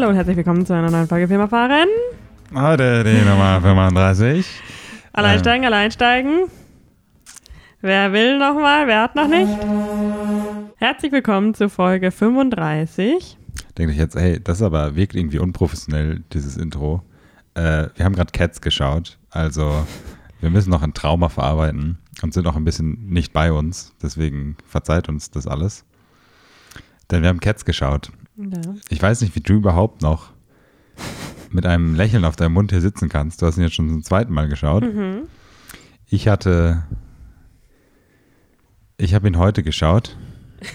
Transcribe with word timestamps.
Hallo 0.00 0.08
und 0.08 0.16
herzlich 0.16 0.36
willkommen 0.36 0.64
zu 0.64 0.72
einer 0.72 0.90
neuen 0.90 1.06
Folge 1.06 1.28
Film 1.28 1.42
erfahren. 1.42 1.86
Heute 2.52 3.04
die 3.04 3.24
Nummer 3.24 3.60
35. 3.60 4.44
Alleinsteigen, 5.12 5.64
alleinsteigen. 5.64 6.48
Wer 7.80 8.12
will 8.12 8.40
nochmal? 8.40 8.88
Wer 8.88 9.02
hat 9.02 9.14
noch 9.14 9.28
nicht? 9.28 9.56
Herzlich 10.74 11.12
willkommen 11.12 11.54
zu 11.54 11.68
Folge 11.68 12.10
35. 12.10 13.38
Denke 13.78 13.92
ich 13.92 13.98
jetzt, 13.98 14.16
hey, 14.16 14.40
das 14.42 14.58
ist 14.58 14.62
aber 14.62 14.96
wirkt 14.96 15.14
irgendwie 15.14 15.38
unprofessionell, 15.38 16.24
dieses 16.32 16.56
Intro. 16.56 17.04
Äh, 17.54 17.86
wir 17.94 18.04
haben 18.04 18.16
gerade 18.16 18.32
Cats 18.32 18.60
geschaut, 18.60 19.16
also 19.30 19.86
wir 20.40 20.50
müssen 20.50 20.70
noch 20.70 20.82
ein 20.82 20.92
Trauma 20.92 21.28
verarbeiten 21.28 21.98
und 22.20 22.34
sind 22.34 22.48
auch 22.48 22.56
ein 22.56 22.64
bisschen 22.64 23.06
nicht 23.10 23.32
bei 23.32 23.52
uns. 23.52 23.94
Deswegen 24.02 24.56
verzeiht 24.66 25.08
uns 25.08 25.30
das 25.30 25.46
alles. 25.46 25.84
Denn 27.12 27.22
wir 27.22 27.28
haben 27.28 27.38
Cats 27.38 27.64
geschaut. 27.64 28.10
Ja. 28.36 28.74
Ich 28.88 29.00
weiß 29.00 29.20
nicht, 29.20 29.36
wie 29.36 29.40
du 29.40 29.54
überhaupt 29.54 30.02
noch 30.02 30.32
mit 31.50 31.66
einem 31.66 31.94
Lächeln 31.94 32.24
auf 32.24 32.36
deinem 32.36 32.54
Mund 32.54 32.70
hier 32.70 32.80
sitzen 32.80 33.08
kannst. 33.08 33.42
Du 33.42 33.46
hast 33.46 33.56
ihn 33.56 33.62
jetzt 33.62 33.74
schon 33.74 33.88
zum 33.88 34.02
zweiten 34.02 34.32
Mal 34.32 34.48
geschaut. 34.48 34.82
Mhm. 34.82 35.22
Ich 36.06 36.28
hatte. 36.28 36.84
Ich 38.96 39.14
habe 39.14 39.28
ihn 39.28 39.38
heute 39.38 39.62
geschaut. 39.62 40.16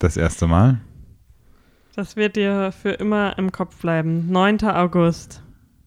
Das 0.00 0.18
erste 0.18 0.46
Mal. 0.46 0.80
Das 1.94 2.14
wird 2.16 2.36
dir 2.36 2.72
für 2.72 2.90
immer 2.90 3.38
im 3.38 3.52
Kopf 3.52 3.80
bleiben. 3.80 4.30
9. 4.30 4.62
August 4.64 5.40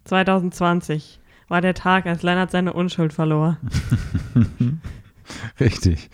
2020 0.06 1.20
war 1.50 1.62
der 1.62 1.76
Tag, 1.76 2.08
als 2.08 2.24
Lennart 2.24 2.50
seine 2.50 2.74
Unschuld 2.74 3.14
verlor. 3.14 3.58
Richtig. 5.60 6.10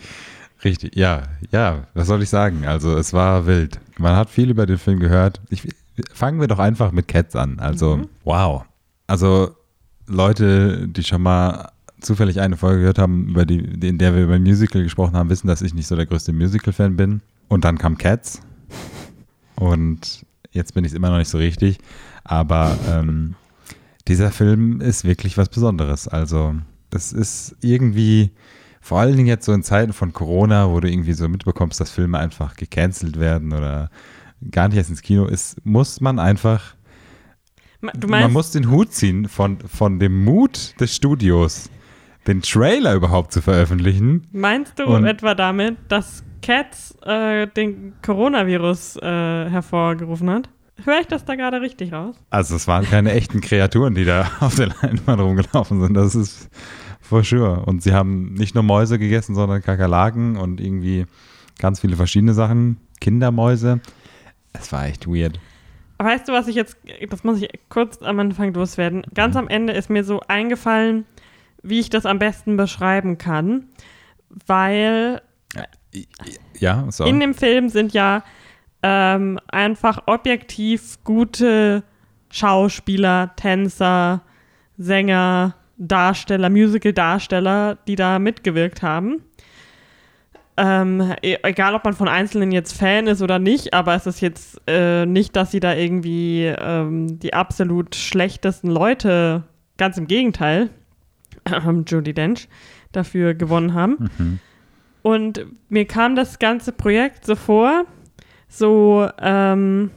Richtig. 0.64 0.96
Ja, 0.96 1.22
ja, 1.50 1.86
was 1.94 2.08
soll 2.08 2.22
ich 2.22 2.28
sagen? 2.28 2.66
Also, 2.66 2.96
es 2.96 3.12
war 3.12 3.46
wild. 3.46 3.80
Man 3.96 4.16
hat 4.16 4.28
viel 4.28 4.50
über 4.50 4.66
den 4.66 4.78
Film 4.78 4.98
gehört. 4.98 5.40
Ich, 5.48 5.68
fangen 6.12 6.40
wir 6.40 6.48
doch 6.48 6.58
einfach 6.58 6.92
mit 6.92 7.08
Cats 7.08 7.36
an. 7.36 7.58
Also, 7.58 7.96
Mhm. 7.98 8.08
wow. 8.24 8.64
Also, 9.06 9.54
Leute, 10.06 10.88
die 10.88 11.02
schon 11.04 11.22
mal 11.22 11.70
zufällig 12.00 12.40
eine 12.40 12.56
Folge 12.56 12.80
gehört 12.80 12.98
haben, 12.98 13.28
über 13.28 13.46
die, 13.46 13.58
in 13.58 13.98
der 13.98 14.14
wir 14.14 14.24
über 14.24 14.38
Musical 14.38 14.82
gesprochen 14.82 15.14
haben, 15.14 15.30
wissen, 15.30 15.46
dass 15.46 15.62
ich 15.62 15.72
nicht 15.74 15.86
so 15.86 15.96
der 15.96 16.06
größte 16.06 16.32
Musical-Fan 16.32 16.96
bin. 16.96 17.20
Und 17.48 17.64
dann 17.64 17.78
kam 17.78 17.96
Cats. 17.98 18.40
Und 19.56 20.24
jetzt 20.52 20.74
bin 20.74 20.84
ich 20.84 20.92
es 20.92 20.96
immer 20.96 21.10
noch 21.10 21.18
nicht 21.18 21.28
so 21.28 21.38
richtig. 21.38 21.78
Aber 22.24 22.76
ähm, 22.90 23.34
dieser 24.08 24.30
Film 24.30 24.80
ist 24.80 25.04
wirklich 25.04 25.38
was 25.38 25.48
Besonderes. 25.48 26.08
Also, 26.08 26.54
das 26.90 27.12
ist 27.12 27.56
irgendwie, 27.60 28.30
vor 28.80 29.00
allen 29.00 29.16
Dingen 29.16 29.28
jetzt 29.28 29.44
so 29.46 29.52
in 29.52 29.62
Zeiten 29.62 29.92
von 29.92 30.12
Corona, 30.12 30.70
wo 30.70 30.80
du 30.80 30.90
irgendwie 30.90 31.12
so 31.12 31.28
mitbekommst, 31.28 31.80
dass 31.80 31.90
Filme 31.90 32.18
einfach 32.18 32.56
gecancelt 32.56 33.18
werden 33.18 33.52
oder 33.52 33.90
gar 34.50 34.68
nicht 34.68 34.76
erst 34.76 34.90
ins 34.90 35.02
Kino 35.02 35.26
ist, 35.26 35.64
muss 35.64 36.00
man 36.00 36.18
einfach, 36.18 36.74
Du 37.80 38.08
man 38.08 38.20
meinst, 38.22 38.32
muss 38.32 38.50
den 38.52 38.70
Hut 38.70 38.92
ziehen 38.92 39.28
von, 39.28 39.58
von 39.60 39.98
dem 39.98 40.24
Mut 40.24 40.74
des 40.80 40.94
Studios, 40.96 41.68
den 42.26 42.40
Trailer 42.40 42.94
überhaupt 42.94 43.32
zu 43.32 43.42
veröffentlichen. 43.42 44.26
meinst 44.32 44.78
du 44.78 44.84
Und- 44.84 45.04
etwa 45.04 45.34
damit, 45.34 45.76
dass 45.88 46.24
Cats 46.40 46.94
äh, 47.04 47.46
den 47.46 47.92
Coronavirus 48.02 48.96
äh, 48.96 49.50
hervorgerufen 49.50 50.30
hat? 50.30 50.48
Höre 50.84 51.00
ich 51.00 51.06
das 51.06 51.24
da 51.24 51.34
gerade 51.36 51.60
richtig 51.60 51.92
raus? 51.92 52.16
Also 52.30 52.56
es 52.56 52.66
waren 52.66 52.84
keine 52.84 53.12
echten 53.12 53.40
Kreaturen, 53.40 53.94
die 53.94 54.04
da 54.04 54.30
auf 54.40 54.54
der 54.56 54.68
Leinwand 54.68 55.20
rumgelaufen 55.20 55.80
sind. 55.80 55.94
Das 55.94 56.14
ist 56.14 56.48
for 57.00 57.22
sure. 57.22 57.60
Und 57.66 57.82
sie 57.82 57.92
haben 57.92 58.32
nicht 58.34 58.54
nur 58.54 58.64
Mäuse 58.64 58.98
gegessen, 58.98 59.34
sondern 59.34 59.62
Kakerlaken 59.62 60.36
und 60.36 60.60
irgendwie 60.60 61.06
ganz 61.58 61.80
viele 61.80 61.96
verschiedene 61.96 62.34
Sachen. 62.34 62.78
Kindermäuse. 63.00 63.80
Es 64.54 64.72
war 64.72 64.86
echt 64.86 65.06
weird. 65.06 65.38
Weißt 65.98 66.28
du, 66.28 66.32
was 66.32 66.48
ich 66.48 66.56
jetzt, 66.56 66.76
das 67.08 67.22
muss 67.24 67.40
ich 67.40 67.48
kurz 67.68 68.02
am 68.02 68.18
Anfang 68.18 68.52
loswerden. 68.54 69.02
Ganz 69.14 69.36
am 69.36 69.48
Ende 69.48 69.72
ist 69.72 69.90
mir 69.90 70.04
so 70.04 70.20
eingefallen, 70.26 71.06
wie 71.62 71.80
ich 71.80 71.90
das 71.90 72.04
am 72.06 72.18
besten 72.18 72.56
beschreiben 72.56 73.16
kann, 73.18 73.68
weil 74.46 75.22
Ja, 76.58 76.86
so. 76.90 77.04
in 77.04 77.20
dem 77.20 77.34
Film 77.34 77.68
sind 77.68 77.92
ja 77.92 78.22
ähm, 78.82 79.38
einfach 79.48 80.02
objektiv 80.06 80.98
gute 81.04 81.84
Schauspieler, 82.30 83.32
Tänzer, 83.36 84.22
Sänger, 84.76 85.54
Darsteller, 85.78 86.50
Musical-Darsteller, 86.50 87.78
die 87.86 87.94
da 87.94 88.18
mitgewirkt 88.18 88.82
haben. 88.82 89.22
Ähm, 90.56 91.14
e- 91.22 91.38
egal, 91.42 91.74
ob 91.74 91.84
man 91.84 91.94
von 91.94 92.08
Einzelnen 92.08 92.52
jetzt 92.52 92.78
Fan 92.78 93.06
ist 93.08 93.22
oder 93.22 93.38
nicht, 93.40 93.74
aber 93.74 93.94
es 93.94 94.06
ist 94.06 94.20
jetzt 94.20 94.60
äh, 94.68 95.04
nicht, 95.04 95.34
dass 95.34 95.50
sie 95.50 95.58
da 95.60 95.74
irgendwie 95.74 96.44
ähm, 96.46 97.18
die 97.18 97.34
absolut 97.34 97.96
schlechtesten 97.96 98.68
Leute, 98.70 99.42
ganz 99.78 99.98
im 99.98 100.06
Gegenteil, 100.06 100.70
ähm, 101.52 101.84
Judy 101.88 102.14
Dench, 102.14 102.48
dafür 102.92 103.34
gewonnen 103.34 103.74
haben. 103.74 104.10
Mhm. 104.18 104.38
Und 105.02 105.46
mir 105.68 105.86
kam 105.86 106.14
das 106.14 106.38
ganze 106.38 106.70
Projekt 106.72 107.26
so 107.26 107.34
vor, 107.34 107.84
so 108.48 109.08
ähm, 109.20 109.90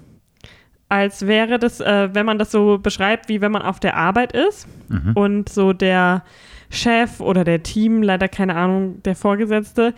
als 0.90 1.28
wäre 1.28 1.60
das, 1.60 1.80
äh, 1.82 2.10
wenn 2.14 2.26
man 2.26 2.40
das 2.40 2.50
so 2.52 2.80
beschreibt, 2.80 3.30
wie 3.30 3.42
wenn 3.42 3.52
man 3.52 3.62
auf 3.62 3.80
der 3.80 3.96
Arbeit 3.96 4.32
ist 4.34 4.68
Mhm. 4.90 5.12
und 5.14 5.50
so 5.50 5.72
der 5.74 6.24
Chef 6.70 7.20
oder 7.22 7.44
der 7.44 7.62
Team, 7.62 8.02
leider 8.02 8.28
keine 8.28 8.56
Ahnung, 8.56 9.02
der 9.04 9.16
Vorgesetzte, 9.16 9.94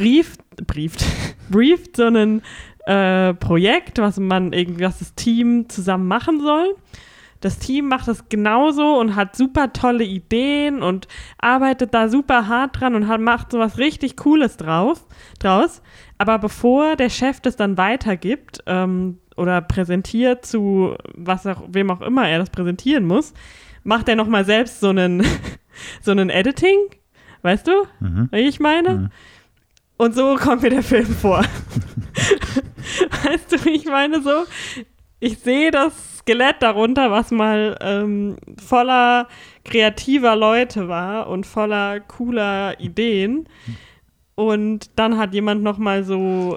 brieft, 0.00 0.40
brieft, 0.66 1.04
brieft 1.50 1.96
so 1.98 2.06
ein 2.06 2.40
äh, 2.86 3.34
Projekt, 3.34 3.98
was 3.98 4.18
man 4.18 4.54
irgendwie, 4.54 4.84
was 4.84 4.98
das 5.00 5.14
Team 5.14 5.68
zusammen 5.68 6.08
machen 6.08 6.40
soll. 6.40 6.74
Das 7.42 7.58
Team 7.58 7.88
macht 7.88 8.08
das 8.08 8.28
genauso 8.30 8.98
und 8.98 9.14
hat 9.14 9.36
super 9.36 9.72
tolle 9.74 10.04
Ideen 10.04 10.82
und 10.82 11.06
arbeitet 11.38 11.92
da 11.92 12.08
super 12.08 12.48
hart 12.48 12.80
dran 12.80 12.94
und 12.94 13.08
hat, 13.08 13.20
macht 13.20 13.50
sowas 13.52 13.76
richtig 13.78 14.16
Cooles 14.16 14.56
drauf, 14.56 15.06
draus. 15.38 15.82
Aber 16.18 16.38
bevor 16.38 16.96
der 16.96 17.10
Chef 17.10 17.40
das 17.40 17.56
dann 17.56 17.76
weitergibt 17.76 18.62
ähm, 18.66 19.18
oder 19.36 19.60
präsentiert 19.60 20.44
zu 20.46 20.96
was 21.14 21.46
auch, 21.46 21.62
wem 21.68 21.90
auch 21.90 22.00
immer 22.02 22.26
er 22.28 22.38
das 22.38 22.50
präsentieren 22.50 23.04
muss, 23.06 23.32
macht 23.84 24.08
er 24.08 24.16
nochmal 24.16 24.44
selbst 24.46 24.80
so 24.80 24.88
einen, 24.88 25.22
so 26.02 26.10
einen 26.10 26.30
Editing. 26.30 26.78
Weißt 27.42 27.66
du, 27.66 27.72
Mhm. 28.00 28.28
wie 28.32 28.40
ich 28.48 28.60
meine? 28.60 28.90
Mhm. 28.94 29.08
Und 30.00 30.14
so 30.14 30.34
kommt 30.36 30.62
mir 30.62 30.70
der 30.70 30.82
Film 30.82 31.04
vor. 31.04 31.40
weißt 33.22 33.52
du, 33.52 33.64
wie 33.66 33.74
ich 33.76 33.84
meine? 33.84 34.22
So, 34.22 34.46
ich 35.18 35.40
sehe 35.40 35.70
das 35.70 36.20
Skelett 36.20 36.56
darunter, 36.60 37.10
was 37.10 37.30
mal 37.30 37.76
ähm, 37.82 38.38
voller 38.58 39.28
kreativer 39.62 40.36
Leute 40.36 40.88
war 40.88 41.28
und 41.28 41.44
voller 41.44 42.00
cooler 42.00 42.80
Ideen. 42.80 43.46
Und 44.36 44.88
dann 44.96 45.18
hat 45.18 45.34
jemand 45.34 45.62
noch 45.62 45.76
mal 45.76 46.02
so, 46.02 46.56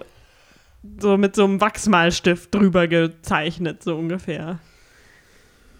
so 0.97 1.17
mit 1.17 1.35
so 1.35 1.43
einem 1.43 1.59
Wachsmalstift 1.59 2.55
drüber 2.55 2.87
gezeichnet, 2.87 3.83
so 3.83 3.97
ungefähr. 3.97 4.59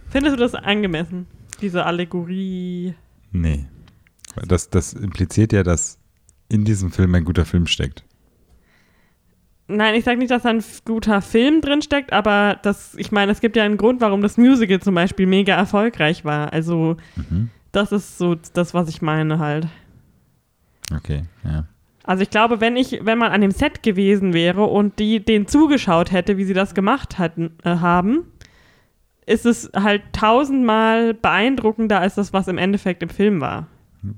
Findest 0.10 0.36
du 0.36 0.40
das 0.42 0.54
angemessen? 0.54 1.28
Diese 1.62 1.86
Allegorie? 1.86 2.94
Nee. 3.32 3.68
Das, 4.46 4.70
das 4.70 4.92
impliziert 4.92 5.54
ja, 5.54 5.64
dass 5.64 6.03
in 6.50 6.66
diesem 6.66 6.92
Film 6.92 7.14
ein 7.16 7.24
guter 7.26 7.46
Film 7.46 7.68
steckt. 7.68 8.04
Nein, 9.68 9.96
ich 9.96 10.04
sage 10.04 10.18
nicht, 10.18 10.30
dass 10.32 10.44
da 10.44 10.50
ein 10.50 10.64
guter 10.86 11.22
Film 11.22 11.62
drin 11.62 11.82
steckt, 11.82 12.12
aber 12.12 12.60
das, 12.64 12.96
ich 12.96 13.12
meine, 13.12 13.32
es 13.32 13.40
gibt 13.40 13.56
ja 13.56 13.64
einen 13.64 13.78
Grund, 13.78 14.02
warum 14.02 14.22
das 14.22 14.38
Musical 14.38 14.80
zum 14.82 14.94
Beispiel 14.94 15.26
mega 15.26 15.56
erfolgreich 15.56 16.26
war. 16.26 16.52
Also, 16.52 16.98
Mhm. 17.16 17.50
das 17.72 17.92
ist 17.92 18.18
so 18.18 18.36
das, 18.54 18.74
was 18.74 18.90
ich 18.90 19.02
meine 19.02 19.40
halt. 19.40 19.68
Okay, 20.96 21.24
ja. 21.46 21.66
Also 22.04 22.22
ich 22.24 22.30
glaube, 22.30 22.60
wenn 22.60 22.76
ich, 22.76 23.00
wenn 23.04 23.18
man 23.18 23.32
an 23.32 23.40
dem 23.40 23.52
Set 23.52 23.82
gewesen 23.82 24.34
wäre 24.34 24.66
und 24.66 25.00
die 25.00 25.24
den 25.24 25.48
zugeschaut 25.48 26.12
hätte, 26.12 26.36
wie 26.38 26.44
sie 26.44 26.54
das 26.54 26.76
gemacht 26.76 27.18
hatten, 27.18 27.52
äh, 27.64 27.78
haben, 27.78 28.26
ist 29.26 29.46
es 29.46 29.72
halt 29.74 30.02
tausendmal 30.12 31.14
beeindruckender 31.14 32.02
als 32.02 32.16
das, 32.16 32.34
was 32.34 32.50
im 32.50 32.58
Endeffekt 32.58 33.02
im 33.02 33.08
Film 33.10 33.40
war. 33.40 33.68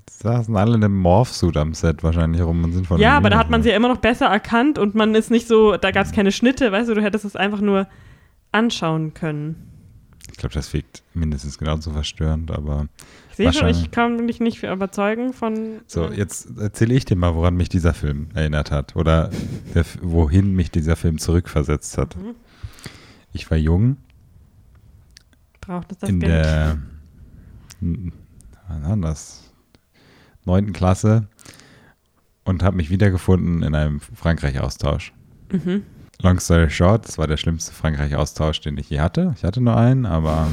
Saßen 0.10 0.56
alle 0.56 0.76
in 0.76 0.84
einem 0.84 0.98
Morphsuit 0.98 1.58
am 1.58 1.74
Set 1.74 2.04
wahrscheinlich 2.04 2.42
rum 2.42 2.64
und 2.64 2.74
sind 2.74 2.88
von 2.88 3.00
ja, 3.00 3.16
aber 3.16 3.30
da 3.30 3.38
hat 3.38 3.50
man 3.50 3.62
sie 3.62 3.70
ja 3.70 3.76
immer 3.76 3.88
noch 3.88 4.00
besser 4.00 4.26
erkannt 4.26 4.80
und 4.80 4.96
man 4.96 5.14
ist 5.14 5.30
nicht 5.30 5.48
so, 5.48 5.78
da 5.78 5.92
gab 5.92 6.06
es 6.06 6.12
keine 6.12 6.32
Schnitte, 6.32 6.72
weißt 6.72 6.90
du, 6.90 6.96
du 6.96 7.04
hättest 7.04 7.24
es 7.26 7.36
einfach 7.36 7.62
nur 7.62 7.88
anschauen 8.52 9.14
können. 9.14 9.72
Ich 10.32 10.38
glaube, 10.38 10.56
das 10.56 10.74
wirkt 10.74 11.04
mindestens 11.14 11.58
genauso 11.58 11.92
verstörend, 11.92 12.50
aber. 12.50 12.88
Ich 13.30 13.36
sehe 13.38 13.54
schon, 13.54 13.68
ich 13.68 13.92
kann 13.92 14.26
mich 14.26 14.40
nicht 14.40 14.64
überzeugen 14.64 15.34
von. 15.34 15.82
So, 15.88 16.10
jetzt 16.10 16.58
erzähle 16.58 16.96
ich 16.96 17.06
dir 17.06 17.16
mal, 17.16 17.36
woran 17.36 17.56
mich 17.56 17.70
dieser 17.70 17.94
Film 17.94 18.30
erinnert 18.34 18.72
hat 18.72 18.96
oder 18.96 19.30
der, 19.76 19.86
wohin 20.02 20.56
mich 20.56 20.72
dieser 20.72 20.96
Film 20.96 21.20
zurückversetzt 21.20 21.98
hat. 21.98 22.16
Mhm. 22.16 22.34
Ich 23.34 23.52
war 23.52 23.58
jung 23.58 23.98
Braucht 25.62 25.92
es 25.92 25.98
das 26.00 26.10
in 26.10 26.20
Geld? 26.20 26.46
der 26.46 26.78
wann 28.68 28.84
war 28.84 28.98
das? 28.98 29.45
Neunten 30.46 30.74
Klasse 30.74 31.28
und 32.44 32.64
habe 32.64 32.78
mich 32.78 32.90
wiedergefunden 32.90 33.64
in 33.64 33.76
einem 33.76 34.00
Frankreich-Austausch. 34.00 35.14
Mhm. 35.52 35.84
Long 36.22 36.40
story 36.40 36.70
short, 36.70 37.08
das 37.08 37.18
war 37.18 37.28
der 37.28 37.38
schlimmste 37.38 37.74
Frankreich-Austausch, 37.74 38.62
den 38.62 38.78
ich 38.78 38.90
je 38.90 39.00
hatte. 39.02 39.34
Ich 39.36 39.44
hatte 39.44 39.62
nur 39.62 39.76
einen, 39.76 40.06
aber 40.06 40.48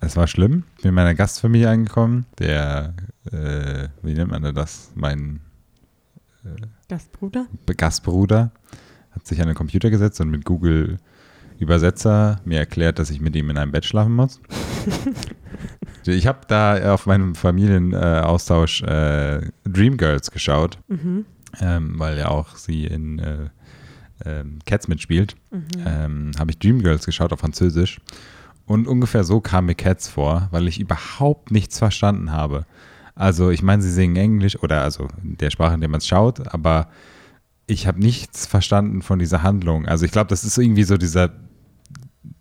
es 0.00 0.16
war 0.16 0.28
schlimm. 0.28 0.62
Ich 0.76 0.82
bin 0.82 0.90
in 0.90 0.94
meiner 0.94 1.14
Gastfamilie 1.14 1.68
angekommen. 1.68 2.26
Der, 2.38 2.94
äh, 3.32 3.88
wie 4.02 4.14
nennt 4.14 4.30
man 4.30 4.54
das? 4.54 4.92
Mein 4.94 5.40
Gastbruder? 6.88 7.46
Gastbruder 7.76 8.52
hat 9.10 9.26
sich 9.26 9.40
an 9.40 9.48
den 9.48 9.56
Computer 9.56 9.90
gesetzt 9.90 10.20
und 10.20 10.30
mit 10.30 10.44
Google 10.44 10.98
Übersetzer 11.58 12.40
mir 12.44 12.58
erklärt, 12.58 12.98
dass 12.98 13.10
ich 13.10 13.20
mit 13.20 13.34
ihm 13.36 13.50
in 13.50 13.58
einem 13.58 13.72
Bett 13.72 13.84
schlafen 13.84 14.14
muss. 14.14 14.40
ich 16.06 16.26
habe 16.26 16.40
da 16.48 16.94
auf 16.94 17.06
meinem 17.06 17.34
Familienaustausch 17.34 18.82
äh, 18.82 19.40
Dreamgirls 19.64 20.30
geschaut, 20.30 20.78
Mhm. 20.88 21.24
ähm, 21.60 21.98
weil 21.98 22.18
ja 22.18 22.28
auch 22.28 22.56
sie 22.56 22.84
in 22.86 23.18
äh, 23.18 23.50
ähm, 24.24 24.58
Cats 24.66 24.88
mitspielt. 24.88 25.36
Mhm. 25.50 25.62
Ähm, 25.86 26.30
habe 26.38 26.50
ich 26.50 26.58
Dreamgirls 26.58 27.06
geschaut 27.06 27.32
auf 27.32 27.40
Französisch. 27.40 28.00
Und 28.66 28.86
ungefähr 28.86 29.24
so 29.24 29.40
kam 29.40 29.66
mir 29.66 29.74
Cats 29.74 30.08
vor, 30.08 30.48
weil 30.50 30.68
ich 30.68 30.78
überhaupt 30.78 31.50
nichts 31.50 31.78
verstanden 31.78 32.32
habe. 32.32 32.66
Also 33.14 33.50
ich 33.50 33.62
meine, 33.62 33.82
sie 33.82 33.90
singen 33.90 34.16
Englisch 34.16 34.62
oder 34.62 34.82
also 34.82 35.08
in 35.22 35.36
der 35.38 35.50
Sprache, 35.50 35.74
in 35.74 35.80
der 35.80 35.88
man 35.88 35.98
es 35.98 36.06
schaut, 36.06 36.52
aber 36.54 36.88
ich 37.66 37.86
habe 37.86 37.98
nichts 37.98 38.46
verstanden 38.46 39.02
von 39.02 39.18
dieser 39.18 39.42
Handlung. 39.42 39.86
Also 39.86 40.04
ich 40.04 40.12
glaube, 40.12 40.28
das 40.28 40.44
ist 40.44 40.56
irgendwie 40.58 40.84
so 40.84 40.96
dieser 40.96 41.30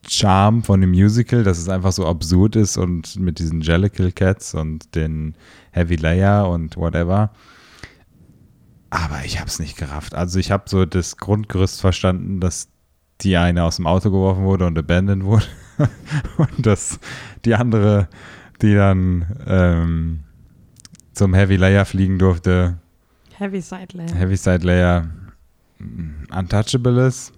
Charme 0.07 0.63
von 0.63 0.81
dem 0.81 0.91
Musical, 0.91 1.43
dass 1.43 1.57
es 1.57 1.69
einfach 1.69 1.91
so 1.91 2.05
absurd 2.07 2.55
ist 2.55 2.77
und 2.77 3.19
mit 3.19 3.39
diesen 3.39 3.61
Jellicle 3.61 4.11
Cats 4.11 4.53
und 4.53 4.95
den 4.95 5.35
Heavy 5.71 5.95
Layer 5.95 6.49
und 6.49 6.77
whatever. 6.77 7.31
Aber 8.89 9.25
ich 9.25 9.39
habe 9.39 9.49
es 9.49 9.59
nicht 9.59 9.77
gerafft. 9.77 10.15
Also 10.15 10.39
ich 10.39 10.51
habe 10.51 10.63
so 10.67 10.85
das 10.85 11.17
Grundgerüst 11.17 11.81
verstanden, 11.81 12.39
dass 12.39 12.69
die 13.21 13.35
eine 13.35 13.63
aus 13.63 13.77
dem 13.77 13.87
Auto 13.87 14.11
geworfen 14.11 14.43
wurde 14.43 14.65
und 14.65 14.77
abandoned 14.77 15.23
wurde. 15.25 15.45
und 16.37 16.65
dass 16.65 16.99
die 17.45 17.55
andere, 17.55 18.07
die 18.61 18.73
dann 18.73 19.25
ähm, 19.45 20.19
zum 21.13 21.33
Heavy 21.33 21.57
Layer 21.57 21.85
fliegen 21.85 22.17
durfte, 22.17 22.77
Heavy 23.37 23.61
Side 23.61 23.89
Layer. 23.93 24.15
Heaviside 24.15 24.65
Layer 24.65 25.07
mm, 25.77 26.25
untouchable 26.35 27.05
ist. 27.05 27.33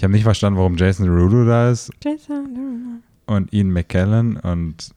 Ich 0.00 0.04
habe 0.04 0.14
nicht 0.14 0.22
verstanden, 0.22 0.58
warum 0.58 0.78
Jason 0.78 1.04
Derulo 1.04 1.44
da 1.44 1.70
ist 1.70 1.90
Jason. 2.02 3.02
und 3.26 3.52
Ian 3.52 3.68
McKellen 3.68 4.38
und 4.38 4.94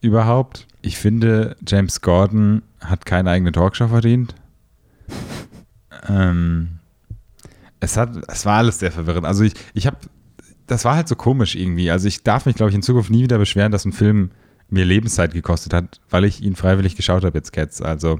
überhaupt. 0.00 0.66
Ich 0.82 0.98
finde, 0.98 1.56
James 1.64 2.00
Gordon 2.00 2.62
hat 2.80 3.06
keine 3.06 3.30
eigene 3.30 3.52
Talkshow 3.52 3.86
verdient. 3.86 4.34
Ähm, 6.08 6.78
es 7.80 7.96
hat, 7.96 8.10
es 8.28 8.44
war 8.44 8.58
alles 8.58 8.78
sehr 8.78 8.92
verwirrend. 8.92 9.26
Also 9.26 9.42
ich, 9.44 9.54
ich 9.74 9.86
habe, 9.86 9.96
das 10.66 10.84
war 10.84 10.94
halt 10.94 11.08
so 11.08 11.16
komisch 11.16 11.56
irgendwie. 11.56 11.90
Also 11.90 12.06
ich 12.06 12.22
darf 12.22 12.46
mich, 12.46 12.54
glaube 12.54 12.70
ich, 12.70 12.76
in 12.76 12.82
Zukunft 12.82 13.10
nie 13.10 13.22
wieder 13.22 13.38
beschweren, 13.38 13.72
dass 13.72 13.84
ein 13.84 13.92
Film 13.92 14.30
mir 14.68 14.84
Lebenszeit 14.84 15.32
gekostet 15.32 15.72
hat, 15.72 16.00
weil 16.10 16.24
ich 16.24 16.42
ihn 16.42 16.54
freiwillig 16.54 16.96
geschaut 16.96 17.24
habe 17.24 17.38
jetzt 17.38 17.52
Cats. 17.52 17.80
Also, 17.80 18.18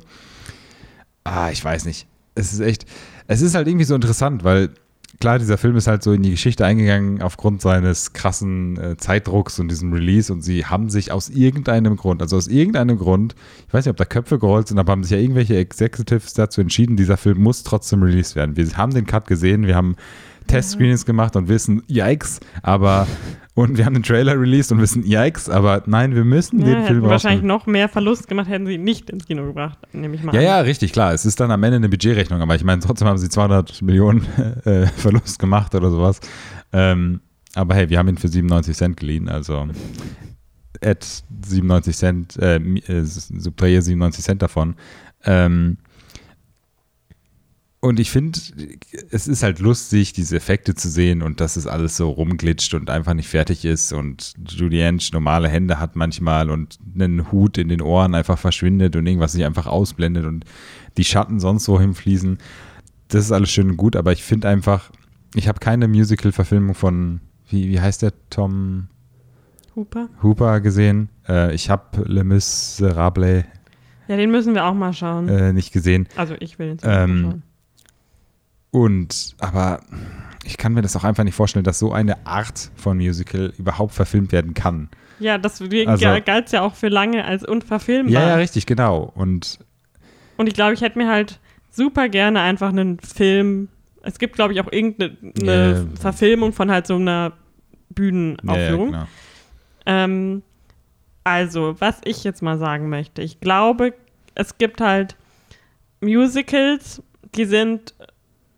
ah, 1.22 1.50
ich 1.50 1.62
weiß 1.64 1.84
nicht. 1.84 2.08
Es 2.34 2.52
ist 2.52 2.60
echt, 2.60 2.86
es 3.28 3.42
ist 3.42 3.54
halt 3.54 3.68
irgendwie 3.68 3.84
so 3.84 3.94
interessant, 3.94 4.42
weil 4.42 4.70
klar, 5.20 5.38
dieser 5.38 5.58
Film 5.58 5.76
ist 5.76 5.86
halt 5.86 6.02
so 6.02 6.12
in 6.12 6.22
die 6.22 6.30
Geschichte 6.30 6.64
eingegangen 6.64 7.22
aufgrund 7.22 7.62
seines 7.62 8.12
krassen 8.12 8.78
äh, 8.78 8.96
Zeitdrucks 8.96 9.58
und 9.58 9.68
diesem 9.68 9.92
Release 9.92 10.32
und 10.32 10.42
sie 10.42 10.66
haben 10.66 10.88
sich 10.90 11.12
aus 11.12 11.28
irgendeinem 11.28 11.96
Grund, 11.96 12.22
also 12.22 12.36
aus 12.36 12.48
irgendeinem 12.48 12.98
Grund, 12.98 13.34
ich 13.66 13.74
weiß 13.74 13.84
nicht, 13.84 13.90
ob 13.90 13.96
da 13.96 14.04
Köpfe 14.04 14.38
gerollt 14.38 14.68
sind, 14.68 14.78
aber 14.78 14.92
haben 14.92 15.04
sich 15.04 15.12
ja 15.12 15.18
irgendwelche 15.18 15.56
Executives 15.56 16.34
dazu 16.34 16.60
entschieden, 16.60 16.96
dieser 16.96 17.16
Film 17.16 17.38
muss 17.42 17.62
trotzdem 17.62 18.02
released 18.02 18.36
werden. 18.36 18.56
Wir 18.56 18.66
haben 18.76 18.92
den 18.92 19.06
Cut 19.06 19.26
gesehen, 19.26 19.66
wir 19.66 19.76
haben 19.76 19.96
Test-Screenings 20.46 21.06
gemacht 21.06 21.36
und 21.36 21.48
wissen, 21.48 21.82
yikes, 21.88 22.40
aber 22.62 23.06
und 23.56 23.76
wir 23.76 23.84
haben 23.86 23.94
den 23.94 24.04
Trailer 24.04 24.38
released 24.40 24.70
und 24.70 24.80
wissen, 24.80 25.02
yikes, 25.04 25.48
aber 25.48 25.82
nein, 25.86 26.14
wir 26.14 26.24
müssen 26.24 26.60
Ja, 26.60 26.66
den 26.66 26.74
hätten 26.76 26.86
Film 26.86 27.02
wahrscheinlich 27.02 27.38
rausbringen. 27.42 27.46
noch 27.48 27.66
mehr 27.66 27.88
Verlust 27.88 28.28
gemacht, 28.28 28.48
hätten 28.48 28.66
sie 28.66 28.74
ihn 28.74 28.84
nicht 28.84 29.10
ins 29.10 29.26
Kino 29.26 29.44
gebracht, 29.46 29.78
nehme 29.92 30.14
ich 30.14 30.22
mal 30.22 30.32
Ja, 30.34 30.40
an. 30.40 30.46
ja, 30.46 30.60
richtig, 30.60 30.92
klar. 30.92 31.12
Es 31.12 31.26
ist 31.26 31.40
dann 31.40 31.50
am 31.50 31.62
Ende 31.64 31.76
eine 31.76 31.88
Budgetrechnung, 31.88 32.40
aber 32.40 32.54
ich 32.54 32.62
meine, 32.62 32.80
trotzdem 32.82 33.08
haben 33.08 33.18
sie 33.18 33.28
200 33.28 33.82
Millionen 33.82 34.24
äh, 34.64 34.86
Verlust 34.86 35.40
gemacht 35.40 35.74
oder 35.74 35.90
sowas. 35.90 36.20
Ähm, 36.72 37.20
aber 37.56 37.74
hey, 37.74 37.88
wir 37.90 37.98
haben 37.98 38.08
ihn 38.08 38.18
für 38.18 38.28
97 38.28 38.76
Cent 38.76 38.96
geliehen, 38.98 39.28
also 39.28 39.66
at 40.84 41.04
97 41.42 41.96
Cent, 41.96 42.36
äh, 42.38 42.56
äh, 42.56 43.02
subtrahiere 43.04 43.82
97 43.82 44.24
Cent 44.24 44.42
davon. 44.42 44.74
Ähm, 45.24 45.78
und 47.80 48.00
ich 48.00 48.10
finde, 48.10 48.38
es 49.10 49.28
ist 49.28 49.42
halt 49.42 49.58
lustig, 49.58 50.12
diese 50.12 50.36
Effekte 50.36 50.74
zu 50.74 50.88
sehen 50.88 51.22
und 51.22 51.40
dass 51.40 51.56
es 51.56 51.66
alles 51.66 51.96
so 51.96 52.08
rumglitscht 52.10 52.74
und 52.74 52.90
einfach 52.90 53.14
nicht 53.14 53.28
fertig 53.28 53.64
ist 53.64 53.92
und 53.92 54.32
Julianne 54.48 54.98
normale 55.12 55.48
Hände 55.48 55.78
hat 55.78 55.94
manchmal 55.94 56.50
und 56.50 56.78
einen 56.94 57.30
Hut 57.30 57.58
in 57.58 57.68
den 57.68 57.82
Ohren 57.82 58.14
einfach 58.14 58.38
verschwindet 58.38 58.96
und 58.96 59.06
irgendwas 59.06 59.32
sich 59.32 59.44
einfach 59.44 59.66
ausblendet 59.66 60.24
und 60.24 60.44
die 60.96 61.04
Schatten 61.04 61.38
sonst 61.38 61.68
wohin 61.68 61.94
fließen. 61.94 62.38
Das 63.08 63.24
ist 63.24 63.32
alles 63.32 63.50
schön 63.50 63.70
und 63.70 63.76
gut, 63.76 63.94
aber 63.94 64.12
ich 64.12 64.24
finde 64.24 64.48
einfach, 64.48 64.90
ich 65.34 65.46
habe 65.46 65.60
keine 65.60 65.86
Musical-Verfilmung 65.86 66.74
von, 66.74 67.20
wie, 67.48 67.68
wie 67.68 67.80
heißt 67.80 68.02
der, 68.02 68.12
Tom 68.30 68.88
Hooper. 69.76 70.08
Hooper 70.22 70.60
gesehen. 70.60 71.10
Äh, 71.28 71.54
ich 71.54 71.68
habe 71.68 72.02
Le 72.06 72.24
Miserable 72.24 73.44
Ja, 74.08 74.16
den 74.16 74.30
müssen 74.30 74.54
wir 74.54 74.64
auch 74.64 74.74
mal 74.74 74.94
schauen. 74.94 75.28
äh, 75.28 75.52
nicht 75.52 75.72
gesehen. 75.72 76.08
also 76.16 76.34
ich 76.40 76.58
will 76.58 76.76
den 76.76 76.90
ähm, 76.90 77.22
schauen. 77.22 77.42
Und, 78.76 79.34
aber 79.38 79.80
ich 80.44 80.58
kann 80.58 80.74
mir 80.74 80.82
das 80.82 80.94
auch 80.96 81.04
einfach 81.04 81.24
nicht 81.24 81.34
vorstellen, 81.34 81.64
dass 81.64 81.78
so 81.78 81.92
eine 81.92 82.26
Art 82.26 82.70
von 82.76 82.98
Musical 82.98 83.54
überhaupt 83.56 83.94
verfilmt 83.94 84.32
werden 84.32 84.52
kann. 84.52 84.90
Ja, 85.18 85.38
das 85.38 85.62
also, 85.62 86.06
galt 86.26 86.52
ja 86.52 86.60
auch 86.60 86.74
für 86.74 86.88
lange 86.88 87.24
als 87.24 87.42
unverfilmbar. 87.42 88.12
Ja, 88.12 88.28
ja, 88.28 88.34
richtig, 88.34 88.66
genau. 88.66 89.10
Und 89.14 89.60
Und 90.36 90.46
ich 90.46 90.52
glaube, 90.52 90.74
ich 90.74 90.82
hätte 90.82 90.98
mir 90.98 91.08
halt 91.08 91.40
super 91.70 92.10
gerne 92.10 92.42
einfach 92.42 92.68
einen 92.68 92.98
Film. 93.00 93.68
Es 94.02 94.18
gibt, 94.18 94.34
glaube 94.34 94.52
ich, 94.52 94.60
auch 94.60 94.70
irgendeine 94.70 95.16
eine 95.40 95.72
Ja. 95.94 95.98
Verfilmung 95.98 96.52
von 96.52 96.70
halt 96.70 96.86
so 96.86 96.96
einer 96.96 97.12
ja, 97.12 97.28
ja, 97.28 97.34
Bühnenaufführung. 97.94 98.92
genau. 98.92 99.06
Ähm, 99.86 100.42
also, 101.24 101.76
was 101.78 102.02
ich 102.04 102.24
jetzt 102.24 102.42
mal 102.42 102.58
sagen 102.58 102.90
möchte, 102.90 103.22
ich 103.22 103.40
glaube, 103.40 103.94
es 104.34 104.58
gibt 104.58 104.82
halt 104.82 105.16
Musicals, 106.02 107.02
die 107.34 107.46
sind, 107.46 107.94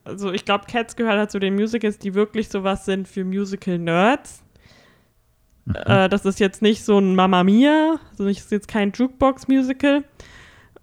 also 0.09 0.33
ich 0.33 0.45
glaube, 0.45 0.65
Cats 0.71 0.97
gehört 0.97 1.19
halt 1.19 1.31
zu 1.31 1.39
den 1.39 1.55
Musicals, 1.55 1.99
die 1.99 2.15
wirklich 2.15 2.49
sowas 2.49 2.85
sind 2.85 3.07
für 3.07 3.25
Musical-Nerds. 3.25 4.43
Mhm. 5.67 5.75
Äh, 5.87 6.09
das 6.09 6.25
ist 6.25 6.41
jetzt 6.41 6.63
nicht 6.63 6.85
so 6.85 6.99
ein 6.99 7.15
Mamma 7.15 7.45
Mia, 7.45 8.01
also 8.11 8.27
das 8.27 8.39
ist 8.39 8.51
jetzt 8.51 8.69
kein 8.69 8.93
Jukebox-Musical. 8.93 10.05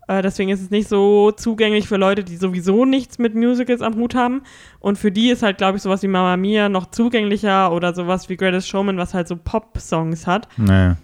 Äh, 0.08 0.22
deswegen 0.22 0.50
ist 0.50 0.62
es 0.62 0.70
nicht 0.70 0.88
so 0.88 1.32
zugänglich 1.32 1.88
für 1.88 1.98
Leute, 1.98 2.24
die 2.24 2.38
sowieso 2.38 2.86
nichts 2.86 3.18
mit 3.18 3.34
Musicals 3.34 3.82
am 3.82 3.96
Hut 3.96 4.14
haben. 4.14 4.44
Und 4.80 4.98
für 4.98 5.12
die 5.12 5.30
ist 5.30 5.42
halt, 5.42 5.58
glaube 5.58 5.78
ich, 5.78 5.84
sowas 5.84 6.04
wie 6.04 6.08
Mamma 6.08 6.38
Mia 6.38 6.70
noch 6.70 6.92
zugänglicher 6.92 7.72
oder 7.72 7.94
sowas 7.94 8.30
wie 8.30 8.38
Greatest 8.38 8.70
Showman, 8.70 8.98
was 8.98 9.14
halt 9.14 9.28
so 9.28 9.36
Pop-Songs 9.36 10.28
hat. 10.28 10.48
Naja. 10.58 10.98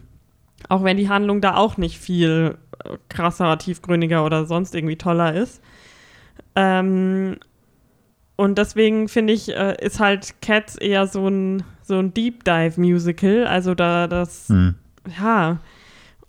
Auch 0.70 0.84
wenn 0.84 0.98
die 0.98 1.10
Handlung 1.10 1.42
da 1.42 1.56
auch 1.56 1.78
nicht 1.78 1.98
viel 1.98 2.58
äh, 2.86 2.98
krasser, 3.10 3.58
tiefgründiger 3.58 4.24
oder 4.24 4.46
sonst 4.46 4.76
irgendwie 4.76 4.98
toller 4.98 5.34
ist. 5.34 5.62
Ähm, 6.56 7.38
und 8.42 8.58
deswegen 8.58 9.08
finde 9.08 9.34
ich, 9.34 9.56
äh, 9.56 9.76
ist 9.86 10.00
halt 10.00 10.42
Cats 10.42 10.76
eher 10.76 11.06
so 11.06 11.28
ein, 11.28 11.64
so 11.84 12.00
ein 12.00 12.14
Deep 12.14 12.44
Dive 12.44 12.80
Musical. 12.82 13.46
Also 13.46 13.76
da 13.76 14.08
das, 14.08 14.50
Hm. 14.50 14.76
ja. 15.22 15.60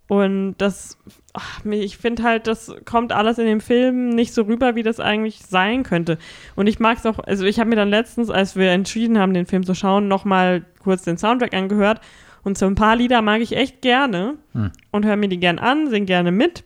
Und 0.09 0.57
das, 0.59 0.99
ach, 1.33 1.65
ich 1.65 1.97
finde 1.97 2.23
halt, 2.23 2.47
das 2.47 2.71
kommt 2.85 3.13
alles 3.13 3.39
in 3.39 3.47
dem 3.47 3.61
Film 3.63 4.11
nicht 4.11 4.35
so 4.35 4.43
rüber, 4.43 4.75
wie 4.75 4.83
das 4.83 5.01
eigentlich 5.01 5.39
sein 5.41 5.85
könnte. 5.85 6.19
Und 6.55 6.67
ich 6.67 6.79
mag 6.81 6.99
es 6.99 7.07
auch, 7.07 7.19
also 7.19 7.47
ich 7.47 7.59
habe 7.59 7.71
mir 7.71 7.77
dann 7.77 7.89
letztens, 7.89 8.29
als 8.29 8.55
wir 8.55 8.71
entschieden 8.73 9.19
haben, 9.19 9.33
den 9.33 9.47
Film 9.47 9.65
zu 9.65 9.75
schauen, 9.75 10.09
nochmal 10.09 10.67
kurz 10.83 11.05
den 11.05 11.17
Soundtrack 11.17 11.55
angehört. 11.55 12.01
Und 12.45 12.59
so 12.59 12.67
ein 12.67 12.75
paar 12.75 12.95
Lieder 12.97 13.23
mag 13.23 13.41
ich 13.41 13.57
echt 13.57 13.81
gerne 13.81 14.35
Hm. 14.53 14.71
und 14.91 15.07
höre 15.07 15.17
mir 15.17 15.29
die 15.29 15.41
gern 15.41 15.59
an, 15.59 15.89
sing 15.89 16.05
gerne 16.05 16.31
mit. 16.31 16.63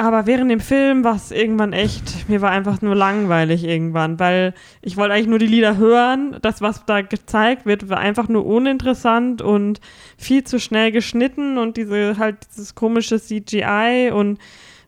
Aber 0.00 0.26
während 0.26 0.48
dem 0.48 0.60
Film 0.60 1.02
war 1.02 1.16
es 1.16 1.32
irgendwann 1.32 1.72
echt, 1.72 2.28
mir 2.28 2.40
war 2.40 2.52
einfach 2.52 2.80
nur 2.80 2.94
langweilig 2.94 3.64
irgendwann, 3.64 4.20
weil 4.20 4.54
ich 4.80 4.96
wollte 4.96 5.12
eigentlich 5.12 5.26
nur 5.26 5.40
die 5.40 5.48
Lieder 5.48 5.76
hören. 5.76 6.36
Das, 6.40 6.60
was 6.62 6.86
da 6.86 7.00
gezeigt 7.00 7.66
wird, 7.66 7.88
war 7.88 7.98
einfach 7.98 8.28
nur 8.28 8.46
uninteressant 8.46 9.42
und 9.42 9.80
viel 10.16 10.44
zu 10.44 10.60
schnell 10.60 10.92
geschnitten 10.92 11.58
und 11.58 11.76
diese 11.76 12.16
halt 12.16 12.36
dieses 12.48 12.76
komische 12.76 13.20
CGI 13.20 14.12
und 14.14 14.38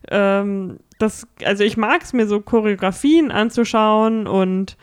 ähm, 0.09 0.79
das, 0.97 1.27
also 1.43 1.65
ich 1.65 1.75
mag 1.75 2.03
es 2.03 2.13
mir 2.13 2.25
so 2.25 2.39
Choreografien 2.39 3.31
anzuschauen 3.31 4.27
und 4.27 4.77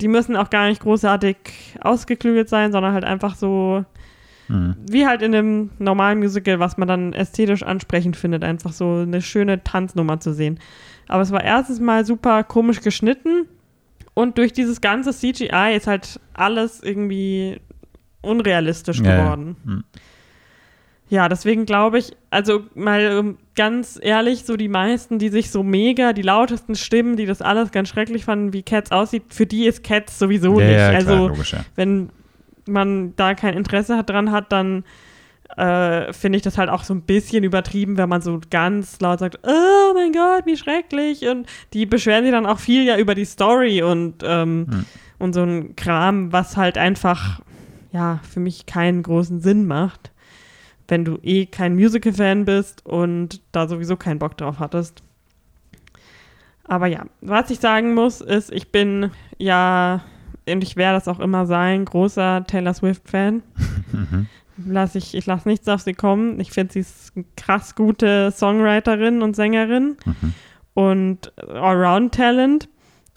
die 0.00 0.08
müssen 0.08 0.34
auch 0.34 0.48
gar 0.48 0.66
nicht 0.66 0.80
großartig 0.80 1.36
ausgeklügelt 1.82 2.48
sein, 2.48 2.72
sondern 2.72 2.94
halt 2.94 3.04
einfach 3.04 3.36
so 3.36 3.84
Mhm. 4.48 4.76
wie 4.90 5.06
halt 5.06 5.22
in 5.22 5.34
einem 5.34 5.70
normalen 5.78 6.18
Musical, 6.18 6.58
was 6.60 6.76
man 6.76 6.86
dann 6.88 7.12
ästhetisch 7.14 7.62
ansprechend 7.62 8.16
findet, 8.16 8.44
einfach 8.44 8.72
so 8.72 8.96
eine 9.02 9.22
schöne 9.22 9.64
Tanznummer 9.64 10.20
zu 10.20 10.32
sehen. 10.34 10.58
Aber 11.08 11.22
es 11.22 11.30
war 11.32 11.42
erstens 11.42 11.80
mal 11.80 12.04
super 12.04 12.44
komisch 12.44 12.80
geschnitten 12.82 13.46
und 14.14 14.36
durch 14.38 14.52
dieses 14.52 14.80
ganze 14.80 15.12
CGI 15.12 15.74
ist 15.76 15.86
halt 15.86 16.20
alles 16.34 16.82
irgendwie 16.82 17.60
unrealistisch 18.22 19.00
Ja, 19.00 19.04
ja. 19.10 19.22
geworden. 19.24 19.56
Mhm. 19.64 19.84
Ja, 21.10 21.28
deswegen 21.28 21.66
glaube 21.66 21.98
ich, 21.98 22.16
also 22.30 22.64
mal 22.74 23.34
ganz 23.54 23.98
ehrlich, 24.02 24.44
so 24.44 24.56
die 24.56 24.68
meisten, 24.68 25.18
die 25.18 25.28
sich 25.28 25.50
so 25.50 25.62
mega, 25.62 26.12
die 26.14 26.22
lautesten 26.22 26.74
Stimmen, 26.74 27.16
die 27.16 27.26
das 27.26 27.42
alles 27.42 27.70
ganz 27.72 27.90
schrecklich 27.90 28.24
fanden, 28.24 28.52
wie 28.54 28.62
Cats 28.62 28.90
aussieht, 28.90 29.24
für 29.28 29.46
die 29.46 29.66
ist 29.66 29.84
Cats 29.84 30.18
sowieso 30.18 30.58
Ja, 30.58 30.66
nicht. 30.66 30.78
ja, 30.78 30.88
also 30.88 31.06
klar, 31.12 31.28
logisch, 31.28 31.52
ja. 31.52 31.64
wenn 31.76 32.08
man 32.66 33.14
da 33.16 33.34
kein 33.34 33.54
Interesse 33.54 33.96
hat, 33.96 34.10
dran 34.10 34.30
hat, 34.30 34.52
dann 34.52 34.84
äh, 35.56 36.12
finde 36.12 36.36
ich 36.36 36.42
das 36.42 36.58
halt 36.58 36.70
auch 36.70 36.82
so 36.84 36.94
ein 36.94 37.02
bisschen 37.02 37.44
übertrieben, 37.44 37.96
wenn 37.96 38.08
man 38.08 38.22
so 38.22 38.40
ganz 38.50 39.00
laut 39.00 39.20
sagt, 39.20 39.38
oh 39.42 39.92
mein 39.94 40.12
Gott, 40.12 40.46
wie 40.46 40.56
schrecklich. 40.56 41.26
Und 41.28 41.46
die 41.72 41.86
beschweren 41.86 42.24
sich 42.24 42.32
dann 42.32 42.46
auch 42.46 42.58
viel 42.58 42.84
ja 42.84 42.96
über 42.98 43.14
die 43.14 43.24
Story 43.26 43.82
und, 43.82 44.22
ähm, 44.24 44.66
Hm. 44.68 44.84
und 45.18 45.32
so 45.34 45.42
ein 45.42 45.76
Kram, 45.76 46.32
was 46.32 46.56
halt 46.56 46.78
einfach, 46.78 47.40
ja, 47.92 48.20
für 48.28 48.40
mich 48.40 48.66
keinen 48.66 49.02
großen 49.02 49.40
Sinn 49.40 49.66
macht, 49.66 50.10
wenn 50.88 51.04
du 51.04 51.18
eh 51.22 51.46
kein 51.46 51.74
Musical-Fan 51.74 52.44
bist 52.44 52.84
und 52.84 53.40
da 53.52 53.68
sowieso 53.68 53.96
keinen 53.96 54.18
Bock 54.18 54.36
drauf 54.36 54.58
hattest. 54.58 55.02
Aber 56.66 56.86
ja, 56.86 57.04
was 57.20 57.50
ich 57.50 57.60
sagen 57.60 57.94
muss, 57.94 58.20
ist, 58.22 58.50
ich 58.50 58.72
bin 58.72 59.10
ja, 59.38 60.02
und 60.48 60.62
ich 60.62 60.76
werde 60.76 60.96
das 60.98 61.08
auch 61.08 61.20
immer 61.20 61.46
sein, 61.46 61.84
großer 61.84 62.44
Taylor 62.46 62.74
Swift-Fan. 62.74 63.42
Mhm. 63.92 64.26
Lass 64.66 64.94
ich 64.94 65.14
ich 65.14 65.26
lasse 65.26 65.48
nichts 65.48 65.68
auf 65.68 65.80
sie 65.80 65.94
kommen. 65.94 66.38
Ich 66.40 66.50
finde, 66.52 66.72
sie 66.74 66.80
ist 66.80 67.12
eine 67.16 67.24
krass 67.36 67.74
gute 67.74 68.30
Songwriterin 68.30 69.22
und 69.22 69.34
Sängerin 69.34 69.96
Mhm. 70.04 70.34
und 70.74 71.32
Allround-Talent. 71.38 72.68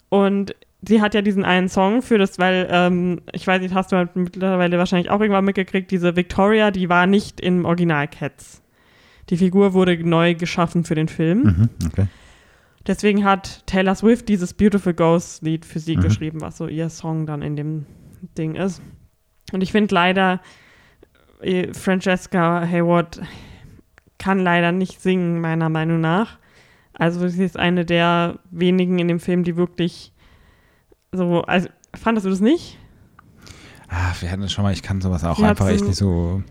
Und 0.08 0.54
sie 0.82 1.00
hat 1.02 1.14
ja 1.14 1.22
diesen 1.22 1.44
einen 1.44 1.68
Song 1.68 2.02
für 2.02 2.18
das, 2.18 2.38
weil, 2.38 2.66
ähm, 2.70 3.20
ich 3.32 3.46
weiß 3.46 3.60
nicht, 3.60 3.74
hast 3.74 3.92
du 3.92 3.96
halt 3.96 4.16
mittlerweile 4.16 4.78
wahrscheinlich 4.78 5.10
auch 5.10 5.20
irgendwann 5.20 5.44
mitgekriegt, 5.44 5.90
diese 5.90 6.16
Victoria, 6.16 6.70
die 6.70 6.88
war 6.88 7.06
nicht 7.06 7.40
im 7.40 7.64
Original 7.64 8.08
Cats. 8.08 8.62
Die 9.30 9.36
Figur 9.36 9.74
wurde 9.74 9.96
neu 10.02 10.34
geschaffen 10.34 10.84
für 10.84 10.94
den 10.94 11.08
Film. 11.08 11.42
Mhm. 11.42 11.68
Okay. 11.88 12.06
Deswegen 12.88 13.24
hat 13.24 13.64
Taylor 13.66 13.94
Swift 13.94 14.28
dieses 14.28 14.54
Beautiful 14.54 14.94
Ghost 14.94 15.42
Lied 15.42 15.64
für 15.64 15.78
sie 15.78 15.96
Mhm. 15.96 16.00
geschrieben, 16.00 16.40
was 16.40 16.56
so 16.56 16.66
ihr 16.66 16.88
Song 16.88 17.26
dann 17.26 17.42
in 17.42 17.54
dem 17.54 17.86
Ding 18.36 18.54
ist. 18.56 18.82
Und 19.52 19.62
ich 19.62 19.70
finde 19.72 19.94
leider, 19.94 20.40
äh, 21.40 21.72
Francesca 21.74 22.66
Hayward 22.66 23.20
kann 24.18 24.40
leider 24.40 24.72
nicht 24.72 25.00
singen, 25.00 25.40
meiner 25.40 25.68
Meinung 25.68 26.00
nach. 26.00 26.38
Also 26.94 27.28
sie 27.28 27.44
ist 27.44 27.56
eine 27.56 27.84
der 27.84 28.40
wenigen 28.50 28.98
in 28.98 29.06
dem 29.06 29.20
Film, 29.20 29.44
die 29.44 29.56
wirklich 29.56 30.12
so, 31.12 31.42
also 31.42 31.68
fandest 31.94 32.26
du 32.26 32.30
das 32.30 32.40
nicht? 32.40 32.78
Ah, 33.88 34.12
wir 34.20 34.30
hatten 34.30 34.42
das 34.42 34.52
schon 34.52 34.64
mal, 34.64 34.72
ich 34.72 34.82
kann 34.82 35.00
sowas 35.00 35.24
auch 35.24 35.38
hat 35.38 35.50
einfach 35.50 35.68
echt 35.68 35.84
nicht 35.84 35.96
so. 35.96 36.42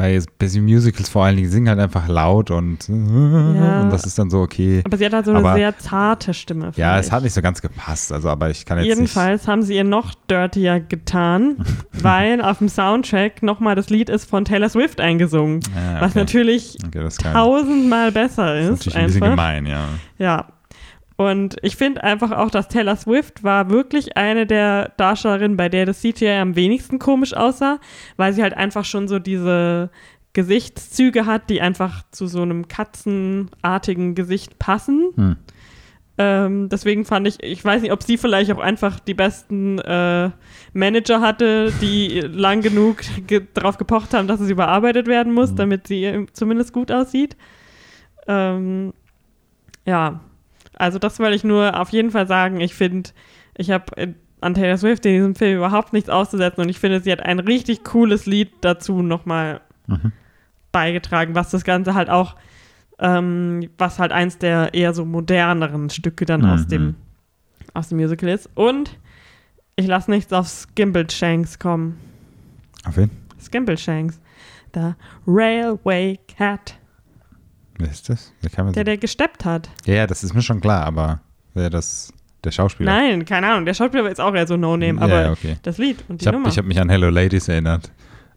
Bei 0.00 0.18
Busy 0.38 0.62
Musicals 0.62 1.10
vor 1.10 1.26
allen 1.26 1.36
Dingen 1.36 1.50
singen 1.50 1.68
halt 1.68 1.78
einfach 1.78 2.08
laut 2.08 2.50
und, 2.50 2.88
Ja. 2.88 3.82
und 3.82 3.90
das 3.92 4.04
ist 4.04 4.18
dann 4.18 4.30
so 4.30 4.40
okay. 4.40 4.80
Aber 4.86 4.96
sie 4.96 5.04
hat 5.04 5.12
halt 5.12 5.26
so 5.26 5.32
eine 5.32 5.40
Aber- 5.40 5.54
sehr 5.56 5.76
zarte 5.78 6.32
Stimme. 6.32 6.72
Ja, 6.76 6.88
finde 6.92 7.00
es 7.00 7.06
ich. 7.08 7.12
hat 7.12 7.22
nicht 7.22 7.34
so 7.34 7.42
ganz 7.42 7.60
gepasst, 7.60 8.10
also 8.10 8.30
aber 8.30 8.48
ich 8.48 8.64
kann 8.64 8.78
jetzt 8.78 8.86
Jedenfalls 8.86 9.46
haben 9.46 9.62
sie 9.62 9.74
ihr 9.76 9.84
noch 9.84 10.14
dirtier 10.30 10.80
getan, 10.80 11.56
weil 11.92 12.40
auf 12.40 12.58
dem 12.58 12.70
Soundtrack 12.70 13.42
nochmal 13.42 13.74
das 13.74 13.90
Lied 13.90 14.08
ist 14.08 14.24
von 14.30 14.46
Taylor 14.46 14.70
Swift 14.70 15.00
eingesungen. 15.02 15.56
nicht. 15.58 15.70
Ja, 15.76 16.00
Was 16.00 16.12
okay. 16.12 16.18
natürlich 16.20 16.78
Okay, 16.86 17.06
ist 17.06 17.20
tausendmal 17.20 18.10
besser 18.10 18.54
Das 18.54 18.64
ist 18.64 18.70
ist. 18.70 18.70
natürlich 18.86 18.96
ein 18.96 19.06
bisschen 19.06 19.22
einfach. 19.24 19.36
gemein, 19.36 19.66
ja. 19.66 19.84
Ja. 20.18 20.46
Und 21.20 21.58
ich 21.60 21.76
finde 21.76 22.02
einfach 22.02 22.30
auch, 22.30 22.50
dass 22.50 22.68
Taylor 22.68 22.96
Swift 22.96 23.44
war 23.44 23.68
wirklich 23.68 24.16
eine 24.16 24.46
der 24.46 24.92
Darstellerinnen, 24.96 25.54
bei 25.58 25.68
der 25.68 25.84
das 25.84 26.00
CGI 26.00 26.38
am 26.40 26.56
wenigsten 26.56 26.98
komisch 26.98 27.34
aussah, 27.34 27.78
weil 28.16 28.32
sie 28.32 28.42
halt 28.42 28.54
einfach 28.54 28.86
schon 28.86 29.06
so 29.06 29.18
diese 29.18 29.90
Gesichtszüge 30.32 31.26
hat, 31.26 31.50
die 31.50 31.60
einfach 31.60 32.04
zu 32.10 32.26
so 32.26 32.40
einem 32.40 32.68
katzenartigen 32.68 34.14
Gesicht 34.14 34.58
passen. 34.58 35.10
Hm. 35.14 35.36
Ähm, 36.16 36.68
deswegen 36.70 37.04
fand 37.04 37.28
ich, 37.28 37.42
ich 37.42 37.62
weiß 37.62 37.82
nicht, 37.82 37.92
ob 37.92 38.02
sie 38.02 38.16
vielleicht 38.16 38.50
auch 38.52 38.58
einfach 38.58 38.98
die 38.98 39.12
besten 39.12 39.78
äh, 39.78 40.30
Manager 40.72 41.20
hatte, 41.20 41.70
die 41.82 42.20
lang 42.32 42.62
genug 42.62 43.02
ge 43.26 43.42
darauf 43.52 43.76
gepocht 43.76 44.14
haben, 44.14 44.26
dass 44.26 44.40
es 44.40 44.48
überarbeitet 44.48 45.06
werden 45.06 45.34
muss, 45.34 45.50
Mhm. 45.50 45.56
damit 45.56 45.86
sie 45.86 46.02
äh, 46.02 46.24
zumindest 46.32 46.72
gut 46.72 46.90
aussieht. 46.90 47.36
Ähm, 48.26 48.94
ja, 49.84 50.20
also 50.80 50.98
das 50.98 51.18
wollte 51.18 51.36
ich 51.36 51.44
nur 51.44 51.78
auf 51.80 51.90
jeden 51.90 52.10
Fall 52.10 52.26
sagen. 52.26 52.60
Ich 52.60 52.74
finde, 52.74 53.10
ich 53.56 53.70
habe 53.70 53.96
äh, 53.96 54.14
an 54.40 54.54
Taylor 54.54 54.78
Swift 54.78 55.04
in 55.06 55.12
diesem 55.12 55.34
Film 55.34 55.58
überhaupt 55.58 55.92
nichts 55.92 56.08
auszusetzen 56.08 56.62
und 56.62 56.68
ich 56.68 56.78
finde, 56.78 57.00
sie 57.00 57.12
hat 57.12 57.20
ein 57.20 57.38
richtig 57.38 57.84
cooles 57.84 58.26
Lied 58.26 58.50
dazu 58.62 59.02
nochmal 59.02 59.60
Mhm. 59.86 60.12
beigetragen, 60.72 61.34
was 61.34 61.50
das 61.50 61.64
Ganze 61.64 61.94
halt 61.94 62.08
auch, 62.10 62.36
ähm, 63.00 63.68
was 63.76 63.98
halt 63.98 64.12
eins 64.12 64.38
der 64.38 64.72
eher 64.74 64.94
so 64.94 65.04
moderneren 65.04 65.90
Stücke 65.90 66.24
dann 66.26 66.44
aus 66.44 66.64
Mhm. 66.64 66.68
dem 66.68 66.94
aus 67.74 67.88
dem 67.88 67.98
Musical 67.98 68.28
ist. 68.28 68.48
Und 68.54 68.98
ich 69.76 69.86
lasse 69.86 70.10
nichts 70.10 70.32
auf 70.32 70.48
Skimbleshanks 70.48 71.58
kommen. 71.58 71.98
Auf 72.84 72.96
wen? 72.96 73.10
Skimbleshanks. 73.40 74.20
Der 74.74 74.96
Railway 75.26 76.18
Cat, 76.36 76.76
Wer 77.80 77.90
ist 77.90 78.08
das? 78.08 78.32
Wer 78.40 78.50
kann 78.50 78.66
man 78.66 78.74
der, 78.74 78.84
der 78.84 78.98
gesteppt 78.98 79.44
hat. 79.44 79.68
ja, 79.86 79.94
ja, 79.94 80.06
das 80.06 80.22
ist 80.22 80.34
mir 80.34 80.42
schon 80.42 80.60
klar, 80.60 80.84
aber 80.84 81.20
wer 81.54 81.70
das, 81.70 82.12
der 82.44 82.50
Schauspieler? 82.50 82.92
Nein, 82.92 83.24
keine 83.24 83.48
Ahnung. 83.48 83.64
Der 83.64 83.74
Schauspieler 83.74 84.08
ist 84.10 84.20
auch 84.20 84.34
eher 84.34 84.46
so 84.46 84.56
No-Name, 84.56 84.98
Ja, 85.00 85.04
aber 85.04 85.32
okay. 85.32 85.56
das 85.62 85.78
Lied 85.78 86.04
und 86.08 86.20
die 86.20 86.24
Ich 86.24 86.26
habe 86.28 86.38
Nummer. 86.38 86.50
hab 86.54 86.64
mich 86.64 86.78
an 86.80 86.88
Hello 86.90 87.08
Ladies 87.10 87.48
erinnert, 87.48 87.90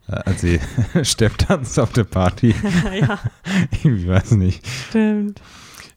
äh, 0.08 0.12
als 0.12 0.40
sie 0.40 0.60
Stepptanz 1.02 1.78
auf 1.78 1.92
der 1.92 2.04
Party. 2.04 2.54
ja, 3.00 3.18
ich 3.70 4.06
weiß 4.08 4.32
nicht. 4.32 4.66
stimmt. 4.88 5.40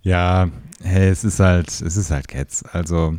Ja, 0.03 0.47
hey, 0.83 1.09
es 1.09 1.23
ist 1.23 1.39
halt, 1.39 1.67
es 1.69 1.81
ist 1.97 2.11
halt 2.11 2.27
Cats. 2.27 2.63
Also 2.63 3.17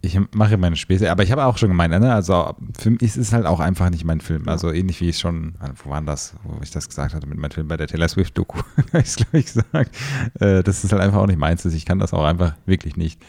ich 0.00 0.18
mache 0.32 0.56
meine 0.56 0.76
Späße, 0.76 1.10
aber 1.10 1.24
ich 1.24 1.32
habe 1.32 1.44
auch 1.44 1.58
schon 1.58 1.70
gemeint, 1.70 1.98
ne? 1.98 2.14
also 2.14 2.54
für 2.78 2.90
mich 2.90 3.02
ist 3.02 3.16
es 3.16 3.32
halt 3.32 3.46
auch 3.46 3.58
einfach 3.58 3.90
nicht 3.90 4.04
mein 4.04 4.20
Film. 4.20 4.48
Also 4.48 4.70
ähnlich 4.70 5.00
wie 5.00 5.08
ich 5.08 5.18
schon, 5.18 5.54
wo 5.82 5.90
war 5.90 6.00
das, 6.02 6.34
wo 6.44 6.60
ich 6.62 6.70
das 6.70 6.88
gesagt 6.88 7.14
hatte 7.14 7.26
mit 7.26 7.38
meinem 7.38 7.50
Film 7.50 7.66
bei 7.66 7.76
der 7.76 7.88
Taylor 7.88 8.08
Swift 8.08 8.38
Doku, 8.38 8.60
habe 8.76 9.00
ich 9.00 9.16
glaube 9.16 9.38
ich 9.38 9.46
gesagt. 9.46 9.96
Äh, 10.40 10.62
das 10.62 10.84
ist 10.84 10.92
halt 10.92 11.02
einfach 11.02 11.18
auch 11.18 11.26
nicht 11.26 11.38
meins. 11.38 11.64
Ich 11.64 11.84
kann 11.84 11.98
das 11.98 12.12
auch 12.12 12.24
einfach 12.24 12.54
wirklich 12.64 12.96
nicht 12.96 13.20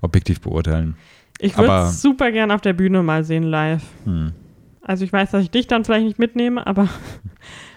objektiv 0.00 0.40
beurteilen. 0.40 0.96
Ich 1.38 1.56
würde 1.58 1.88
es 1.88 2.00
super 2.00 2.32
gern 2.32 2.50
auf 2.50 2.62
der 2.62 2.72
Bühne 2.72 3.02
mal 3.02 3.24
sehen 3.24 3.42
live. 3.42 3.82
Hm. 4.04 4.32
Also 4.80 5.04
ich 5.04 5.12
weiß, 5.12 5.32
dass 5.32 5.42
ich 5.42 5.50
dich 5.50 5.66
dann 5.66 5.84
vielleicht 5.84 6.06
nicht 6.06 6.18
mitnehme, 6.18 6.66
aber 6.66 6.88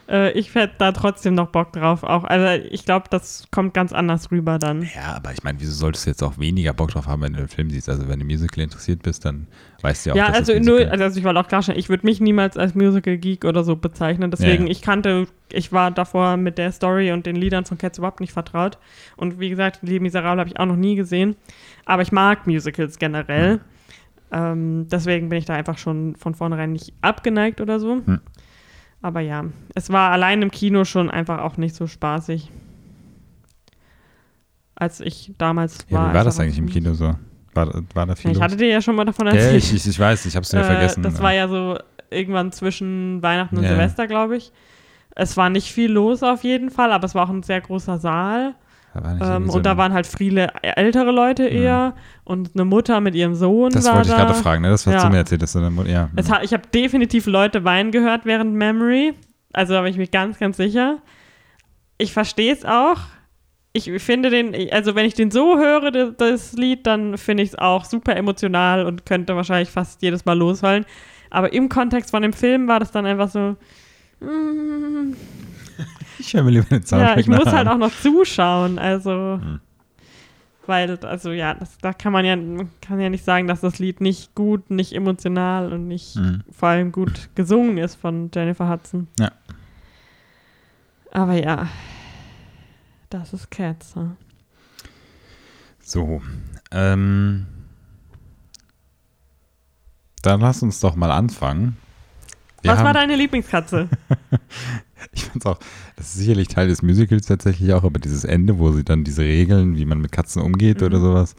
äh, 0.10 0.32
ich 0.32 0.54
hätte 0.56 0.74
da 0.80 0.92
trotzdem 0.92 1.36
noch 1.36 1.50
Bock 1.50 1.72
drauf. 1.74 2.04
Auch, 2.04 2.24
also 2.24 2.63
ich 2.70 2.84
glaube, 2.86 3.06
das 3.10 3.48
kommt 3.51 3.74
ganz 3.74 3.94
anders 3.94 4.32
rüber 4.32 4.58
dann. 4.60 4.82
Ja, 4.96 5.16
aber 5.16 5.32
ich 5.32 5.44
meine, 5.44 5.60
wieso 5.62 5.72
solltest 5.74 6.06
du 6.06 6.10
jetzt 6.10 6.24
auch 6.24 6.38
weniger 6.39 6.74
Bock 6.74 6.89
drauf 6.92 7.06
haben, 7.08 7.22
wenn 7.22 7.34
du 7.34 7.39
den 7.39 7.48
Film 7.48 7.70
siehst? 7.70 7.88
Also 7.89 8.08
wenn 8.10 8.20
du 8.20 8.25
Musical 8.25 8.63
interessiert 8.63 9.04
bist, 9.04 9.24
dann 9.25 9.48
weißt 9.82 10.06
du 10.06 10.10
ja 10.10 10.13
auch, 10.13 10.18
Ja, 10.18 10.28
dass 10.30 10.38
also 10.39 10.54
das 10.54 10.66
nur, 10.66 10.75
Musical- 10.80 11.01
also 11.01 11.20
ich 11.20 11.24
wollte 11.25 11.39
auch 11.39 11.48
klarstellen, 11.48 11.80
ich 11.80 11.89
würde 11.89 12.06
mich 12.06 12.20
niemals 12.20 12.58
als 12.58 12.75
Musical-Geek 12.75 13.46
oder 13.46 13.63
so 13.63 13.75
bezeichnen. 13.75 14.32
Deswegen, 14.32 14.66
Ja. 14.66 14.72
ich 14.72 14.82
kannte, 14.82 15.28
ich 15.51 15.72
war 15.72 15.92
davor 15.92 16.38
mit 16.38 16.58
der 16.58 16.72
Story 16.72 17.12
und 17.12 17.25
den 17.25 17.36
Liedern 17.36 17.66
von 17.66 17.78
Cats 17.78 17.98
überhaupt 18.00 18.20
nicht 18.20 18.34
vertraut. 18.34 18.78
Und 19.16 19.39
wie 19.39 19.50
gesagt, 19.50 19.80
Les 19.84 20.00
Miserables 20.00 20.39
habe 20.39 20.50
ich 20.50 20.60
auch 20.60 20.66
noch 20.66 20.75
nie 20.75 20.96
gesehen. 20.96 21.36
Aber 21.86 22.01
ich 22.01 22.12
mag 22.12 22.48
Musicals 22.48 22.98
generell. 23.00 23.60
Ähm, 24.32 24.88
deswegen 24.92 25.30
bin 25.30 25.39
ich 25.39 25.46
da 25.46 25.56
einfach 25.56 25.78
schon 25.78 26.16
von 26.16 26.36
vornherein 26.36 26.72
nicht 26.74 26.94
abgeneigt 27.01 27.62
oder 27.62 27.80
so. 27.80 28.01
Hm. 28.06 28.20
Aber 29.01 29.22
ja, 29.22 29.46
es 29.75 29.89
war 29.91 30.12
allein 30.12 30.41
im 30.41 30.51
Kino 30.51 30.84
schon 30.86 31.10
einfach 31.10 31.39
auch 31.39 31.58
nicht 31.58 31.75
so 31.75 31.88
spaßig. 31.88 32.51
Als 34.75 35.00
ich 35.01 35.34
damals 35.38 35.79
ja, 35.89 35.98
war. 35.98 36.10
wie 36.12 36.15
war 36.15 36.24
das 36.24 36.38
er 36.39 36.44
eigentlich 36.46 36.58
im. 36.58 36.68
Kino 36.68 36.94
so? 36.94 37.15
War, 37.53 37.84
war 37.94 38.06
da 38.06 38.15
viel 38.15 38.32
Ja, 38.32 38.38
ich 38.38 38.41
hatte 38.44 38.58
dir 38.58 38.68
ja 38.68 38.82
schon 38.82 38.96
mal 38.96 39.06
davon 39.06 39.27
Ja, 39.27 39.34
erzählt. 39.34 39.63
ich, 39.63 39.74
ich, 39.74 39.88
ich 39.88 40.00
weiß, 40.00 40.25
ich 40.25 40.36
habe 40.36 40.44
es 40.44 40.51
wieder 40.53 40.62
Äh, 40.62 40.65
vergessen. 40.65 41.03
Das 41.03 41.22
war 41.22 41.34
ja 41.34 41.48
so 41.48 41.77
irgendwann 42.10 42.51
zwischen 42.51 43.22
Weihnachten 43.22 43.58
und 43.58 43.63
Ja. 43.63 43.70
Silvester, 43.70 44.08
glaube 44.08 44.38
ich. 44.38 44.51
Es 45.15 45.36
war 45.36 45.50
nicht 45.50 45.72
viel 45.72 45.91
los 45.91 46.24
auf 46.24 46.44
jeden 46.44 46.70
Fall, 46.70 46.91
aber 46.94 47.06
es 47.06 47.15
war 47.15 47.25
auch 47.25 47.29
ein 47.34 47.44
sehr 47.44 47.60
großer 47.62 47.98
Saal. 47.98 48.56
Ähm, 49.22 49.50
und 49.50 49.65
da 49.65 49.77
waren 49.77 49.94
halt 49.94 50.08
viele 50.08 50.48
ältere 50.62 51.12
Leute 51.12 51.44
eher 51.48 51.96
und 52.24 52.51
eine 52.56 52.65
Mutter 52.65 53.00
mit 53.01 53.15
ihrem 53.15 53.36
Sohn 53.36 53.72
Das 53.72 53.86
wollte 53.86 54.10
ich 54.10 54.15
da. 54.15 54.18
gerade 54.25 54.34
fragen, 54.36 54.62
ne? 54.62 54.70
Das, 54.70 54.86
was 54.88 54.94
Ja. 54.94 55.03
du 55.06 55.10
mir 55.12 55.18
erzählt 55.18 55.41
hast. 55.44 55.56
deine 55.56 55.70
Mutter- 55.70 55.89
Ja. 55.89 56.10
Es 56.15 56.29
hat, 56.32 56.44
ich 56.44 56.53
habe 56.53 56.63
definitiv 56.74 57.25
Leute 57.25 57.63
weinen 57.63 57.91
gehört 57.91 58.25
während 58.25 58.53
Memory. 58.53 59.13
Also 59.53 59.74
da 59.74 59.82
bin 59.82 59.91
ich 59.91 59.98
mir 59.98 60.08
ganz, 60.08 60.38
ganz 60.39 60.58
sicher. 60.58 61.00
Ich 61.98 62.13
verstehe 62.13 62.53
es 62.53 62.65
auch. 62.65 62.98
Ich 63.74 63.91
finde 64.01 64.29
den, 64.29 64.56
also 64.72 64.96
wenn 64.96 65.06
ich 65.06 65.13
den 65.13 65.29
so 65.32 65.58
höre, 65.58 65.91
das, 65.91 66.10
das 66.18 66.53
Lied, 66.53 66.88
dann 66.88 67.18
finde 67.18 67.44
ich 67.44 67.50
es 67.50 67.56
auch 67.60 67.86
super 67.86 68.15
emotional 68.15 68.86
und 68.86 69.06
könnte 69.06 69.36
wahrscheinlich 69.36 69.70
fast 69.70 70.01
jedes 70.01 70.25
Mal 70.25 70.38
losheulen. 70.38 70.86
Aber 71.29 71.53
im 71.53 71.70
Kontext 71.70 72.10
von 72.12 72.24
dem 72.24 72.34
Film 72.34 72.68
war 72.68 72.79
das 72.79 72.91
dann 72.91 73.06
einfach 73.06 73.29
so, 73.29 73.56
mm, 74.22 75.13
ich 76.20 76.34
höre 76.34 76.44
mir 76.44 76.52
lieber 76.52 76.66
den 76.66 76.82
ja, 76.82 76.88
Soundtrack 76.88 77.18
ich 77.20 77.28
muss 77.28 77.46
halt 77.46 77.68
auch 77.68 77.78
noch 77.78 77.92
zuschauen. 78.02 78.78
Also, 78.80 79.40
Hm. 79.42 79.60
weil, 80.68 80.98
also 81.06 81.32
ja, 81.32 81.54
das, 81.56 81.78
da 81.80 81.94
kann 81.94 82.14
man 82.14 82.26
ja, 82.26 82.36
kann 82.82 83.00
ja 83.00 83.10
nicht 83.10 83.24
sagen, 83.26 83.48
dass 83.48 83.62
das 83.62 83.80
Lied 83.80 84.02
nicht 84.02 84.36
gut, 84.36 84.70
nicht 84.70 84.94
emotional 84.94 85.74
und 85.74 85.88
nicht 85.88 86.16
Mhm. 86.16 86.44
vor 86.52 86.70
allem 86.70 86.92
gut 86.92 87.30
gesungen 87.36 87.78
ist 87.78 87.96
von 87.96 88.30
Jennifer 88.34 88.70
Hudson. 88.70 89.08
Ja. 89.20 89.32
Aber 91.12 91.34
ja, 91.34 91.68
das 93.10 93.34
ist 93.34 93.50
Cats. 93.50 93.96
Huh? 93.96 94.10
So. 95.82 96.22
Ähm, 96.72 97.48
dann 100.22 100.42
lass 100.42 100.62
uns 100.62 100.80
doch 100.82 100.96
mal 100.96 101.10
anfangen. 101.12 101.78
Wir 102.62 102.74
Was 102.74 102.84
war 102.84 102.94
deine 102.94 103.16
Lieblingskatze? 103.16 103.88
Ich 105.12 105.25
fand's 105.25 105.46
auch, 105.46 105.60
das 105.96 106.08
ist 106.08 106.15
sicherlich 106.15 106.48
Teil 106.50 106.68
des 106.68 106.82
Musicals 106.82 107.25
tatsächlich 107.27 107.74
auch, 107.74 107.84
aber 107.84 108.00
dieses 108.00 108.24
Ende, 108.25 108.60
wo 108.60 108.72
sie 108.72 108.84
dann 108.84 109.03
diese 109.03 109.22
Regeln, 109.24 109.75
wie 109.77 109.86
man 109.86 110.00
mit 110.01 110.12
Katzen 110.12 110.41
umgeht 110.41 110.82
oder 110.84 110.98
Mhm. 111.00 111.03
sowas, 111.03 111.36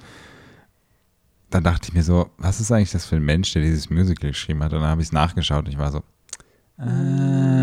dann 1.51 1.65
dachte 1.65 1.89
ich 1.89 1.95
mir 1.95 2.03
so, 2.03 2.31
was 2.39 2.61
ist 2.61 2.71
eigentlich 2.73 2.93
das 2.93 3.07
für 3.07 3.17
ein 3.17 3.25
Mensch, 3.25 3.53
der 3.53 3.63
dieses 3.63 3.91
Musical 3.91 4.31
geschrieben 4.31 4.63
hat? 4.63 4.73
Und 4.73 4.81
dann 4.81 4.89
habe 4.91 5.03
ich 5.03 5.09
es 5.09 5.13
nachgeschaut 5.13 5.65
und 5.67 5.71
ich 5.73 5.79
war 5.79 5.91
so, 5.93 6.03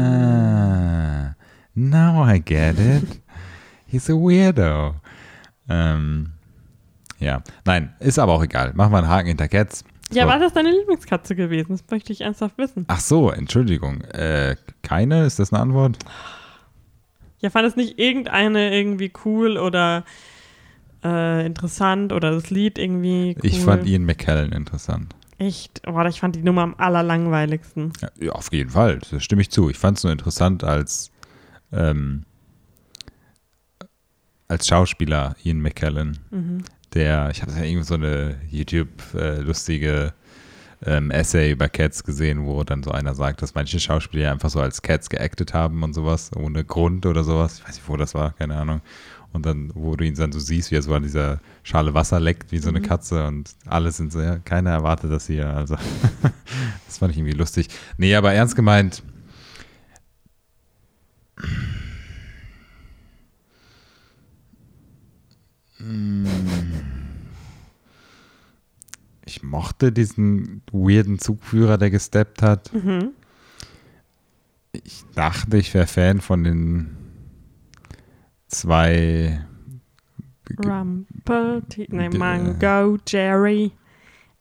ah, 0.07 1.35
now 1.73 2.27
I 2.27 2.39
get 2.39 2.77
it. 2.79 3.21
He's 3.87 4.09
a 4.09 4.13
weirdo. 4.13 4.95
Ähm, 5.69 6.31
ja, 7.19 7.41
nein, 7.65 7.93
ist 7.99 8.19
aber 8.19 8.33
auch 8.33 8.43
egal. 8.43 8.73
Machen 8.73 8.91
wir 8.91 8.97
einen 8.99 9.07
Haken 9.07 9.27
hinter 9.29 9.47
Cats. 9.47 9.83
Ja, 10.11 10.23
So. 10.23 10.29
was 10.29 10.41
ist 10.47 10.55
deine 10.55 10.71
Lieblingskatze 10.71 11.35
gewesen? 11.35 11.73
Das 11.77 11.83
möchte 11.89 12.13
ich 12.13 12.21
ernsthaft 12.21 12.57
wissen. 12.57 12.85
Ach 12.87 12.99
so, 12.99 13.29
Entschuldigung. 13.31 14.01
Äh, 14.01 14.55
keine? 14.81 15.25
Ist 15.25 15.39
das 15.39 15.51
eine 15.53 15.61
Antwort? 15.61 15.97
Ja, 17.39 17.49
fand 17.49 17.67
es 17.67 17.75
nicht 17.75 17.99
irgendeine 17.99 18.73
irgendwie 18.75 19.11
cool 19.25 19.57
oder 19.57 20.03
äh, 21.03 21.45
interessant 21.45 22.11
oder 22.13 22.31
das 22.31 22.49
Lied 22.49 22.79
irgendwie 22.79 23.35
cool? 23.37 23.45
Ich 23.45 23.59
fand 23.61 23.85
Ian 23.85 24.05
McKellen 24.05 24.51
interessant. 24.51 25.13
Echt? 25.37 25.83
Boah, 25.83 26.05
ich 26.07 26.19
fand 26.19 26.35
die 26.35 26.41
Nummer 26.41 26.63
am 26.63 26.73
allerlangweiligsten. 26.79 27.93
Ja, 28.19 28.31
auf 28.31 28.51
jeden 28.51 28.71
Fall, 28.71 28.99
das 29.11 29.23
stimme 29.23 29.43
ich 29.43 29.51
zu. 29.51 29.69
Ich 29.69 29.77
fand 29.77 29.97
es 29.99 30.03
nur 30.03 30.11
interessant 30.11 30.63
als, 30.63 31.11
ähm, 31.71 32.23
als 34.47 34.67
Schauspieler 34.67 35.35
Ian 35.43 35.59
McKellen, 35.61 36.17
Mhm. 36.31 36.63
Der, 36.97 37.29
ich 37.31 37.41
habe 37.43 37.51
ja 37.51 37.63
irgendwie 37.63 37.83
so 37.85 37.93
eine 37.93 38.37
YouTube-lustige 38.49 40.13
ähm, 40.85 41.11
Essay 41.11 41.51
über 41.51 41.69
Cats 41.69 42.03
gesehen, 42.03 42.45
wo 42.45 42.63
dann 42.63 42.81
so 42.83 42.91
einer 42.91 43.13
sagt, 43.15 43.41
dass 43.41 43.53
manche 43.55 43.79
Schauspieler 43.79 44.31
einfach 44.31 44.49
so 44.49 44.59
als 44.59 44.81
Cats 44.81 45.09
geactet 45.09 45.53
haben 45.53 45.83
und 45.83 45.93
sowas, 45.93 46.31
ohne 46.35 46.63
Grund 46.63 47.05
oder 47.05 47.23
sowas. 47.23 47.59
Ich 47.59 47.67
weiß 47.67 47.75
nicht, 47.75 47.87
wo 47.89 47.97
das 47.97 48.13
war, 48.15 48.33
keine 48.33 48.55
Ahnung. 48.55 48.81
Und 49.33 49.45
dann, 49.45 49.71
wo 49.75 49.95
du 49.95 50.05
ihn 50.05 50.15
dann 50.15 50.31
so 50.31 50.39
siehst, 50.39 50.71
wie 50.71 50.75
er 50.77 50.81
so 50.81 50.93
an 50.93 51.03
dieser 51.03 51.39
Schale 51.61 51.93
Wasser 51.93 52.19
leckt, 52.19 52.51
wie 52.51 52.57
so 52.57 52.69
eine 52.69 52.79
Mhm. 52.79 52.83
Katze 52.83 53.27
und 53.27 53.51
alle 53.67 53.91
sind 53.91 54.11
so, 54.11 54.19
ja, 54.21 54.39
keiner 54.39 54.71
erwartet 54.71 55.11
das 55.11 55.27
hier. 55.27 55.47
Also, 55.49 55.75
das 56.87 56.97
fand 56.97 57.11
ich 57.11 57.17
irgendwie 57.19 57.37
lustig. 57.37 57.67
Nee, 57.97 58.15
aber 58.15 58.33
ernst 58.33 58.55
gemeint, 58.55 59.03
ich 69.25 69.43
mochte 69.43 69.91
diesen 69.91 70.61
weirden 70.71 71.19
Zugführer, 71.19 71.77
der 71.77 71.89
gesteppt 71.89 72.41
hat. 72.41 72.73
Mhm. 72.73 73.11
Ich 74.71 75.03
dachte, 75.15 75.57
ich 75.57 75.73
wäre 75.73 75.87
Fan 75.87 76.21
von 76.21 76.43
den 76.43 76.95
zwei. 78.47 79.43
Nee, 81.89 82.09
D- 82.09 82.17
Mango, 82.17 82.97
Jerry 83.07 83.71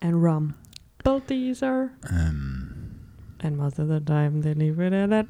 and 0.01 0.15
Rumble 0.15 1.21
Teaser. 1.27 1.89
Ähm, 2.11 2.73
And 3.43 3.57
most 3.57 3.79
of 3.79 3.89
the 3.89 4.01
time 4.01 4.41
they 4.41 4.55
leave 4.55 4.79
it 4.85 4.93
at 4.93 5.11
that. 5.11 5.27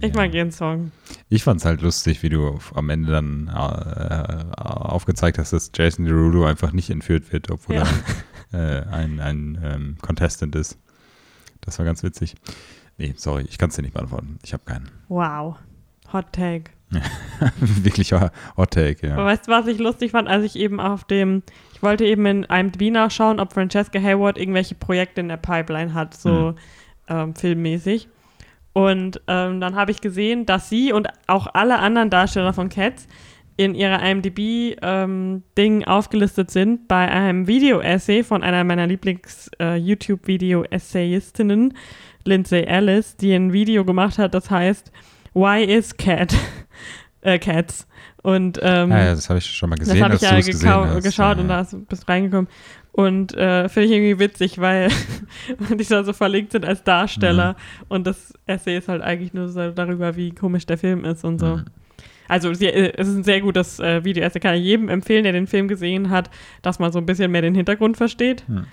Ich 0.00 0.12
mag 0.14 0.34
ihren 0.34 0.50
Song. 0.52 0.92
Ich 1.28 1.42
fand 1.44 1.60
es 1.60 1.64
halt 1.66 1.80
lustig, 1.80 2.22
wie 2.22 2.28
du 2.28 2.58
am 2.74 2.90
Ende 2.90 3.10
dann 3.10 3.48
äh, 3.48 4.60
aufgezeigt 4.60 5.38
hast, 5.38 5.52
dass 5.52 5.70
Jason 5.74 6.04
Derulo 6.04 6.44
einfach 6.44 6.72
nicht 6.72 6.90
entführt 6.90 7.32
wird, 7.32 7.50
obwohl 7.50 7.76
Ja. 7.76 7.86
er 8.52 8.82
äh, 8.82 8.86
ein, 8.90 9.20
ein 9.20 9.58
ähm, 9.62 9.96
Contestant 10.02 10.54
ist. 10.56 10.78
Das 11.62 11.78
war 11.78 11.86
ganz 11.86 12.02
witzig. 12.02 12.34
Nee, 12.98 13.14
sorry, 13.16 13.44
ich 13.48 13.58
kann 13.58 13.70
es 13.70 13.76
dir 13.76 13.82
nicht 13.82 13.94
beantworten. 13.94 14.38
Ich 14.42 14.52
habe 14.52 14.64
keinen. 14.64 14.90
Wow. 15.08 15.56
Hot 16.12 16.32
Take. 16.32 16.70
Wirklich 17.60 18.12
Hot 18.12 18.70
Take, 18.70 19.06
ja. 19.06 19.14
Aber 19.14 19.26
weißt 19.26 19.46
du, 19.46 19.52
was 19.52 19.66
ich 19.66 19.78
lustig 19.78 20.12
fand, 20.12 20.28
als 20.28 20.44
ich 20.44 20.56
eben 20.56 20.80
auf 20.80 21.04
dem, 21.04 21.42
ich 21.74 21.82
wollte 21.82 22.04
eben 22.06 22.24
in 22.26 22.44
IMDb 22.44 22.90
nachschauen, 22.90 23.40
ob 23.40 23.52
Francesca 23.52 24.00
Hayward 24.00 24.38
irgendwelche 24.38 24.74
Projekte 24.74 25.20
in 25.20 25.28
der 25.28 25.36
Pipeline 25.36 25.92
hat, 25.94 26.14
so 26.14 26.54
ähm, 27.08 27.34
filmmäßig. 27.34 28.08
Und 28.78 29.20
ähm, 29.26 29.60
dann 29.60 29.74
habe 29.74 29.90
ich 29.90 30.00
gesehen, 30.00 30.46
dass 30.46 30.68
sie 30.68 30.92
und 30.92 31.08
auch 31.26 31.48
alle 31.52 31.80
anderen 31.80 32.10
Darsteller 32.10 32.52
von 32.52 32.68
Cats 32.68 33.08
in 33.56 33.74
ihrer 33.74 34.00
IMDb-Ding 34.08 35.82
aufgelistet 35.84 36.52
sind 36.52 36.86
bei 36.86 37.10
einem 37.10 37.48
Video-Essay 37.48 38.22
von 38.22 38.44
einer 38.44 38.62
meiner 38.62 38.86
Lieblings-YouTube-Video-Essayistinnen, 38.86 41.74
Lindsay 42.24 42.62
Ellis, 42.64 43.16
die 43.16 43.32
ein 43.34 43.52
Video 43.52 43.84
gemacht 43.84 44.18
hat, 44.18 44.34
das 44.34 44.50
heißt 44.50 44.92
Why 45.34 45.64
is 45.64 45.96
Cat? 45.96 46.34
äh, 47.22 47.38
Cats. 47.38 47.86
Und 48.22 48.58
ähm, 48.62 48.92
Ah, 48.92 49.04
ja, 49.06 49.14
das 49.14 49.28
habe 49.28 49.38
ich 49.38 49.46
schon 49.46 49.70
mal 49.70 49.76
gesehen, 49.76 49.94
das 49.94 50.02
habe 50.04 50.14
ich 50.14 50.20
du 50.20 50.26
ja 50.26 50.38
es 50.38 50.46
gesehen 50.46 50.70
hast. 50.70 51.04
geschaut 51.04 51.36
ja. 51.36 51.42
und 51.42 51.48
da 51.48 51.60
ist- 51.60 51.88
bist 51.88 52.08
reingekommen. 52.08 52.48
Und 52.92 53.34
äh, 53.36 53.68
finde 53.68 53.86
ich 53.86 53.92
irgendwie 53.92 54.18
witzig, 54.18 54.58
weil 54.58 54.88
die 55.78 55.84
da 55.84 56.02
so 56.02 56.12
verlinkt 56.12 56.52
sind 56.52 56.64
als 56.64 56.82
Darsteller. 56.82 57.52
Mhm. 57.52 57.84
Und 57.88 58.06
das 58.06 58.34
Essay 58.46 58.78
ist 58.78 58.88
halt 58.88 59.02
eigentlich 59.02 59.34
nur 59.34 59.48
so 59.48 59.70
darüber, 59.70 60.16
wie 60.16 60.32
komisch 60.32 60.66
der 60.66 60.78
Film 60.78 61.04
ist 61.04 61.24
und 61.24 61.38
so. 61.38 61.56
Mhm. 61.58 61.64
Also 62.28 62.52
sie, 62.54 62.66
äh, 62.66 62.92
es 62.96 63.08
ist 63.08 63.16
ein 63.16 63.24
sehr 63.24 63.40
gutes 63.40 63.80
äh, 63.80 64.04
Video. 64.04 64.24
Also 64.24 64.38
kann 64.40 64.54
ich 64.54 64.64
jedem 64.64 64.88
empfehlen, 64.88 65.24
der 65.24 65.32
den 65.32 65.46
Film 65.46 65.68
gesehen 65.68 66.10
hat, 66.10 66.30
dass 66.62 66.78
man 66.78 66.92
so 66.92 66.98
ein 66.98 67.06
bisschen 67.06 67.30
mehr 67.30 67.42
den 67.42 67.54
Hintergrund 67.54 67.96
versteht. 67.96 68.44
Mhm. 68.48 68.64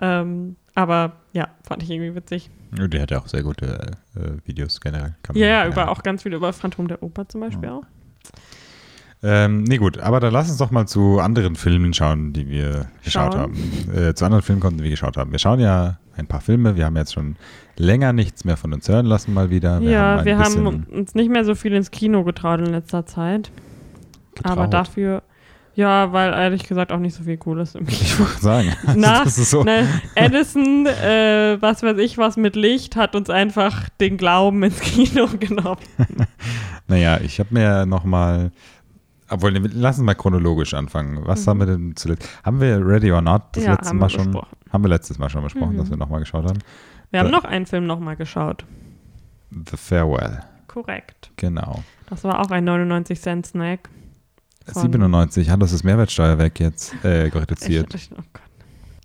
Ähm, 0.00 0.56
aber 0.74 1.12
ja, 1.32 1.48
fand 1.62 1.82
ich 1.82 1.90
irgendwie 1.90 2.14
witzig. 2.14 2.50
Ja, 2.76 2.88
Die 2.88 3.00
hat 3.00 3.10
ja 3.10 3.20
auch 3.20 3.28
sehr 3.28 3.42
gute 3.42 3.92
äh, 4.16 4.46
Videos 4.46 4.80
generell. 4.80 5.14
Ja, 5.34 5.46
ja, 5.46 5.66
über 5.68 5.88
auch 5.90 6.02
ganz 6.02 6.24
viel 6.24 6.34
über 6.34 6.52
Phantom 6.52 6.88
der 6.88 7.02
Oper 7.02 7.28
zum 7.28 7.42
Beispiel 7.42 7.68
auch. 7.68 7.84
Ähm, 9.26 9.64
nee, 9.64 9.78
gut, 9.78 9.98
aber 9.98 10.20
dann 10.20 10.34
lass 10.34 10.50
uns 10.50 10.58
doch 10.58 10.70
mal 10.70 10.86
zu 10.86 11.18
anderen 11.18 11.56
Filmen 11.56 11.94
schauen, 11.94 12.34
die 12.34 12.48
wir 12.48 12.90
geschaut 13.02 13.32
Schauen. 13.32 13.40
haben. 13.40 13.54
Äh, 13.96 14.14
zu 14.14 14.26
anderen 14.26 14.42
Filmen, 14.42 14.76
die 14.76 14.84
wir 14.84 14.90
geschaut 14.90 15.16
haben. 15.16 15.32
Wir 15.32 15.38
schauen 15.38 15.60
ja 15.60 15.98
ein 16.14 16.26
paar 16.26 16.42
Filme. 16.42 16.76
Wir 16.76 16.84
haben 16.84 16.96
jetzt 16.96 17.14
schon 17.14 17.36
länger 17.76 18.12
nichts 18.12 18.44
mehr 18.44 18.58
von 18.58 18.74
uns 18.74 18.86
hören 18.86 19.06
lassen, 19.06 19.32
mal 19.32 19.48
wieder. 19.48 19.80
Wir 19.80 19.90
ja, 19.90 20.18
ein 20.18 20.24
wir 20.26 20.38
haben 20.38 20.84
uns 20.90 21.14
nicht 21.14 21.30
mehr 21.30 21.46
so 21.46 21.54
viel 21.54 21.72
ins 21.72 21.90
Kino 21.90 22.22
getraut 22.22 22.60
in 22.60 22.66
letzter 22.66 23.06
Zeit. 23.06 23.50
Aber 24.42 24.64
getraut. 24.64 24.74
dafür, 24.74 25.22
ja, 25.74 26.12
weil 26.12 26.32
ehrlich 26.32 26.68
gesagt 26.68 26.92
auch 26.92 26.98
nicht 26.98 27.16
so 27.16 27.24
viel 27.24 27.36
Cooles 27.36 27.74
im 27.74 27.86
Kino. 27.86 28.00
Ich 28.02 28.18
wollte 28.18 28.40
sagen, 28.40 28.72
also 28.86 29.00
das 29.00 29.38
ist 29.38 29.50
so. 29.50 29.64
Ne, 29.64 29.88
Edison, 30.14 30.86
äh, 30.86 31.56
was 31.60 31.82
weiß 31.82 31.98
ich, 31.98 32.18
was 32.18 32.36
mit 32.36 32.56
Licht, 32.56 32.96
hat 32.96 33.14
uns 33.14 33.30
einfach 33.30 33.88
den 34.00 34.16
Glauben 34.16 34.62
ins 34.62 34.80
Kino 34.80 35.28
genommen. 35.40 35.80
Naja, 36.86 37.18
ich 37.22 37.40
habe 37.40 37.52
mir 37.52 37.86
nochmal. 37.86 38.52
Obwohl, 39.30 39.52
lass 39.72 39.98
uns 39.98 40.04
mal 40.06 40.14
chronologisch 40.14 40.74
anfangen. 40.74 41.20
Was 41.26 41.44
Mhm. 41.46 41.50
haben 41.50 41.58
wir 41.60 41.66
denn 41.66 41.96
zuletzt? 41.96 42.28
Haben 42.44 42.60
wir 42.60 42.86
Ready 42.86 43.10
or 43.12 43.22
Not 43.22 43.42
das 43.52 43.64
Ja, 43.64 43.72
letzte 43.72 43.88
haben 43.90 43.98
Mal 43.98 44.06
wir 44.06 44.10
schon? 44.10 44.24
besprochen. 44.32 44.56
Haben 44.70 44.84
wir 44.84 44.88
letztes 44.88 45.18
Mal 45.18 45.30
schon 45.30 45.42
besprochen, 45.44 45.72
Mhm. 45.74 45.78
dass 45.78 45.90
wir 45.90 45.96
nochmal 45.96 46.20
geschaut 46.20 46.44
haben? 46.44 46.58
Wir 47.10 47.20
haben 47.20 47.30
Da- 47.30 47.36
noch 47.38 47.44
einen 47.44 47.66
Film 47.66 47.86
nochmal 47.86 48.16
geschaut. 48.16 48.64
The 49.50 49.76
Farewell, 49.76 50.40
Korrekt. 50.66 51.30
genau. 51.36 51.82
Das 52.10 52.24
war 52.24 52.40
auch 52.40 52.50
ein 52.50 52.64
99-Cent-Snack. 52.64 53.88
Von- 54.72 54.82
97, 54.82 55.48
hat 55.50 55.60
das 55.62 55.72
ist 55.72 55.84
Mehrwertsteuer 55.84 56.38
weg 56.38 56.58
jetzt, 56.60 56.94
äh, 57.04 57.28
reduziert. 57.34 57.94
Ich, 57.94 58.10
ich, 58.10 58.18
oh 58.18 58.22
Gott. 58.32 58.42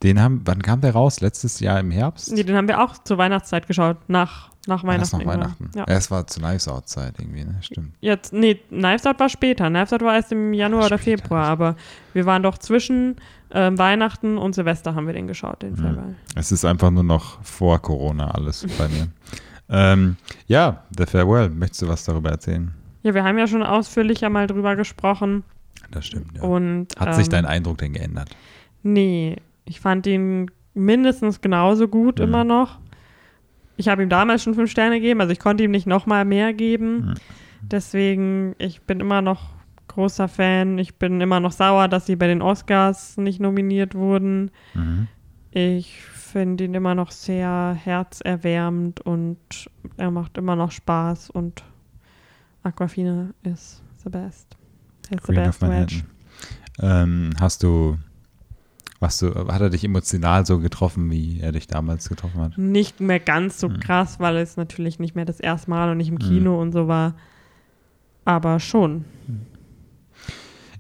Den 0.04 0.22
haben, 0.22 0.42
wann 0.46 0.62
kam 0.62 0.80
der 0.82 0.94
raus? 0.94 1.20
Letztes 1.20 1.60
Jahr 1.60 1.80
im 1.80 1.92
Herbst? 1.92 2.32
Nee, 2.32 2.44
den 2.44 2.56
haben 2.56 2.68
wir 2.70 2.82
auch 2.82 2.98
zur 3.04 3.18
Weihnachtszeit 3.18 3.68
geschaut, 3.68 3.98
nach 4.08 4.50
Nach 4.70 4.84
Weihnachten. 4.84 5.18
irgendwann. 5.20 5.40
Weihnachten? 5.42 5.72
Ja. 5.76 5.84
Es 5.88 6.10
war 6.12 6.26
zu 6.28 6.40
Knives 6.40 6.68
Out 6.68 6.88
Zeit 6.88 7.16
irgendwie, 7.20 7.44
ne? 7.44 7.56
Stimmt. 7.62 7.94
Jetzt, 8.00 8.32
nee, 8.34 8.56
Knives 8.70 9.06
Out 9.06 9.20
war 9.20 9.28
später. 9.30 9.68
Knives 9.70 9.92
Out 9.92 10.02
war 10.02 10.16
erst 10.16 10.32
im 10.32 10.54
Januar 10.54 10.86
oder 10.86 10.98
später, 10.98 11.22
Februar, 11.24 11.46
aber 11.48 11.76
wir 12.14 12.26
waren 12.26 12.44
doch 12.44 12.58
zwischen 12.58 13.16
ähm, 13.52 13.78
Weihnachten 13.78 14.38
und 14.38 14.54
Silvester 14.54 14.94
haben 14.96 15.08
wir 15.08 15.14
den 15.14 15.28
geschaut, 15.28 15.62
den 15.64 15.76
Film. 15.76 15.96
Mhm. 15.96 16.16
Es 16.36 16.52
ist 16.52 16.64
einfach 16.66 16.92
nur 16.92 17.04
noch 17.04 17.42
vor 17.44 17.80
Corona 17.82 18.30
alles 18.32 18.66
bei 18.78 18.88
mir. 18.88 19.08
ähm, 19.70 20.18
ja, 20.48 20.84
The 20.98 21.06
Farewell. 21.06 21.50
Möchtest 21.50 21.82
du 21.82 21.88
was 21.88 22.04
darüber 22.06 22.30
erzählen? 22.30 22.72
Ja, 23.04 23.14
wir 23.14 23.24
haben 23.24 23.38
ja 23.38 23.48
schon 23.48 23.64
ausführlicher 23.64 24.30
mal 24.30 24.46
drüber 24.48 24.76
gesprochen. 24.76 25.44
Das 25.92 26.06
stimmt, 26.06 26.36
ja. 26.38 26.44
Und, 26.44 26.88
Hat 27.00 27.16
sich 27.16 27.26
ähm, 27.26 27.32
dein 27.32 27.46
Eindruck 27.48 27.80
denn 27.80 27.94
geändert? 27.94 28.30
Nee, 28.84 29.38
ich 29.66 29.80
fand 29.80 30.06
ihn 30.06 30.52
mindestens 30.76 31.42
genauso 31.42 31.88
gut 31.88 32.20
Mhm. 32.20 32.26
immer 32.26 32.44
noch. 32.44 32.78
Ich 33.80 33.88
habe 33.88 34.04
ihm 34.04 34.10
damals 34.10 34.44
schon 34.44 34.56
fünf 34.56 34.70
Sterne 34.70 35.00
gegeben, 35.00 35.22
also 35.22 35.32
ich 35.32 35.40
konnte 35.40 35.64
ihm 35.64 35.72
nicht 35.72 35.88
noch 35.88 36.06
mal 36.06 36.26
mehr 36.26 36.54
geben. 36.54 37.06
Mhm. 37.06 37.14
Deswegen, 37.62 38.54
ich 38.58 38.82
bin 38.82 39.00
immer 39.00 39.22
noch 39.22 39.52
großer 39.88 40.28
Fan. 40.28 40.78
Ich 40.78 40.96
bin 40.96 41.22
immer 41.22 41.40
noch 41.40 41.54
sauer, 41.54 41.88
dass 41.88 42.06
sie 42.06 42.18
bei 42.18 42.28
den 42.28 42.42
Oscars 42.42 43.16
nicht 43.16 43.40
nominiert 43.40 43.96
wurden. 43.96 44.52
Mhm. 44.74 45.08
Ich 45.52 46.02
finde 46.02 46.66
ihn 46.66 46.74
immer 46.74 46.94
noch 46.94 47.12
sehr 47.12 47.74
herzerwärmend 47.82 49.00
und 49.00 49.70
er 49.96 50.12
macht 50.12 50.38
immer 50.38 50.58
noch 50.58 50.72
Spaß 50.72 51.30
und 51.30 51.64
Aquafina 52.64 53.30
ist 53.44 53.82
the 54.04 54.10
best. 54.10 54.58
The 55.10 55.16
Queen 55.16 55.40
of 55.40 55.58
best 55.58 55.62
wedge. 55.62 56.04
Manhattan. 56.82 57.10
Ähm, 57.10 57.30
hast 57.40 57.64
du, 57.64 57.98
was 59.00 59.20
du, 59.20 59.34
hat 59.48 59.62
er 59.62 59.70
dich 59.70 59.84
emotional 59.84 60.46
so 60.46 60.60
getroffen, 60.60 61.10
wie 61.10 61.40
er 61.40 61.52
dich 61.52 61.68
damals 61.68 62.10
getroffen 62.10 62.42
hat? 62.42 62.58
Nicht 62.58 63.00
mehr 63.00 63.20
ganz 63.20 63.60
so 63.60 63.70
Mhm. 63.70 63.80
krass, 63.80 64.20
weil 64.20 64.38
es 64.38 64.58
natürlich 64.58 65.00
nicht 65.00 65.16
mehr 65.16 65.26
das 65.26 65.40
erste 65.40 65.70
Mal 65.70 65.90
und 65.92 65.98
nicht 65.98 66.10
im 66.10 66.20
Kino 66.20 66.62
und 66.62 66.72
so 66.74 66.88
war. 66.88 67.14
Aber 68.26 68.60
schon. 68.60 69.06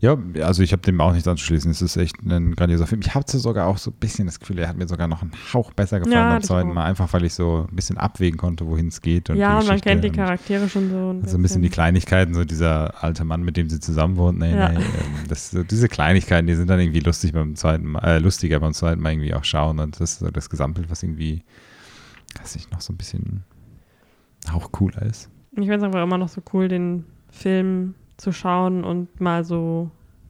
Ja, 0.02 0.18
also 0.42 0.64
ich 0.64 0.72
habe 0.72 0.82
dem 0.82 1.02
auch 1.02 1.12
nichts 1.12 1.28
anzuschließen. 1.28 1.70
Es 1.72 1.82
ist 1.82 1.98
echt 1.98 2.16
ein 2.24 2.56
grandioser 2.56 2.88
Film. 2.88 3.02
Ich 3.02 3.14
hatte 3.14 3.38
sogar 3.38 3.68
auch 3.68 3.78
so 3.78 3.92
ein 3.92 3.98
bisschen 4.00 4.28
das 4.28 4.40
Gefühl, 4.40 4.60
er 4.60 4.70
hat 4.70 4.78
mir 4.78 4.88
sogar 4.88 5.10
noch 5.10 5.22
einen 5.22 5.34
Hauch 5.54 5.74
besser 5.74 6.00
gefallen 6.00 6.16
Ja, 6.16 6.30
beim 6.32 6.42
zweiten. 6.42 6.74
Mal, 6.74 6.86
einfach 6.86 7.12
weil 7.12 7.26
ich 7.26 7.34
so 7.34 7.68
ein 7.70 7.76
bisschen 7.76 7.98
abwägen 7.98 8.38
konnte, 8.38 8.66
wohin 8.66 8.88
es 8.88 9.02
geht. 9.02 9.30
Und 9.30 9.36
ja, 9.36 9.62
man 9.62 9.82
kennt 9.82 10.06
die 10.06 10.10
Charaktere 10.10 10.70
schon 10.70 10.90
so. 10.90 11.20
Also 11.22 11.38
ein 11.38 11.42
bisschen 11.42 11.62
die 11.62 11.70
Kleinigkeiten, 11.70 12.34
so 12.34 12.46
dieser 12.46 13.04
alte 13.04 13.26
Mann, 13.26 13.44
mit 13.44 13.58
dem 13.58 13.70
sie 13.70 13.82
zusammen 13.82 14.16
wohnt. 14.16 14.40
Nee, 14.40 14.56
Ja. 14.56 14.70
nee, 14.70 14.78
ähm, 14.78 15.28
das, 15.28 15.52
so 15.52 15.64
diese 15.64 15.90
Kleinigkeiten, 15.90 16.48
die 16.48 16.56
sind 16.56 16.70
dann 16.70 16.80
irgendwie 16.80 17.02
lustig 17.02 17.34
beim 17.34 17.58
zweiten 17.58 17.86
Mal, 17.88 18.00
äh, 18.06 18.20
lustiger 18.20 18.62
beim 18.62 18.74
zweiten 18.74 19.02
Mal 19.02 19.12
irgendwie 19.12 19.34
auch 19.34 19.44
schauen. 19.44 19.80
Und 19.80 20.00
das 20.00 20.14
ist 20.14 20.20
so 20.20 20.32
das 20.32 20.50
Gesamtbild, 20.50 20.90
was 20.90 21.04
irgendwie, 21.04 21.44
weiß 22.40 22.56
ich, 22.56 22.72
noch 22.72 22.80
so 22.80 22.94
ein 22.94 22.98
bisschen 22.98 23.44
auch 24.54 24.72
cooler 24.72 25.02
ist. 25.02 25.30
Ich 25.52 25.58
finde 25.60 25.76
es 25.76 25.84
einfach 25.84 26.02
immer 26.04 26.18
noch 26.18 26.30
so 26.30 26.42
cool, 26.54 26.70
den 26.70 27.04
Film 27.30 27.96
zu 28.20 28.32
schauen 28.32 28.84
und 28.84 29.20
mal 29.20 29.44
so, 29.44 29.90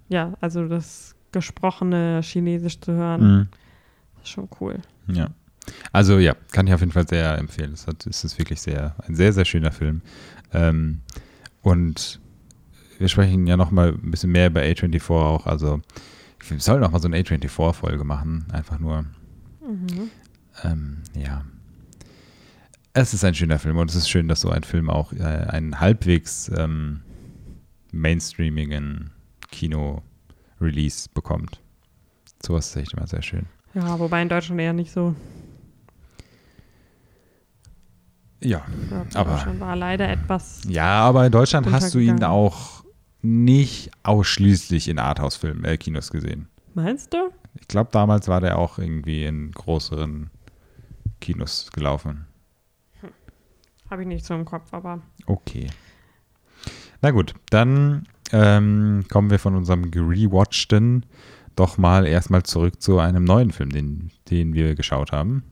ja, 0.10 0.34
also 0.42 0.68
das 0.68 1.16
gesprochene 1.32 2.22
Chinesisch 2.24 2.80
zu 2.80 2.94
hören. 2.94 3.22
Mhm. 3.22 3.48
Das 4.16 4.24
ist 4.24 4.30
schon 4.30 4.50
cool. 4.60 4.80
Ja. 5.08 5.30
Also 5.92 6.18
ja, 6.18 6.36
kann 6.52 6.66
ich 6.68 6.74
auf 6.74 6.80
jeden 6.80 6.92
Fall 6.92 7.08
sehr 7.08 7.38
empfehlen. 7.38 7.74
Es, 7.74 7.86
hat, 7.88 8.06
es 8.08 8.24
ist 8.24 8.38
wirklich 8.40 8.62
sehr, 8.62 8.96
ein 9.08 9.16
sehr, 9.16 9.34
sehr 9.34 9.46
schöner 9.46 9.72
Film. 9.72 10.02
Ähm, 10.54 11.02
und 11.62 12.20
wir 12.98 13.08
sprechen 13.08 13.46
ja 13.48 13.56
noch 13.58 13.72
mal 13.72 13.90
ein 13.90 14.12
bisschen 14.12 14.32
mehr 14.32 14.48
über 14.48 14.62
A24 14.62 15.10
auch. 15.12 15.46
Also 15.46 15.82
wir 16.48 16.60
sollen 16.60 16.82
noch 16.82 16.92
mal 16.92 17.00
so 17.00 17.08
eine 17.08 17.20
A24-Folge 17.22 18.04
machen. 18.04 18.46
Einfach 18.52 18.80
nur, 18.80 19.06
Mhm. 19.62 20.10
ähm, 20.64 20.98
ja. 21.14 21.44
Es 22.94 23.14
ist 23.14 23.24
ein 23.24 23.36
schöner 23.36 23.60
Film 23.60 23.78
und 23.78 23.90
es 23.90 23.96
ist 23.96 24.10
schön, 24.10 24.28
dass 24.28 24.42
so 24.42 24.50
ein 24.50 24.64
Film 24.64 24.90
auch 24.90 25.14
äh, 25.14 25.24
einen 25.24 25.80
halbwegs 25.80 26.52
ähm, 26.58 27.02
mainstreamigen 27.92 29.12
Kino-Release 29.52 31.10
bekommt. 31.14 31.62
Sowas 32.46 32.68
ist 32.70 32.76
echt 32.76 32.94
immer 32.94 33.08
sehr 33.08 33.22
schön. 33.22 33.46
Ja, 33.74 34.00
wobei 34.00 34.22
in 34.22 34.30
Deutschland 34.30 34.60
eher 34.62 34.74
nicht 34.74 34.92
so. 34.92 35.16
Ja, 38.42 38.66
Ja, 38.90 39.06
Aber- 39.16 39.32
Deutschland 39.34 39.60
war 39.60 39.76
leider 39.76 40.10
etwas. 40.10 40.62
Ja, 40.68 41.02
aber 41.02 41.26
in 41.26 41.32
Deutschland 41.32 41.70
hast 41.72 41.94
du 41.94 42.00
ihn 42.00 42.24
auch 42.24 42.84
nicht 43.22 43.92
ausschließlich 44.04 44.88
in 44.88 44.98
Arthouse-Filmen, 44.98 45.66
äh, 45.66 45.78
Kinos 45.78 46.10
gesehen. 46.10 46.48
Meinst 46.74 47.14
du? 47.14 47.32
Ich 47.60 47.68
glaube, 47.68 47.90
damals 47.92 48.30
war 48.30 48.40
der 48.40 48.58
auch 48.58 48.78
irgendwie 48.80 49.26
in 49.26 49.52
größeren 49.52 50.30
Kinos 51.20 51.70
gelaufen. 51.74 52.26
Habe 53.90 54.04
ich 54.04 54.08
nicht 54.08 54.24
so 54.26 54.36
im 54.36 54.46
Kopf, 54.46 54.74
aber 54.74 55.02
Okay. 55.26 55.68
Na 57.02 57.12
gut, 57.12 57.34
dann 57.50 58.04
ähm, 58.32 59.06
kommen 59.10 59.30
wir 59.32 59.40
von 59.40 59.56
unserem 59.56 59.92
gerewatchten 59.92 61.06
doch 61.56 61.78
mal 61.78 62.06
erstmal 62.06 62.44
zurück 62.44 62.82
zu 62.82 63.00
einem 63.00 63.24
neuen 63.24 63.52
Film, 63.52 63.70
den, 63.70 64.12
den 64.30 64.54
wir 64.54 64.76
geschaut 64.76 65.12
haben. 65.12 65.44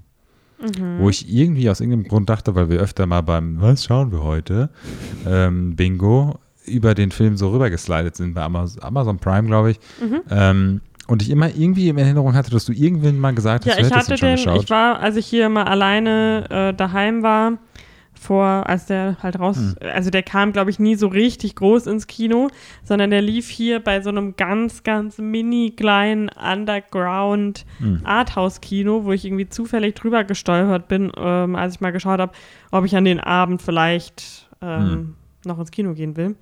Mhm. 0.60 1.00
Wo 1.00 1.10
ich 1.10 1.32
irgendwie 1.32 1.70
aus 1.70 1.82
irgendeinem 1.82 2.08
Grund 2.08 2.30
dachte, 2.30 2.56
weil 2.56 2.70
wir 2.70 2.80
öfter 2.80 3.06
mal 3.06 3.22
beim 3.22 3.62
Was 3.62 3.84
schauen 3.86 4.12
wir 4.12 4.24
heute? 4.24 4.70
Ähm, 5.28 5.76
Bingo 5.76 6.40
über 6.66 6.96
den 6.96 7.12
Film 7.12 7.38
so 7.38 7.50
rübergeslidet 7.52 8.16
sind 8.16 8.34
bei 8.34 8.42
Amazon, 8.42 8.84
Amazon 8.84 9.20
Prime, 9.20 9.48
glaube 9.48 9.72
ich. 9.72 9.80
Mhm. 10.02 10.22
Ähm, 10.30 10.82
und 11.08 11.22
ich 11.22 11.30
immer 11.30 11.48
irgendwie 11.56 11.88
in 11.90 11.98
Erinnerung 11.98 12.34
hatte, 12.34 12.52
dass 12.52 12.66
du 12.66 12.74
irgendwann 12.74 13.18
mal 13.20 13.34
gesagt 13.34 13.66
hast, 13.66 13.76
Ja, 13.76 13.82
du 13.82 13.88
ich 13.88 13.94
hättest 13.94 14.10
hatte 14.10 14.14
ihn 14.14 14.18
schon 14.18 14.30
den, 14.30 14.36
geschaut. 14.38 14.64
ich 14.64 14.70
war, 14.70 15.00
als 15.00 15.16
ich 15.16 15.26
hier 15.26 15.48
mal 15.48 15.64
alleine 15.64 16.46
äh, 16.50 16.74
daheim 16.74 17.24
war, 17.24 17.54
vor, 18.18 18.46
als 18.68 18.86
der 18.88 19.18
halt 19.22 19.40
raus, 19.40 19.58
Hm. 19.58 19.76
also 19.94 20.10
der 20.10 20.24
kam, 20.24 20.52
glaube 20.54 20.70
ich, 20.70 20.80
nie 20.80 20.96
so 20.96 21.08
richtig 21.08 21.56
groß 21.56 21.88
ins 21.88 22.08
Kino, 22.08 22.50
sondern 22.84 23.10
der 23.10 23.22
lief 23.22 23.50
hier 23.50 23.80
bei 23.80 24.02
so 24.02 24.10
einem 24.10 24.36
ganz, 24.36 24.84
ganz 24.84 25.18
mini 25.18 25.72
kleinen 25.76 26.30
Underground 26.30 27.66
Hm. 27.80 28.02
Arthouse-Kino, 28.04 29.06
wo 29.06 29.12
ich 29.12 29.26
irgendwie 29.26 29.50
zufällig 29.50 29.96
drüber 29.96 30.24
gestolpert 30.24 30.88
bin, 30.88 31.12
ähm, 31.18 31.56
als 31.56 31.76
ich 31.76 31.82
mal 31.82 31.92
geschaut 31.92 32.20
habe, 32.20 32.34
ob 32.72 32.86
ich 32.86 32.96
an 32.96 33.06
den 33.06 33.20
Abend 33.20 33.62
vielleicht 33.62 34.50
ähm, 34.62 34.80
Hm. 34.90 35.16
noch 35.46 35.60
ins 35.60 35.72
Kino 35.72 35.94
gehen 35.94 36.18
will. 36.18 36.36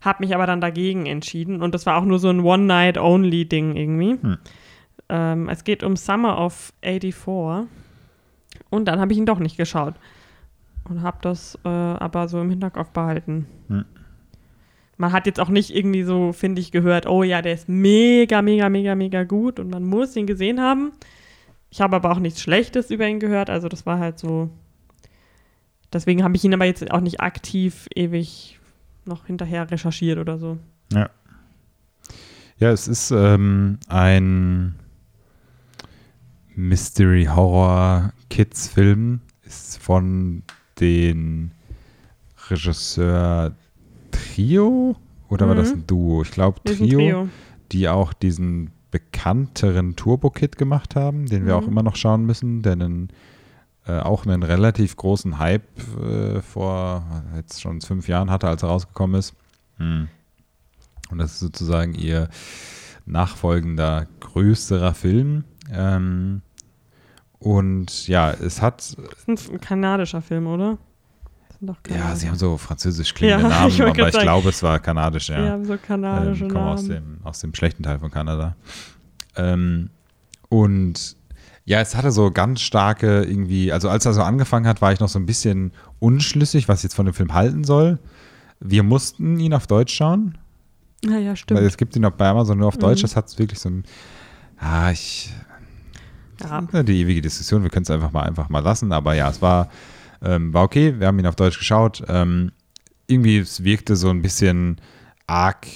Hab 0.00 0.20
mich 0.20 0.34
aber 0.34 0.46
dann 0.46 0.60
dagegen 0.60 1.06
entschieden 1.06 1.60
und 1.62 1.74
das 1.74 1.84
war 1.86 1.96
auch 1.98 2.04
nur 2.04 2.18
so 2.18 2.28
ein 2.30 2.40
One-Night-Only-Ding 2.40 3.76
irgendwie. 3.76 4.18
Hm. 4.20 4.38
Ähm, 5.08 5.48
es 5.48 5.64
geht 5.64 5.82
um 5.82 5.96
Summer 5.96 6.38
of 6.38 6.72
84 6.82 7.68
und 8.70 8.84
dann 8.86 9.00
habe 9.00 9.12
ich 9.12 9.18
ihn 9.18 9.26
doch 9.26 9.38
nicht 9.40 9.56
geschaut 9.56 9.94
und 10.90 11.02
habe 11.02 11.18
das 11.22 11.58
äh, 11.64 11.68
aber 11.68 12.28
so 12.28 12.40
im 12.40 12.50
Hinterkopf 12.50 12.90
behalten. 12.90 13.46
Hm. 13.68 13.84
Man 14.96 15.12
hat 15.12 15.26
jetzt 15.26 15.38
auch 15.40 15.48
nicht 15.48 15.74
irgendwie 15.74 16.02
so, 16.02 16.32
finde 16.32 16.60
ich, 16.60 16.72
gehört, 16.72 17.06
oh 17.06 17.22
ja, 17.22 17.40
der 17.40 17.54
ist 17.54 17.70
mega, 17.70 18.42
mega, 18.42 18.68
mega, 18.68 18.94
mega 18.94 19.24
gut 19.24 19.58
und 19.58 19.70
man 19.70 19.82
muss 19.84 20.14
ihn 20.14 20.26
gesehen 20.26 20.60
haben. 20.60 20.92
Ich 21.70 21.80
habe 21.80 21.96
aber 21.96 22.10
auch 22.10 22.18
nichts 22.18 22.42
Schlechtes 22.42 22.90
über 22.90 23.08
ihn 23.08 23.20
gehört, 23.20 23.48
also 23.48 23.68
das 23.68 23.86
war 23.86 23.98
halt 23.98 24.18
so. 24.18 24.50
Deswegen 25.92 26.22
habe 26.22 26.36
ich 26.36 26.44
ihn 26.44 26.52
aber 26.52 26.66
jetzt 26.66 26.90
auch 26.90 27.00
nicht 27.00 27.20
aktiv 27.20 27.88
ewig 27.94 28.60
noch 29.06 29.24
hinterher 29.26 29.70
recherchiert 29.70 30.18
oder 30.18 30.36
so. 30.38 30.58
Ja. 30.92 31.08
Ja, 32.58 32.72
es 32.72 32.88
ist 32.88 33.10
ähm, 33.10 33.78
ein 33.88 34.74
Mystery-Horror-Kids-Film. 36.54 39.20
Ist 39.46 39.78
von 39.78 40.42
den 40.80 41.52
Regisseur 42.48 43.52
Trio 44.10 44.96
oder 45.28 45.46
war 45.46 45.54
Mhm. 45.54 45.58
das 45.58 45.72
ein 45.72 45.86
Duo? 45.86 46.22
Ich 46.22 46.30
glaube 46.30 46.60
Trio, 46.64 46.98
Trio. 46.98 47.28
die 47.72 47.88
auch 47.88 48.12
diesen 48.12 48.70
bekannteren 48.90 49.94
Turbo-Kid 49.94 50.56
gemacht 50.58 50.96
haben, 50.96 51.26
den 51.26 51.46
wir 51.46 51.56
Mhm. 51.56 51.62
auch 51.64 51.68
immer 51.68 51.82
noch 51.82 51.94
schauen 51.96 52.24
müssen, 52.26 52.62
der 52.62 52.72
einen, 52.72 53.08
äh, 53.86 54.00
auch 54.00 54.26
einen 54.26 54.42
relativ 54.42 54.96
großen 54.96 55.38
Hype 55.38 55.68
äh, 56.02 56.42
vor 56.42 57.04
jetzt 57.36 57.60
schon 57.60 57.80
fünf 57.82 58.08
Jahren 58.08 58.30
hatte, 58.30 58.48
als 58.48 58.62
er 58.64 58.70
rausgekommen 58.70 59.18
ist. 59.18 59.34
Hm. 59.76 60.08
Und 61.10 61.18
das 61.18 61.32
ist 61.34 61.40
sozusagen 61.40 61.94
ihr 61.94 62.28
nachfolgender 63.06 64.06
größerer 64.20 64.94
Film. 64.94 65.44
Ähm, 65.72 66.42
und 67.40 68.06
ja, 68.06 68.30
es 68.30 68.62
hat, 68.62 68.96
Das 69.26 69.42
ist 69.42 69.50
ein 69.50 69.60
kanadischer 69.60 70.22
Film, 70.22 70.46
oder? 70.46 70.78
Ja, 71.90 72.16
sie 72.16 72.26
haben 72.28 72.38
so 72.38 72.56
französisch 72.56 73.12
klingende 73.12 73.42
Ja, 73.42 73.48
Namen, 73.60 73.68
ich 73.68 73.82
aber 73.82 74.06
ich 74.08 74.14
sagen. 74.14 74.22
glaube, 74.22 74.48
es 74.48 74.62
war 74.62 74.78
kanadisch, 74.78 75.28
ja. 75.28 75.42
Die 75.42 75.50
haben 75.50 75.64
so 75.66 75.76
kanadische 75.76 76.44
ähm, 76.44 76.50
kommen 76.50 76.68
aus 76.68 76.82
Namen. 76.84 77.18
dem, 77.18 77.26
aus 77.26 77.40
dem 77.40 77.54
schlechten 77.54 77.82
Teil 77.82 77.98
von 77.98 78.10
Kanada. 78.10 78.56
Ähm, 79.36 79.90
und 80.48 81.16
ja, 81.66 81.80
es 81.80 81.94
hatte 81.94 82.12
so 82.12 82.30
ganz 82.30 82.62
starke 82.62 83.24
irgendwie, 83.24 83.72
also 83.72 83.90
als 83.90 84.06
er 84.06 84.14
so 84.14 84.22
angefangen 84.22 84.66
hat, 84.66 84.80
war 84.80 84.92
ich 84.92 85.00
noch 85.00 85.08
so 85.10 85.18
ein 85.18 85.26
bisschen 85.26 85.72
unschlüssig, 85.98 86.66
was 86.66 86.78
ich 86.80 86.84
jetzt 86.84 86.94
von 86.94 87.04
dem 87.04 87.14
Film 87.14 87.34
halten 87.34 87.64
soll. 87.64 87.98
Wir 88.60 88.82
mussten 88.82 89.38
ihn 89.38 89.52
auf 89.52 89.66
Deutsch 89.66 89.94
schauen, 89.94 90.38
Ja, 91.04 91.18
ja, 91.18 91.36
stimmt. 91.36 91.60
weil 91.60 91.66
es 91.66 91.76
gibt 91.76 91.94
ihn 91.94 92.04
auch 92.06 92.10
bei 92.12 92.26
Amazon 92.28 92.56
nur 92.58 92.68
auf 92.68 92.78
Deutsch. 92.78 93.00
Mhm. 93.00 93.02
Das 93.02 93.16
hat 93.16 93.38
wirklich 93.38 93.58
so 93.60 93.68
ein, 93.68 93.84
ah, 94.58 94.90
ich, 94.90 95.30
ja. 96.40 96.66
ja, 96.72 96.82
die 96.82 97.00
ewige 97.00 97.20
Diskussion, 97.20 97.62
wir 97.62 97.70
können 97.70 97.84
es 97.84 97.90
einfach 97.90 98.12
mal 98.12 98.22
einfach 98.22 98.48
mal 98.48 98.60
lassen, 98.60 98.92
aber 98.92 99.14
ja, 99.14 99.28
es 99.30 99.40
war 99.42 99.68
Ähm, 100.22 100.52
war 100.52 100.64
okay, 100.64 100.98
wir 100.98 101.06
haben 101.06 101.18
ihn 101.18 101.26
auf 101.26 101.36
Deutsch 101.36 101.58
geschaut. 101.58 102.02
Ähm, 102.08 102.52
irgendwie, 103.06 103.38
es 103.38 103.64
wirkte 103.64 103.96
so 103.96 104.10
ein 104.10 104.22
bisschen 104.22 104.80
arg, 105.26 105.66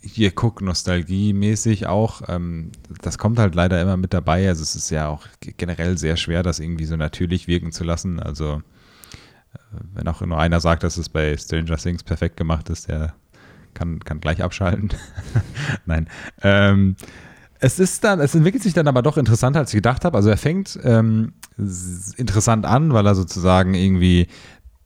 hier 0.00 0.30
guck, 0.30 0.60
Nostalgie-mäßig 0.60 1.86
auch. 1.86 2.22
Ähm, 2.28 2.72
das 3.02 3.18
kommt 3.18 3.38
halt 3.38 3.54
leider 3.54 3.80
immer 3.80 3.96
mit 3.96 4.12
dabei. 4.14 4.48
Also 4.48 4.62
es 4.62 4.76
ist 4.76 4.90
ja 4.90 5.08
auch 5.08 5.26
generell 5.40 5.98
sehr 5.98 6.16
schwer, 6.16 6.42
das 6.42 6.60
irgendwie 6.60 6.84
so 6.84 6.96
natürlich 6.96 7.48
wirken 7.48 7.72
zu 7.72 7.84
lassen. 7.84 8.20
Also 8.20 8.62
äh, 9.54 9.58
wenn 9.94 10.08
auch 10.08 10.20
nur 10.20 10.38
einer 10.38 10.60
sagt, 10.60 10.82
dass 10.82 10.96
es 10.96 11.08
bei 11.08 11.36
Stranger 11.36 11.76
Things 11.76 12.04
perfekt 12.04 12.36
gemacht 12.36 12.68
ist, 12.68 12.88
der 12.88 13.14
kann, 13.74 14.00
kann 14.00 14.20
gleich 14.20 14.42
abschalten. 14.42 14.90
Nein. 15.86 16.08
Ähm, 16.42 16.96
es 17.60 17.78
ist 17.78 18.04
dann, 18.04 18.20
es 18.20 18.34
entwickelt 18.34 18.62
sich 18.62 18.74
dann 18.74 18.88
aber 18.88 19.02
doch 19.02 19.16
interessanter, 19.16 19.60
als 19.60 19.72
ich 19.72 19.78
gedacht 19.78 20.04
habe. 20.04 20.16
Also 20.16 20.30
er 20.30 20.36
fängt 20.36 20.78
ähm, 20.84 21.32
interessant 22.16 22.66
an, 22.66 22.92
weil 22.92 23.06
er 23.06 23.14
sozusagen 23.14 23.74
irgendwie 23.74 24.28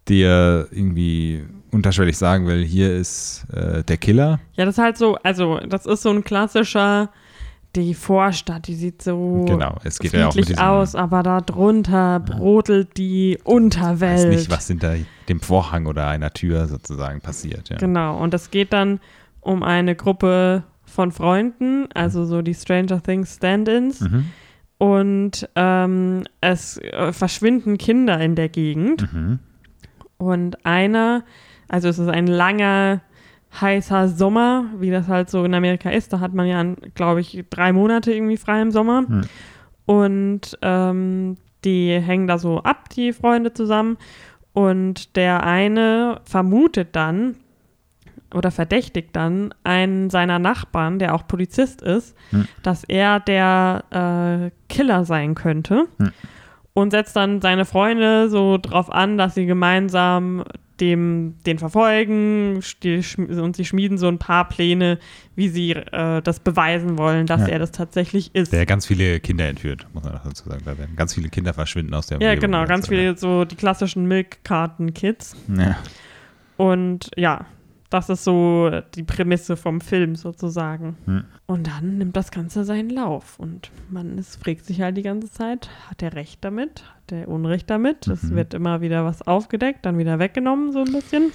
dir 0.09 0.69
irgendwie 0.71 1.45
unterschwellig 1.73 2.19
sagen 2.19 2.47
will, 2.47 2.65
hier 2.65 2.95
ist 2.95 3.47
äh, 3.53 3.85
der 3.85 3.97
Killer. 3.97 4.41
Ja, 4.55 4.65
das 4.65 4.77
ist 4.77 4.83
halt 4.83 4.99
so, 4.99 5.17
also 5.23 5.59
das 5.61 5.87
ist 5.87 6.03
so 6.03 6.11
ein 6.11 6.25
klassischer, 6.25 7.11
die 7.77 7.95
Vorstadt, 7.95 8.67
die 8.67 8.75
sieht 8.75 9.01
so 9.01 9.45
genau, 9.47 9.77
es 9.85 10.01
geht 10.01 10.13
ja 10.13 10.29
auch 10.29 10.35
mit 10.35 10.59
aus, 10.59 10.97
aber 10.97 11.23
da 11.23 11.41
drunter 11.41 12.19
brodelt 12.19 12.97
die 12.97 13.39
Unterwelt. 13.45 14.19
Ich 14.19 14.27
weiß 14.27 14.37
nicht, 14.37 14.51
was 14.51 14.67
hinter 14.67 14.97
dem 15.29 15.41
Vorhang 15.41 15.87
oder 15.87 16.09
einer 16.09 16.33
Tür 16.33 16.67
sozusagen 16.67 17.21
passiert. 17.21 17.69
Ja. 17.69 17.77
Genau, 17.77 18.19
und 18.19 18.35
es 18.35 18.51
geht 18.51 18.73
dann 18.73 18.99
um 19.41 19.63
eine 19.63 19.95
Gruppe 19.95 20.65
von 20.91 21.13
Freunden, 21.13 21.89
also 21.95 22.25
so 22.25 22.43
die 22.43 22.55
Stranger 22.55 23.03
Things 23.03 23.37
Stand-ins. 23.37 24.01
Mhm. 24.01 24.27
Und 24.79 25.49
ähm, 25.57 26.23
es 26.41 26.79
äh, 26.79 27.13
verschwinden 27.13 27.79
Kinder 27.79 28.19
in 28.21 28.35
der 28.35 28.49
Gegend. 28.49 29.13
Mhm. 29.13 29.39
Und 30.17 30.65
einer, 30.65 31.25
also 31.69 31.89
es 31.89 31.99
ist 31.99 32.09
ein 32.09 32.27
langer, 32.27 33.03
heißer 33.61 34.09
Sommer, 34.09 34.67
wie 34.79 34.91
das 34.91 35.09
halt 35.09 35.29
so 35.29 35.45
in 35.45 35.55
Amerika 35.55 35.91
ist. 35.91 36.13
Da 36.13 36.21
hat 36.21 36.35
man 36.35 36.47
ja, 36.47 36.65
glaube 36.95 37.21
ich, 37.21 37.45
drei 37.51 37.73
Monate 37.73 38.13
irgendwie 38.13 38.37
frei 38.37 38.63
im 38.63 38.71
Sommer. 38.71 39.03
Mhm. 39.03 39.23
Und 39.87 40.59
ähm, 40.63 41.37
die 41.65 41.99
hängen 42.01 42.27
da 42.27 42.39
so 42.39 42.59
ab, 42.59 42.89
die 42.91 43.13
Freunde 43.13 43.53
zusammen. 43.53 43.99
Und 44.53 45.17
der 45.17 45.43
eine 45.45 46.21
vermutet 46.25 46.91
dann, 46.93 47.37
oder 48.35 48.51
verdächtigt 48.51 49.11
dann 49.15 49.55
einen 49.65 50.11
seiner 50.11 50.39
Nachbarn, 50.39 50.99
der 50.99 51.15
auch 51.15 51.27
Polizist 51.27 51.83
ist, 51.83 52.17
hm. 52.31 52.47
dass 52.63 52.85
er 52.85 53.21
der 53.21 54.51
äh, 54.51 54.73
Killer 54.73 55.05
sein 55.05 55.35
könnte. 55.35 55.87
Hm. 55.99 56.13
Und 56.73 56.93
setzt 56.93 57.17
dann 57.17 57.41
seine 57.41 57.65
Freunde 57.65 58.31
so 58.31 58.57
drauf 58.57 58.93
an, 58.93 59.19
dass 59.19 59.35
sie 59.35 59.45
gemeinsam 59.45 60.45
dem, 60.81 61.35
den 61.47 61.59
verfolgen 61.59 62.61
die, 62.83 63.03
und 63.19 63.57
sie 63.57 63.65
schmieden 63.65 63.99
so 63.99 64.09
ein 64.09 64.19
paar 64.19 64.49
Pläne, 64.49 64.99
wie 65.37 65.49
sie 65.49 65.73
äh, 65.73 66.23
das 66.23 66.41
beweisen 66.41 66.99
wollen, 66.99 67.27
dass 67.27 67.43
ja. 67.43 67.49
er 67.49 67.59
das 67.59 67.73
tatsächlich 67.73 68.35
ist. 68.35 68.53
Der 68.53 68.67
ganz 68.67 68.87
viele 68.87 69.21
Kinder 69.21 69.47
entführt, 69.47 69.87
muss 69.93 70.05
man 70.05 70.19
dazu 70.25 70.49
sagen. 70.49 70.63
Da 70.65 70.79
werden 70.79 70.97
ganz 70.97 71.15
viele 71.15 71.29
Kinder 71.29 71.55
verschwinden 71.55 71.95
aus 71.95 72.07
der 72.07 72.17
Umgebung. 72.17 72.35
Ja, 72.35 72.41
genau, 72.41 72.67
ganz 72.67 72.89
viele 72.89 73.17
so 73.17 73.45
die 73.45 73.57
klassischen 73.57 74.07
Milchkarten-Kids. 74.07 75.37
Ja. 75.57 75.77
Und 76.57 77.11
ja, 77.17 77.47
das 77.91 78.09
ist 78.09 78.25
so 78.25 78.71
die 78.95 79.03
Prämisse 79.03 79.57
vom 79.57 79.81
Film 79.81 80.15
sozusagen. 80.15 80.97
Hm. 81.07 81.25
Und 81.47 81.67
dann 81.67 81.99
nimmt 81.99 82.17
das 82.17 82.31
Ganze 82.31 82.65
seinen 82.65 82.91
Lauf. 82.91 83.39
Und 83.39 83.71
man 83.91 84.17
ist, 84.17 84.43
fragt 84.43 84.65
sich 84.65 84.81
halt 84.81 84.97
die 84.97 85.03
ganze 85.03 85.31
Zeit, 85.31 85.69
hat 85.89 86.03
er 86.03 86.15
Recht 86.15 86.45
damit? 86.45 86.85
Hat 86.85 87.13
er 87.13 87.29
Unrecht 87.29 87.69
damit? 87.69 88.07
Mhm. 88.07 88.13
Es 88.13 88.31
wird 88.31 88.55
immer 88.55 88.81
wieder 88.81 89.05
was 89.05 89.23
aufgedeckt, 89.23 89.85
dann 89.85 89.99
wieder 89.99 90.21
weggenommen, 90.21 90.73
so 90.73 90.79
ein 90.79 90.93
bisschen. 90.93 91.33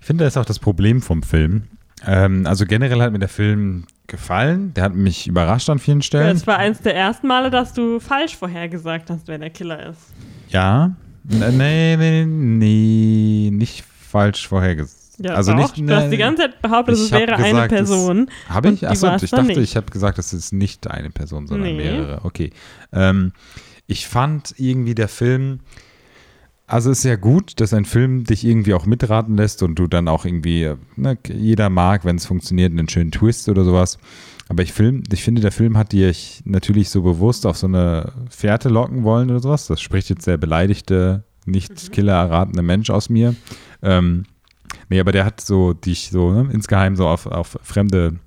Ich 0.00 0.06
finde, 0.06 0.24
das 0.24 0.34
ist 0.34 0.38
auch 0.38 0.44
das 0.44 0.60
Problem 0.60 1.02
vom 1.02 1.24
Film. 1.24 1.64
Ähm, 2.06 2.46
also 2.46 2.64
generell 2.66 3.00
hat 3.00 3.12
mir 3.12 3.18
der 3.18 3.28
Film 3.28 3.86
gefallen. 4.06 4.72
Der 4.74 4.84
hat 4.84 4.94
mich 4.94 5.26
überrascht 5.26 5.68
an 5.68 5.80
vielen 5.80 6.02
Stellen. 6.02 6.36
Es 6.36 6.46
war 6.46 6.58
eins 6.58 6.80
der 6.80 6.94
ersten 6.94 7.26
Male, 7.26 7.50
dass 7.50 7.72
du 7.72 7.98
falsch 7.98 8.36
vorhergesagt 8.36 9.10
hast, 9.10 9.26
wer 9.26 9.38
der 9.38 9.50
Killer 9.50 9.90
ist. 9.90 10.12
Ja. 10.48 10.94
Nee, 11.24 11.96
nee, 11.96 12.24
nee, 12.24 13.50
nicht 13.52 13.84
falsch 13.84 14.46
vorhergesagt. 14.46 15.05
Ja, 15.18 15.34
also 15.34 15.52
doch. 15.52 15.58
nicht, 15.58 15.78
ne, 15.78 15.86
du 15.86 15.96
hast 15.96 16.10
die 16.10 16.16
ganze 16.16 16.42
Zeit 16.42 16.62
behauptet, 16.62 16.96
es 16.96 17.10
wäre 17.10 17.36
gesagt, 17.36 17.42
eine 17.42 17.68
Person. 17.68 18.30
Habe 18.48 18.70
ich? 18.70 18.86
Achso, 18.86 19.14
ich 19.16 19.30
dachte, 19.30 19.46
nicht. 19.46 19.58
ich 19.58 19.76
habe 19.76 19.90
gesagt, 19.90 20.18
es 20.18 20.32
ist 20.32 20.52
nicht 20.52 20.86
eine 20.90 21.10
Person, 21.10 21.46
sondern 21.46 21.68
nee. 21.68 21.76
mehrere. 21.76 22.20
Okay. 22.24 22.50
Ähm, 22.92 23.32
ich 23.86 24.06
fand 24.06 24.54
irgendwie 24.58 24.94
der 24.94 25.08
Film, 25.08 25.60
also 26.66 26.90
ist 26.90 27.04
ja 27.04 27.16
gut, 27.16 27.60
dass 27.60 27.72
ein 27.72 27.84
Film 27.84 28.24
dich 28.24 28.44
irgendwie 28.44 28.74
auch 28.74 28.86
mitraten 28.86 29.36
lässt 29.36 29.62
und 29.62 29.76
du 29.78 29.86
dann 29.86 30.08
auch 30.08 30.24
irgendwie, 30.24 30.72
ne, 30.96 31.16
jeder 31.28 31.70
mag, 31.70 32.04
wenn 32.04 32.16
es 32.16 32.26
funktioniert, 32.26 32.72
einen 32.72 32.88
schönen 32.88 33.12
Twist 33.12 33.48
oder 33.48 33.64
sowas. 33.64 33.98
Aber 34.48 34.62
ich, 34.62 34.72
Film, 34.72 35.02
ich 35.12 35.22
finde, 35.22 35.42
der 35.42 35.52
Film 35.52 35.76
hat 35.76 35.92
dir 35.92 36.12
natürlich 36.44 36.90
so 36.90 37.02
bewusst 37.02 37.46
auf 37.46 37.56
so 37.56 37.66
eine 37.66 38.12
Fährte 38.28 38.68
locken 38.68 39.02
wollen 39.02 39.30
oder 39.30 39.40
sowas. 39.40 39.66
Das 39.66 39.80
spricht 39.80 40.08
jetzt 40.08 40.26
der 40.26 40.36
beleidigte, 40.36 41.24
nicht 41.46 41.70
mhm. 41.70 41.92
Killer 41.92 42.14
erratene 42.14 42.62
Mensch 42.62 42.90
aus 42.90 43.08
mir. 43.08 43.34
Ähm, 43.82 44.24
Nee, 44.88 45.00
aber 45.00 45.12
der 45.12 45.24
hat 45.24 45.40
so 45.40 45.72
dich 45.72 46.10
so 46.10 46.30
ne, 46.30 46.48
insgeheim 46.52 46.96
so 46.96 47.06
auf, 47.06 47.26
auf 47.26 47.58
fremde 47.62 48.18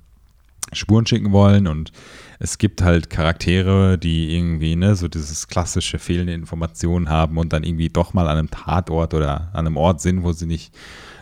Spuren 0.72 1.06
schicken 1.06 1.32
wollen 1.32 1.66
und 1.66 1.92
es 2.38 2.58
gibt 2.58 2.80
halt 2.82 3.10
Charaktere, 3.10 3.98
die 3.98 4.34
irgendwie 4.34 4.74
ne, 4.76 4.96
so 4.96 5.08
dieses 5.08 5.48
klassische 5.48 5.98
fehlende 5.98 6.32
Informationen 6.32 7.10
haben 7.10 7.36
und 7.36 7.52
dann 7.52 7.64
irgendwie 7.64 7.90
doch 7.90 8.14
mal 8.14 8.28
an 8.28 8.38
einem 8.38 8.50
Tatort 8.50 9.12
oder 9.14 9.50
an 9.52 9.66
einem 9.66 9.76
Ort 9.76 10.00
sind, 10.00 10.22
wo 10.22 10.32
sie 10.32 10.46
nicht 10.46 10.74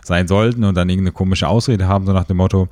sein 0.04 0.28
sollten 0.28 0.64
und 0.64 0.76
dann 0.76 0.88
irgendeine 0.88 1.12
komische 1.12 1.48
Ausrede 1.48 1.88
haben, 1.88 2.06
so 2.06 2.12
nach 2.12 2.24
dem 2.24 2.36
Motto. 2.36 2.68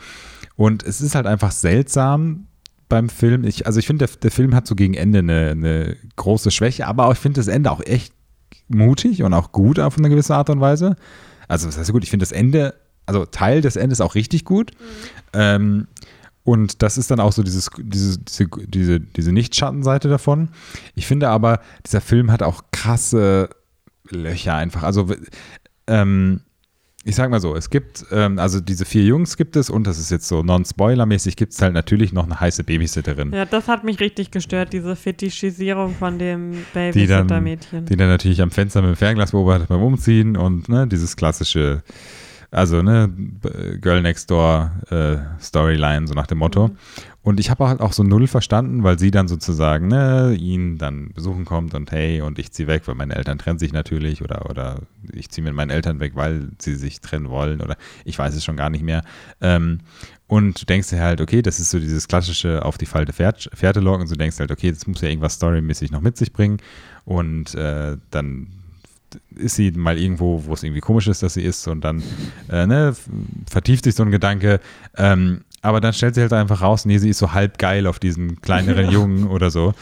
Und 0.55 0.85
es 0.85 1.01
ist 1.01 1.15
halt 1.15 1.27
einfach 1.27 1.51
seltsam 1.51 2.47
beim 2.89 3.09
Film. 3.09 3.45
Ich, 3.45 3.67
also 3.67 3.79
ich 3.79 3.87
finde, 3.87 4.07
der, 4.07 4.17
der, 4.17 4.31
Film 4.31 4.55
hat 4.55 4.67
so 4.67 4.75
gegen 4.75 4.95
Ende 4.95 5.19
eine, 5.19 5.51
eine 5.51 5.97
große 6.15 6.51
Schwäche, 6.51 6.87
aber 6.87 7.11
ich 7.11 7.19
finde 7.19 7.41
das 7.41 7.49
Ende 7.49 7.71
auch 7.71 7.81
echt 7.81 8.13
mutig 8.69 9.23
und 9.23 9.35
auch 9.35 9.53
gut 9.53 9.79
auf 9.79 9.99
eine 9.99 10.09
gewisse 10.09 10.35
Art 10.35 10.51
und 10.51 10.61
Weise. 10.61 10.97
Also, 11.49 11.67
das 11.67 11.79
heißt 11.79 11.93
gut, 11.93 12.05
ich 12.05 12.11
finde 12.11 12.25
das 12.25 12.33
Ende, 12.33 12.75
also 13.07 13.25
Teil 13.25 13.61
des 13.61 13.77
Endes 13.77 14.01
auch 14.01 14.15
richtig 14.15 14.45
gut. 14.45 14.73
Mhm. 14.73 15.17
Ähm, 15.33 15.87
und 16.45 16.83
das 16.83 16.97
ist 16.97 17.11
dann 17.11 17.19
auch 17.19 17.33
so 17.33 17.43
dieses, 17.43 17.71
diese, 17.77 18.19
diese, 18.21 18.49
diese, 18.69 19.01
diese 19.01 19.33
Nicht-Schattenseite 19.33 20.09
davon. 20.09 20.51
Ich 20.95 21.07
finde 21.07 21.29
aber, 21.29 21.61
dieser 21.85 22.01
Film 22.01 22.31
hat 22.31 22.43
auch 22.43 22.63
krasse 22.71 23.51
Löcher 24.09 24.55
einfach. 24.55 24.85
Also, 24.85 25.13
ähm, 25.89 26.41
ich 27.07 27.15
sag 27.15 27.31
mal 27.31 27.41
so, 27.41 27.55
es 27.55 27.71
gibt, 27.71 28.05
ähm, 28.11 28.41
also 28.41 28.59
diese 28.59 28.85
vier 28.85 29.05
Jungs 29.05 29.37
gibt 29.37 29.55
es 29.55 29.71
und 29.71 29.87
das 29.87 29.97
ist 29.97 30.11
jetzt 30.11 30.27
so 30.27 30.43
non-spoiler-mäßig, 30.43 31.37
gibt 31.37 31.53
es 31.53 31.63
halt 31.63 31.73
natürlich 31.73 32.13
noch 32.13 32.25
eine 32.25 32.41
heiße 32.41 32.65
Babysitterin. 32.65 33.33
Ja, 33.33 33.45
das 33.45 33.69
hat 33.69 33.85
mich 33.85 34.01
richtig 34.01 34.33
gestört, 34.33 34.73
diese 34.73 34.97
Fetischisierung 34.97 35.95
von 35.95 36.19
dem 36.19 36.65
Babysitter-Mädchen. 36.75 37.85
Die, 37.85 37.91
die, 37.91 37.97
dann 37.97 38.09
natürlich 38.09 38.43
am 38.43 38.51
Fenster 38.51 38.83
mit 38.83 38.91
dem 38.91 38.97
Fernglas 38.97 39.31
beobachtet 39.31 39.69
beim 39.69 39.83
Umziehen 39.83 40.37
und 40.37 40.69
ne, 40.69 40.89
dieses 40.89 41.17
klassische, 41.17 41.85
also 42.51 42.83
ne, 42.83 43.09
Girl 43.81 44.03
Next 44.03 44.29
Door 44.29 44.73
äh, 44.91 45.17
Storyline, 45.41 46.09
so 46.09 46.15
nach 46.15 46.27
dem 46.27 46.39
Motto. 46.39 46.69
Mhm. 46.69 46.77
Und 47.27 47.41
ich 47.41 47.51
habe 47.51 47.67
halt 47.67 47.81
auch 47.81 47.93
so 47.93 48.05
null 48.05 48.29
verstanden, 48.29 48.85
weil 48.85 49.01
sie 49.01 49.11
dann 49.11 49.27
sozusagen 49.27 49.89
ne, 49.89 50.37
ihn 50.39 50.79
dann 50.79 51.11
besuchen 51.13 51.45
kommt 51.45 51.75
und 51.75 51.91
hey, 51.91 52.21
und 52.21 52.39
ich 52.39 52.53
ziehe 52.53 52.69
weg, 52.69 52.83
weil 52.87 52.95
meine 52.95 53.17
Eltern 53.17 53.37
trennen 53.37 53.59
sich 53.59 53.73
natürlich 53.73 54.23
oder, 54.23 54.49
oder 54.49 54.83
ich 55.13 55.29
ziehe 55.31 55.45
mit 55.45 55.53
meinen 55.53 55.71
Eltern 55.71 55.99
weg, 55.99 56.13
weil 56.15 56.51
sie 56.61 56.77
sich 56.77 57.01
trennen 57.01 57.29
wollen 57.29 57.61
oder 57.61 57.79
ich 58.05 58.17
weiß 58.17 58.33
es 58.37 58.45
schon 58.45 58.57
gar 58.57 58.71
nicht 58.71 58.85
mehr. 58.85 59.03
Ähm, 59.41 59.81
und 60.29 60.61
du 60.63 60.67
denkst 60.67 60.91
dir 60.91 61.01
halt, 61.01 61.21
okay, 61.21 61.43
das 61.43 61.59
ist 61.59 61.71
so 61.71 61.81
dieses 61.81 62.07
klassische 62.07 62.65
auf 62.65 62.79
die 62.79 62.87
Falte 62.87 63.13
Fährte 63.13 63.81
locken. 63.81 64.03
Und 64.03 64.11
du 64.13 64.17
denkst 64.17 64.39
halt, 64.39 64.53
okay, 64.53 64.71
das 64.71 64.87
muss 64.87 65.01
ja 65.01 65.09
irgendwas 65.09 65.35
storymäßig 65.35 65.91
noch 65.91 66.03
mit 66.03 66.17
sich 66.17 66.33
bringen. 66.33 66.59
Und 67.05 67.57
äh, 67.57 67.97
dann 68.13 68.47
ist 69.35 69.57
sie 69.57 69.71
mal 69.73 69.99
irgendwo, 69.99 70.45
wo 70.47 70.55
es 70.55 70.63
irgendwie 70.63 70.81
komisch 70.81 71.07
ist, 71.07 71.23
dass 71.23 71.35
sie 71.35 71.43
ist 71.43 71.67
und 71.69 71.83
dann 71.83 72.03
äh, 72.51 72.67
ne, 72.67 72.95
vertieft 73.49 73.85
sich 73.85 73.95
so 73.95 74.03
ein 74.03 74.11
Gedanke. 74.11 74.61
Ähm, 74.97 75.43
aber 75.67 75.81
dann 75.81 75.93
stellt 75.93 76.15
sie 76.15 76.21
halt 76.21 76.33
einfach 76.33 76.63
raus, 76.63 76.85
nee, 76.85 76.99
sie 76.99 77.11
ist 77.11 77.19
so 77.19 77.33
halb 77.33 77.59
geil 77.59 77.87
auf 77.89 77.99
diesen 77.99 78.41
kleineren 78.41 78.91
Jungen 78.91 79.27
oder 79.27 79.51
so. 79.51 79.75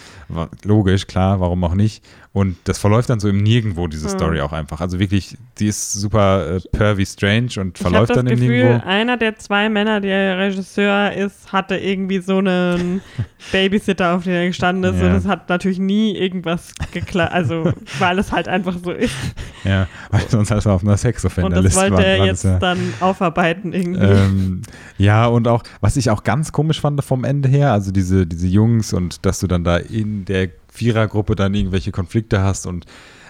Logisch, 0.64 1.06
klar, 1.06 1.40
warum 1.40 1.62
auch 1.62 1.74
nicht. 1.74 2.02
Und 2.34 2.56
das 2.64 2.78
verläuft 2.78 3.10
dann 3.10 3.20
so 3.20 3.28
im 3.28 3.44
Nirgendwo, 3.44 3.86
diese 3.86 4.08
mhm. 4.08 4.10
Story 4.10 4.40
auch 4.40 4.52
einfach. 4.52 4.80
Also 4.80 4.98
wirklich, 4.98 5.38
die 5.60 5.68
ist 5.68 5.92
super 5.92 6.56
äh, 6.56 6.60
pervy 6.72 7.06
strange 7.06 7.50
und 7.58 7.78
verläuft 7.78 8.16
dann 8.16 8.26
im 8.26 8.34
Gefühl, 8.34 8.64
Nirgendwo. 8.64 8.88
Einer 8.88 9.16
der 9.16 9.36
zwei 9.36 9.68
Männer, 9.68 10.00
der 10.00 10.36
Regisseur 10.36 11.12
ist, 11.12 11.52
hatte 11.52 11.76
irgendwie 11.76 12.18
so 12.18 12.38
einen 12.38 13.02
Babysitter, 13.52 14.16
auf 14.16 14.24
den 14.24 14.32
er 14.32 14.46
gestanden 14.48 14.92
ist. 14.92 15.00
Ja. 15.00 15.10
Und 15.10 15.14
es 15.14 15.28
hat 15.28 15.48
natürlich 15.48 15.78
nie 15.78 16.16
irgendwas 16.16 16.72
geklappt. 16.90 17.32
Also, 17.32 17.72
weil 18.00 18.18
es 18.18 18.32
halt 18.32 18.48
einfach 18.48 18.74
so 18.82 18.90
ist. 18.90 19.14
Ja, 19.62 19.86
weil 20.10 20.28
sonst 20.28 20.50
halt 20.50 20.66
auf 20.66 20.82
einer 20.82 20.96
Sexoffender-Liste 20.96 21.78
Und 21.78 21.92
das 21.92 21.92
wollte 21.92 22.04
er 22.04 22.26
jetzt 22.26 22.42
ja. 22.42 22.58
dann 22.58 22.94
aufarbeiten 22.98 23.72
irgendwie. 23.72 24.04
Ähm, 24.04 24.62
ja, 24.98 25.26
und 25.26 25.46
auch, 25.46 25.62
was 25.80 25.96
ich 25.96 26.10
auch 26.10 26.24
ganz 26.24 26.50
komisch 26.50 26.80
fand 26.80 27.04
vom 27.04 27.22
Ende 27.22 27.48
her, 27.48 27.70
also 27.70 27.92
diese, 27.92 28.26
diese 28.26 28.48
Jungs 28.48 28.92
und 28.92 29.24
dass 29.24 29.38
du 29.38 29.46
dann 29.46 29.62
da 29.62 29.76
in 29.76 30.24
der 30.24 30.48
Vierergruppe 30.74 31.36
dann 31.36 31.54
irgendwelche 31.54 31.92
Konflikte 31.92 32.42
hast 32.42 32.66
und 32.66 32.86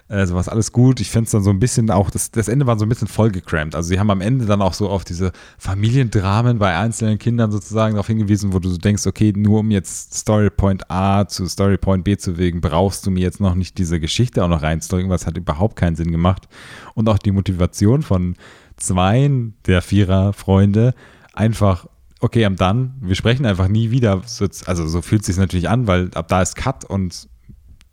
Äh, 0.07 0.26
so 0.26 0.35
was 0.35 0.50
alles 0.50 0.70
gut. 0.70 1.00
Ich 1.00 1.09
finde 1.09 1.24
es 1.24 1.30
dann 1.30 1.42
so 1.42 1.48
ein 1.48 1.59
bisschen 1.59 1.90
auch, 1.90 2.11
das, 2.11 2.30
das 2.30 2.48
Ende 2.48 2.66
war 2.66 2.78
so 2.78 2.85
ein 2.85 2.90
bisschen 2.90 3.09
vollgecrampt. 3.09 3.74
Also 3.74 3.88
sie 3.88 3.98
haben 3.98 4.11
am 4.11 4.20
Ende 4.20 4.44
dann 4.44 4.61
auch 4.61 4.74
so 4.74 4.90
auf 4.90 5.02
diese 5.02 5.33
Familiendramen 5.57 6.59
bei 6.59 6.76
einzelnen 6.76 7.18
Kindern 7.18 7.50
sozusagen 7.50 7.94
darauf 7.94 8.09
hingewiesen, 8.09 8.52
wo 8.52 8.59
du 8.59 8.68
so 8.68 8.76
denkst, 8.76 9.07
okay, 9.07 9.33
nur 9.35 9.61
um 9.61 9.70
jetzt 9.70 10.12
Story 10.12 10.50
Point 10.50 10.90
A 10.90 11.26
zu 11.26 11.46
Story 11.46 11.78
Point 11.78 12.04
B 12.04 12.18
zu 12.18 12.33
bewegen, 12.33 12.61
brauchst 12.61 13.07
du 13.07 13.11
mir 13.11 13.22
jetzt 13.22 13.40
noch 13.40 13.54
nicht 13.54 13.78
diese 13.78 13.98
Geschichte 13.98 14.44
auch 14.44 14.48
noch 14.48 14.62
reinzudrücken, 14.62 15.09
was 15.09 15.26
hat 15.26 15.38
überhaupt 15.38 15.76
keinen 15.76 15.96
Sinn 15.96 16.12
gemacht. 16.12 16.48
Und 16.92 17.09
auch 17.09 17.18
die 17.18 17.33
Motivation 17.33 18.02
von 18.02 18.37
zweien 18.76 19.54
der 19.66 19.80
Vierer-Freunde 19.80 20.92
einfach 21.33 21.87
okay, 22.20 22.44
am 22.44 22.57
dann, 22.57 22.94
wir 23.00 23.14
sprechen 23.14 23.46
einfach 23.46 23.68
nie 23.68 23.90
wieder. 23.90 24.20
Also 24.66 24.87
so 24.87 25.00
fühlt 25.00 25.22
es 25.22 25.28
sich 25.28 25.37
natürlich 25.38 25.70
an, 25.70 25.87
weil 25.87 26.11
ab 26.14 26.28
da 26.28 26.42
ist 26.42 26.57
Cut 26.57 26.85
und 26.85 27.28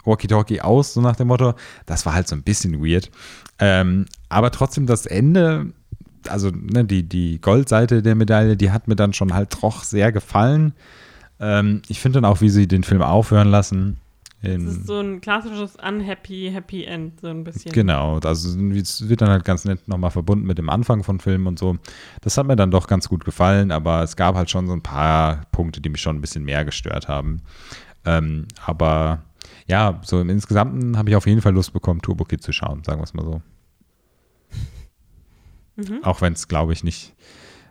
Walkie-Talkie 0.05 0.61
aus, 0.61 0.93
so 0.93 1.01
nach 1.01 1.15
dem 1.15 1.27
Motto. 1.27 1.53
Das 1.85 2.05
war 2.05 2.13
halt 2.13 2.27
so 2.27 2.35
ein 2.35 2.43
bisschen 2.43 2.83
weird. 2.83 3.11
Ähm, 3.59 4.05
aber 4.29 4.51
trotzdem 4.51 4.85
das 4.85 5.05
Ende, 5.05 5.73
also 6.27 6.49
ne, 6.49 6.85
die, 6.85 7.03
die 7.03 7.39
Goldseite 7.39 8.01
der 8.01 8.15
Medaille, 8.15 8.57
die 8.57 8.71
hat 8.71 8.87
mir 8.87 8.95
dann 8.95 9.13
schon 9.13 9.33
halt 9.33 9.57
doch 9.61 9.83
sehr 9.83 10.11
gefallen. 10.11 10.73
Ähm, 11.39 11.81
ich 11.87 11.99
finde 11.99 12.21
dann 12.21 12.31
auch, 12.31 12.41
wie 12.41 12.49
sie 12.49 12.67
den 12.67 12.83
Film 12.83 13.01
aufhören 13.01 13.49
lassen. 13.49 13.97
Es 14.43 14.63
ist 14.63 14.87
so 14.87 14.99
ein 14.99 15.21
klassisches 15.21 15.75
Unhappy, 15.75 16.49
Happy 16.51 16.85
End, 16.85 17.21
so 17.21 17.27
ein 17.27 17.43
bisschen. 17.43 17.71
Genau, 17.73 18.17
also 18.17 18.59
es 18.71 19.07
wird 19.07 19.21
dann 19.21 19.29
halt 19.29 19.45
ganz 19.45 19.65
nett 19.65 19.87
nochmal 19.87 20.09
verbunden 20.09 20.47
mit 20.47 20.57
dem 20.57 20.69
Anfang 20.69 21.03
von 21.03 21.19
Filmen 21.19 21.45
und 21.45 21.59
so. 21.59 21.77
Das 22.21 22.37
hat 22.37 22.47
mir 22.47 22.55
dann 22.55 22.71
doch 22.71 22.87
ganz 22.87 23.07
gut 23.07 23.23
gefallen, 23.23 23.71
aber 23.71 24.01
es 24.01 24.15
gab 24.15 24.35
halt 24.35 24.49
schon 24.49 24.65
so 24.65 24.73
ein 24.73 24.81
paar 24.81 25.41
Punkte, 25.51 25.79
die 25.79 25.89
mich 25.89 26.01
schon 26.01 26.17
ein 26.17 26.21
bisschen 26.21 26.43
mehr 26.43 26.65
gestört 26.65 27.07
haben. 27.07 27.43
Ähm, 28.03 28.47
aber 28.65 29.21
ja, 29.67 30.01
so 30.03 30.19
im 30.19 30.29
Insgesamten 30.29 30.97
habe 30.97 31.09
ich 31.09 31.15
auf 31.15 31.27
jeden 31.27 31.41
Fall 31.41 31.53
Lust 31.53 31.73
bekommen, 31.73 32.01
Turbo 32.01 32.25
Kid 32.25 32.43
zu 32.43 32.51
schauen, 32.51 32.83
sagen 32.83 32.99
wir 32.99 33.05
es 33.05 33.13
mal 33.13 33.25
so. 33.25 33.41
Mhm. 35.75 36.03
Auch 36.03 36.21
wenn 36.21 36.33
es, 36.33 36.47
glaube 36.47 36.73
ich, 36.73 36.83
nicht 36.83 37.13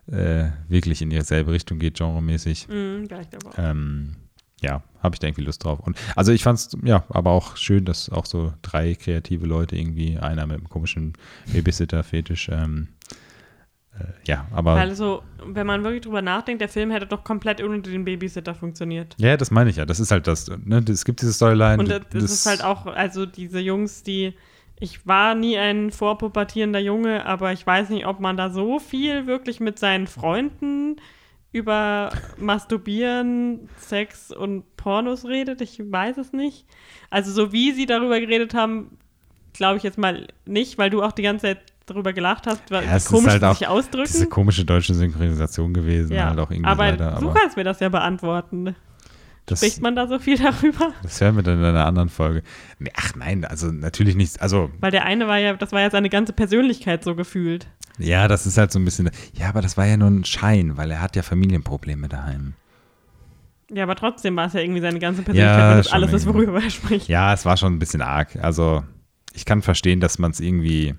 äh, 0.06 0.50
wirklich 0.68 1.02
in 1.02 1.10
dieselbe 1.10 1.52
Richtung 1.52 1.78
geht, 1.78 1.98
genremäßig. 1.98 2.68
Mhm, 2.68 3.08
aber. 3.10 3.58
Ähm, 3.58 4.16
ja, 4.62 4.82
habe 5.02 5.14
ich 5.14 5.20
da 5.20 5.26
irgendwie 5.26 5.44
Lust 5.44 5.64
drauf. 5.64 5.80
Und 5.80 5.96
also 6.16 6.32
ich 6.32 6.42
fand 6.42 6.58
es 6.58 6.76
ja, 6.84 7.04
aber 7.08 7.30
auch 7.30 7.56
schön, 7.56 7.84
dass 7.84 8.10
auch 8.10 8.26
so 8.26 8.52
drei 8.62 8.94
kreative 8.94 9.46
Leute 9.46 9.76
irgendwie, 9.76 10.18
einer 10.18 10.46
mit 10.46 10.58
einem 10.58 10.68
komischen 10.68 11.14
Babysitter-Fetisch, 11.52 12.50
ähm, 12.52 12.88
äh, 12.88 12.99
ja, 14.26 14.46
aber. 14.52 14.72
Also, 14.72 15.22
wenn 15.44 15.66
man 15.66 15.82
wirklich 15.84 16.02
drüber 16.02 16.22
nachdenkt, 16.22 16.60
der 16.60 16.68
Film 16.68 16.90
hätte 16.90 17.06
doch 17.06 17.24
komplett 17.24 17.62
ohne 17.62 17.80
den 17.80 18.04
Babysitter 18.04 18.54
funktioniert. 18.54 19.14
Ja, 19.18 19.36
das 19.36 19.50
meine 19.50 19.70
ich 19.70 19.76
ja. 19.76 19.84
Das 19.84 20.00
ist 20.00 20.10
halt 20.10 20.26
das, 20.26 20.50
ne? 20.64 20.84
Es 20.88 21.04
gibt 21.04 21.20
diese 21.20 21.32
Storyline. 21.32 21.78
Und 21.78 21.90
das, 21.90 22.02
das 22.12 22.22
ist 22.24 22.46
halt 22.46 22.64
auch, 22.64 22.86
also 22.86 23.26
diese 23.26 23.60
Jungs, 23.60 24.02
die. 24.02 24.34
Ich 24.82 25.06
war 25.06 25.34
nie 25.34 25.58
ein 25.58 25.90
vorpubertierender 25.90 26.80
Junge, 26.80 27.26
aber 27.26 27.52
ich 27.52 27.66
weiß 27.66 27.90
nicht, 27.90 28.06
ob 28.06 28.18
man 28.18 28.38
da 28.38 28.48
so 28.48 28.78
viel 28.78 29.26
wirklich 29.26 29.60
mit 29.60 29.78
seinen 29.78 30.06
Freunden 30.06 30.96
über 31.52 32.10
Masturbieren, 32.38 33.68
Sex 33.76 34.30
und 34.30 34.76
Pornos 34.76 35.26
redet. 35.26 35.60
Ich 35.60 35.80
weiß 35.80 36.16
es 36.16 36.32
nicht. 36.32 36.64
Also 37.10 37.32
so 37.32 37.52
wie 37.52 37.72
sie 37.72 37.86
darüber 37.86 38.20
geredet 38.20 38.54
haben, 38.54 38.96
glaube 39.52 39.78
ich 39.78 39.82
jetzt 39.82 39.98
mal 39.98 40.28
nicht, 40.46 40.78
weil 40.78 40.90
du 40.90 41.02
auch 41.02 41.12
die 41.12 41.22
ganze 41.22 41.46
Zeit 41.46 41.58
darüber 41.90 42.12
gelacht 42.12 42.46
hast, 42.46 42.70
weil 42.70 42.84
ja, 42.84 42.96
es 42.96 43.06
komisch 43.06 43.34
ist 43.34 43.42
halt 43.42 43.58
sich 43.58 43.68
ausdrücken. 43.68 44.10
Diese 44.12 44.28
komische 44.28 44.64
deutsche 44.64 44.94
Synchronisation 44.94 45.74
gewesen, 45.74 46.14
ja, 46.14 46.28
halt 46.28 46.38
auch 46.38 46.50
irgendwie 46.50 46.70
aber 46.70 46.90
leider, 46.90 47.16
du 47.20 47.32
kannst 47.32 47.56
mir 47.56 47.64
das 47.64 47.80
ja 47.80 47.88
beantworten. 47.88 48.74
Das, 49.46 49.58
Spricht 49.58 49.80
man 49.80 49.96
da 49.96 50.06
so 50.06 50.18
viel 50.20 50.38
darüber? 50.38 50.92
Das 51.02 51.20
hören 51.20 51.34
wir 51.34 51.42
dann 51.42 51.58
in 51.58 51.64
einer 51.64 51.84
anderen 51.84 52.08
Folge. 52.08 52.42
Ach 52.94 53.16
nein, 53.16 53.44
also 53.44 53.72
natürlich 53.72 54.14
nicht. 54.14 54.40
Also 54.40 54.70
Weil 54.78 54.92
der 54.92 55.04
eine 55.04 55.26
war 55.26 55.38
ja, 55.38 55.54
das 55.54 55.72
war 55.72 55.80
ja 55.80 55.90
seine 55.90 56.08
ganze 56.08 56.32
Persönlichkeit 56.32 57.02
so 57.02 57.16
gefühlt. 57.16 57.66
Ja, 57.98 58.28
das 58.28 58.46
ist 58.46 58.58
halt 58.58 58.70
so 58.70 58.78
ein 58.78 58.84
bisschen. 58.84 59.10
Ja, 59.34 59.48
aber 59.48 59.60
das 59.60 59.76
war 59.76 59.86
ja 59.86 59.96
nur 59.96 60.08
ein 60.08 60.24
Schein, 60.24 60.76
weil 60.76 60.90
er 60.90 61.02
hat 61.02 61.16
ja 61.16 61.22
Familienprobleme 61.22 62.08
daheim. 62.08 62.54
Ja, 63.72 63.84
aber 63.84 63.94
trotzdem 63.94 64.36
war 64.36 64.46
es 64.46 64.52
ja 64.52 64.60
irgendwie 64.60 64.80
seine 64.80 64.98
ganze 64.98 65.22
Persönlichkeit, 65.22 65.58
ja, 65.58 65.76
das 65.76 65.92
alles 65.92 66.12
ist, 66.12 66.26
worüber 66.26 66.62
er 66.62 66.70
spricht. 66.70 67.08
Ja, 67.08 67.32
es 67.32 67.44
war 67.44 67.56
schon 67.56 67.74
ein 67.74 67.78
bisschen 67.78 68.02
arg. 68.02 68.36
Also, 68.42 68.82
ich 69.32 69.44
kann 69.44 69.62
verstehen, 69.62 70.00
dass 70.00 70.18
man 70.18 70.32
es 70.32 70.40
irgendwie 70.40 70.94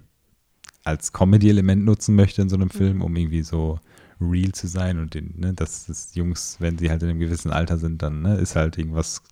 als 0.83 1.13
Comedy-Element 1.13 1.83
nutzen 1.85 2.15
möchte 2.15 2.41
in 2.41 2.49
so 2.49 2.55
einem. 2.55 2.69
Film, 2.69 3.01
um 3.01 3.15
irgendwie 3.15 3.43
so 3.43 3.79
real 4.19 4.51
zu 4.51 4.67
sein 4.67 4.99
und 4.99 5.13
den, 5.13 5.33
ne, 5.37 5.53
dass 5.53 5.87
das 5.87 6.15
Jungs, 6.15 6.57
wenn 6.59 6.77
sie 6.77 6.89
halt 6.89 7.01
in 7.03 7.09
einem 7.09 7.19
gewissen 7.19 7.51
Alter 7.51 7.77
sind, 7.77 8.01
dann 8.01 8.21
ne, 8.21 8.35
ist 8.35 8.55
halt 8.55 8.77
irgendwas 8.77 9.23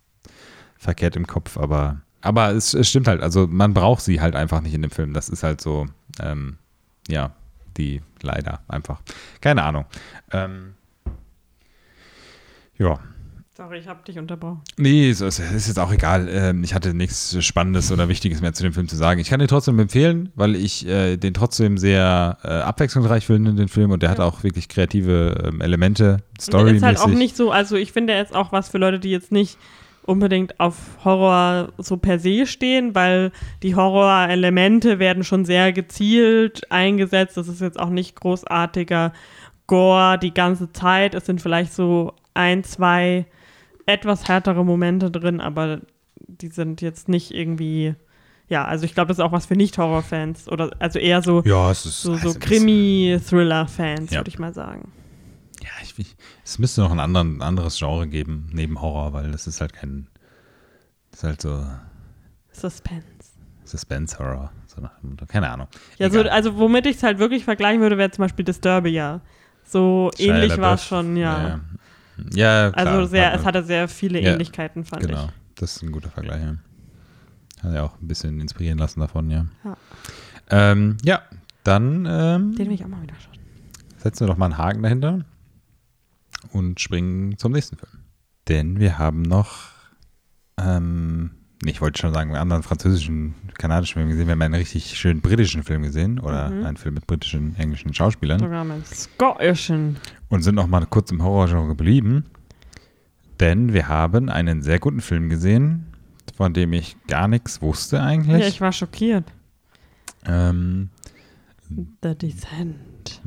verkehrt 0.77 1.15
im 1.15 1.27
Kopf, 1.27 1.57
aber 1.57 2.01
aber 2.21 2.51
es, 2.51 2.73
es, 2.73 2.89
stimmt 2.89 3.07
halt, 3.07 3.21
also 3.21 3.47
man 3.47 3.73
braucht 3.73 4.01
sie 4.01 4.19
halt 4.19 4.35
einfach 4.35 4.61
nicht 4.61 4.73
in 4.73 4.81
dem 4.81 4.91
Film. 4.91 5.13
Das 5.13 5.29
ist 5.29 5.43
halt 5.43 5.61
so, 5.61 5.85
ähm, 6.19 6.57
ja, 7.07 7.31
die 7.77 8.01
leider 8.21 8.59
einfach. 8.67 9.01
Keine 9.39 9.63
Ahnung. 9.63 9.85
Ähm, 10.31 10.73
ja. 12.77 12.99
Sorry, 13.59 13.79
ich 13.79 13.89
habe 13.89 14.01
dich 14.07 14.17
unterbrochen. 14.17 14.61
Nee, 14.77 15.09
es 15.09 15.19
ist 15.19 15.39
jetzt 15.39 15.79
auch 15.79 15.91
egal. 15.91 16.29
Ähm, 16.31 16.63
ich 16.63 16.73
hatte 16.73 16.93
nichts 16.93 17.35
Spannendes 17.43 17.91
oder 17.91 18.07
Wichtiges 18.07 18.39
mehr 18.39 18.53
zu 18.53 18.63
dem 18.63 18.71
Film 18.71 18.87
zu 18.87 18.95
sagen. 18.95 19.19
Ich 19.19 19.29
kann 19.29 19.39
den 19.39 19.49
trotzdem 19.49 19.77
empfehlen, 19.79 20.31
weil 20.35 20.55
ich 20.55 20.87
äh, 20.87 21.17
den 21.17 21.33
trotzdem 21.33 21.77
sehr 21.77 22.37
äh, 22.41 22.47
abwechslungsreich 22.47 23.25
finde, 23.25 23.53
den 23.53 23.67
Film. 23.67 23.91
Und 23.91 24.01
der 24.01 24.11
ja. 24.11 24.11
hat 24.11 24.21
auch 24.21 24.43
wirklich 24.43 24.69
kreative 24.69 25.43
ähm, 25.45 25.59
Elemente, 25.59 26.23
Story. 26.39 26.77
Ist 26.77 26.83
halt 26.83 27.01
auch 27.01 27.07
nicht 27.07 27.35
so, 27.35 27.51
also 27.51 27.75
ich 27.75 27.91
finde, 27.91 28.13
er 28.13 28.23
ist 28.23 28.33
auch 28.33 28.53
was 28.53 28.69
für 28.69 28.77
Leute, 28.77 28.97
die 28.97 29.11
jetzt 29.11 29.33
nicht 29.33 29.57
unbedingt 30.03 30.57
auf 30.61 30.77
Horror 31.03 31.73
so 31.77 31.97
per 31.97 32.17
se 32.17 32.47
stehen, 32.47 32.95
weil 32.95 33.33
die 33.61 33.75
Horror-Elemente 33.75 34.99
werden 34.99 35.25
schon 35.25 35.43
sehr 35.43 35.73
gezielt 35.73 36.71
eingesetzt. 36.71 37.35
Das 37.35 37.49
ist 37.49 37.59
jetzt 37.59 37.77
auch 37.77 37.89
nicht 37.89 38.15
großartiger 38.15 39.11
Gore 39.67 40.17
die 40.17 40.33
ganze 40.33 40.71
Zeit. 40.71 41.13
Es 41.13 41.25
sind 41.25 41.41
vielleicht 41.41 41.73
so 41.73 42.13
ein, 42.33 42.63
zwei 42.63 43.25
etwas 43.89 44.27
härtere 44.27 44.63
Momente 44.63 45.11
drin, 45.11 45.41
aber 45.41 45.81
die 46.15 46.49
sind 46.49 46.81
jetzt 46.81 47.09
nicht 47.09 47.31
irgendwie. 47.31 47.95
Ja, 48.47 48.65
also 48.65 48.85
ich 48.85 48.95
glaube, 48.95 49.09
das 49.09 49.19
ist 49.19 49.23
auch 49.23 49.31
was 49.31 49.45
für 49.45 49.55
Nicht-Horror-Fans 49.55 50.47
oder 50.49 50.71
also 50.79 50.97
eher 50.97 51.21
so, 51.21 51.43
ja, 51.45 51.71
so, 51.73 52.15
so 52.15 52.33
Krimi-Thriller-Fans, 52.33 54.09
ja. 54.09 54.19
würde 54.19 54.29
ich 54.29 54.39
mal 54.39 54.53
sagen. 54.53 54.91
Ja, 55.61 55.69
ich, 55.83 55.97
ich, 55.99 56.15
es 56.43 56.57
müsste 56.57 56.81
noch 56.81 56.91
ein 56.91 56.99
anderen, 56.99 57.43
anderes 57.43 57.77
Genre 57.77 58.07
geben, 58.07 58.49
neben 58.51 58.81
Horror, 58.81 59.13
weil 59.13 59.31
das 59.31 59.45
ist 59.45 59.61
halt 59.61 59.73
kein. 59.73 60.07
Das 61.11 61.19
ist 61.19 61.23
halt 61.23 61.41
so. 61.41 61.63
Suspense. 62.51 63.05
Suspense-Horror. 63.65 64.51
So 64.67 65.25
keine 65.27 65.49
Ahnung. 65.49 65.67
Ja, 65.97 66.09
so, 66.09 66.21
also 66.21 66.57
womit 66.57 66.85
ich 66.85 66.97
es 66.97 67.03
halt 67.03 67.19
wirklich 67.19 67.43
vergleichen 67.43 67.81
würde, 67.81 67.97
wäre 67.97 68.11
zum 68.11 68.23
Beispiel 68.23 68.45
Disturbia. 68.45 69.21
So 69.63 70.09
Shia 70.15 70.35
ähnlich 70.35 70.57
war 70.57 70.75
es 70.75 70.85
schon, 70.85 71.15
ja. 71.15 71.47
Ja, 71.47 71.59
ja 72.33 72.71
klar, 72.71 72.87
Also 72.87 73.05
sehr, 73.05 73.33
es 73.33 73.45
hatte 73.45 73.63
sehr 73.63 73.87
viele 73.87 74.19
Ähnlichkeiten, 74.19 74.85
fand 74.85 75.01
genau. 75.01 75.13
ich. 75.13 75.19
Genau, 75.21 75.33
das 75.55 75.75
ist 75.75 75.83
ein 75.83 75.91
guter 75.91 76.09
Vergleich, 76.09 76.41
ja. 76.41 76.55
Hat 77.63 77.73
ja 77.73 77.83
auch 77.83 77.99
ein 78.01 78.07
bisschen 78.07 78.39
inspirieren 78.39 78.77
lassen 78.77 78.99
davon, 78.99 79.29
ja. 79.29 79.45
Ja, 79.63 79.77
ähm, 80.49 80.97
ja 81.03 81.21
dann. 81.63 82.05
Ähm, 82.09 82.55
Den 82.55 82.67
will 82.67 82.73
ich 82.73 82.83
auch 82.83 82.89
mal 82.89 83.01
wieder 83.01 83.15
schauen. 83.15 83.37
Setzen 83.97 84.21
wir 84.21 84.27
doch 84.27 84.37
mal 84.37 84.45
einen 84.45 84.57
Haken 84.57 84.81
dahinter 84.83 85.25
und 86.51 86.79
springen 86.79 87.37
zum 87.37 87.51
nächsten 87.51 87.77
Film. 87.77 88.03
Denn 88.47 88.79
wir 88.79 88.97
haben 88.97 89.21
noch, 89.21 89.71
ähm, 90.57 91.31
ich 91.65 91.81
wollte 91.81 91.99
schon 91.99 92.13
sagen, 92.13 92.31
einen 92.31 92.41
anderen 92.41 92.63
französischen, 92.63 93.35
kanadischen 93.57 93.95
Film 93.95 94.09
gesehen. 94.09 94.27
Wir 94.27 94.31
haben 94.31 94.41
einen 94.41 94.55
richtig 94.55 94.97
schönen 94.97 95.21
britischen 95.21 95.63
Film 95.63 95.83
gesehen 95.83 96.19
oder 96.19 96.49
mhm. 96.49 96.65
einen 96.65 96.77
Film 96.77 96.95
mit 96.95 97.07
britischen, 97.07 97.55
englischen 97.57 97.93
Schauspielern. 97.93 98.39
Sogar 98.39 98.63
mit 98.63 98.87
skottischen. 98.87 99.97
Und 100.29 100.43
sind 100.43 100.55
noch 100.55 100.67
mal 100.67 100.85
kurz 100.85 101.11
im 101.11 101.23
Horrorgenre 101.23 101.67
geblieben. 101.67 102.25
Denn 103.39 103.73
wir 103.73 103.87
haben 103.87 104.29
einen 104.29 104.61
sehr 104.61 104.79
guten 104.79 105.01
Film 105.01 105.29
gesehen, 105.29 105.87
von 106.35 106.53
dem 106.53 106.73
ich 106.73 106.97
gar 107.07 107.27
nichts 107.27 107.61
wusste 107.61 108.01
eigentlich. 108.01 108.41
Ja, 108.41 108.47
ich 108.47 108.61
war 108.61 108.71
schockiert. 108.71 109.25
Ähm, 110.25 110.89
The 112.01 112.15
Descent. 112.15 113.21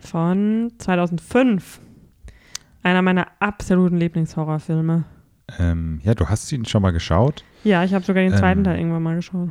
Von 0.00 0.72
2005. 0.78 1.80
Einer 2.82 3.02
meiner 3.02 3.28
absoluten 3.40 3.96
Lieblingshorrorfilme. 3.96 5.04
Ähm, 5.58 6.00
ja, 6.02 6.14
du 6.14 6.28
hast 6.28 6.50
ihn 6.52 6.64
schon 6.64 6.82
mal 6.82 6.90
geschaut? 6.90 7.44
Ja, 7.64 7.84
ich 7.84 7.94
habe 7.94 8.04
sogar 8.04 8.22
den 8.22 8.36
zweiten 8.36 8.60
ähm, 8.60 8.64
Teil 8.64 8.78
irgendwann 8.78 9.02
mal 9.02 9.16
geschaut. 9.16 9.50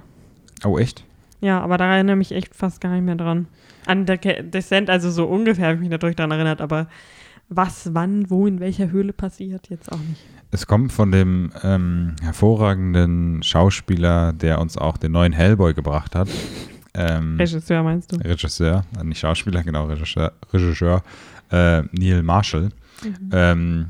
Oh, 0.64 0.78
echt? 0.78 1.06
Ja, 1.42 1.62
aber 1.62 1.78
da 1.78 1.94
erinnere 1.96 2.16
ich 2.16 2.30
mich 2.30 2.32
echt 2.32 2.56
fast 2.56 2.82
gar 2.82 2.94
nicht 2.94 3.04
mehr 3.04 3.16
dran. 3.16 3.48
An 3.86 4.06
der 4.06 4.18
Descent, 4.18 4.90
also 4.90 5.12
so 5.12 5.26
ungefähr 5.26 5.66
habe 5.66 5.76
ich 5.76 5.82
mich 5.82 5.90
natürlich 5.90 6.16
daran 6.16 6.32
erinnert, 6.32 6.62
aber 6.62 6.88
was, 7.50 7.94
wann, 7.94 8.30
wo, 8.30 8.48
in 8.48 8.60
welcher 8.60 8.92
Höhle 8.92 9.14
passiert, 9.14 9.70
jetzt 9.70 9.92
auch 9.92 10.00
nicht. 10.00 10.26
Es 10.52 10.68
kommt 10.68 10.92
von 10.92 11.12
dem 11.12 11.52
ähm, 11.64 12.16
hervorragenden 12.22 13.44
Schauspieler, 13.44 14.34
der 14.34 14.60
uns 14.60 14.78
auch 14.78 14.98
den 14.98 15.12
neuen 15.12 15.34
Hellboy 15.34 15.74
gebracht 15.74 16.16
hat. 16.16 16.30
Ähm, 16.96 17.38
Regisseur 17.40 17.82
meinst 17.82 18.12
du? 18.12 18.18
Regisseur, 18.18 18.86
nicht 19.04 19.18
Schauspieler, 19.18 19.64
genau, 19.64 19.86
Regisseur, 19.86 20.32
Regisseur 20.54 21.02
äh, 21.52 21.82
Neil 21.92 22.22
Marshall. 22.22 22.70
Mhm. 23.04 23.30
Ähm, 23.32 23.86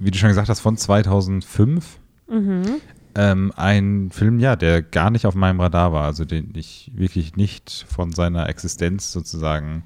wie 0.00 0.10
du 0.10 0.18
schon 0.18 0.30
gesagt 0.30 0.48
hast, 0.48 0.58
von 0.58 0.76
2005. 0.76 1.98
Mhm. 2.28 2.80
Ähm, 3.14 3.52
ein 3.56 4.10
Film, 4.12 4.38
ja, 4.38 4.56
der 4.56 4.82
gar 4.82 5.10
nicht 5.10 5.26
auf 5.26 5.34
meinem 5.34 5.60
Radar 5.60 5.92
war, 5.92 6.04
also 6.04 6.24
den 6.24 6.52
ich 6.54 6.90
wirklich 6.94 7.36
nicht 7.36 7.84
von 7.88 8.12
seiner 8.12 8.48
Existenz 8.48 9.12
sozusagen 9.12 9.82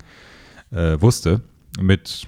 äh, 0.71 1.01
wusste. 1.01 1.41
Mit 1.81 2.27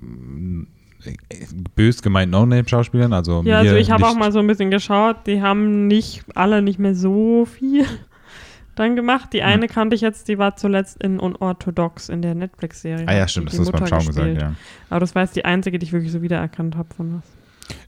äh, 0.00 1.46
bös 1.76 2.02
gemeint 2.02 2.32
No-Name-Schauspielern. 2.32 3.12
Also 3.12 3.42
Ja, 3.44 3.58
also 3.58 3.76
ich 3.76 3.90
habe 3.90 4.06
auch 4.06 4.16
mal 4.16 4.32
so 4.32 4.38
ein 4.38 4.46
bisschen 4.46 4.70
geschaut, 4.70 5.26
die 5.26 5.42
haben 5.42 5.86
nicht 5.86 6.24
alle 6.34 6.62
nicht 6.62 6.78
mehr 6.78 6.94
so 6.94 7.44
viel 7.44 7.84
dann 8.74 8.96
gemacht. 8.96 9.24
Hm. 9.24 9.30
Die 9.32 9.42
eine 9.42 9.68
kannte 9.68 9.94
ich 9.94 10.00
jetzt, 10.00 10.28
die 10.28 10.38
war 10.38 10.56
zuletzt 10.56 11.02
in 11.02 11.20
Unorthodox 11.20 12.08
in 12.08 12.22
der 12.22 12.34
Netflix-Serie. 12.34 13.06
Ah 13.06 13.14
ja, 13.14 13.28
stimmt, 13.28 13.52
das 13.52 13.64
du 13.64 13.72
beim 13.72 13.86
Schauen 13.86 13.98
gesagt, 14.06 14.16
gespielt. 14.16 14.40
ja. 14.40 14.54
Aber 14.88 15.00
das 15.00 15.14
war 15.14 15.22
jetzt 15.22 15.36
die 15.36 15.44
einzige, 15.44 15.78
die 15.78 15.84
ich 15.84 15.92
wirklich 15.92 16.12
so 16.12 16.22
wiedererkannt 16.22 16.76
habe 16.76 16.92
von 16.94 17.18
was. 17.18 17.39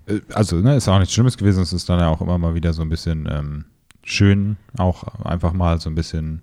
Äh, 0.07 0.21
Also, 0.33 0.57
ne, 0.57 0.77
ist 0.77 0.89
auch 0.89 0.99
nichts 0.99 1.15
Schlimmes 1.15 1.37
gewesen. 1.37 1.63
Es 1.63 1.73
ist 1.73 1.89
dann 1.89 2.01
ja 2.01 2.09
auch 2.09 2.21
immer 2.21 2.39
mal 2.39 2.55
wieder 2.55 2.73
so 2.73 2.83
ein 2.83 2.89
bisschen 2.89 3.29
ähm, 3.31 3.65
schön, 4.05 4.57
auch 4.79 5.05
einfach 5.25 5.53
mal 5.53 5.81
so 5.81 5.91
ein 5.91 5.95
bisschen 5.95 6.43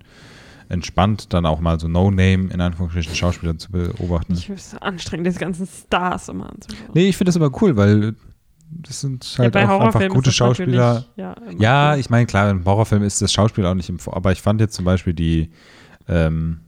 entspannt, 0.68 1.32
dann 1.32 1.46
auch 1.46 1.60
mal 1.60 1.80
so 1.80 1.88
No-Name 1.88 2.48
in 2.52 2.60
Anführungsstrichen 2.60 3.14
Schauspieler 3.14 3.58
zu 3.58 3.72
beobachten. 3.72 4.34
Ich 4.34 4.46
finde 4.46 4.60
es 4.60 4.70
so 4.70 4.78
anstrengend, 4.78 5.26
diese 5.26 5.40
ganzen 5.40 5.66
Stars 5.66 6.28
immer 6.28 6.48
anzuschauen. 6.50 6.90
Nee, 6.94 7.08
ich 7.08 7.16
finde 7.16 7.30
das 7.30 7.36
aber 7.36 7.50
cool, 7.60 7.76
weil 7.76 8.14
das 8.70 9.00
sind 9.00 9.34
halt 9.36 9.54
ja, 9.56 9.68
auch 9.68 9.80
einfach 9.80 10.08
gute 10.08 10.30
Schauspieler. 10.30 11.04
Ja, 11.16 11.34
Ja, 11.58 11.92
cool. 11.92 11.98
ich 11.98 12.08
meine, 12.08 12.26
klar, 12.26 12.50
im 12.50 12.64
Horrorfilm 12.64 13.02
ist 13.02 13.20
das 13.20 13.32
Schauspiel 13.32 13.66
auch 13.66 13.74
nicht 13.74 13.88
im 13.88 13.98
Vor 13.98 14.16
aber 14.16 14.30
ich 14.30 14.40
fand 14.40 14.60
jetzt 14.60 14.74
zum 14.74 14.84
Beispiel 14.84 15.12
die, 15.12 15.50
ähm, 16.08 16.60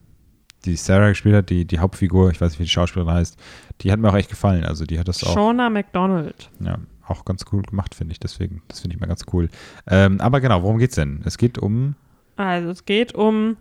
die 0.65 0.75
Sarah 0.75 1.11
gespielt 1.11 1.37
hat, 1.37 1.51
die, 1.51 1.65
die 1.65 1.79
Hauptfigur, 1.79 2.31
ich 2.33 2.41
weiß 2.41 2.51
nicht, 2.51 2.59
wie 2.59 2.65
die 2.65 2.71
Schauspielerin 2.71 3.15
heißt, 3.15 3.39
die 3.83 3.91
hat 3.93 3.99
mir 3.99 4.09
auch 4.11 4.17
echt 4.17 4.31
gefallen. 4.31 4.65
Also 4.65 4.85
die 4.85 4.99
hat 4.99 5.09
das 5.09 5.23
auch, 5.25 5.35
Shauna 5.35 5.71
McDonald. 5.71 6.51
ja, 6.61 6.77
auch 7.07 7.25
ganz 7.25 7.45
cool 7.53 7.63
gemacht, 7.63 7.95
finde 7.95 8.13
ich. 8.13 8.21
Deswegen, 8.21 8.63
das 8.69 8.81
finde 8.81 8.95
ich 8.97 9.01
mal 9.01 9.07
ganz 9.07 9.25
cool. 9.33 9.49
Ähm, 9.89 10.21
aber 10.21 10.41
genau, 10.41 10.63
worum 10.63 10.79
geht's 10.79 10.95
denn? 10.95 11.21
Es 11.25 11.37
geht 11.39 11.59
um, 11.59 11.95
Also 12.37 12.71
es 12.71 12.85
geht 12.85 13.15
um 13.15 13.57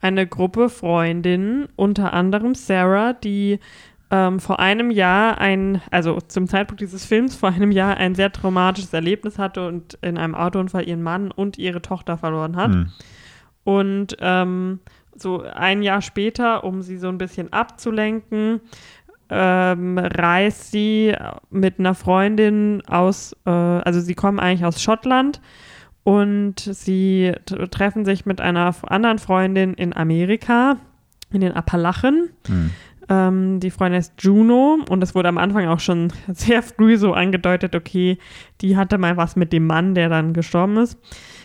eine 0.00 0.26
Gruppe 0.26 0.68
Freundinnen, 0.68 1.68
unter 1.76 2.12
anderem 2.12 2.54
Sarah, 2.54 3.12
die 3.12 3.58
ähm, 4.10 4.38
vor 4.40 4.60
einem 4.60 4.90
Jahr 4.90 5.38
ein, 5.38 5.82
also 5.90 6.20
zum 6.20 6.46
Zeitpunkt 6.46 6.80
dieses 6.80 7.04
Films 7.04 7.34
vor 7.34 7.48
einem 7.50 7.72
Jahr 7.72 7.96
ein 7.96 8.14
sehr 8.14 8.30
traumatisches 8.30 8.92
Erlebnis 8.92 9.38
hatte 9.38 9.66
und 9.66 9.98
in 10.02 10.16
einem 10.16 10.34
Autounfall 10.36 10.86
ihren 10.88 11.02
Mann 11.02 11.30
und 11.32 11.58
ihre 11.58 11.82
Tochter 11.82 12.16
verloren 12.16 12.56
hat. 12.56 12.70
hm, 12.72 12.90
Und 13.64 14.16
ähm, 14.20 14.78
so 15.16 15.42
ein 15.42 15.82
Jahr 15.82 16.02
später, 16.02 16.62
um 16.62 16.82
sie 16.82 16.98
so 16.98 17.08
ein 17.08 17.18
bisschen 17.18 17.52
abzulenken, 17.52 18.60
ähm, 19.30 19.98
reist 19.98 20.70
sie 20.70 21.14
mit 21.50 21.78
einer 21.78 21.94
Freundin 21.94 22.82
aus, 22.86 23.34
äh, 23.44 23.50
also 23.50 24.00
sie 24.00 24.14
kommen 24.14 24.38
eigentlich 24.38 24.64
aus 24.64 24.82
Schottland 24.82 25.40
und 26.04 26.60
sie 26.60 27.32
treffen 27.70 28.04
sich 28.04 28.26
mit 28.26 28.40
einer 28.40 28.74
anderen 28.86 29.18
Freundin 29.18 29.74
in 29.74 29.94
Amerika, 29.94 30.76
in 31.32 31.40
den 31.40 31.52
Appalachen. 31.52 32.30
hm. 32.46 32.70
Ähm, 33.08 33.60
die 33.60 33.70
Freundin 33.70 34.00
ist 34.00 34.14
Juno 34.18 34.78
und 34.88 35.02
es 35.02 35.14
wurde 35.14 35.28
am 35.28 35.38
Anfang 35.38 35.68
auch 35.68 35.80
schon 35.80 36.12
sehr 36.28 36.62
früh 36.62 36.96
so 36.96 37.12
angedeutet, 37.12 37.74
okay, 37.74 38.18
die 38.60 38.76
hatte 38.76 38.98
mal 38.98 39.16
was 39.16 39.36
mit 39.36 39.52
dem 39.52 39.66
Mann, 39.66 39.94
der 39.94 40.08
dann 40.08 40.32
gestorben 40.32 40.76
ist. 40.78 40.98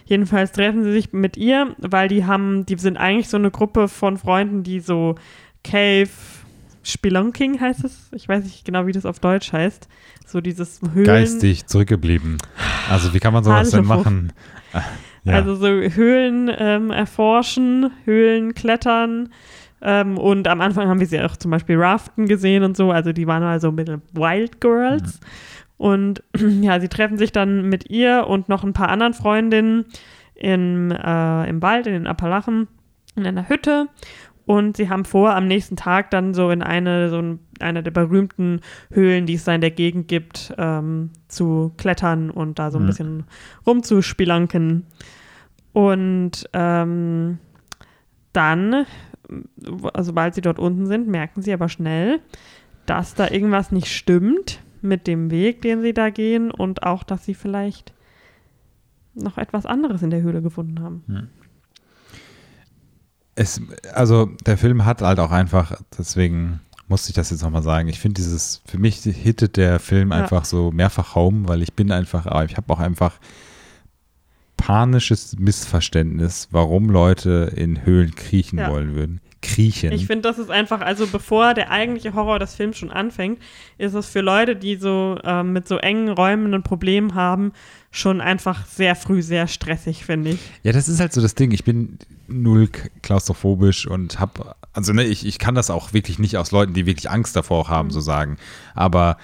Jedenfalls 0.05 0.51
treffen 0.51 0.83
sie 0.83 0.91
sich 0.91 1.13
mit 1.13 1.37
ihr, 1.37 1.75
weil 1.77 2.07
die 2.07 2.25
haben, 2.25 2.65
die 2.65 2.77
sind 2.77 2.97
eigentlich 2.97 3.29
so 3.29 3.37
eine 3.37 3.51
Gruppe 3.51 3.87
von 3.87 4.17
Freunden, 4.17 4.63
die 4.63 4.79
so 4.79 5.15
Cave 5.63 6.09
Spelunking 6.83 7.59
heißt 7.59 7.83
es. 7.83 8.09
Ich 8.13 8.27
weiß 8.27 8.43
nicht 8.43 8.65
genau, 8.65 8.87
wie 8.87 8.91
das 8.91 9.05
auf 9.05 9.19
Deutsch 9.19 9.53
heißt. 9.53 9.87
So 10.25 10.41
dieses 10.41 10.79
Höhlen. 10.93 11.05
geistig 11.05 11.67
zurückgeblieben. 11.67 12.37
Also 12.89 13.13
wie 13.13 13.19
kann 13.19 13.33
man 13.33 13.43
sowas 13.43 13.69
denn 13.71 13.85
machen? 13.85 14.33
Ah, 14.73 14.81
Ja. 15.23 15.33
Also 15.33 15.55
so 15.55 15.67
Höhlen 15.67 16.49
ähm, 16.57 16.89
erforschen, 16.91 17.91
Höhlen 18.05 18.55
klettern. 18.55 19.29
Ähm, 19.81 20.17
und 20.17 20.47
am 20.47 20.61
Anfang 20.61 20.87
haben 20.87 20.99
wir 20.99 21.07
sie 21.07 21.19
auch 21.21 21.37
zum 21.37 21.51
Beispiel 21.51 21.77
Raften 21.77 22.27
gesehen 22.27 22.63
und 22.63 22.75
so. 22.77 22.91
Also 22.91 23.13
die 23.13 23.27
waren 23.27 23.43
also 23.43 23.71
mit 23.71 23.87
den 23.87 24.01
Wild 24.13 24.59
Girls. 24.61 25.19
Und 25.77 26.23
ja, 26.61 26.79
sie 26.79 26.87
treffen 26.87 27.17
sich 27.17 27.31
dann 27.31 27.69
mit 27.69 27.89
ihr 27.89 28.25
und 28.27 28.49
noch 28.49 28.63
ein 28.63 28.73
paar 28.73 28.89
anderen 28.89 29.13
Freundinnen 29.13 29.85
im, 30.35 30.91
äh, 30.91 31.49
im 31.49 31.61
Wald, 31.61 31.85
in 31.87 31.93
den 31.93 32.07
Appalachen, 32.07 32.67
in 33.15 33.25
einer 33.27 33.49
Hütte. 33.49 33.87
Und 34.51 34.75
sie 34.75 34.89
haben 34.89 35.05
vor, 35.05 35.33
am 35.33 35.47
nächsten 35.47 35.77
Tag 35.77 36.11
dann 36.11 36.33
so 36.33 36.49
in 36.51 36.61
eine, 36.61 37.09
so 37.09 37.19
ein, 37.19 37.39
eine 37.61 37.83
der 37.83 37.91
berühmten 37.91 38.59
Höhlen, 38.91 39.25
die 39.25 39.35
es 39.35 39.45
da 39.45 39.55
in 39.55 39.61
der 39.61 39.71
Gegend 39.71 40.09
gibt, 40.09 40.53
ähm, 40.57 41.11
zu 41.29 41.71
klettern 41.77 42.29
und 42.29 42.59
da 42.59 42.69
so 42.69 42.77
ein 42.77 42.83
Mhm. 42.83 42.87
bisschen 42.87 43.23
rumzuspilanken. 43.65 44.87
Und 45.71 46.49
ähm, 46.51 47.37
dann, 48.33 48.85
also 49.93 50.09
sobald 50.09 50.35
sie 50.35 50.41
dort 50.41 50.59
unten 50.59 50.85
sind, 50.85 51.07
merken 51.07 51.41
sie 51.41 51.53
aber 51.53 51.69
schnell, 51.69 52.19
dass 52.85 53.15
da 53.15 53.29
irgendwas 53.29 53.71
nicht 53.71 53.87
stimmt 53.87 54.59
mit 54.81 55.07
dem 55.07 55.31
Weg, 55.31 55.61
den 55.61 55.81
sie 55.81 55.93
da 55.93 56.09
gehen 56.09 56.51
und 56.51 56.83
auch, 56.83 57.03
dass 57.03 57.23
sie 57.23 57.35
vielleicht 57.35 57.93
noch 59.13 59.37
etwas 59.37 59.65
anderes 59.65 60.01
in 60.01 60.09
der 60.09 60.21
Höhle 60.21 60.41
gefunden 60.41 60.81
haben. 60.81 61.03
Es, 63.41 63.61
also 63.93 64.27
der 64.45 64.57
Film 64.57 64.85
hat 64.85 65.01
halt 65.01 65.19
auch 65.19 65.31
einfach, 65.31 65.73
deswegen 65.97 66.59
musste 66.87 67.09
ich 67.09 67.15
das 67.15 67.29
jetzt 67.29 67.41
nochmal 67.41 67.63
sagen. 67.63 67.87
Ich 67.87 67.99
finde 67.99 68.15
dieses, 68.21 68.61
für 68.65 68.77
mich 68.77 68.97
hittet 68.97 69.57
der 69.57 69.79
Film 69.79 70.11
Ja. 70.11 70.17
einfach 70.17 70.45
so 70.45 70.71
mehrfach 70.71 71.15
home, 71.15 71.47
weil 71.47 71.61
ich 71.61 71.73
bin 71.73 71.91
einfach, 71.91 72.25
aber 72.25 72.45
ich 72.45 72.57
habe 72.57 72.71
auch 72.73 72.79
einfach 72.79 73.19
panisches 74.57 75.37
Missverständnis, 75.39 76.49
warum 76.51 76.89
Leute 76.89 77.51
in 77.55 77.85
Höhlen 77.85 78.13
kriechen 78.15 78.59
Ja. 78.59 78.69
wollen 78.69 78.93
würden. 78.95 79.21
Kriechen. 79.41 79.91
Ich 79.91 80.07
finde, 80.07 80.21
das 80.29 80.37
ist 80.37 80.49
einfach, 80.49 80.81
also 80.81 81.07
bevor 81.07 81.53
der 81.53 81.71
eigentliche 81.71 82.13
Horror 82.13 82.39
des 82.39 82.55
Films 82.55 82.77
schon 82.77 82.91
anfängt, 82.91 83.39
ist 83.77 83.93
es 83.93 84.07
für 84.07 84.21
Leute, 84.21 84.55
die 84.55 84.75
so 84.75 85.17
ähm, 85.23 85.53
mit 85.53 85.67
so 85.67 85.77
engen 85.77 86.09
Räumen 86.09 86.53
ein 86.53 86.63
Problem 86.63 87.15
haben, 87.15 87.51
schon 87.91 88.21
einfach 88.21 88.65
sehr 88.65 88.95
früh 88.95 89.21
sehr 89.21 89.47
stressig, 89.47 90.05
finde 90.05 90.31
ich. 90.31 90.39
Ja, 90.63 90.71
das 90.71 90.87
ist 90.87 90.99
halt 90.99 91.13
so 91.13 91.21
das 91.21 91.35
Ding. 91.35 91.51
Ich 91.51 91.63
bin 91.63 91.97
null 92.27 92.69
klaustrophobisch 93.01 93.87
und 93.87 94.19
habe, 94.19 94.55
also 94.73 94.93
ne, 94.93 95.03
ich, 95.03 95.25
ich 95.25 95.39
kann 95.39 95.55
das 95.55 95.69
auch 95.69 95.93
wirklich 95.93 96.19
nicht 96.19 96.37
aus 96.37 96.51
Leuten, 96.51 96.73
die 96.73 96.85
wirklich 96.85 97.09
Angst 97.09 97.35
davor 97.35 97.59
auch 97.59 97.69
haben, 97.69 97.89
so 97.89 97.99
sagen. 97.99 98.37
Aber 98.75 99.17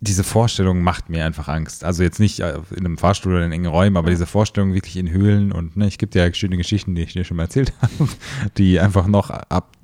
diese 0.00 0.24
Vorstellung 0.24 0.82
macht 0.82 1.10
mir 1.10 1.24
einfach 1.24 1.48
Angst. 1.48 1.84
Also 1.84 2.02
jetzt 2.02 2.20
nicht 2.20 2.40
äh, 2.40 2.58
in 2.70 2.84
einem 2.84 2.98
Fahrstuhl 2.98 3.34
oder 3.34 3.46
in 3.46 3.52
engen 3.52 3.66
Räumen, 3.66 3.96
aber 3.96 4.10
diese 4.10 4.26
Vorstellung 4.26 4.74
wirklich 4.74 4.96
in 4.96 5.10
Höhlen 5.10 5.52
und 5.52 5.76
ne, 5.76 5.86
ich 5.86 5.98
gebe 5.98 6.10
dir 6.10 6.26
ja 6.26 6.34
schöne 6.34 6.56
Geschichten, 6.56 6.94
die 6.94 7.02
ich 7.02 7.12
dir 7.12 7.24
schon 7.24 7.36
mal 7.36 7.44
erzählt 7.44 7.72
habe, 7.82 8.08
die 8.58 8.80
einfach 8.80 9.06
noch 9.06 9.30
ab 9.30 9.76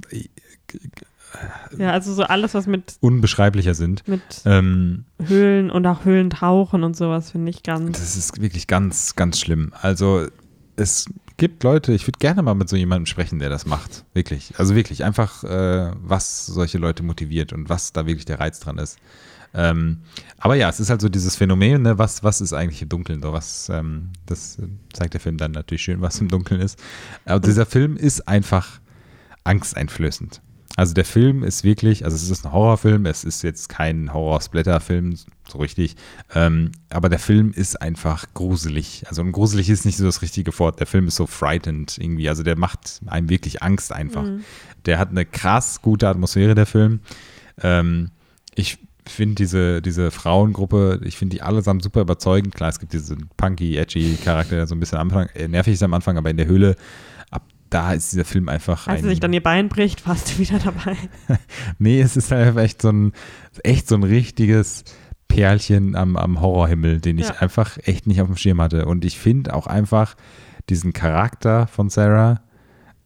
Ja, 1.78 1.92
also 1.92 2.12
so 2.14 2.22
alles, 2.24 2.55
was 2.55 2.66
mit, 2.66 2.96
unbeschreiblicher 3.01 3.74
sind. 3.74 4.07
mit 4.09 4.22
Ähm, 4.44 5.05
Höhlen 5.24 5.70
und 5.70 5.86
auch 5.86 6.05
Höhlentauchen 6.05 6.82
und 6.84 6.96
sowas 6.96 7.32
finde 7.32 7.51
ich 7.51 7.62
ganz. 7.62 7.99
Das 7.99 8.16
ist 8.16 8.40
wirklich 8.40 8.66
ganz, 8.66 9.14
ganz 9.14 9.38
schlimm. 9.38 9.72
Also 9.80 10.26
es 10.76 11.07
gibt 11.36 11.62
Leute, 11.62 11.92
ich 11.92 12.07
würde 12.07 12.18
gerne 12.18 12.42
mal 12.42 12.55
mit 12.55 12.68
so 12.68 12.76
jemandem 12.76 13.07
sprechen, 13.07 13.38
der 13.38 13.49
das 13.49 13.66
macht. 13.66 14.05
Wirklich. 14.14 14.55
Also 14.59 14.74
wirklich, 14.74 15.05
einfach, 15.05 15.44
äh, 15.44 15.92
was 16.03 16.46
solche 16.46 16.78
Leute 16.78 17.03
motiviert 17.03 17.53
und 17.53 17.68
was 17.68 17.92
da 17.92 18.07
wirklich 18.07 18.24
der 18.24 18.40
Reiz 18.40 18.59
dran 18.61 18.78
ist. 18.78 18.99
Ähm, 19.55 19.99
aber 20.38 20.55
ja, 20.55 20.68
es 20.68 20.80
ist 20.80 20.90
halt 20.90 21.01
so 21.01 21.09
dieses 21.09 21.36
Phänomen, 21.36 21.82
ne, 21.82 21.99
was, 21.99 22.22
was 22.22 22.40
ist 22.40 22.53
eigentlich 22.53 22.82
im 22.82 22.88
Dunkeln 22.88 23.22
so? 23.22 23.32
Was, 23.32 23.68
ähm, 23.68 24.11
das 24.26 24.59
äh, 24.59 24.68
zeigt 24.92 25.14
der 25.14 25.20
Film 25.20 25.36
dann 25.36 25.53
natürlich 25.53 25.82
schön, 25.82 26.01
was 26.01 26.20
im 26.20 26.28
Dunkeln 26.28 26.61
ist. 26.61 26.78
Aber 27.24 27.40
dieser 27.40 27.66
Film 27.66 27.96
ist 27.96 28.28
einfach 28.28 28.80
angsteinflößend. 29.44 30.42
Also 30.76 30.94
der 30.94 31.05
Film 31.05 31.42
ist 31.42 31.64
wirklich, 31.64 32.05
also 32.05 32.14
es 32.14 32.30
ist 32.30 32.46
ein 32.46 32.53
Horrorfilm, 32.53 33.05
es 33.07 33.24
ist 33.24 33.42
jetzt 33.42 33.68
kein 33.68 34.14
Horror-Splatter-Film, 34.14 35.16
so 35.49 35.59
richtig, 35.59 35.96
ähm, 36.36 36.70
aber 36.88 37.09
der 37.09 37.18
Film 37.18 37.51
ist 37.51 37.82
einfach 37.82 38.26
gruselig. 38.32 39.05
Also 39.09 39.22
und 39.22 39.32
gruselig 39.32 39.70
ist 39.70 39.84
nicht 39.84 39.96
so 39.96 40.05
das 40.05 40.22
richtige 40.22 40.57
Wort, 40.61 40.78
der 40.78 40.86
Film 40.86 41.09
ist 41.09 41.16
so 41.16 41.26
frightened 41.26 41.99
irgendwie, 41.99 42.28
also 42.28 42.44
der 42.44 42.57
macht 42.57 43.01
einem 43.07 43.28
wirklich 43.28 43.61
Angst 43.61 43.92
einfach. 43.92 44.24
Der 44.86 45.01
hat 45.01 45.11
eine 45.11 45.26
krass 45.26 45.82
gute 45.82 46.07
Atmosphäre, 46.07 46.55
der 46.55 46.66
Film. 46.66 47.01
Ähm, 47.61 48.12
ich 48.55 48.78
finde 49.11 49.34
diese, 49.36 49.82
diese 49.82 50.11
Frauengruppe, 50.11 51.00
ich 51.04 51.16
finde 51.16 51.36
die 51.36 51.42
allesamt 51.42 51.82
super 51.82 52.00
überzeugend. 52.00 52.54
Klar, 52.54 52.70
es 52.70 52.78
gibt 52.78 52.92
diesen 52.92 53.28
punky, 53.36 53.76
edgy 53.76 54.16
Charakter, 54.22 54.56
der 54.56 54.66
so 54.66 54.74
ein 54.74 54.80
bisschen 54.80 54.98
am 54.98 55.09
Anfang, 55.09 55.28
äh, 55.34 55.48
nervig 55.48 55.74
ist 55.74 55.82
am 55.82 55.94
Anfang, 55.94 56.16
aber 56.16 56.30
in 56.30 56.36
der 56.36 56.46
Höhle, 56.46 56.76
ab 57.30 57.42
da 57.70 57.92
ist 57.92 58.12
dieser 58.12 58.24
Film 58.24 58.48
einfach 58.48 58.86
Als 58.86 58.98
ein, 58.98 59.02
sie 59.04 59.11
sich 59.11 59.20
dann 59.20 59.32
ihr 59.32 59.42
Bein 59.42 59.68
bricht, 59.68 60.06
warst 60.06 60.30
du 60.34 60.38
wieder 60.38 60.59
dabei. 60.59 60.96
Nee, 61.78 62.00
es 62.00 62.16
ist 62.16 62.32
einfach 62.32 62.61
echt 62.62 62.82
so 62.82 62.90
ein, 62.90 63.12
echt 63.62 63.88
so 63.88 63.94
ein 63.94 64.02
richtiges 64.04 64.84
Perlchen 65.28 65.94
am, 65.94 66.16
am 66.16 66.40
Horrorhimmel, 66.40 67.00
den 67.00 67.18
ich 67.18 67.28
Ja. 67.28 67.36
einfach 67.40 67.76
echt 67.84 68.06
nicht 68.06 68.20
auf 68.22 68.28
dem 68.28 68.36
Schirm 68.36 68.61
hatte. 68.62 68.86
Und 68.86 69.04
ich 69.04 69.18
finde 69.18 69.54
auch 69.54 69.66
einfach 69.66 70.14
diesen 70.70 70.92
Charakter 70.92 71.66
von 71.66 71.90
Sarah, 71.90 72.40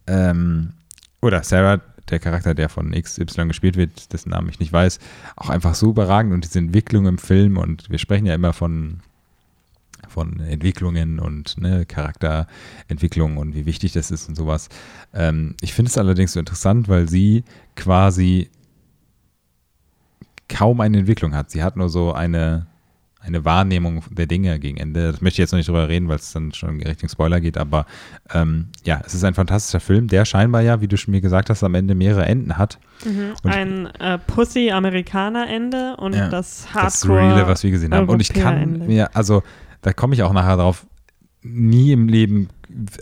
ähm, 0.07 0.75
oder 1.21 1.43
Sarah, 1.43 1.81
der 2.11 2.19
Charakter, 2.19 2.55
der 2.55 2.69
von 2.69 2.93
XY 2.93 3.49
gespielt 3.49 3.77
wird, 3.77 4.13
dessen 4.13 4.31
Namen 4.31 4.49
ich 4.49 4.61
nicht 4.61 4.73
weiß, 4.73 4.99
auch 5.37 5.51
einfach 5.51 5.75
so 5.75 5.91
überragend 5.91 6.33
und 6.33 6.45
diese 6.45 6.59
Entwicklung 6.59 7.07
im 7.07 7.19
Film 7.19 7.57
und 7.57 7.91
wir 7.91 7.99
sprechen 7.99 8.27
ja 8.27 8.35
immer 8.35 8.53
von 8.53 9.01
von 10.09 10.41
Entwicklungen 10.41 11.19
und 11.19 11.59
ne, 11.59 11.87
Charakterentwicklung 11.87 13.39
und 13.39 13.55
wie 13.55 13.65
wichtig 13.67 13.93
das 13.93 14.11
ist 14.11 14.29
und 14.29 14.35
sowas. 14.35 14.69
Ähm, 15.15 15.55
ich 15.61 15.73
finde 15.73 15.89
es 15.91 15.97
allerdings 15.97 16.33
so 16.33 16.41
interessant, 16.41 16.89
weil 16.89 17.09
sie 17.09 17.45
quasi 17.77 18.51
kaum 20.49 20.81
eine 20.81 20.99
Entwicklung 20.99 21.35
hat. 21.35 21.51
Sie 21.51 21.63
hat 21.63 21.77
nur 21.77 21.89
so 21.89 22.13
eine, 22.13 22.67
eine 23.25 23.45
Wahrnehmung 23.45 24.03
der 24.11 24.27
Dinge 24.27 24.59
gegen 24.59 24.77
Ende. 24.77 25.13
Das 25.13 25.21
möchte 25.21 25.35
ich 25.37 25.39
jetzt 25.39 25.53
noch 25.53 25.59
nicht 25.59 25.69
drüber 25.69 25.89
reden, 25.89 26.09
weil 26.09 26.17
es 26.17 26.33
dann 26.33 26.53
schon 26.53 26.81
in 26.81 26.87
Richtung 26.87 27.09
Spoiler 27.09 27.41
geht, 27.41 27.57
aber 27.57 27.87
ähm, 28.33 28.69
ja, 28.85 29.01
es 29.05 29.15
ist 29.15 29.25
ein 29.25 29.35
fantastischer 29.35 29.81
Film, 29.81 30.09
der 30.09 30.25
scheinbar 30.25 30.63
ja, 30.63 30.81
wie 30.81 30.89
du 30.89 30.97
schon 30.97 31.13
mir 31.13 31.21
gesagt 31.21 31.51
hast, 31.51 31.63
am 31.63 31.75
Ende 31.75 31.95
mehrere 31.95 32.27
Enden 32.27 32.59
hat. 32.59 32.79
Mhm. 33.05 33.35
Ein 33.45 33.87
äh, 34.01 34.19
Pussy-Amerikaner-Ende 34.19 35.97
und 35.97 36.15
Ja, 36.15 36.29
das 36.29 36.67
Das 36.73 36.75
Hardcore. 36.75 37.21
Reale, 37.21 37.47
was 37.47 37.63
wir 37.63 37.71
gesehen 37.71 37.95
haben. 37.95 38.09
Und 38.09 38.21
ich 38.21 38.33
kann 38.33 38.87
mir, 38.87 39.15
also 39.17 39.43
da 39.83 39.93
komme 39.93 40.15
ich 40.15 40.23
auch 40.23 40.33
nachher 40.33 40.57
drauf, 40.57 40.87
nie 41.43 41.93
im 41.93 42.09
Leben, 42.09 42.49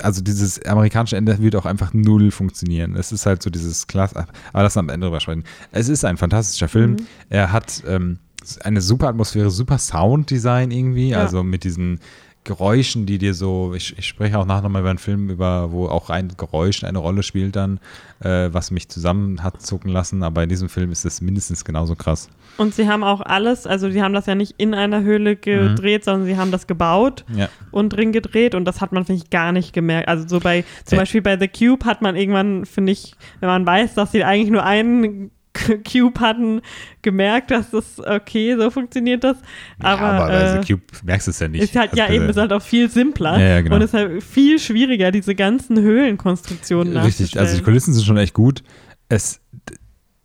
also 0.03 0.23
dieses 0.23 0.65
amerikanische 0.65 1.17
Ende 1.17 1.39
wird 1.41 1.57
auch 1.57 1.67
einfach 1.67 1.93
null 1.93 2.31
funktionieren. 2.31 2.97
Es 2.97 3.13
ist 3.13 3.27
halt 3.27 3.43
so 3.43 3.51
dieses 3.51 3.87
Klasse, 3.87 4.27
aber 4.53 4.63
lass 4.63 4.77
uns 4.77 4.81
am 4.81 4.89
Ende 4.89 5.07
drüber 5.07 5.21
sprechen. 5.21 5.45
Es 5.73 5.89
ist 5.89 6.05
ein 6.05 6.17
fantastischer 6.17 6.69
Film. 6.69 6.93
Mhm. 6.93 7.07
Er 7.29 7.53
hat 7.53 7.83
ähm, 7.87 8.19
eine 8.65 8.81
super 8.81 9.09
Atmosphäre, 9.09 9.51
super 9.51 9.79
Sounddesign 9.79 10.71
irgendwie, 10.71 11.11
Ja. 11.11 11.19
also 11.21 11.43
mit 11.43 11.65
diesen 11.65 12.01
Geräuschen, 12.43 13.05
die 13.05 13.19
dir 13.19 13.35
so, 13.35 13.75
ich, 13.77 13.99
ich 13.99 14.07
spreche 14.07 14.39
auch 14.39 14.47
nachher 14.47 14.63
nochmal 14.63 14.81
über 14.81 14.89
einen 14.89 14.99
Film, 14.99 15.29
über, 15.29 15.73
wo 15.73 15.89
auch 15.89 16.09
ein 16.09 16.33
Geräusch 16.39 16.83
eine 16.85 16.99
Rolle 16.99 17.23
spielt 17.23 17.55
dann, 17.55 17.81
äh, 18.21 18.49
was 18.51 18.71
mich 18.71 18.89
zusammen 18.89 19.43
hat 19.43 19.61
zucken 19.61 19.91
lassen, 19.91 20.23
aber 20.23 20.43
in 20.43 20.49
diesem 20.49 20.71
Film 20.71 20.91
ist 20.91 21.05
es 21.05 21.21
mindestens 21.21 21.67
genauso 21.67 21.97
krass. 21.97 22.31
Und 22.57 22.75
sie 22.75 22.89
haben 22.89 23.05
auch 23.05 23.21
alles, 23.21 23.67
also 23.67 23.91
sie 23.91 24.03
haben 24.03 24.15
das 24.15 24.25
ja 24.25 24.35
nicht 24.35 24.55
in 24.57 24.73
einer 24.73 25.03
Höhle 25.03 25.37
gedreht, 25.37 26.05
sondern 26.05 26.25
sie 26.25 26.39
haben 26.39 26.51
das 26.51 26.67
gebaut 26.67 27.27
Ja. 27.35 27.51
und 27.73 27.91
drin 27.91 28.11
gedreht 28.11 28.55
und 28.55 28.65
das 28.65 28.81
hat 28.81 28.93
man, 28.93 29.05
finde 29.05 29.23
ich, 29.23 29.29
gar 29.29 29.53
nicht 29.53 29.75
gemerkt. 29.75 30.09
Also 30.09 30.27
so 30.27 30.41
bei, 30.41 30.65
zum 30.87 30.97
Äh. 30.97 31.03
Beispiel 31.03 31.21
bei 31.21 31.39
The 31.39 31.47
Cube 31.47 31.85
hat 31.85 32.01
man 32.01 32.17
irgendwann, 32.17 32.65
finde 32.65 32.93
ich, 32.93 33.15
wenn 33.41 33.51
man 33.51 33.67
weiß, 33.67 33.93
dass 33.95 34.13
sie 34.13 34.25
eigentlich 34.25 34.51
nur 34.51 34.65
einen 34.65 35.31
Cube 35.91 36.21
hatten, 36.21 36.61
gemerkt, 37.03 37.51
dass 37.51 37.71
das 37.71 37.99
okay, 37.99 38.57
so 38.57 38.71
funktioniert 38.71 39.25
das. 39.25 39.37
Aber, 39.81 40.01
ja, 40.03 40.11
aber 40.11 40.27
bei 40.27 40.59
äh, 40.59 40.65
Cube 40.65 40.83
merkst 41.03 41.27
du 41.27 41.31
es 41.31 41.39
ja 41.41 41.49
nicht. 41.49 41.63
ist 41.63 41.77
halt, 41.77 41.97
ja, 41.97 42.05
Also, 42.05 42.17
eben, 42.17 42.29
ist 42.29 42.37
halt 42.37 42.53
auch 42.53 42.63
viel 42.63 42.89
simpler 42.91 43.39
Ja, 43.39 43.47
ja, 43.47 43.61
genau. 43.61 43.77
und 43.77 43.83
ist 43.83 43.95
halt 43.95 44.23
viel 44.23 44.59
schwieriger, 44.59 45.11
diese 45.11 45.35
ganzen 45.35 45.81
Höhlenkonstruktionen 45.81 46.97
Richtig, 46.97 47.39
also 47.39 47.57
die. 47.57 47.63
Kulissen 47.63 47.93
sind 47.95 48.05
schon 48.05 48.17
echt 48.17 48.35
gut. 48.35 48.63
Es 49.09 49.41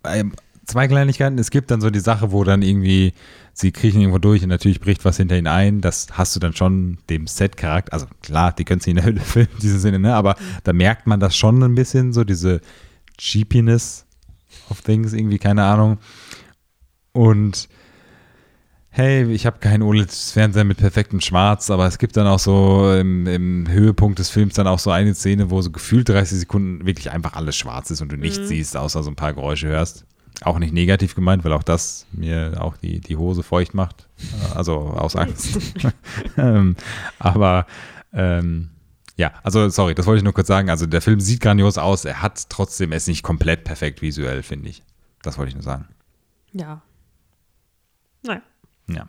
ähm, 0.07 0.33
zwei 0.65 0.87
Kleinigkeiten. 0.87 1.37
Es 1.39 1.51
gibt 1.51 1.71
dann 1.71 1.81
so 1.81 1.89
die 1.89 1.99
Sache, 1.99 2.31
wo 2.31 2.43
dann 2.43 2.61
irgendwie 2.61 3.13
sie 3.53 3.71
kriechen 3.71 4.01
irgendwo 4.01 4.19
durch 4.19 4.43
und 4.43 4.49
natürlich 4.49 4.81
bricht 4.81 5.05
was 5.05 5.17
hinter 5.17 5.37
ihnen 5.37 5.47
ein. 5.47 5.81
Das 5.81 6.07
hast 6.11 6.35
du 6.35 6.39
dann 6.39 6.53
schon 6.53 6.97
dem 7.09 7.27
Set-Charakter. 7.27 7.93
Also 7.93 8.07
klar, 8.21 8.51
die 8.51 8.65
können 8.65 8.81
sie 8.81 8.91
in 8.91 8.97
der 8.97 9.05
Hölle 9.05 9.19
filmen, 9.25 9.49
in 9.53 9.59
diesem 9.59 9.79
Sinne, 9.79 9.99
ne? 9.99 10.13
Aber 10.13 10.35
da 10.63 10.73
merkt 10.73 11.07
man 11.07 11.19
das 11.19 11.35
schon 11.37 11.63
ein 11.63 11.75
bisschen, 11.75 12.11
so 12.13 12.23
diese 12.23 12.61
Cheapiness 13.17 14.04
of 14.69 14.81
things, 14.81 15.13
irgendwie, 15.13 15.39
keine 15.39 15.63
Ahnung. 15.63 15.97
Und 17.11 17.69
hey, 18.89 19.29
ich 19.31 19.45
habe 19.45 19.59
keinen 19.59 19.83
OLED-Fernseher 19.83 20.63
mit 20.63 20.77
perfektem 20.77 21.19
Schwarz, 21.19 21.69
aber 21.69 21.85
es 21.85 21.97
gibt 21.97 22.15
dann 22.15 22.27
auch 22.27 22.39
so 22.39 22.93
im, 22.93 23.27
im 23.27 23.67
Höhepunkt 23.67 24.19
des 24.19 24.29
Films 24.29 24.53
dann 24.53 24.67
auch 24.67 24.79
so 24.79 24.89
eine 24.89 25.13
Szene, 25.13 25.49
wo 25.49 25.61
so 25.61 25.69
gefühlt 25.69 26.07
30 26.07 26.39
Sekunden 26.39 26.85
wirklich 26.85 27.11
einfach 27.11 27.33
alles 27.33 27.57
schwarz 27.57 27.91
ist 27.91 28.01
und 28.01 28.11
du 28.11 28.17
nichts 28.17 28.47
siehst, 28.47 28.77
außer 28.77 29.03
so 29.03 29.11
ein 29.11 29.15
paar 29.15 29.33
Geräusche 29.33 29.67
hörst. 29.67 30.05
Auch 30.41 30.59
nicht 30.59 30.73
negativ 30.73 31.15
gemeint, 31.15 31.43
weil 31.43 31.53
auch 31.53 31.63
das 31.63 32.05
mir 32.11 32.55
auch 32.59 32.77
die, 32.77 32.99
die 32.99 33.17
Hose 33.17 33.43
feucht 33.43 33.73
macht. 33.73 34.07
Also 34.53 34.73
aus 34.73 35.15
Angst. 35.15 35.57
ähm, 36.37 36.75
aber 37.19 37.65
ähm, 38.13 38.69
ja, 39.17 39.33
also 39.43 39.69
sorry, 39.69 39.95
das 39.95 40.05
wollte 40.05 40.17
ich 40.17 40.23
nur 40.23 40.33
kurz 40.33 40.47
sagen. 40.47 40.69
Also 40.69 40.85
der 40.85 41.01
Film 41.01 41.19
sieht 41.19 41.41
grandios 41.41 41.77
aus, 41.77 42.05
er 42.05 42.21
hat 42.21 42.49
trotzdem, 42.49 42.91
er 42.91 42.97
ist 42.97 43.07
nicht 43.07 43.23
komplett 43.23 43.63
perfekt 43.63 44.01
visuell, 44.01 44.43
finde 44.43 44.69
ich. 44.69 44.83
Das 45.21 45.37
wollte 45.37 45.49
ich 45.49 45.55
nur 45.55 45.63
sagen. 45.63 45.87
Ja. 46.51 46.81
Nein. 48.23 48.41
Ja. 48.87 49.07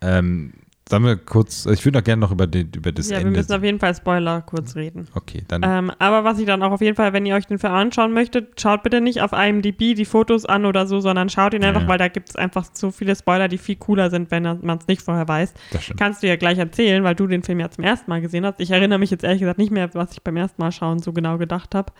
Ähm, 0.00 0.52
sollen 0.86 1.04
wir 1.04 1.16
kurz, 1.16 1.64
ich 1.64 1.82
würde 1.84 1.98
noch 1.98 2.04
gerne 2.04 2.20
noch 2.20 2.30
über, 2.30 2.46
die, 2.46 2.68
über 2.76 2.92
das 2.92 3.06
Ja, 3.08 3.18
wir 3.18 3.26
Ende. 3.26 3.38
müssen 3.38 3.52
auf 3.54 3.62
jeden 3.62 3.78
Fall 3.80 3.94
Spoiler 3.94 4.42
kurz 4.42 4.76
reden. 4.76 5.08
okay, 5.14 5.42
dann. 5.48 5.62
Ähm, 5.64 5.90
aber 5.98 6.24
was 6.24 6.38
ich 6.38 6.44
dann 6.46 6.62
auch 6.62 6.72
auf 6.72 6.82
jeden 6.82 6.94
Fall, 6.94 7.12
wenn 7.14 7.24
ihr 7.24 7.34
euch 7.34 7.46
den 7.46 7.58
Film 7.58 7.72
anschauen 7.72 8.12
möchtet, 8.12 8.60
schaut 8.60 8.82
bitte 8.82 9.00
nicht 9.00 9.22
auf 9.22 9.32
IMDb 9.32 9.94
die 9.96 10.04
Fotos 10.04 10.44
an 10.44 10.66
oder 10.66 10.86
so, 10.86 11.00
sondern 11.00 11.30
schaut 11.30 11.54
ihn 11.54 11.64
einfach, 11.64 11.82
Ja. 11.82 11.88
weil 11.88 11.96
da 11.98 12.08
gibt 12.08 12.28
es 12.28 12.36
einfach 12.36 12.66
so 12.74 12.90
viele 12.90 13.16
Spoiler, 13.16 13.48
die 13.48 13.56
viel 13.56 13.76
cooler 13.76 14.10
sind, 14.10 14.30
wenn 14.30 14.42
man 14.42 14.76
es 14.78 14.86
nicht 14.86 15.00
vorher 15.00 15.26
weiß. 15.26 15.54
das. 15.72 15.90
Kannst 15.96 16.22
du 16.22 16.26
ja 16.28 16.36
gleich 16.36 16.58
erzählen, 16.58 17.02
weil 17.02 17.14
du 17.14 17.26
den 17.26 17.42
Film 17.42 17.60
ja 17.60 17.70
zum 17.70 17.82
ersten 17.84 18.10
Mal 18.10 18.20
gesehen 18.20 18.44
hast. 18.44 18.60
Ich 18.60 18.70
erinnere 18.70 18.98
mich 18.98 19.10
jetzt 19.10 19.24
ehrlich 19.24 19.40
gesagt 19.40 19.58
nicht 19.58 19.70
mehr, 19.72 19.92
was 19.94 20.12
ich 20.12 20.22
beim 20.22 20.36
ersten 20.36 20.60
Mal 20.60 20.70
schauen 20.70 20.98
so 20.98 21.12
genau 21.14 21.38
gedacht 21.38 21.74
habe. 21.74 21.92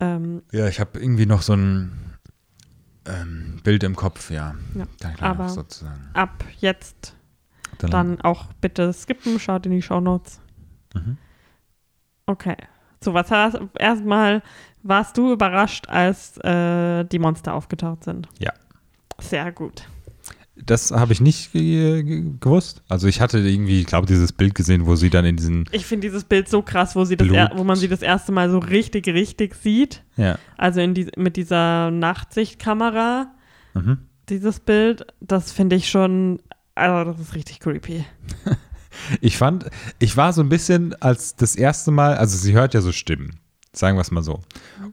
Ähm, 0.00 0.42
Ja, 0.52 0.68
ich 0.68 0.78
habe 0.78 0.98
irgendwie 0.98 1.24
noch 1.24 1.40
so 1.40 1.54
ein 1.54 1.92
ähm, 3.06 3.60
Bild 3.64 3.82
im 3.82 3.96
Kopf, 3.96 4.30
ja. 4.30 4.54
Ja, 4.74 4.84
aber- 5.20 5.48
sozusagen. 5.48 6.10
ab 6.14 6.44
jetzt 6.60 7.14
dann 7.78 8.20
auch 8.20 8.46
bitte 8.60 8.92
skippen, 8.92 9.38
schaut 9.38 9.66
in 9.66 9.72
die 9.72 9.82
Shownotes. 9.82 10.40
Mhm. 10.94 11.16
Okay. 12.26 12.56
So, 13.00 13.12
was 13.12 13.30
hast 13.30 13.58
erstmal 13.78 14.42
warst 14.84 15.16
du 15.16 15.32
überrascht, 15.32 15.88
als 15.88 16.38
äh, 16.38 17.04
die 17.04 17.18
Monster 17.18 17.54
aufgetaucht 17.54 18.04
sind? 18.04 18.28
Ja. 18.38 18.52
Sehr 19.20 19.50
gut. 19.50 19.84
Das 20.56 20.92
habe 20.92 21.12
ich 21.12 21.20
nicht 21.20 21.52
ge 21.52 22.02
ge 22.04 22.24
gewusst. 22.38 22.84
Also 22.88 23.08
ich 23.08 23.20
hatte 23.20 23.38
irgendwie, 23.38 23.80
ich 23.80 23.86
glaube, 23.86 24.06
dieses 24.06 24.32
Bild 24.32 24.54
gesehen, 24.54 24.86
wo 24.86 24.94
sie 24.94 25.10
dann 25.10 25.24
in 25.24 25.36
diesen, 25.36 25.68
Ich 25.72 25.84
finde 25.84 26.06
dieses 26.06 26.24
Bild 26.24 26.48
so 26.48 26.62
krass, 26.62 26.94
wo 26.94 27.04
sie 27.04 27.16
das 27.16 27.28
er, 27.28 27.50
wo 27.56 27.64
man 27.64 27.76
sie 27.76 27.88
das 27.88 28.02
erste 28.02 28.30
Mal 28.30 28.50
so 28.50 28.58
richtig, 28.58 29.08
richtig 29.08 29.56
sieht. 29.56 30.04
ja, 30.16 30.38
Also 30.56 30.80
in 30.80 30.94
die, 30.94 31.08
mit 31.16 31.36
dieser 31.36 31.90
Nachtsichtkamera, 31.90 33.32
mhm. 33.74 33.98
dieses 34.28 34.60
Bild, 34.60 35.06
das 35.20 35.50
finde 35.50 35.74
ich 35.74 35.90
schon, 35.90 36.40
also 36.74 37.12
das 37.12 37.20
ist 37.20 37.34
richtig 37.34 37.60
creepy. 37.60 38.04
Ich 39.20 39.36
fand, 39.36 39.66
ich 39.98 40.16
war 40.16 40.32
so 40.32 40.40
ein 40.40 40.48
bisschen 40.48 40.94
als 41.00 41.36
das 41.36 41.56
erste 41.56 41.90
Mal, 41.90 42.16
also 42.16 42.36
sie 42.36 42.52
hört 42.52 42.74
ja 42.74 42.80
so 42.80 42.92
Stimmen, 42.92 43.40
sagen 43.72 43.96
wir 43.96 44.02
es 44.02 44.10
mal 44.10 44.22
so. 44.22 44.40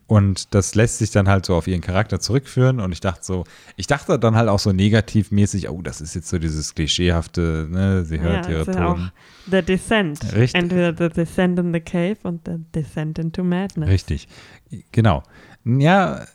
Und 0.08 0.54
das 0.54 0.76
lässt 0.76 0.98
sich 0.98 1.12
dann 1.12 1.30
halt 1.30 1.46
so 1.46 1.56
auf 1.56 1.68
ihren 1.68 1.82
Charakter 1.82 2.20
zurückführen 2.20 2.80
und 2.80 2.92
ich 2.92 3.00
dachte 3.00 3.24
so, 3.24 3.44
ich 3.78 3.88
dachte 3.88 4.18
dann 4.20 4.36
halt 4.36 4.50
auch 4.50 4.60
so 4.60 4.72
negativmäßig, 4.72 5.70
oh, 5.70 5.82
das 5.82 6.02
ist 6.02 6.16
jetzt 6.16 6.30
so 6.30 6.40
dieses 6.40 6.76
klischeehafte, 6.76 7.68
ne, 7.70 8.04
sie 8.04 8.20
hört 8.20 8.48
ja, 8.48 8.52
ihre 8.52 8.62
auch 8.62 8.96
Ton. 8.96 9.12
The 9.50 9.62
Descent. 9.62 10.24
Richtig. 10.34 10.62
Entweder 10.62 10.96
The 10.98 11.14
Descent 11.14 11.60
in 11.60 11.74
the 11.74 11.80
Cave 11.80 12.18
und 12.24 12.42
The 12.46 12.58
Descent 12.74 13.20
into 13.20 13.44
Madness. 13.44 13.90
Richtig, 13.90 14.28
genau. 14.92 15.24
Ja, 15.64 16.26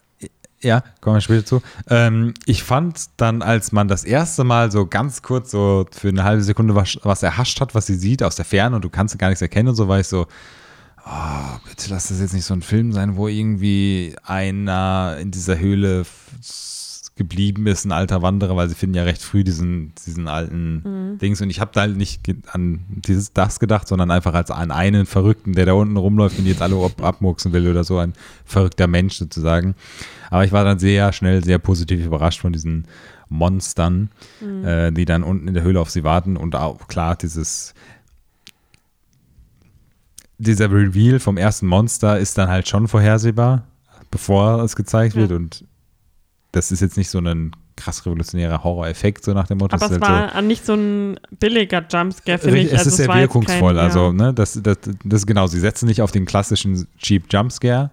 ja, 0.66 0.82
kommen 1.00 1.16
wir 1.16 1.20
später 1.20 1.44
zu. 1.44 1.62
Ähm, 1.88 2.34
ich 2.44 2.62
fand 2.62 3.06
dann, 3.16 3.40
als 3.42 3.72
man 3.72 3.88
das 3.88 4.04
erste 4.04 4.44
Mal 4.44 4.70
so 4.70 4.86
ganz 4.86 5.22
kurz 5.22 5.50
so 5.50 5.86
für 5.90 6.08
eine 6.08 6.24
halbe 6.24 6.42
Sekunde 6.42 6.74
was, 6.74 6.98
was 7.02 7.22
erhascht 7.22 7.60
hat, 7.60 7.74
was 7.74 7.86
sie 7.86 7.94
sieht 7.94 8.22
aus 8.22 8.36
der 8.36 8.44
Ferne 8.44 8.76
und 8.76 8.84
du 8.84 8.90
kannst 8.90 9.18
gar 9.18 9.28
nichts 9.28 9.42
erkennen 9.42 9.68
und 9.68 9.76
so, 9.76 9.88
war 9.88 10.00
ich 10.00 10.08
so, 10.08 10.26
oh, 11.06 11.58
bitte 11.68 11.90
lass 11.90 12.08
das 12.08 12.20
jetzt 12.20 12.34
nicht 12.34 12.44
so 12.44 12.54
ein 12.54 12.62
Film 12.62 12.92
sein, 12.92 13.16
wo 13.16 13.28
irgendwie 13.28 14.16
einer 14.24 15.16
in 15.20 15.30
dieser 15.30 15.58
Höhle 15.58 16.04
geblieben 17.16 17.66
ist, 17.66 17.86
ein 17.86 17.92
alter 17.92 18.20
Wanderer, 18.20 18.56
weil 18.56 18.68
sie 18.68 18.74
finden 18.74 18.94
ja 18.96 19.04
recht 19.04 19.22
früh 19.22 19.42
diesen, 19.42 19.92
diesen 20.06 20.28
alten 20.28 21.16
Dings 21.20 21.40
und 21.40 21.48
ich 21.48 21.60
habe 21.60 21.70
da 21.72 21.80
halt 21.80 21.96
nicht 21.96 22.20
an 22.52 22.80
dieses 22.88 23.32
das 23.32 23.58
gedacht, 23.58 23.88
sondern 23.88 24.10
einfach 24.10 24.34
als 24.34 24.50
an 24.50 24.70
einen 24.70 25.06
Verrückten, 25.06 25.54
der 25.54 25.64
da 25.64 25.72
unten 25.72 25.96
rumläuft 25.96 26.38
und 26.38 26.44
die 26.44 26.50
jetzt 26.50 26.60
alle 26.60 26.76
ab 26.76 27.02
abmurksen 27.02 27.52
will 27.54 27.68
oder 27.70 27.84
so, 27.84 27.98
ein 27.98 28.12
verrückter 28.44 28.86
Mensch 28.86 29.14
sozusagen. 29.16 29.74
Aber 30.30 30.44
ich 30.44 30.52
war 30.52 30.64
dann 30.64 30.78
sehr 30.78 31.12
schnell, 31.14 31.42
sehr 31.42 31.58
positiv 31.58 32.04
überrascht 32.04 32.40
von 32.40 32.52
diesen 32.52 32.86
Monstern, 33.30 34.10
äh, 34.64 34.92
die 34.92 35.06
dann 35.06 35.22
unten 35.22 35.48
in 35.48 35.54
der 35.54 35.62
Höhle 35.62 35.80
auf 35.80 35.90
sie 35.90 36.04
warten 36.04 36.36
und 36.36 36.54
auch 36.54 36.86
klar 36.86 37.16
dieses 37.16 37.72
dieser 40.38 40.70
Reveal 40.70 41.18
vom 41.18 41.38
ersten 41.38 41.66
Monster 41.66 42.18
ist 42.18 42.36
dann 42.36 42.48
halt 42.50 42.68
schon 42.68 42.88
vorhersehbar, 42.88 43.64
bevor 44.10 44.62
es 44.62 44.76
gezeigt 44.76 45.14
Ja. 45.14 45.22
wird 45.22 45.32
und 45.32 45.64
das 46.56 46.72
ist 46.72 46.80
jetzt 46.80 46.96
nicht 46.96 47.10
so 47.10 47.18
ein 47.18 47.52
krass 47.76 48.06
revolutionärer 48.06 48.64
Horror-Effekt, 48.64 49.24
so 49.24 49.34
nach 49.34 49.46
dem 49.46 49.58
Motto. 49.58 49.76
Aber 49.76 49.84
es 49.84 49.92
halt 49.92 50.00
war 50.00 50.42
nicht 50.42 50.64
so 50.64 50.74
ein 50.74 51.20
billiger 51.38 51.84
Jumpscare, 51.88 52.38
so, 52.38 52.44
finde 52.44 52.60
ich. 52.60 52.72
es 52.72 52.78
Also 52.78 52.90
ist 52.90 52.96
sehr 52.96 53.14
wirkungsvoll, 53.14 53.74
kein, 53.74 53.84
also 53.84 54.06
Ja. 54.06 54.12
ne, 54.12 54.34
das, 54.34 54.58
das, 54.62 54.78
das 55.04 55.26
genau, 55.26 55.46
sie 55.46 55.60
setzen 55.60 55.86
nicht 55.86 56.00
auf 56.00 56.10
den 56.10 56.24
klassischen 56.24 56.88
Cheap 56.98 57.24
Jumpscare, 57.30 57.90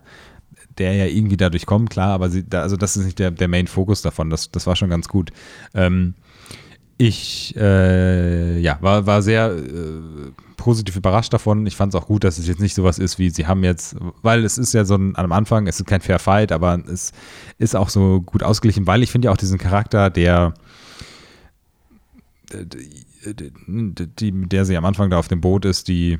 der 0.77 0.93
ja 0.93 1.05
irgendwie 1.05 1.37
dadurch 1.37 1.65
kommt, 1.65 1.89
klar, 1.89 2.09
aber 2.13 2.29
sie, 2.29 2.47
da, 2.47 2.61
also 2.61 2.77
das 2.77 2.95
ist 2.95 3.05
nicht 3.05 3.19
der, 3.19 3.31
der 3.31 3.47
Main-Fokus 3.49 4.01
davon, 4.01 4.29
das, 4.29 4.49
das 4.51 4.65
war 4.65 4.75
schon 4.75 4.89
ganz 4.89 5.09
gut. 5.09 5.31
Ähm, 5.73 6.15
ich 6.97 7.53
äh, 7.57 8.59
ja, 8.59 8.77
war, 8.81 9.05
war 9.05 9.21
sehr 9.21 9.51
äh, 9.51 10.31
positiv 10.63 10.95
überrascht 10.95 11.33
davon. 11.33 11.67
Ich 11.67 11.75
fand 11.75 11.93
es 11.93 12.01
auch 12.01 12.07
gut, 12.07 12.23
dass 12.23 12.37
es 12.37 12.47
jetzt 12.47 12.61
nicht 12.61 12.73
sowas 12.73 12.97
ist 12.97 13.19
wie, 13.19 13.29
sie 13.29 13.47
haben 13.47 13.65
jetzt, 13.65 13.97
weil 14.21 14.45
es 14.45 14.57
ist 14.57 14.73
ja 14.73 14.85
so 14.85 14.95
ein, 14.95 15.13
am 15.17 15.33
Anfang, 15.33 15.67
es 15.67 15.77
ist 15.77 15.85
kein 15.85 15.99
Fair 15.99 16.19
Fight, 16.19 16.53
aber 16.53 16.81
es 16.87 17.11
ist 17.57 17.75
auch 17.75 17.89
so 17.89 18.21
gut 18.21 18.43
ausgeglichen, 18.43 18.87
weil 18.87 19.03
ich 19.03 19.11
finde 19.11 19.25
ja 19.25 19.33
auch 19.33 19.37
diesen 19.37 19.57
Charakter, 19.57 20.09
der 20.09 20.53
die, 23.25 24.31
mit 24.31 24.51
der 24.53 24.63
sie 24.63 24.77
am 24.77 24.85
Anfang 24.85 25.09
da 25.09 25.17
auf 25.17 25.27
dem 25.27 25.41
Boot 25.41 25.65
ist, 25.65 25.89
die 25.89 26.17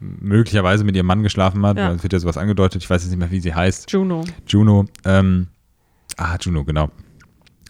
möglicherweise 0.00 0.84
mit 0.84 0.96
ihrem 0.96 1.06
Mann 1.06 1.22
geschlafen 1.22 1.64
hat. 1.66 1.76
Ja. 1.76 1.92
Es 1.92 2.02
wird 2.02 2.14
ja 2.14 2.18
sowas 2.18 2.38
angedeutet. 2.38 2.82
Ich 2.82 2.88
weiß 2.88 3.02
jetzt 3.02 3.10
nicht 3.10 3.18
mehr, 3.18 3.30
wie 3.30 3.40
sie 3.40 3.54
heißt. 3.54 3.90
Juno. 3.90 4.24
Juno. 4.46 4.86
Ähm, 5.04 5.48
ah, 6.16 6.36
Juno, 6.40 6.64
genau. 6.64 6.90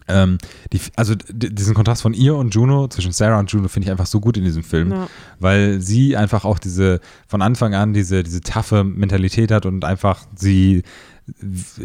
Ähm, 0.07 0.37
die, 0.71 0.79
also 0.95 1.15
diesen 1.31 1.73
Kontrast 1.73 2.01
von 2.01 2.13
ihr 2.13 2.35
und 2.35 2.53
Juno, 2.53 2.87
zwischen 2.87 3.11
Sarah 3.11 3.39
und 3.39 3.51
Juno, 3.51 3.67
finde 3.67 3.87
ich 3.87 3.91
einfach 3.91 4.05
so 4.05 4.19
gut 4.19 4.37
in 4.37 4.43
diesem 4.43 4.63
Film, 4.63 4.91
Ja. 4.91 5.07
weil 5.39 5.79
sie 5.81 6.17
einfach 6.17 6.43
auch 6.45 6.59
diese, 6.59 6.99
von 7.27 7.41
Anfang 7.41 7.73
an 7.73 7.93
diese, 7.93 8.23
diese 8.23 8.41
taffe 8.41 8.83
Mentalität 8.83 9.51
hat 9.51 9.65
und 9.65 9.85
einfach 9.85 10.25
sie 10.35 10.83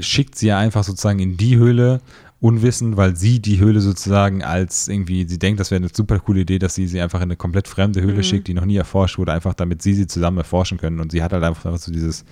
schickt 0.01 0.37
sie 0.37 0.49
ja 0.49 0.59
einfach 0.59 0.85
sozusagen 0.85 1.21
in 1.21 1.37
die 1.37 1.57
Höhle, 1.57 2.01
unwissend, 2.41 2.97
weil 2.97 3.17
sie 3.17 3.41
die 3.41 3.59
Höhle 3.59 3.81
sozusagen 3.81 4.45
als 4.45 4.87
irgendwie, 4.87 5.27
sie 5.29 5.39
denkt, 5.41 5.59
das 5.59 5.71
wäre 5.73 5.81
eine 5.83 5.91
super 5.93 6.21
coole 6.21 6.41
Idee, 6.41 6.59
dass 6.61 6.75
sie 6.77 6.87
sie 6.87 7.01
einfach 7.01 7.19
in 7.19 7.25
eine 7.25 7.37
komplett 7.37 7.67
fremde 7.67 8.01
Höhle 8.01 8.19
Mhm. 8.19 8.23
schickt, 8.23 8.47
die 8.49 8.55
noch 8.55 8.65
nie 8.65 8.77
erforscht 8.77 9.19
wurde, 9.19 9.33
einfach 9.33 9.55
damit 9.55 9.83
sie 9.83 9.95
sie 9.95 10.07
zusammen 10.07 10.39
erforschen 10.39 10.79
können 10.79 11.01
und 11.01 11.11
sie 11.11 11.23
hat 11.23 11.33
halt 11.33 11.43
einfach 11.43 11.77
so 11.79 11.91
dieses, 11.93 12.25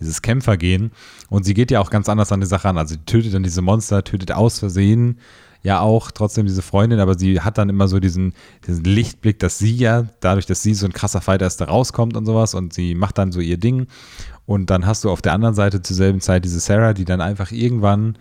dieses 0.00 0.22
Kämpfergehen. 0.22 0.92
Und 1.30 1.44
sie 1.44 1.54
geht 1.54 1.70
ja 1.70 1.80
auch 1.80 1.90
ganz 1.90 2.08
anders 2.08 2.32
an 2.32 2.40
die 2.40 2.46
Sache 2.46 2.68
an, 2.68 2.78
also 2.78 2.94
sie 2.94 3.00
tötet 3.04 3.34
dann 3.34 3.42
diese 3.42 3.62
Monster, 3.62 4.04
tötet 4.04 4.32
aus 4.32 4.58
Versehen 4.58 5.18
ja 5.66 5.80
auch 5.80 6.12
trotzdem 6.12 6.46
diese 6.46 6.62
Freundin, 6.62 7.00
aber 7.00 7.18
sie 7.18 7.40
hat 7.40 7.58
dann 7.58 7.68
immer 7.68 7.88
so 7.88 7.98
diesen, 7.98 8.34
diesen 8.66 8.84
Lichtblick, 8.84 9.40
dass 9.40 9.58
sie 9.58 9.74
ja, 9.74 10.06
dadurch, 10.20 10.46
dass 10.46 10.62
sie 10.62 10.74
so 10.74 10.86
ein 10.86 10.92
krasser 10.92 11.20
Fighter 11.20 11.44
ist, 11.44 11.60
da 11.60 11.64
rauskommt 11.64 12.16
und 12.16 12.24
sowas 12.24 12.54
und 12.54 12.72
sie 12.72 12.94
macht 12.94 13.18
dann 13.18 13.32
so 13.32 13.40
ihr 13.40 13.58
Ding. 13.58 13.88
Und 14.46 14.70
dann 14.70 14.86
hast 14.86 15.02
du 15.02 15.10
auf 15.10 15.22
der 15.22 15.32
anderen 15.32 15.56
Seite 15.56 15.82
zur 15.82 15.96
selben 15.96 16.20
Zeit 16.20 16.44
diese 16.44 16.60
Sarah, 16.60 16.92
die 16.92 17.04
dann 17.04 17.20
einfach 17.20 17.50
irgendwann 17.50 18.16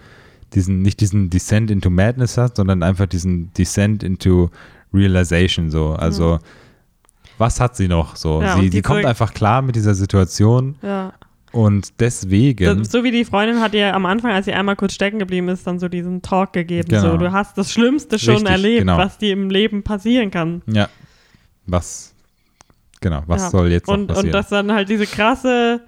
diesen, 0.56 0.82
nicht 0.82 1.02
diesen 1.02 1.30
Descent 1.30 1.70
into 1.70 1.92
Madness 1.92 2.36
hat, 2.36 2.56
sondern 2.56 2.82
einfach 2.82 3.06
diesen 3.06 3.54
Descent 3.54 4.02
into 4.02 4.50
Realization, 4.92 5.70
so, 5.70 5.92
also 5.92 6.40
was 7.38 7.60
hat 7.60 7.76
sie 7.76 7.88
noch? 7.88 8.16
So, 8.16 8.42
Ja, 8.42 8.58
sie, 8.58 8.70
sie 8.70 8.82
kommt 8.82 9.06
einfach 9.06 9.34
klar 9.34 9.62
mit 9.62 9.76
dieser 9.76 9.94
Situation. 9.94 10.78
Ja. 10.82 11.14
Und 11.56 12.02
deswegen. 12.02 12.84
So, 12.84 13.00
so 13.00 13.04
wie 13.06 13.12
die 13.12 13.24
Freundin 13.24 13.62
hat 13.62 13.74
ihr 13.74 13.94
am 13.96 14.06
Anfang, 14.06 14.32
als 14.32 14.46
sie 14.46 14.54
einmal 14.54 14.76
kurz 14.76 14.94
stecken 14.94 15.20
geblieben 15.20 15.48
ist, 15.48 15.66
dann 15.66 15.80
so 15.80 15.88
diesen 15.88 16.22
Talk 16.22 16.52
gegeben. 16.54 16.90
Genau. 16.90 17.12
So, 17.12 17.18
du 17.18 17.32
hast 17.32 17.58
das 17.58 17.72
Schlimmste 17.72 18.20
schon 18.20 18.36
Richtig, 18.36 18.52
erlebt, 18.52 18.80
genau. 18.82 18.98
was 18.98 19.18
dir 19.18 19.32
im 19.32 19.50
Leben 19.50 19.82
passieren 19.84 20.32
kann. 20.32 20.62
Ja. 20.68 20.90
Was, 21.66 22.14
genau, 23.02 23.24
was 23.28 23.44
Ja. 23.44 23.50
soll 23.52 23.72
jetzt 23.72 23.88
und, 23.88 24.08
passieren? 24.08 24.28
und 24.28 24.32
das 24.34 24.50
dann 24.50 24.72
halt 24.74 24.90
diese 24.90 25.08
krasse 25.08 25.82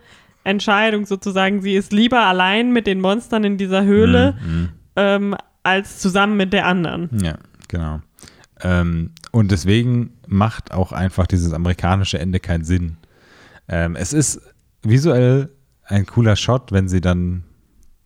Entscheidung 0.46 1.06
sozusagen, 1.06 1.62
sie 1.62 1.76
ist 1.76 1.92
lieber 1.92 2.22
allein 2.22 2.72
mit 2.72 2.88
den 2.88 3.02
Monstern 3.02 3.44
in 3.44 3.58
dieser 3.58 3.84
Höhle, 3.84 4.38
Mhm, 4.42 4.70
ähm, 4.96 5.36
als 5.64 6.00
zusammen 6.00 6.38
mit 6.38 6.54
der 6.54 6.66
anderen. 6.66 7.10
Ja, 7.22 7.38
genau. 7.68 8.00
Ähm, 8.62 9.12
und 9.32 9.52
deswegen 9.52 10.14
macht 10.28 10.72
auch 10.72 10.94
einfach 10.94 11.28
dieses 11.28 11.52
amerikanische 11.52 12.18
Ende 12.20 12.40
keinen 12.40 12.64
Sinn. 12.64 12.96
Ähm, 13.68 13.98
es 13.98 14.14
ist 14.14 14.40
visuell 14.82 15.50
ein 15.88 16.06
cooler 16.06 16.36
Shot, 16.36 16.72
wenn 16.72 16.88
sie 16.90 17.02
dann 17.02 17.44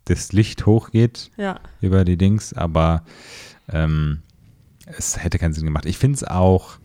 das 0.06 0.32
Licht 0.34 0.66
hochgeht 0.66 1.32
Ja. 1.38 1.60
über 1.80 2.06
die 2.06 2.18
Dings, 2.18 2.54
aber 2.54 3.04
ähm, 3.70 4.22
es 4.86 5.24
hätte 5.24 5.38
keinen 5.40 5.54
Sinn 5.54 5.66
gemacht. 5.66 5.86
Ich 5.86 5.98
finde 5.98 6.16
es 6.16 6.24
auch. 6.24 6.78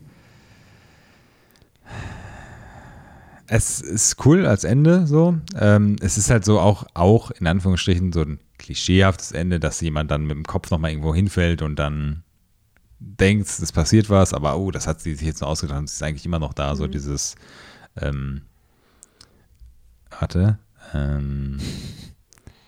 Es 3.48 3.80
ist 3.80 4.24
cool 4.26 4.44
als 4.44 4.64
Ende 4.64 5.06
so. 5.06 5.38
Ähm, 5.58 5.96
es 6.00 6.18
ist 6.18 6.30
halt 6.30 6.44
so 6.44 6.58
auch, 6.58 6.84
auch 6.94 7.30
in 7.30 7.46
Anführungsstrichen 7.46 8.12
so 8.12 8.22
ein 8.22 8.40
klischeehaftes 8.58 9.32
Ende, 9.32 9.60
dass 9.60 9.80
jemand 9.80 10.10
dann 10.10 10.22
mit 10.26 10.36
dem 10.36 10.44
Kopf 10.44 10.70
nochmal 10.70 10.90
irgendwo 10.90 11.14
hinfällt 11.14 11.62
und 11.62 11.76
dann 11.76 12.24
denkt, 12.98 13.46
es 13.46 13.72
passiert 13.72 14.10
was, 14.10 14.32
aber 14.34 14.56
oh, 14.58 14.70
das 14.70 14.86
hat 14.86 15.00
sie 15.00 15.14
sich 15.14 15.26
jetzt 15.26 15.42
nur 15.42 15.50
ausgedacht 15.50 15.78
und 15.78 15.88
sie 15.88 15.94
ist 15.94 16.02
eigentlich 16.02 16.26
immer 16.26 16.38
noch 16.40 16.54
da. 16.54 16.74
So 16.74 16.86
dieses, 16.88 17.36
ähm, 18.00 18.42
warte, 20.18 20.58
ähm, 21.18 21.58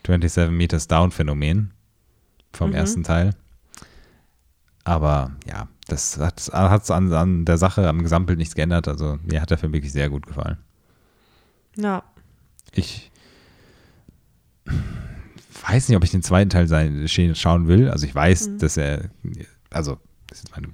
27 0.07 0.51
Meters 0.51 0.87
Down 0.89 1.11
Phänomen 1.11 1.73
vom 2.53 2.71
Mhm. 2.71 2.77
ersten 2.77 3.03
Teil. 3.05 3.35
Aber 4.85 5.33
ja, 5.47 5.69
das 5.87 6.19
hat 6.19 6.39
es 6.41 6.51
an, 6.91 7.13
an 7.13 7.45
der 7.45 7.59
Sache, 7.59 7.87
am 7.89 8.03
Gesamtbild 8.03 8.39
nichts 8.39 8.55
geändert. 8.55 8.89
Also 8.89 9.19
mir 9.23 9.41
hat 9.43 9.51
der 9.51 9.59
Film 9.59 9.73
wirklich 9.73 9.93
sehr 9.93 10.09
gut 10.09 10.27
gefallen. 10.27 10.57
Ja. 11.77 12.03
Ich 12.73 13.11
weiß 15.67 15.89
nicht, 15.89 15.97
ob 15.97 16.05
ich 16.05 16.11
den 16.11 16.23
zweiten 16.23 16.51
Teil 16.51 16.69
sein, 16.69 17.07
schauen 17.35 17.69
will. 17.69 17.91
Also 17.91 18.07
ich 18.07 18.15
weiß, 18.15 18.49
Mhm. 18.49 18.59
dass 18.59 18.77
er, 18.77 19.11
also 19.71 19.99
das 20.27 20.39
ist 20.41 20.51
meine 20.53 20.69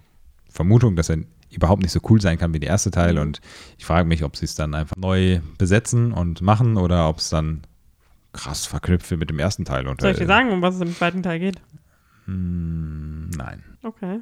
Vermutung, 0.49 0.95
dass 0.97 1.09
er 1.09 1.19
überhaupt 1.57 1.83
nicht 1.83 1.93
so 1.93 2.01
cool 2.09 2.21
sein 2.21 2.39
kann 2.39 2.55
wie 2.55 2.61
der 2.61 2.71
erste 2.71 2.91
Teil. 2.91 3.15
Mhm. 3.15 3.21
Und 3.21 3.41
ich 3.79 3.85
frage 3.85 4.09
mich, 4.09 4.25
ob 4.25 4.37
sie 4.37 4.45
es 4.45 4.55
dann 4.55 4.75
einfach 4.75 4.97
neu 4.97 5.41
besetzen 5.59 6.13
und 6.13 6.41
machen 6.43 6.77
oder 6.77 7.09
ob 7.09 7.19
es 7.19 7.31
dann 7.31 7.63
krass 8.33 8.67
verknüpft 8.67 9.11
wird 9.11 9.21
mit 9.21 9.31
dem 9.31 9.39
ersten 9.39 9.65
Teil. 9.65 9.87
Und, 9.87 10.01
Soll 10.01 10.11
ich 10.13 10.19
dir 10.19 10.25
äh, 10.25 10.27
sagen, 10.27 10.51
um 10.51 10.63
was 10.63 10.75
es 10.77 10.81
im 10.81 10.95
zweiten 10.95 11.23
Teil 11.23 11.39
geht? 11.39 11.61
hm, 12.27 13.31
Nein. 13.31 13.63
Okay. 13.83 14.21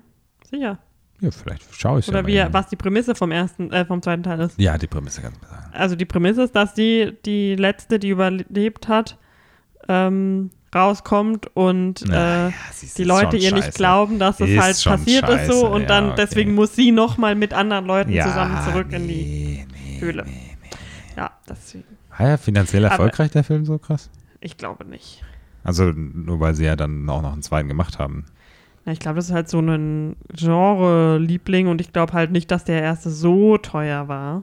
Sicher. 0.50 0.78
Ja, 1.20 1.30
vielleicht 1.30 1.74
schaue 1.74 2.00
ich 2.00 2.08
Oder 2.08 2.26
wie, 2.26 2.44
was 2.50 2.66
die 2.68 2.76
Prämisse 2.76 3.14
vom 3.14 3.30
ersten, 3.30 3.70
äh, 3.70 3.84
vom 3.84 4.02
zweiten 4.02 4.24
Teil 4.24 4.40
ist. 4.40 4.58
Ja, 4.58 4.76
die 4.76 4.88
Prämisse 4.88 5.22
kannst 5.22 5.40
du 5.40 5.46
mir 5.46 5.52
sagen. 5.52 5.70
Also 5.72 5.94
die 5.94 6.04
Prämisse 6.04 6.42
ist, 6.42 6.56
dass 6.56 6.74
die, 6.74 7.16
die 7.24 7.54
letzte, 7.54 8.00
die 8.00 8.08
überlebt 8.08 8.88
hat, 8.88 9.18
ähm, 9.88 10.50
rauskommt 10.74 11.48
und 11.54 12.04
Na, 12.06 12.46
äh, 12.46 12.50
ja, 12.50 12.54
die 12.96 13.04
Leute 13.04 13.36
ihr 13.36 13.52
nicht 13.52 13.64
scheiße. 13.64 13.76
glauben, 13.78 14.18
dass 14.18 14.40
es 14.40 14.48
Ist 14.50 14.60
halt 14.60 14.84
passiert 14.84 15.28
ist 15.28 15.46
so 15.46 15.52
scheiße, 15.52 15.66
und 15.66 15.82
ja, 15.82 15.86
dann 15.88 16.06
okay. 16.06 16.14
deswegen 16.18 16.54
muss 16.54 16.74
sie 16.74 16.92
nochmal 16.92 17.34
mit 17.34 17.52
anderen 17.54 17.84
Leuten 17.86 18.10
Ja, 18.12 18.24
zusammen 18.26 18.58
zurück 18.64 18.86
in 18.92 19.06
die 19.08 19.14
nee, 19.14 19.66
nee, 19.72 20.00
Höhle. 20.00 20.24
Nee, 20.24 20.56
nee. 20.62 20.70
Ja, 21.16 21.30
deswegen. 21.48 21.84
War 22.16 22.28
ja 22.28 22.36
finanziell 22.36 22.84
Aber- 22.84 22.92
erfolgreich, 22.94 23.30
der 23.32 23.44
Film, 23.44 23.64
so 23.64 23.78
krass? 23.78 24.10
Ich 24.40 24.56
glaube 24.56 24.84
nicht. 24.84 25.22
Also 25.64 25.84
nur 25.94 26.40
weil 26.40 26.54
sie 26.54 26.64
ja 26.64 26.74
dann 26.76 27.08
auch 27.08 27.22
noch 27.22 27.32
einen 27.32 27.42
zweiten 27.42 27.68
gemacht 27.68 27.98
haben. 27.98 28.24
Ja, 28.84 28.92
ich 28.92 28.98
glaube, 28.98 29.16
das 29.16 29.26
ist 29.28 29.32
halt 29.34 29.48
so 29.48 29.60
ein 29.60 30.16
Genre-Liebling 30.34 31.68
und 31.68 31.80
ich 31.80 31.92
glaube 31.92 32.14
halt 32.14 32.32
nicht, 32.32 32.50
dass 32.50 32.64
der 32.64 32.82
erste 32.82 33.10
so 33.10 33.56
teuer 33.58 34.08
war. 34.08 34.42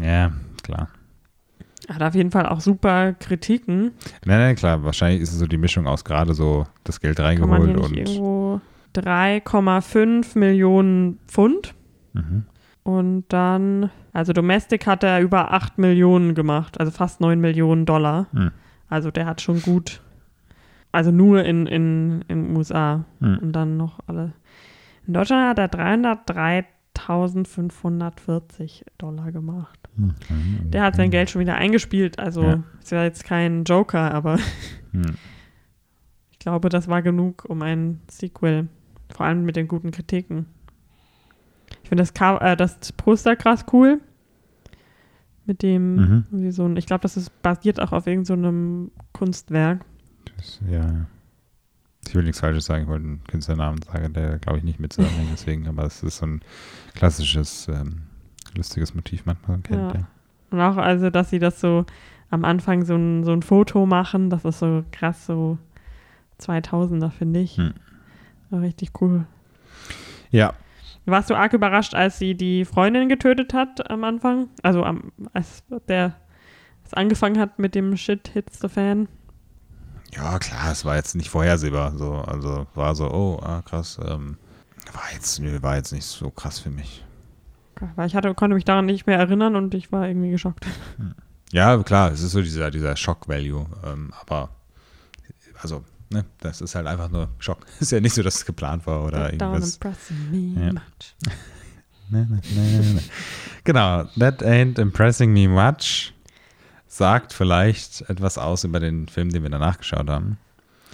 Ja, 0.00 0.32
klar. 0.62 0.88
Hat 1.88 2.02
auf 2.02 2.14
jeden 2.14 2.30
Fall 2.30 2.46
auch 2.46 2.60
super 2.60 3.12
Kritiken. 3.14 3.92
Nein, 4.24 4.38
nein, 4.38 4.56
klar. 4.56 4.84
Wahrscheinlich 4.84 5.20
ist 5.20 5.32
es 5.32 5.38
so 5.38 5.46
die 5.46 5.58
Mischung 5.58 5.86
aus 5.86 6.04
gerade 6.04 6.34
so 6.34 6.66
das 6.84 7.00
Geld 7.00 7.20
reingeholt 7.20 7.76
und. 7.76 7.96
irgendwo 7.96 8.60
3,5 8.94 10.38
Millionen 10.38 11.18
Pfund. 11.26 11.74
Mhm. 12.12 12.44
Und 12.82 13.24
dann, 13.28 13.90
also 14.12 14.32
Domestic 14.32 14.86
hat 14.86 15.02
er 15.02 15.20
über 15.20 15.52
8 15.52 15.78
Millionen 15.78 16.34
gemacht, 16.34 16.78
also 16.78 16.92
fast 16.92 17.20
9 17.20 17.40
Millionen 17.40 17.86
Dollar. 17.86 18.26
Hm. 18.32 18.50
Also 18.88 19.10
der 19.10 19.24
hat 19.24 19.40
schon 19.40 19.62
gut, 19.62 20.02
also 20.92 21.10
nur 21.10 21.44
in, 21.44 21.66
in, 21.66 22.22
in 22.28 22.44
den 22.48 22.56
USA 22.56 23.04
Hm. 23.20 23.38
und 23.38 23.52
dann 23.52 23.78
noch 23.78 24.00
alle. 24.06 24.34
In 25.06 25.14
Deutschland 25.14 25.48
hat 25.48 25.58
er 25.58 25.68
303.540 26.96 28.84
Dollar 28.98 29.32
gemacht. 29.32 29.78
Mhm. 29.96 30.14
Der 30.70 30.82
hat 30.82 30.96
sein 30.96 31.10
Geld 31.10 31.30
schon 31.30 31.40
wieder 31.40 31.54
eingespielt, 31.56 32.18
also 32.18 32.42
Ja. 32.42 32.62
ist 32.80 32.90
ja 32.92 33.04
jetzt 33.04 33.24
kein 33.24 33.64
Joker, 33.64 34.12
aber 34.12 34.38
Hm. 34.92 35.14
ich 36.30 36.38
glaube, 36.38 36.68
das 36.68 36.88
war 36.88 37.02
genug 37.02 37.44
um 37.48 37.62
ein 37.62 38.00
Sequel. 38.10 38.68
Vor 39.14 39.26
allem 39.26 39.44
mit 39.44 39.56
den 39.56 39.68
guten 39.68 39.90
Kritiken. 39.90 40.46
Ich 41.82 41.88
finde 41.88 42.04
das, 42.04 42.12
äh, 42.40 42.56
das 42.56 42.92
Poster 42.92 43.36
krass 43.36 43.64
cool. 43.72 44.00
Mit 45.46 45.62
dem, 45.62 46.24
Mhm. 46.30 46.50
so 46.52 46.64
ein, 46.64 46.76
ich 46.76 46.86
glaube, 46.86 47.02
das 47.02 47.16
ist 47.16 47.42
basiert 47.42 47.78
auch 47.80 47.92
auf 47.92 48.06
irgendeinem 48.06 48.90
Kunstwerk. 49.12 49.84
Das, 50.36 50.60
ja. 50.70 51.06
Ich 52.08 52.14
will 52.14 52.24
nichts 52.24 52.40
Falsches 52.40 52.66
sagen, 52.66 52.82
ich 52.84 52.88
wollte 52.88 53.04
einen 53.04 53.24
Künstlernamen 53.24 53.80
sagen, 53.82 54.12
der 54.12 54.38
glaube 54.38 54.58
ich 54.58 54.64
nicht 54.64 54.80
mit 54.80 54.92
zusammenhängt, 54.92 55.30
deswegen, 55.32 55.66
aber 55.68 55.84
es 55.84 56.02
ist 56.02 56.18
so 56.18 56.26
ein 56.26 56.40
klassisches, 56.94 57.68
ähm, 57.68 58.02
lustiges 58.54 58.94
Motiv 58.94 59.24
manchmal 59.26 59.58
kennt, 59.58 59.94
Ja. 59.94 60.00
ja. 60.00 60.06
Und 60.50 60.60
auch 60.60 60.76
also, 60.76 61.10
dass 61.10 61.30
sie 61.30 61.38
das 61.40 61.60
so 61.60 61.84
am 62.30 62.44
Anfang 62.44 62.84
so 62.84 62.94
ein, 62.94 63.24
so 63.24 63.32
ein 63.32 63.42
Foto 63.42 63.86
machen, 63.86 64.30
das 64.30 64.44
ist 64.44 64.60
so 64.60 64.84
krass, 64.92 65.26
so 65.26 65.58
2000er, 66.40 67.10
finde 67.10 67.40
ich. 67.40 67.56
Hm. 67.56 67.74
Richtig 68.52 68.90
cool. 69.00 69.26
Ja, 70.30 70.54
Warst 71.06 71.28
du 71.28 71.34
arg 71.34 71.52
überrascht, 71.52 71.94
als 71.94 72.18
sie 72.18 72.34
die 72.34 72.64
Freundin 72.64 73.08
getötet 73.08 73.52
hat 73.52 73.90
am 73.90 74.04
Anfang? 74.04 74.48
Also 74.62 74.84
am, 74.84 75.12
als 75.34 75.62
der 75.86 76.14
es 76.84 76.94
angefangen 76.94 77.38
hat 77.38 77.58
mit 77.58 77.74
dem 77.74 77.96
Shit 77.96 78.28
hits 78.28 78.60
the 78.60 78.68
fan. 78.68 79.08
Ja, 80.14 80.38
klar, 80.38 80.70
es 80.70 80.84
war 80.84 80.96
jetzt 80.96 81.14
nicht 81.14 81.30
vorhersehbar. 81.30 81.96
So, 81.96 82.14
also 82.14 82.66
war 82.74 82.94
so, 82.94 83.10
oh, 83.10 83.40
ah, 83.42 83.62
krass. 83.62 83.98
Ähm, 84.06 84.36
war 84.92 85.12
jetzt, 85.12 85.40
nö, 85.40 85.60
war 85.62 85.76
jetzt 85.76 85.92
nicht 85.92 86.04
so 86.04 86.30
krass 86.30 86.58
für 86.58 86.70
mich. 86.70 87.04
Weil 87.96 88.06
ich 88.06 88.14
hatte, 88.14 88.32
konnte 88.34 88.54
mich 88.54 88.64
daran 88.64 88.86
nicht 88.86 89.06
mehr 89.06 89.18
erinnern 89.18 89.56
und 89.56 89.74
ich 89.74 89.90
war 89.90 90.06
irgendwie 90.06 90.30
geschockt. 90.30 90.66
Ja, 91.52 91.80
klar, 91.82 92.12
es 92.12 92.20
ist 92.20 92.32
so 92.32 92.42
dieser, 92.42 92.70
dieser 92.70 92.96
Shock-Value. 92.96 93.66
Ähm, 93.84 94.12
aber, 94.20 94.50
also, 95.60 95.84
ne, 96.10 96.24
das 96.40 96.60
ist 96.60 96.74
halt 96.74 96.86
einfach 96.86 97.10
nur 97.10 97.28
Schock. 97.38 97.66
Ist 97.80 97.92
ja 97.92 98.00
nicht 98.00 98.14
so, 98.14 98.22
dass 98.22 98.36
es 98.36 98.46
geplant 98.46 98.86
war 98.86 99.04
oder 99.04 99.30
Down 99.32 99.54
irgendwas. 99.54 99.78
me 100.30 100.60
Ja. 100.60 100.72
much. 100.72 101.16
Ne, 102.10 102.26
ne, 102.26 102.40
ne, 102.54 102.94
ne. 102.94 103.00
Genau, 103.64 104.04
that 104.18 104.42
ain't 104.42 104.78
impressing 104.78 105.32
me 105.32 105.48
much. 105.48 106.13
Sagt 106.96 107.32
vielleicht 107.32 108.08
etwas 108.08 108.38
aus 108.38 108.62
über 108.62 108.78
den 108.78 109.08
Film, 109.08 109.30
den 109.30 109.42
wir 109.42 109.50
danach 109.50 109.78
geschaut 109.78 110.08
haben. 110.08 110.38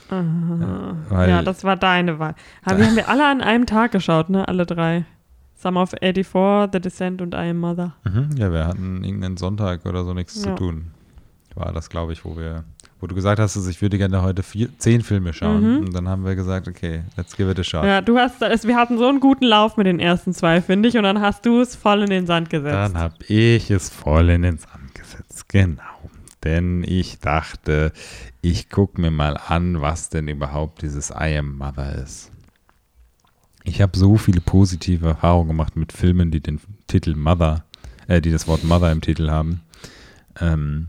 Aha. 0.09 1.27
ja, 1.27 1.43
das 1.43 1.63
war 1.63 1.77
deine 1.77 2.19
Wahl. 2.19 2.35
Aber 2.65 2.79
wir 2.79 2.87
haben 2.87 2.97
wir 2.97 3.09
alle 3.11 3.29
an 3.29 3.43
einem 3.43 3.67
Tag 3.67 3.93
geschaut, 3.93 4.31
ne? 4.31 4.49
Alle 4.49 4.65
drei. 4.65 5.05
Summer 5.57 5.83
of 5.83 5.91
84, 6.01 6.71
The 6.73 6.81
Descent 6.81 7.21
und 7.21 7.35
I 7.35 7.51
Am 7.51 7.59
Mother. 7.59 7.93
Mhm, 8.05 8.31
ja, 8.39 8.51
wir 8.51 8.67
hatten 8.67 9.05
irgendeinen 9.05 9.37
Sonntag 9.37 9.85
oder 9.85 10.05
so 10.05 10.15
nichts 10.15 10.41
zu 10.41 10.49
Ja. 10.49 10.55
tun. 10.55 10.87
War 11.55 11.71
das, 11.75 11.91
glaube 11.91 12.15
ich, 12.15 12.25
wo 12.25 12.35
wir, 12.35 12.65
wo 12.99 13.07
du 13.07 13.15
gesagt 13.15 13.39
hast, 13.39 13.57
dass 13.57 13.67
ich 13.67 13.83
würde 13.83 13.99
gerne 13.99 14.23
heute 14.23 14.43
vier, 14.43 14.71
zehn 14.79 15.03
Filme 15.03 15.35
schauen. 15.35 15.81
Mhm. 15.81 15.85
Und 15.85 15.95
dann 15.95 16.09
haben 16.09 16.25
wir 16.25 16.35
gesagt, 16.35 16.67
okay, 16.67 17.03
let's 17.19 17.37
give 17.37 17.51
it 17.51 17.59
a 17.59 17.63
shot. 17.63 17.85
Ja, 17.85 18.01
du 18.01 18.17
hast, 18.17 18.41
wir 18.41 18.77
hatten 18.77 18.97
so 18.97 19.07
einen 19.07 19.21
guten 19.21 19.45
Lauf 19.45 19.77
mit 19.77 19.87
den 19.87 20.01
ersten 20.01 20.33
zwei, 20.33 20.63
finde 20.63 20.89
ich, 20.89 20.97
und 20.97 21.03
dann 21.03 21.21
hast 21.21 21.45
du 21.45 21.61
es 21.61 21.77
voll 21.77 22.01
in 22.05 22.09
den 22.09 22.27
Sand 22.27 22.49
gesetzt. 22.49 22.75
Dann 22.75 22.97
habe 22.97 23.17
ich 23.29 23.71
es 23.71 23.91
voll 23.91 24.31
in 24.31 24.41
den 24.41 24.57
Sand 24.57 24.95
gesetzt. 24.95 25.47
Genau. 25.49 25.83
Denn 26.45 26.85
ich 26.85 27.19
dachte, 27.19 27.93
ich 28.41 28.71
gucke 28.71 29.01
mir 29.01 29.11
mal 29.11 29.37
an, 29.37 29.81
was 29.81 30.09
denn 30.09 30.29
überhaupt 30.29 30.83
dieses 30.83 31.11
I 31.11 31.37
Am 31.37 31.59
Mother 31.59 31.97
ist. 31.97 32.31
Ich 33.65 33.83
habe 33.83 33.99
so 33.99 34.17
viele 34.17 34.41
positive 34.41 35.07
Erfahrungen 35.07 35.49
gemacht 35.49 35.77
mit 35.77 35.93
Filmen, 35.93 36.31
die 36.31 36.41
den 36.41 36.61
Titel 36.87 37.15
Mother, 37.15 37.65
äh, 38.09 38.21
die 38.21 38.33
das 38.33 38.49
Wort 38.49 38.65
Mother 38.65 38.91
im 38.91 39.03
Titel 39.03 39.31
haben. 39.31 39.61
Ähm, 40.41 40.89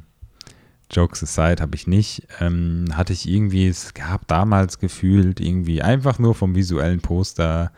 Jokes 0.90 1.24
aside 1.24 1.62
habe 1.62 1.76
ich 1.76 1.88
nicht. 1.88 2.28
Ähm, 2.40 2.86
hatte 2.94 3.14
ich 3.14 3.28
irgendwie, 3.28 3.68
es 3.68 3.94
gab 3.94 4.28
damals 4.28 4.80
gefühlt 4.80 5.40
irgendwie 5.40 5.82
einfach 5.82 6.20
nur 6.20 6.36
vom 6.36 6.56
visuellen 6.56 7.02
Poster, 7.02 7.72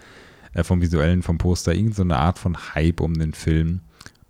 äh, 0.54 0.64
vom 0.64 0.82
visuellen, 0.82 1.24
vom 1.24 1.38
Poster, 1.38 1.74
irgendeine 1.74 2.14
so 2.14 2.20
Art 2.20 2.40
von 2.40 2.58
Hype 2.76 3.02
um 3.02 3.14
den 3.14 3.34
Film. 3.34 3.82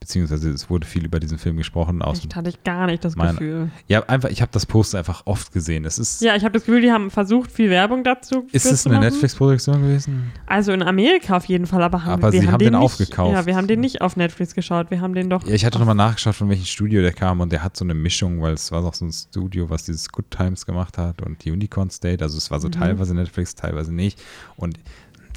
Beziehungsweise 0.04 0.50
es 0.50 0.70
wurde 0.70 0.86
viel 0.86 1.06
über 1.06 1.22
diesen 1.22 1.38
Film 1.38 1.56
gesprochen. 1.56 2.02
Aus 2.02 2.20
Echt 2.20 2.36
hatte 2.36 2.50
ich 2.50 2.62
gar 2.66 2.88
nicht 2.88 3.06
das 3.06 3.16
Mein- 3.16 3.32
Gefühl. 3.38 3.72
ja, 3.88 4.04
einfach, 4.04 4.28
ich 4.30 4.42
habe 4.42 4.52
das 4.52 4.66
Poster 4.66 4.98
einfach 4.98 5.22
oft 5.24 5.54
gesehen. 5.54 5.86
Es 5.86 5.98
ist, 5.98 6.20
Ja, 6.22 6.36
ich 6.36 6.44
habe 6.44 6.52
das 6.52 6.66
Gefühl, 6.66 6.82
die 6.82 6.92
haben 6.92 7.10
versucht, 7.10 7.50
viel 7.54 7.70
Werbung 7.70 8.04
dazu 8.04 8.46
ist 8.52 8.68
für 8.68 8.74
es 8.74 8.84
zu 8.84 8.90
eine. 8.90 9.00
Netflix-Produktion 9.00 9.82
gewesen? 9.82 10.34
Also 10.46 10.74
in 10.74 10.84
Amerika 10.84 11.38
auf 11.38 11.46
jeden 11.46 11.68
Fall, 11.68 11.82
aber, 11.82 12.04
haben, 12.04 12.22
Aber 12.22 12.34
wir 12.34 12.42
sie 12.42 12.48
haben 12.52 12.60
den 12.60 12.74
nicht, 12.74 12.82
aufgekauft. 12.82 13.32
Ja, 13.34 13.46
wir 13.46 13.56
haben 13.56 13.68
den 13.68 13.80
nicht 13.80 14.02
auf 14.02 14.18
Netflix 14.18 14.54
geschaut. 14.54 14.92
Wir 14.92 15.00
haben 15.00 15.14
den 15.16 15.30
doch. 15.30 15.48
Ja, 15.48 15.54
ich 15.56 15.64
hatte 15.64 15.80
nochmal 15.80 15.96
nachgeschaut, 15.96 16.36
von 16.36 16.50
welchem 16.50 16.66
Studio 16.66 17.02
der 17.02 17.14
kam 17.14 17.40
und 17.40 17.54
der 17.54 17.64
hat 17.64 17.78
so 17.78 17.86
eine 17.86 17.94
Mischung, 17.94 18.42
weil 18.42 18.56
es 18.56 18.74
war 18.74 18.82
doch 18.82 18.94
so 18.94 19.06
ein 19.06 19.14
Studio, 19.14 19.70
was 19.70 19.86
dieses 19.86 20.10
Good 20.10 20.30
Times 20.32 20.66
gemacht 20.66 20.98
hat 20.98 21.22
und 21.22 21.46
Unicorn 21.46 21.90
State. 21.90 22.22
Also 22.22 22.38
es 22.38 22.52
war 22.52 22.60
so 22.60 22.68
Mhm. 22.68 22.74
teilweise 22.74 23.16
Netflix, 23.16 23.56
teilweise 23.56 23.94
nicht. 23.94 24.22
Und 24.58 24.78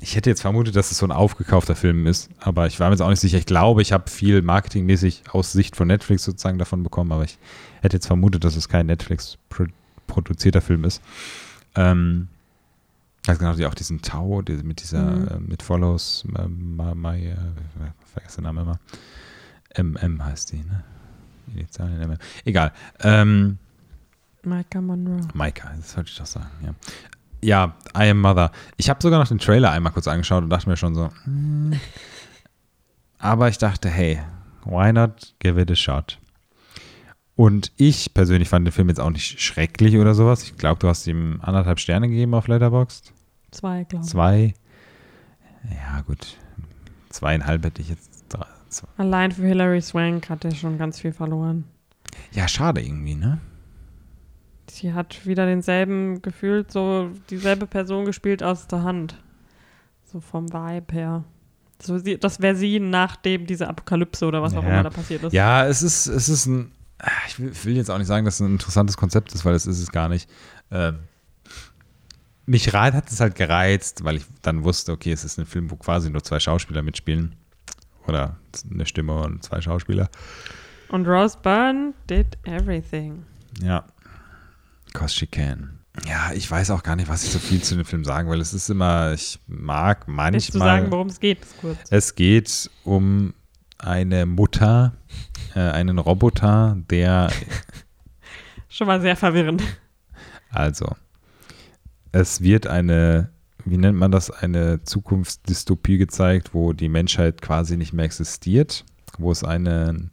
ich 0.01 0.17
hätte 0.17 0.31
jetzt 0.31 0.43
vermutet, 0.43 0.77
dass 0.77 0.91
es 0.91 0.99
so 0.99 1.07
ein 1.07 1.13
aufgekaufter 1.13 1.75
Film 1.75 2.07
ist, 2.07 2.31
aber 2.39 2.67
ich 2.67 2.79
war 2.81 2.89
mir 2.89 2.95
jetzt 2.95 3.01
auch 3.01 3.09
nicht 3.11 3.21
sicher. 3.21 3.39
Ich 3.39 3.47
glaube, 3.47 3.83
ich 3.83 3.93
habe 3.93 4.11
viel 4.11 4.43
marketingmäßig 4.43 5.25
aus 5.33 5.53
Sicht 5.53 5.77
von 5.77 5.89
Netflix 5.89 6.25
sozusagen 6.25 6.59
davon 6.59 6.83
bekommen, 6.83 7.13
aber 7.13 7.25
ich 7.25 7.39
hätte 7.83 7.97
jetzt 7.97 8.07
vermutet, 8.07 8.45
dass 8.45 8.57
es 8.57 8.69
kein 8.69 8.87
Netflix-produzierter 8.87 10.61
Film 10.61 10.85
ist. 10.85 11.03
Ähm, 11.75 12.29
also 13.27 13.39
genau, 13.41 13.55
die 13.55 13.67
auch 13.67 13.75
diesen 13.75 14.03
Tau, 14.03 14.43
die, 14.43 14.53
mit 14.55 14.81
dieser, 14.83 15.03
Mhm. 15.17 15.29
äh, 15.29 15.39
mit 15.41 15.63
Follows, 15.63 16.25
äh, 16.37 16.47
Ma, 16.47 17.15
äh, 17.17 17.35
vergesse 18.13 18.37
den 18.37 18.45
Namen 18.45 18.63
immer. 18.65 18.79
MM 19.77 20.25
heißt 20.25 20.53
die, 20.53 20.59
ne? 20.59 20.85
MM. 21.79 22.19
Egal. 22.45 22.73
Ähm, 23.01 23.59
Micah 24.43 24.81
Monroe. 24.81 25.21
Maika, 25.35 25.73
das 25.77 25.97
wollte 25.97 26.11
ich 26.11 26.17
doch 26.19 26.27
sagen, 26.27 26.51
ja. 26.65 26.75
Ja, 27.43 27.75
I 27.97 28.11
Am 28.11 28.21
Mother. 28.21 28.51
Ich 28.77 28.89
habe 28.89 29.03
sogar 29.03 29.19
noch 29.21 29.29
den 29.29 29.39
Trailer 29.39 29.71
einmal 29.71 29.93
kurz 29.93 30.09
angeschaut 30.09 30.43
und 30.43 30.51
dachte 30.51 30.69
mir 30.69 30.77
schon 30.77 30.95
so, 30.95 31.11
hm. 31.25 31.79
aber 33.19 33.49
ich 33.49 33.59
dachte, 33.59 33.89
hey, 33.89 34.21
why 34.65 34.93
not 34.93 35.35
give 35.39 35.61
it 35.61 35.71
a 35.71 35.77
shot? 35.77 36.19
Und 37.37 37.71
ich 37.77 38.15
persönlich 38.15 38.49
fand 38.49 38.67
den 38.67 38.73
Film 38.73 38.89
jetzt 38.89 39.01
auch 39.01 39.11
nicht 39.11 39.41
schrecklich 39.41 39.99
oder 39.99 40.15
sowas. 40.15 40.43
Ich 40.43 40.57
glaube, 40.57 40.79
du 40.79 40.89
hast 40.89 41.07
ihm 41.07 41.39
anderthalb 41.43 41.79
Sterne 41.79 42.09
gegeben 42.09 42.35
auf 42.35 42.49
Letterboxd. 42.49 43.13
Zwei, 43.51 43.85
glaube 43.85 44.05
ich. 44.05 44.11
Zwei. 44.11 44.55
Ja, 45.71 46.01
gut. 46.01 46.39
Zweieinhalb 47.11 47.65
hätte 47.65 47.83
ich 47.83 47.91
jetzt. 47.91 48.25
Drei, 48.31 48.47
zwei. 48.71 48.89
Allein 48.97 49.33
für 49.33 49.47
Hilary 49.47 49.83
Swank 49.83 50.31
hat 50.31 50.45
er 50.47 50.55
schon 50.55 50.79
ganz 50.79 51.01
viel 51.01 51.13
verloren. 51.13 51.65
Ja, 52.33 52.49
schade 52.49 52.81
irgendwie, 52.81 53.15
ne? 53.15 53.39
Sie 54.69 54.93
hat 54.93 55.27
wieder 55.27 55.47
denselben 55.47 56.23
gefühlt, 56.23 56.71
so 56.73 57.11
dieselbe 57.31 57.67
Person 57.67 58.05
gespielt 58.05 58.43
aus 58.43 58.67
der 58.67 58.83
Hand. 58.83 59.17
So 60.13 60.21
vom 60.21 60.53
Vibe 60.53 60.93
her. 60.95 61.25
So, 61.81 61.99
sie, 61.99 62.19
das 62.19 62.41
wäre 62.41 62.57
sie 62.57 62.81
nachdem 62.81 63.47
diese 63.47 63.69
Apokalypse 63.69 64.27
oder 64.27 64.43
was 64.43 64.55
auch 64.55 64.63
Ja. 64.63 64.69
immer 64.71 64.83
da 64.85 64.91
passiert 64.91 65.23
ist. 65.25 65.33
Ja, 65.33 65.67
es 65.67 65.83
ist, 65.83 66.07
es 66.07 66.29
ist 66.29 66.47
ein. 66.47 66.73
Ich 67.29 67.65
will, 67.67 67.77
jetzt 67.77 67.91
auch 67.91 67.99
nicht 67.99 68.07
sagen, 68.07 68.25
dass 68.25 68.35
es 68.37 68.41
ein 68.41 68.53
interessantes 68.53 68.97
Konzept 68.97 69.35
ist, 69.35 69.45
weil 69.45 69.53
das 69.53 69.67
ist 69.67 69.81
es 69.81 69.93
gar 69.93 70.09
nicht. 70.09 70.31
Ähm, 70.71 71.01
mich 72.47 72.73
hat 72.73 73.11
es 73.11 73.21
halt 73.21 73.35
gereizt, 73.35 74.05
weil 74.05 74.17
ich 74.17 74.25
dann 74.41 74.65
wusste, 74.65 74.93
okay, 74.93 75.13
es 75.13 75.23
ist 75.25 75.39
ein 75.39 75.45
Film, 75.47 75.71
wo 75.71 75.77
quasi 75.77 76.09
nur 76.11 76.23
zwei 76.23 76.41
Schauspieler 76.41 76.81
mitspielen. 76.83 77.35
Oder 78.07 78.37
eine 78.73 78.87
Stimme 78.87 79.21
und 79.21 79.43
zwei 79.43 79.61
Schauspieler. 79.61 80.09
Und 80.89 81.07
Rose 81.07 81.37
Byrne 81.43 81.93
did 82.09 82.39
everything. 82.45 83.25
Ja. 83.61 83.85
Cause 84.97 85.15
she 85.15 85.27
can. 85.27 85.81
Ja, 86.09 86.33
ich 86.35 86.51
weiß 86.51 86.71
auch 86.71 86.83
gar 86.83 86.97
nicht, 86.97 87.09
was 87.09 87.23
ich 87.23 87.31
so 87.31 87.39
viel 87.39 87.63
zu 87.63 87.75
dem 87.75 87.85
Film 87.85 88.03
sagen 88.03 88.31
will. 88.31 88.41
Es 88.41 88.55
ist 88.55 88.71
immer, 88.71 89.13
ich 89.13 89.39
mag 89.47 90.07
Willst 90.07 90.55
du 90.55 90.59
manchmal. 90.59 90.81
sagen, 90.81 90.91
worum 90.91 91.09
es 91.09 91.21
geht? 91.21 91.39
Kurz. 91.61 91.77
Es 91.91 92.15
geht 92.15 92.71
um 92.83 93.35
eine 93.77 94.25
Mutter, 94.25 94.95
äh, 95.55 95.61
einen 95.61 95.99
Roboter, 95.99 96.79
der 96.91 97.31
Schon 98.71 98.87
mal 98.87 99.01
sehr 99.03 99.17
verwirrend. 99.17 99.63
Also, 100.51 100.97
es 102.13 102.41
wird 102.41 102.67
eine, 102.67 103.31
wie 103.67 103.77
nennt 103.77 103.99
man 103.99 104.11
das, 104.11 104.31
eine 104.31 104.83
Zukunftsdystopie 104.83 105.99
gezeigt, 105.99 106.55
wo 106.55 106.73
die 106.73 106.89
Menschheit 106.89 107.43
quasi 107.43 107.77
nicht 107.77 107.93
mehr 107.93 108.07
existiert, 108.07 108.87
wo 109.19 109.31
es 109.31 109.45
eine, 109.45 110.11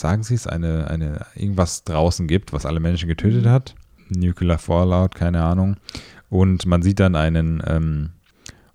sagen 0.00 0.22
Sie 0.22 0.34
es, 0.34 0.46
eine, 0.46 0.88
eine, 0.88 1.26
irgendwas 1.34 1.84
draußen 1.84 2.26
gibt, 2.26 2.52
was 2.52 2.66
alle 2.66 2.80
Menschen 2.80 3.08
getötet 3.08 3.46
hat. 3.46 3.74
Nuclear 4.08 4.58
Fallout, 4.58 5.14
keine 5.14 5.42
Ahnung. 5.42 5.76
Und 6.28 6.66
man 6.66 6.82
sieht 6.82 7.00
dann 7.00 7.14
einen 7.14 7.62
ähm, 7.66 8.10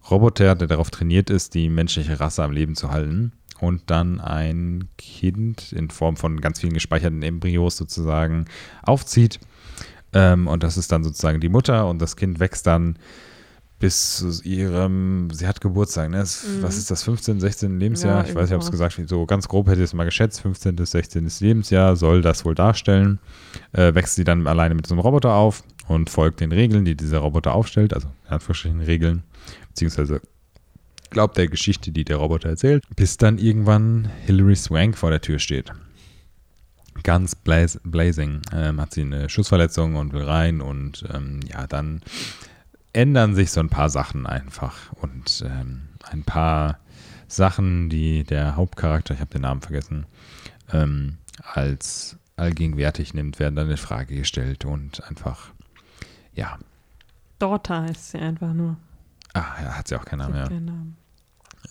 Roboter, 0.09 0.55
der 0.55 0.67
darauf 0.67 0.91
trainiert 0.91 1.29
ist, 1.29 1.53
die 1.53 1.69
menschliche 1.69 2.19
Rasse 2.19 2.43
am 2.43 2.51
Leben 2.51 2.75
zu 2.75 2.91
halten. 2.91 3.31
Und 3.59 3.83
dann 3.87 4.19
ein 4.19 4.89
Kind 4.97 5.71
in 5.71 5.89
Form 5.89 6.17
von 6.17 6.41
ganz 6.41 6.59
vielen 6.59 6.73
gespeicherten 6.73 7.23
Embryos 7.23 7.77
sozusagen 7.77 8.45
aufzieht. 8.83 9.39
Ähm, 10.13 10.47
und 10.47 10.63
das 10.63 10.77
ist 10.77 10.91
dann 10.91 11.03
sozusagen 11.03 11.39
die 11.39 11.49
Mutter 11.49 11.87
und 11.87 12.01
das 12.01 12.15
Kind 12.15 12.39
wächst 12.39 12.67
dann 12.67 12.97
bis 13.85 14.17
zu 14.17 14.41
ihrem, 14.43 15.29
sie 15.31 15.45
hat 15.47 15.61
Geburtstag, 15.61 16.09
ne? 16.09 16.17
Es- 16.21 16.43
Mhm. 16.43 16.63
Was 16.63 16.77
ist 16.77 16.89
das, 16.89 17.03
15, 17.03 17.39
16 17.39 17.79
Lebensjahr? 17.79 18.23
Ja, 18.23 18.29
ich 18.29 18.33
weiß 18.35 18.49
nicht, 18.49 18.55
ob 18.55 18.61
es 18.63 18.71
gesagt 18.71 18.99
so 19.07 19.25
ganz 19.27 19.47
grob 19.47 19.67
hätte 19.67 19.79
ich 19.81 19.85
es 19.85 19.93
mal 19.93 20.05
geschätzt, 20.05 20.41
15 20.41 20.75
bis 20.75 20.91
16. 20.91 21.27
Lebensjahr 21.39 21.95
soll 21.95 22.21
das 22.23 22.45
wohl 22.45 22.55
darstellen. 22.55 23.19
Äh, 23.73 23.93
wächst 23.93 24.15
sie 24.15 24.23
dann 24.23 24.47
alleine 24.47 24.73
mit 24.75 24.87
so 24.87 24.95
einem 24.95 25.01
Roboter 25.01 25.33
auf 25.33 25.63
und 25.87 26.09
folgt 26.09 26.39
den 26.39 26.51
Regeln, 26.51 26.83
die 26.85 26.95
dieser 26.95 27.19
Roboter 27.19 27.53
aufstellt, 27.53 27.93
also 27.93 28.07
in 28.27 28.33
Anführungsstrichen 28.33 28.81
Regeln, 28.81 29.21
beziehungsweise 29.69 30.19
glaubt 31.11 31.37
der 31.37 31.47
Geschichte, 31.47 31.91
die 31.91 32.03
der 32.03 32.17
Roboter 32.17 32.49
erzählt, 32.49 32.83
bis 32.95 33.17
dann 33.17 33.37
irgendwann 33.37 34.09
Hilary 34.25 34.55
Swank 34.55 34.97
vor 34.97 35.11
der 35.11 35.21
Tür 35.21 35.37
steht. 35.39 35.71
Ganz 37.03 37.35
blaz 37.35 37.79
blazing. 37.83 38.41
Ähm, 38.51 38.81
hat 38.81 38.93
sie 38.93 39.01
eine 39.01 39.29
Schussverletzung 39.29 39.95
und 39.95 40.11
will 40.13 40.23
rein 40.23 40.59
und 40.61 41.05
ähm, 41.13 41.41
ja, 41.51 41.67
dann 41.67 42.01
ändern 42.95 43.35
sich 43.35 43.51
so 43.51 43.59
ein 43.59 43.69
paar 43.69 43.89
Sachen 43.89 44.25
einfach 44.25 44.93
und 44.93 45.43
ähm, 45.45 45.89
ein 46.09 46.23
paar 46.23 46.79
Sachen, 47.27 47.89
die 47.89 48.23
der 48.23 48.55
Hauptcharakter, 48.55 49.13
ich 49.13 49.19
habe 49.19 49.31
den 49.31 49.41
Namen 49.41 49.61
vergessen, 49.61 50.05
ähm, 50.71 51.17
als 51.43 52.17
allgegenwärtig 52.37 53.13
nimmt, 53.13 53.37
werden 53.39 53.55
dann 53.55 53.69
in 53.69 53.77
Frage 53.77 54.15
gestellt 54.15 54.63
und 54.63 55.03
einfach, 55.09 55.51
ja, 56.33 56.57
Daughter 57.39 57.81
heißt 57.81 58.11
sie 58.11 58.19
einfach 58.19 58.53
nur. 58.53 58.77
ah, 59.33 59.43
ja, 59.61 59.77
hat 59.77 59.87
sie 59.89 59.99
auch 59.99 60.05
keinen 60.05 60.19
Namen, 60.19 60.35
ja. 60.35 60.47
keinen 60.47 60.65
Namen. 60.65 60.97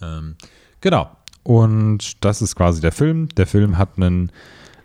Ähm, 0.02 0.36
genau. 0.82 1.10
Und 1.42 2.22
das 2.24 2.42
ist 2.42 2.54
quasi 2.54 2.80
der 2.82 2.92
Film. 2.92 3.28
Der 3.36 3.46
Film 3.46 3.78
hat 3.78 3.96
einen 3.96 4.30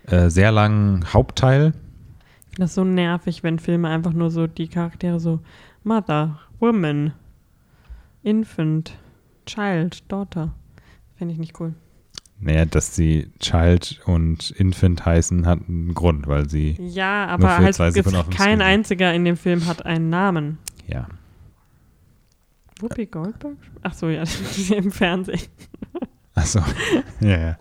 äh, 0.08 0.30
sehr 0.30 0.52
langen 0.52 1.14
Hauptteil. 1.14 1.74
Ich 2.44 2.56
finde 2.56 2.62
das 2.62 2.76
so 2.76 2.84
nervig, 2.84 3.44
wenn 3.44 3.60
Filme 3.60 3.90
einfach 3.90 4.14
nur 4.14 4.32
so 4.32 4.48
die 4.48 4.68
Charaktere 4.68 5.20
so 5.20 5.42
Mother, 5.84 6.40
Woman, 6.60 7.14
Infant, 8.24 8.98
Child, 9.46 10.12
Daughter. 10.12 10.54
Finde 11.16 11.34
ich 11.34 11.40
nicht 11.40 11.60
cool. 11.60 11.74
Naja, 12.42 12.66
dass 12.66 12.96
sie 12.96 13.30
Child 13.40 14.02
und 14.06 14.52
Infant 14.52 15.06
heißen, 15.06 15.46
hat 15.46 15.60
einen 15.68 15.94
Grund, 15.94 16.28
weil 16.28 16.50
sie, 16.50 16.78
Ja, 16.80 17.26
aber 17.28 17.58
halt 17.58 17.78
kein 18.32 18.62
einziger 18.62 19.14
in 19.14 19.26
dem 19.26 19.36
Film 19.36 19.66
hat 19.66 19.86
einen 19.86 20.10
Namen. 20.10 20.58
ja. 20.88 21.08
Whoopi 22.80 23.08
Goldberg? 23.08 23.58
Ach 23.82 23.94
so, 23.94 24.08
ja, 24.08 24.24
im 24.74 24.90
Fernsehen. 24.90 25.42
Achso, 26.40 26.60
ja, 27.20 27.38
ja. 27.38 27.58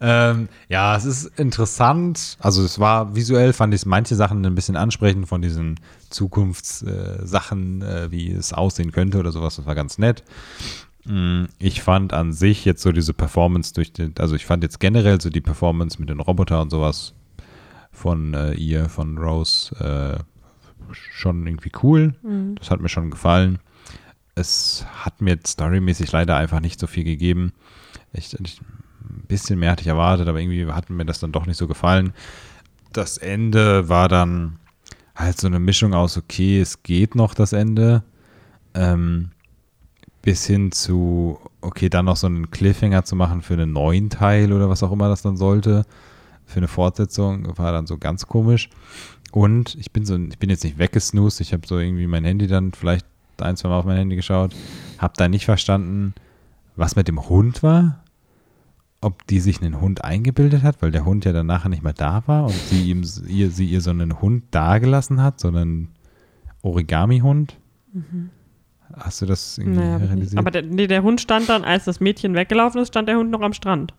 Ähm, 0.00 0.48
ja, 0.68 0.94
es 0.96 1.04
ist 1.04 1.26
interessant. 1.38 2.36
Also 2.40 2.62
es 2.62 2.78
war 2.78 3.14
visuell, 3.16 3.52
fand 3.52 3.72
ich 3.74 3.86
manche 3.86 4.14
Sachen 4.16 4.44
ein 4.44 4.54
bisschen 4.54 4.76
ansprechend 4.76 5.26
von 5.28 5.40
diesen 5.42 5.80
Zukunftssachen, 6.10 7.82
äh, 7.82 8.04
äh, 8.04 8.10
wie 8.10 8.30
es 8.32 8.52
aussehen 8.52 8.92
könnte 8.92 9.18
oder 9.18 9.32
sowas. 9.32 9.56
Das 9.56 9.66
war 9.66 9.74
ganz 9.74 9.98
nett. 9.98 10.22
Mm, 11.04 11.44
Ich 11.58 11.82
fand 11.82 12.12
an 12.12 12.32
sich 12.32 12.64
jetzt 12.64 12.82
so 12.82 12.92
diese 12.92 13.14
Performance 13.14 13.72
durch 13.72 13.92
den, 13.92 14.14
also 14.18 14.34
ich 14.36 14.46
fand 14.46 14.62
jetzt 14.62 14.78
generell 14.78 15.20
so 15.20 15.30
die 15.30 15.40
Performance 15.40 15.98
mit 15.98 16.10
den 16.10 16.20
Robotern 16.20 16.62
und 16.62 16.70
sowas 16.70 17.14
von 17.90 18.34
äh, 18.34 18.52
ihr, 18.52 18.88
von 18.88 19.16
Rose, 19.18 19.74
äh, 19.80 20.92
schon 20.92 21.46
irgendwie 21.46 21.72
cool. 21.82 22.14
Das 22.56 22.70
hat 22.70 22.80
mir 22.80 22.88
schon 22.88 23.10
gefallen. 23.10 23.58
Es 24.34 24.86
hat 25.04 25.20
mir 25.20 25.36
storymäßig 25.44 26.12
leider 26.12 26.36
einfach 26.36 26.60
nicht 26.60 26.78
so 26.78 26.86
viel 26.86 27.04
gegeben. 27.04 27.52
Ich, 28.12 28.34
ich, 28.38 28.60
ein 29.08 29.24
bisschen 29.28 29.58
mehr 29.58 29.72
hatte 29.72 29.82
ich 29.82 29.88
erwartet, 29.88 30.28
aber 30.28 30.40
irgendwie 30.40 30.66
hat 30.66 30.90
mir 30.90 31.04
das 31.04 31.20
dann 31.20 31.32
doch 31.32 31.46
nicht 31.46 31.56
so 31.56 31.66
gefallen. 31.66 32.12
Das 32.92 33.18
Ende 33.18 33.88
war 33.88 34.08
dann 34.08 34.58
halt 35.14 35.40
so 35.40 35.46
eine 35.46 35.58
Mischung 35.60 35.94
aus, 35.94 36.16
okay, 36.16 36.60
es 36.60 36.82
geht 36.82 37.14
noch 37.14 37.34
das 37.34 37.52
Ende, 37.52 38.02
ähm, 38.74 39.30
bis 40.22 40.46
hin 40.46 40.72
zu, 40.72 41.38
okay, 41.60 41.88
dann 41.88 42.06
noch 42.06 42.16
so 42.16 42.26
einen 42.26 42.50
Cliffhanger 42.50 43.04
zu 43.04 43.16
machen 43.16 43.42
für 43.42 43.54
einen 43.54 43.72
neuen 43.72 44.10
Teil 44.10 44.52
oder 44.52 44.68
was 44.68 44.82
auch 44.82 44.92
immer 44.92 45.08
das 45.08 45.22
dann 45.22 45.36
sollte, 45.36 45.84
für 46.46 46.58
eine 46.58 46.68
Fortsetzung, 46.68 47.56
war 47.58 47.72
dann 47.72 47.86
so 47.86 47.98
ganz 47.98 48.26
komisch. 48.26 48.70
Und 49.32 49.74
ich 49.74 49.92
bin 49.92 50.06
so, 50.06 50.16
ich 50.16 50.38
bin 50.38 50.50
jetzt 50.50 50.64
nicht 50.64 50.78
weggesnoost, 50.78 51.40
ich 51.40 51.52
habe 51.52 51.66
so 51.66 51.78
irgendwie 51.78 52.06
mein 52.06 52.24
Handy 52.24 52.46
dann 52.46 52.72
vielleicht 52.72 53.06
ein, 53.38 53.56
zwei 53.56 53.68
Mal 53.68 53.78
auf 53.78 53.84
mein 53.84 53.98
Handy 53.98 54.16
geschaut, 54.16 54.54
habe 54.98 55.14
da 55.16 55.28
nicht 55.28 55.44
verstanden, 55.44 56.14
was 56.78 56.96
mit 56.96 57.08
dem 57.08 57.28
Hund 57.28 57.62
war. 57.62 58.02
Ob 59.00 59.24
die 59.28 59.38
sich 59.38 59.62
einen 59.62 59.80
Hund 59.80 60.02
eingebildet 60.02 60.62
hat, 60.64 60.82
weil 60.82 60.90
der 60.90 61.04
Hund 61.04 61.24
ja 61.24 61.32
dann 61.32 61.46
nachher 61.46 61.68
nicht 61.68 61.84
mehr 61.84 61.92
da 61.92 62.22
war 62.26 62.44
und 62.46 62.52
sie 62.52 62.90
ihm 62.90 63.04
ihr, 63.28 63.50
sie 63.52 63.66
ihr 63.66 63.80
so 63.80 63.90
einen 63.90 64.20
Hund 64.20 64.44
dagelassen 64.50 65.22
hat, 65.22 65.38
so 65.38 65.46
einen 65.48 65.90
Origami-Hund. 66.62 67.56
Hast 68.96 69.22
du 69.22 69.26
das 69.26 69.56
irgendwie 69.58 69.78
Naja, 69.78 69.96
realisiert? 69.98 70.38
aber 70.40 70.50
der, 70.50 70.62
nee, 70.62 70.88
der 70.88 71.04
Hund 71.04 71.20
stand 71.20 71.48
dann, 71.48 71.62
als 71.64 71.84
das 71.84 72.00
Mädchen 72.00 72.34
weggelaufen 72.34 72.80
ist, 72.80 72.88
stand 72.88 73.08
der 73.08 73.18
Hund 73.18 73.30
noch 73.30 73.40
am 73.42 73.52
Strand. 73.52 73.94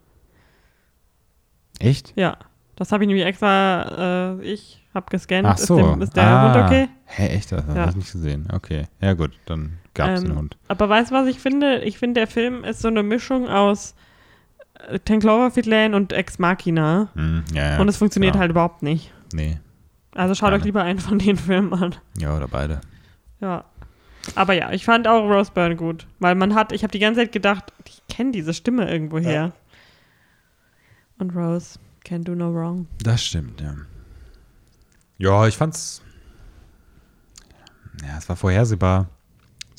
Echt? 1.79 2.11
Ja. 2.17 2.37
Das 2.75 2.91
habe 2.91 3.03
ich 3.03 3.07
nämlich 3.07 3.25
extra, 3.25 4.37
äh, 4.39 4.41
ich 4.43 4.85
habe 4.93 5.05
gescannt. 5.09 5.45
Ach 5.47 5.57
so. 5.57 5.77
Ist, 5.77 5.85
dem, 5.85 6.01
ist 6.01 6.15
der 6.15 6.27
ah. 6.27 6.53
Hund 6.53 6.65
okay? 6.65 6.87
Hä, 7.05 7.27
echt? 7.27 7.51
Das 7.51 7.65
Ja. 7.67 7.75
habe 7.75 7.89
ich 7.91 7.95
nicht 7.97 8.11
gesehen. 8.11 8.47
Okay. 8.51 8.87
Ja, 9.01 9.13
gut, 9.13 9.31
dann 9.45 9.77
gab 9.99 10.11
es 10.11 10.21
Ähm, 10.21 10.29
einen 10.29 10.37
Hund. 10.37 10.57
Aber 10.67 10.89
weißt 10.89 11.11
du, 11.11 11.15
was 11.15 11.27
ich 11.27 11.39
finde? 11.39 11.79
Ich 11.81 11.99
finde, 11.99 12.21
der 12.21 12.27
Film 12.27 12.63
ist 12.63 12.81
so 12.81 12.87
eine 12.87 13.03
Mischung 13.03 13.47
aus 13.47 13.95
äh, 14.87 14.99
Ten 14.99 15.19
Cloverfield 15.19 15.65
Lane 15.65 15.95
und 15.95 16.13
Ex 16.13 16.39
Machina. 16.39 17.09
Hm, 17.13 17.43
ja, 17.53 17.73
ja, 17.73 17.79
und 17.79 17.87
es 17.89 17.97
funktioniert 17.97 18.33
genau. 18.33 18.41
halt 18.41 18.51
überhaupt 18.51 18.81
nicht. 18.81 19.11
Nee. 19.33 19.59
Also 20.15 20.33
schaut 20.35 20.53
euch 20.53 20.63
lieber 20.63 20.83
einen 20.83 20.99
von 20.99 21.19
den 21.19 21.37
Filmen 21.37 21.73
an. 21.73 21.95
Ja, 22.17 22.35
oder 22.35 22.47
beide. 22.47 22.81
Ja. 23.41 23.65
Aber 24.35 24.53
ja, 24.53 24.71
ich 24.71 24.85
fand 24.85 25.07
auch 25.07 25.23
Rose 25.29 25.51
Byrne 25.53 25.75
gut. 25.75 26.07
Weil 26.19 26.35
man 26.35 26.55
hat, 26.55 26.71
ich 26.71 26.83
habe 26.83 26.91
die 26.91 26.99
ganze 26.99 27.21
Zeit 27.21 27.31
gedacht, 27.31 27.73
ich 27.85 28.01
kenne 28.07 28.31
diese 28.31 28.53
Stimme 28.53 28.89
irgendwo 28.89 29.19
her. 29.19 29.53
Und 31.17 31.35
Rose, 31.35 31.77
can 32.03 32.23
do 32.23 32.33
no 32.35 32.53
wrong. 32.53 32.87
Das 33.03 33.23
stimmt, 33.23 33.61
ja. 33.61 33.75
Ja, 35.17 35.47
ich 35.47 35.57
fand's. 35.57 36.01
Ja, 38.01 38.17
es 38.17 38.29
war 38.29 38.37
vorhersehbar, 38.37 39.09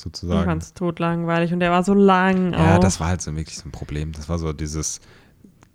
sozusagen. 0.01 0.45
fand 0.45 0.63
es 0.63 0.73
totlangweilig 0.73 1.53
und 1.53 1.59
der 1.59 1.71
war 1.71 1.83
so 1.83 1.93
lang 1.93 2.53
Ja, 2.53 2.75
auch. 2.75 2.79
das 2.79 2.99
war 2.99 3.07
halt 3.07 3.21
so 3.21 3.35
wirklich 3.35 3.57
so 3.57 3.67
ein 3.67 3.71
Problem. 3.71 4.11
Das 4.11 4.27
war 4.29 4.37
so 4.39 4.51
dieses 4.53 4.99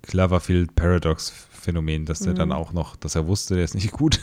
Cloverfield 0.02 0.74
Paradox 0.74 1.30
Phänomen, 1.50 2.04
dass 2.06 2.20
der 2.20 2.32
Mhm. 2.32 2.36
dann 2.36 2.52
auch 2.52 2.72
noch, 2.72 2.94
dass 2.94 3.16
er 3.16 3.26
wusste, 3.26 3.56
der 3.56 3.64
ist 3.64 3.74
nicht 3.74 3.90
gut. 3.90 4.20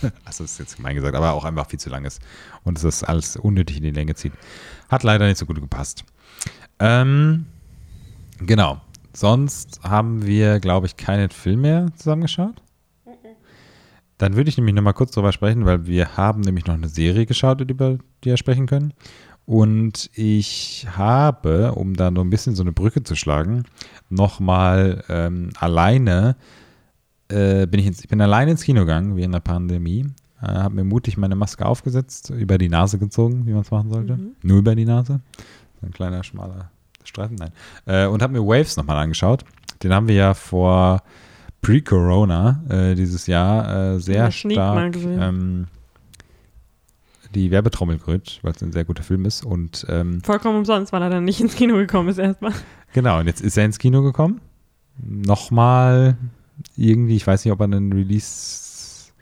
also 0.24 0.44
das 0.44 0.52
ist 0.52 0.58
jetzt 0.58 0.76
gemein 0.76 0.94
gesagt, 0.94 1.14
aber 1.14 1.32
auch 1.32 1.44
einfach 1.44 1.66
viel 1.68 1.78
zu 1.78 1.90
lang 1.90 2.04
ist 2.06 2.22
und 2.64 2.76
dass 2.78 2.82
das 2.82 3.04
alles 3.04 3.36
unnötig 3.36 3.76
in 3.78 3.82
die 3.82 3.90
Länge 3.90 4.14
zieht. 4.14 4.32
Hat 4.88 5.02
leider 5.02 5.26
nicht 5.26 5.36
so 5.36 5.44
gut 5.44 5.60
gepasst. 5.60 6.04
Ähm, 6.78 7.46
genau. 8.38 8.80
Sonst 9.12 9.80
haben 9.82 10.24
wir, 10.26 10.60
glaube 10.60 10.86
ich, 10.86 10.96
keinen 10.96 11.30
Film 11.30 11.62
mehr 11.62 11.86
zusammengeschaut. 11.96 12.62
Dann 14.18 14.34
würde 14.34 14.48
ich 14.48 14.56
nämlich 14.56 14.74
noch 14.74 14.82
mal 14.82 14.94
kurz 14.94 15.10
drüber 15.12 15.32
sprechen, 15.32 15.66
weil 15.66 15.86
wir 15.86 16.16
haben 16.16 16.40
nämlich 16.40 16.64
noch 16.66 16.74
eine 16.74 16.88
Serie 16.88 17.26
geschaut, 17.26 17.60
über 17.60 17.98
die 18.24 18.30
wir 18.30 18.36
sprechen 18.38 18.66
können. 18.66 18.94
Und 19.46 20.10
ich 20.14 20.86
habe, 20.90 21.72
um 21.72 21.94
da 21.94 22.10
noch 22.10 22.22
ein 22.22 22.30
bisschen 22.30 22.56
so 22.56 22.64
eine 22.64 22.72
Brücke 22.72 23.04
zu 23.04 23.14
schlagen, 23.14 23.62
nochmal 24.10 25.04
ähm, 25.08 25.50
alleine, 25.58 26.36
äh, 27.28 27.66
bin 27.66 27.80
ich, 27.80 27.86
ins, 27.86 28.00
ich 28.00 28.08
bin 28.08 28.20
alleine 28.20 28.50
ins 28.50 28.64
Kino 28.64 28.80
gegangen 28.80 29.16
während 29.16 29.34
der 29.34 29.40
Pandemie, 29.40 30.06
äh, 30.42 30.46
habe 30.46 30.74
mir 30.74 30.84
mutig 30.84 31.16
meine 31.16 31.36
Maske 31.36 31.64
aufgesetzt, 31.64 32.30
über 32.30 32.58
die 32.58 32.68
Nase 32.68 32.98
gezogen, 32.98 33.46
wie 33.46 33.52
man 33.52 33.62
es 33.62 33.70
machen 33.70 33.90
sollte. 33.90 34.18
Nur 34.42 34.58
über 34.58 34.74
die 34.74 34.84
Nase. 34.84 35.20
So 35.80 35.86
ein 35.86 35.92
kleiner, 35.92 36.24
schmaler 36.24 36.70
Streifen, 37.04 37.36
nein. 37.36 37.52
Äh, 37.86 38.06
und 38.06 38.22
habe 38.22 38.32
mir 38.32 38.44
Waves 38.44 38.76
nochmal 38.76 38.96
angeschaut. 38.96 39.44
Den 39.80 39.94
haben 39.94 40.08
wir 40.08 40.16
ja 40.16 40.34
vor 40.34 41.02
Pre-Corona 41.60 42.62
äh, 42.68 42.94
dieses 42.96 43.28
Jahr 43.28 43.94
äh, 43.94 44.00
sehr 44.00 44.30
stark 44.32 44.96
ähm, 44.96 45.66
die 47.36 47.50
Werbetrommel 47.50 47.98
gerührt, 47.98 48.40
weil 48.42 48.52
es 48.52 48.62
ein 48.62 48.72
sehr 48.72 48.84
guter 48.84 49.02
Film 49.02 49.24
ist. 49.24 49.44
Und 49.44 49.86
ähm, 49.88 50.20
Vollkommen 50.22 50.58
umsonst, 50.58 50.92
weil 50.92 51.02
er 51.02 51.10
dann 51.10 51.24
nicht 51.24 51.40
ins 51.40 51.54
Kino 51.54 51.76
gekommen 51.76 52.08
ist 52.08 52.18
erstmal. 52.18 52.52
genau, 52.92 53.20
und 53.20 53.26
jetzt 53.26 53.40
ist 53.40 53.56
er 53.56 53.64
ins 53.64 53.78
Kino 53.78 54.02
gekommen. 54.02 54.40
Nochmal 54.98 56.16
irgendwie, 56.76 57.16
ich 57.16 57.26
weiß 57.26 57.44
nicht, 57.44 57.52
ob 57.52 57.60
er 57.60 57.64
einen 57.64 57.92
Release, 57.92 59.12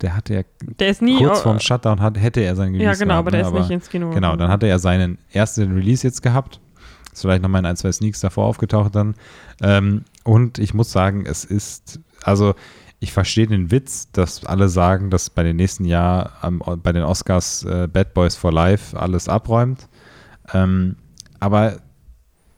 der 0.00 0.16
hatte 0.16 0.34
ja 0.34 0.42
Der 0.80 0.88
ist 0.88 1.02
nie. 1.02 1.18
kurz 1.18 1.40
vorm 1.40 1.60
Shutdown, 1.60 2.00
hat, 2.00 2.20
hätte 2.20 2.40
er 2.40 2.56
seinen 2.56 2.74
Release 2.74 2.84
ja, 2.84 2.94
genau, 2.94 3.14
gehabt, 3.14 3.28
aber 3.28 3.30
der 3.30 3.42
ne? 3.42 3.58
ist 3.58 3.62
nicht 3.62 3.70
ins 3.70 3.88
Kino 3.90 4.10
Genau, 4.10 4.36
dann 4.36 4.50
hatte 4.50 4.66
er 4.66 4.78
seinen 4.78 5.18
ersten 5.32 5.72
Release 5.72 6.06
jetzt 6.06 6.22
gehabt. 6.22 6.60
Ist 7.12 7.22
vielleicht 7.22 7.42
nochmal 7.42 7.60
in 7.60 7.66
ein, 7.66 7.76
zwei 7.76 7.92
Sneaks 7.92 8.20
davor 8.20 8.46
aufgetaucht 8.46 8.96
dann. 8.96 9.14
Ähm, 9.62 10.04
und 10.24 10.58
ich 10.58 10.74
muss 10.74 10.90
sagen, 10.90 11.24
es 11.26 11.44
ist, 11.44 12.00
also 12.24 12.54
ich 13.04 13.12
verstehe 13.12 13.46
den 13.46 13.70
Witz, 13.70 14.10
dass 14.12 14.44
alle 14.44 14.68
sagen, 14.68 15.10
dass 15.10 15.30
bei 15.30 15.42
den 15.42 15.56
nächsten 15.56 15.84
Jahr 15.84 16.32
am- 16.40 16.62
bei 16.82 16.92
den 16.92 17.02
Oscars 17.04 17.62
äh, 17.64 17.86
Bad 17.86 18.14
Boys 18.14 18.34
for 18.34 18.52
Life 18.52 18.98
alles 18.98 19.28
abräumt. 19.28 19.88
Ähm, 20.52 20.96
aber 21.40 21.78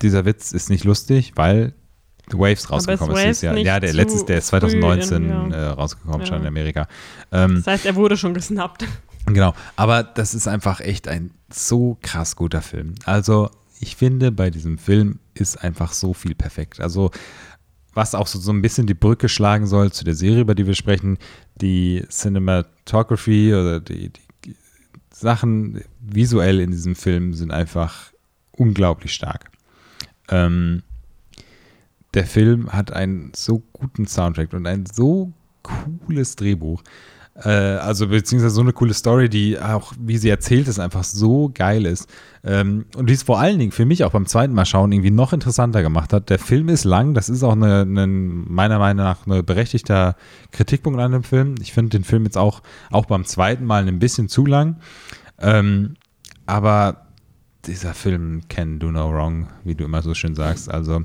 dieser 0.02 0.24
Witz 0.24 0.52
ist 0.52 0.70
nicht 0.70 0.84
lustig, 0.84 1.32
weil 1.36 1.74
The 2.30 2.38
Waves 2.38 2.70
rausgekommen 2.70 3.14
ist 3.16 3.22
dieses 3.22 3.42
Jahr. 3.42 3.56
Ja, 3.56 3.78
der 3.80 3.92
letztes, 3.92 4.24
der 4.24 4.38
ist 4.38 4.50
früh 4.50 4.58
2019 4.60 5.22
in- 5.24 5.50
ja. 5.50 5.56
äh, 5.56 5.66
rausgekommen, 5.68 6.20
Ja. 6.20 6.26
schon 6.26 6.40
in 6.40 6.46
Amerika. 6.46 6.88
Ähm, 7.32 7.56
Das 7.56 7.66
heißt, 7.66 7.86
er 7.86 7.94
wurde 7.96 8.16
schon 8.16 8.32
gesnappt. 8.34 8.84
Genau, 9.28 9.54
aber 9.74 10.04
das 10.04 10.34
ist 10.34 10.46
einfach 10.46 10.78
echt 10.80 11.08
ein 11.08 11.32
so 11.52 11.98
krass 12.00 12.36
guter 12.36 12.62
Film. 12.62 12.94
Also 13.06 13.50
ich 13.80 13.96
finde, 13.96 14.30
bei 14.30 14.50
diesem 14.50 14.78
Film 14.78 15.18
ist 15.34 15.56
einfach 15.64 15.92
so 15.94 16.14
viel 16.14 16.36
perfekt. 16.36 16.80
Also 16.80 17.10
was 17.96 18.14
auch 18.14 18.26
so, 18.26 18.38
so 18.38 18.52
ein 18.52 18.60
bisschen 18.60 18.86
die 18.86 18.94
Brücke 18.94 19.28
schlagen 19.28 19.66
soll 19.66 19.90
zu 19.90 20.04
der 20.04 20.14
Serie, 20.14 20.42
über 20.42 20.54
die 20.54 20.66
wir 20.66 20.74
sprechen, 20.74 21.18
die 21.56 22.04
Cinematography 22.10 23.54
oder 23.54 23.80
die, 23.80 24.10
die 24.44 24.54
Sachen 25.10 25.82
visuell 26.00 26.60
in 26.60 26.70
diesem 26.70 26.94
Film 26.94 27.32
sind 27.32 27.50
einfach 27.50 28.12
unglaublich 28.52 29.14
stark. 29.14 29.50
Ähm, 30.28 30.82
der 32.12 32.26
Film 32.26 32.70
hat 32.72 32.92
einen 32.92 33.32
so 33.34 33.62
guten 33.72 34.06
Soundtrack 34.06 34.52
und 34.52 34.66
ein 34.66 34.84
so 34.86 35.32
cooles 35.62 36.36
Drehbuch. 36.36 36.82
Äh, 37.42 37.48
also 37.48 38.08
beziehungsweise 38.08 38.54
so 38.54 38.62
eine 38.62 38.72
coole 38.72 38.94
Story, 38.94 39.28
die 39.28 39.58
auch, 39.58 39.92
wie 39.98 40.16
sie 40.16 40.28
erzählt 40.28 40.68
ist, 40.68 40.78
einfach 40.78 41.04
so 41.04 41.50
geil 41.52 41.84
ist. 41.84 42.08
Ähm, 42.44 42.86
und 42.96 43.08
die 43.10 43.14
es 43.14 43.24
vor 43.24 43.38
allen 43.38 43.58
Dingen 43.58 43.72
für 43.72 43.84
mich 43.84 44.04
auch 44.04 44.12
beim 44.12 44.26
zweiten 44.26 44.54
Mal 44.54 44.64
schauen 44.64 44.92
irgendwie 44.92 45.10
noch 45.10 45.32
interessanter 45.32 45.82
gemacht 45.82 46.12
hat. 46.12 46.30
Der 46.30 46.38
Film 46.38 46.68
ist 46.68 46.84
lang, 46.84 47.14
das 47.14 47.28
ist 47.28 47.42
auch 47.42 47.52
eine, 47.52 47.82
eine 47.82 48.06
meiner 48.06 48.78
Meinung 48.78 49.04
nach 49.04 49.26
ein 49.26 49.44
berechtigter 49.44 50.16
Kritikpunkt 50.52 51.00
an 51.00 51.12
dem 51.12 51.22
Film. 51.22 51.56
Ich 51.60 51.72
finde 51.72 51.90
den 51.90 52.04
Film 52.04 52.24
jetzt 52.24 52.38
auch, 52.38 52.62
auch 52.90 53.06
beim 53.06 53.24
zweiten 53.24 53.64
Mal 53.64 53.86
ein 53.86 53.98
bisschen 53.98 54.28
zu 54.28 54.46
lang. 54.46 54.76
Ähm, 55.38 55.96
aber 56.46 57.06
dieser 57.66 57.94
Film 57.94 58.42
Can 58.48 58.78
Do 58.78 58.90
No 58.90 59.12
Wrong, 59.12 59.48
wie 59.64 59.74
du 59.74 59.84
immer 59.84 60.02
so 60.02 60.14
schön 60.14 60.34
sagst, 60.34 60.70
also 60.70 61.02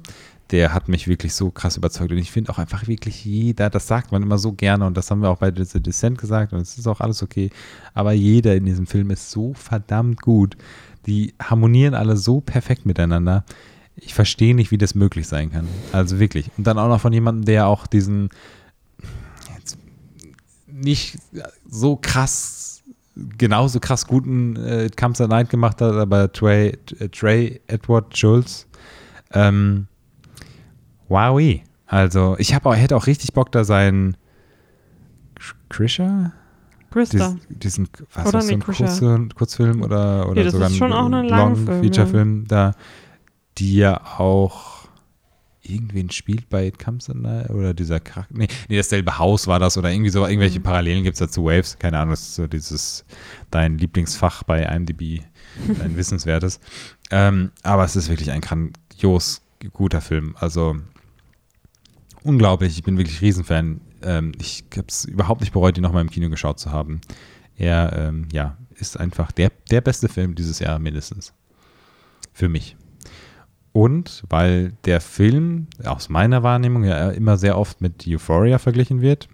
der 0.52 0.74
hat 0.74 0.90
mich 0.90 1.08
wirklich 1.08 1.34
so 1.34 1.50
krass 1.50 1.78
überzeugt. 1.78 2.12
Und 2.12 2.18
ich 2.18 2.32
finde 2.32 2.52
auch 2.52 2.58
einfach 2.58 2.88
wirklich 2.88 3.24
jeder, 3.24 3.70
das 3.70 3.88
sagt 3.88 4.12
man 4.12 4.22
immer 4.22 4.38
so 4.38 4.52
gerne 4.52 4.86
und 4.86 4.98
das 4.98 5.10
haben 5.10 5.22
wir 5.22 5.30
auch 5.30 5.38
bei 5.38 5.52
The 5.54 5.82
Descent 5.82 6.18
gesagt 6.18 6.52
und 6.54 6.60
es 6.60 6.78
ist 6.78 6.88
auch 6.88 7.00
alles 7.00 7.24
okay. 7.24 7.50
Aber 7.94 8.12
jeder 8.12 8.56
in 8.56 8.66
diesem 8.66 8.86
Film 8.86 9.12
ist 9.12 9.32
so 9.32 9.54
verdammt 9.54 10.22
gut. 10.22 10.58
Die 11.06 11.34
harmonieren 11.42 11.94
alle 11.94 12.18
so 12.18 12.42
perfekt 12.42 12.86
miteinander. 12.86 13.46
Ich 13.96 14.14
verstehe 14.14 14.54
nicht, 14.54 14.72
wie 14.72 14.78
das 14.78 14.94
möglich 14.94 15.28
sein 15.28 15.52
kann. 15.52 15.68
Also 15.92 16.20
wirklich. 16.20 16.50
Und 16.58 16.68
dann 16.68 16.78
auch 16.78 16.90
noch 16.90 17.02
von 17.02 17.14
jemandem, 17.14 17.46
der 17.46 17.68
auch 17.68 17.88
diesen 17.88 18.30
jetzt 19.58 19.78
nicht 20.68 21.18
so 21.70 21.96
krass 21.96 22.84
genauso 23.38 23.80
krass 23.80 24.08
guten 24.08 24.56
äh, 24.56 24.86
It 24.86 24.98
Comes 24.98 25.20
at 25.20 25.30
Night 25.30 25.50
gemacht 25.50 25.82
hat, 25.82 25.94
aber 25.94 26.32
Trey, 26.32 26.78
äh, 27.00 27.10
Trey 27.10 27.62
Edward 27.68 28.18
Schultz. 28.18 28.68
Ähm, 29.34 29.88
wowie. 31.12 31.64
Also, 31.86 32.36
ich 32.40 32.56
hab 32.56 32.66
auch, 32.66 32.76
hätte 32.76 32.96
auch 32.96 33.06
richtig 33.06 33.34
Bock, 33.34 33.52
da 33.52 33.64
seinen 33.64 34.18
Krischer? 35.70 36.34
Krista. 36.92 37.36
Diesen, 37.50 37.60
diesen 37.60 37.90
was 38.14 38.28
Oder 38.28 38.40
was 38.40 38.48
so 38.48 38.54
ein. 38.54 38.60
Kurze, 38.60 39.28
Kurzfilm 39.34 39.82
oder, 39.82 40.26
oder 40.26 40.36
Nee, 40.36 40.44
das 40.44 40.54
sogar 40.54 40.70
ist 40.70 40.78
schon 40.78 40.92
auch 40.92 41.06
ein 41.06 41.12
Long 41.12 41.28
Langfilm, 41.30 41.82
Featurefilm 41.82 42.48
da, 42.48 42.76
die 43.58 43.76
ja 43.76 44.02
auch 44.20 44.82
irgendwen 45.62 46.10
spielt 46.10 46.50
bei 46.50 46.68
It 46.68 46.80
Comes 46.80 47.10
at 47.10 47.16
Night 47.16 47.50
oder 47.50 47.74
dieser 47.74 48.02
Charakter. 48.02 48.34
Nee, 48.36 48.48
nee, 48.68 48.76
dasselbe 48.76 49.18
Haus 49.18 49.48
war 49.48 49.60
das 49.60 49.78
oder 49.78 49.90
irgendwie 49.92 50.10
so, 50.10 50.26
irgendwelche 50.26 50.60
Mhm. 50.60 50.64
Parallelen 50.64 51.04
gibt 51.04 51.14
es 51.14 51.20
dazu 51.20 51.46
Waves, 51.46 51.80
keine 51.80 51.98
Ahnung, 51.98 52.12
das 52.12 52.22
ist 52.22 52.36
so 52.36 52.48
dieses 52.48 53.06
dein 53.52 53.78
Lieblingsfach 53.78 54.44
bei 54.44 54.64
IMDb, 54.64 55.24
dein 55.80 55.96
Wissenswertes. 55.96 56.60
Ähm, 57.10 57.52
aber 57.64 57.86
es 57.86 57.96
ist 57.96 58.10
wirklich 58.10 58.32
ein 58.32 58.42
grandios 58.42 59.42
guter 59.72 60.02
Film. 60.02 60.36
Also 60.40 60.76
unglaublich, 62.24 62.78
ich 62.78 62.84
bin 62.84 62.98
wirklich 62.98 63.22
Riesenfan. 63.22 63.82
Ähm, 64.04 64.32
ich 64.40 64.64
habe 64.76 64.88
es 64.88 65.06
überhaupt 65.06 65.42
nicht 65.42 65.54
bereut, 65.54 65.78
ihn 65.78 65.84
nochmal 65.84 66.02
im 66.02 66.10
Kino 66.10 66.30
geschaut 66.30 66.60
zu 66.60 66.72
haben. 66.72 67.02
Er, 67.56 67.94
ähm, 67.96 68.28
ja, 68.32 68.58
ist 68.76 69.00
einfach 69.00 69.32
der, 69.32 69.52
der 69.70 69.82
beste 69.82 70.10
Film 70.10 70.36
dieses 70.36 70.60
Jahr 70.60 70.80
mindestens. 70.80 71.34
Für 72.34 72.50
mich. 72.50 72.76
Und 73.74 74.24
weil 74.30 74.74
der 74.86 75.00
Film 75.02 75.68
aus 75.84 76.10
meiner 76.10 76.44
Wahrnehmung 76.44 76.84
ja 76.84 77.10
immer 77.12 77.38
sehr 77.38 77.58
oft 77.58 77.82
mit 77.82 78.06
Euphoria 78.08 78.58
verglichen 78.58 79.02
wird. 79.02 79.30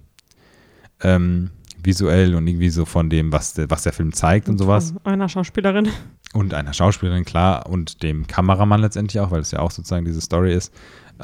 Ähm, 1.02 1.52
visuell 1.84 2.36
und 2.36 2.48
irgendwie 2.48 2.70
so 2.70 2.86
von 2.86 3.10
dem, 3.10 3.32
was 3.32 3.54
der, 3.54 3.70
was 3.70 3.84
der 3.84 3.94
Film 3.94 4.14
zeigt 4.14 4.50
und 4.50 4.58
sowas. 4.58 4.92
Von 4.92 5.14
Einer 5.14 5.30
Schauspielerin. 5.30 5.90
Und 6.34 6.54
einer 6.54 6.74
Schauspielerin, 6.74 7.24
klar, 7.24 7.68
und 7.70 8.04
dem 8.04 8.28
Kameramann 8.28 8.82
letztendlich 8.82 9.20
auch, 9.22 9.32
weil 9.32 9.40
es 9.40 9.52
ja 9.52 9.60
auch 9.60 9.72
sozusagen 9.72 10.06
diese 10.06 10.22
Story 10.22 10.54
ist. 10.54 10.74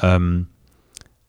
Ähm, 0.01 0.47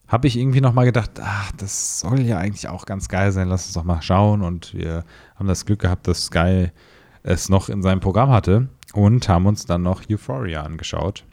habe 0.09 0.27
ich 0.27 0.37
irgendwie 0.37 0.61
nochmal 0.61 0.85
gedacht, 0.85 1.13
ach, 1.23 1.53
das 1.53 2.01
soll 2.01 2.21
ja 2.21 2.39
eigentlich 2.39 2.69
auch 2.69 2.87
ganz 2.87 3.09
geil 3.09 3.33
sein, 3.33 3.49
lass 3.49 3.67
uns 3.67 3.75
doch 3.75 3.85
mal 3.85 4.03
schauen. 4.03 4.43
Und 4.43 4.75
wir 4.75 5.05
haben 5.37 5.47
das 5.49 5.65
Glück 5.65 5.81
gehabt, 5.81 6.07
dass 6.07 6.27
Sky 6.27 6.69
es 7.23 7.49
noch 7.49 7.69
in 7.69 7.83
seinem 7.83 8.01
Programm 8.01 8.31
hatte 8.31 8.69
und 8.93 9.29
haben 9.29 9.47
uns 9.47 9.65
dann 9.67 9.83
noch 9.83 10.03
Euphoria 10.11 10.63
angeschaut. 10.63 11.25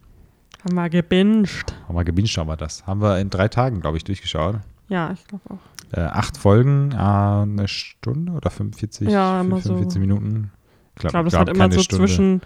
Haben 0.64 0.76
wir 0.76 0.90
gebinged. 0.90 1.74
Haben 1.88 1.96
wir 1.96 2.04
gebinged, 2.04 2.38
haben 2.38 2.48
wir 2.48 2.58
das. 2.58 2.86
Haben 2.88 3.02
wir 3.02 3.20
in 3.20 3.30
drei 3.30 3.48
Tagen, 3.48 3.82
glaube 3.82 3.98
ich, 3.98 4.04
durchgeschaut. 4.04 4.60
Ja, 4.90 5.12
ich 5.12 5.26
glaube 5.28 5.44
auch. 5.50 5.98
Äh, 5.98 6.02
acht 6.02 6.38
Folgen, 6.38 6.92
äh, 6.92 6.96
eine 6.96 7.68
Stunde 7.68 8.32
oder 8.32 8.50
45, 8.50 9.10
Ja, 9.10 9.42
immer 9.42 9.58
so. 9.58 9.70
45 9.70 10.00
Minuten. 10.00 10.52
Ich 10.96 11.02
glaube, 11.08 11.30
das 11.30 11.40
hat 11.40 11.50
immer 11.50 11.72
so 11.72 11.82
zwischen 11.82 12.42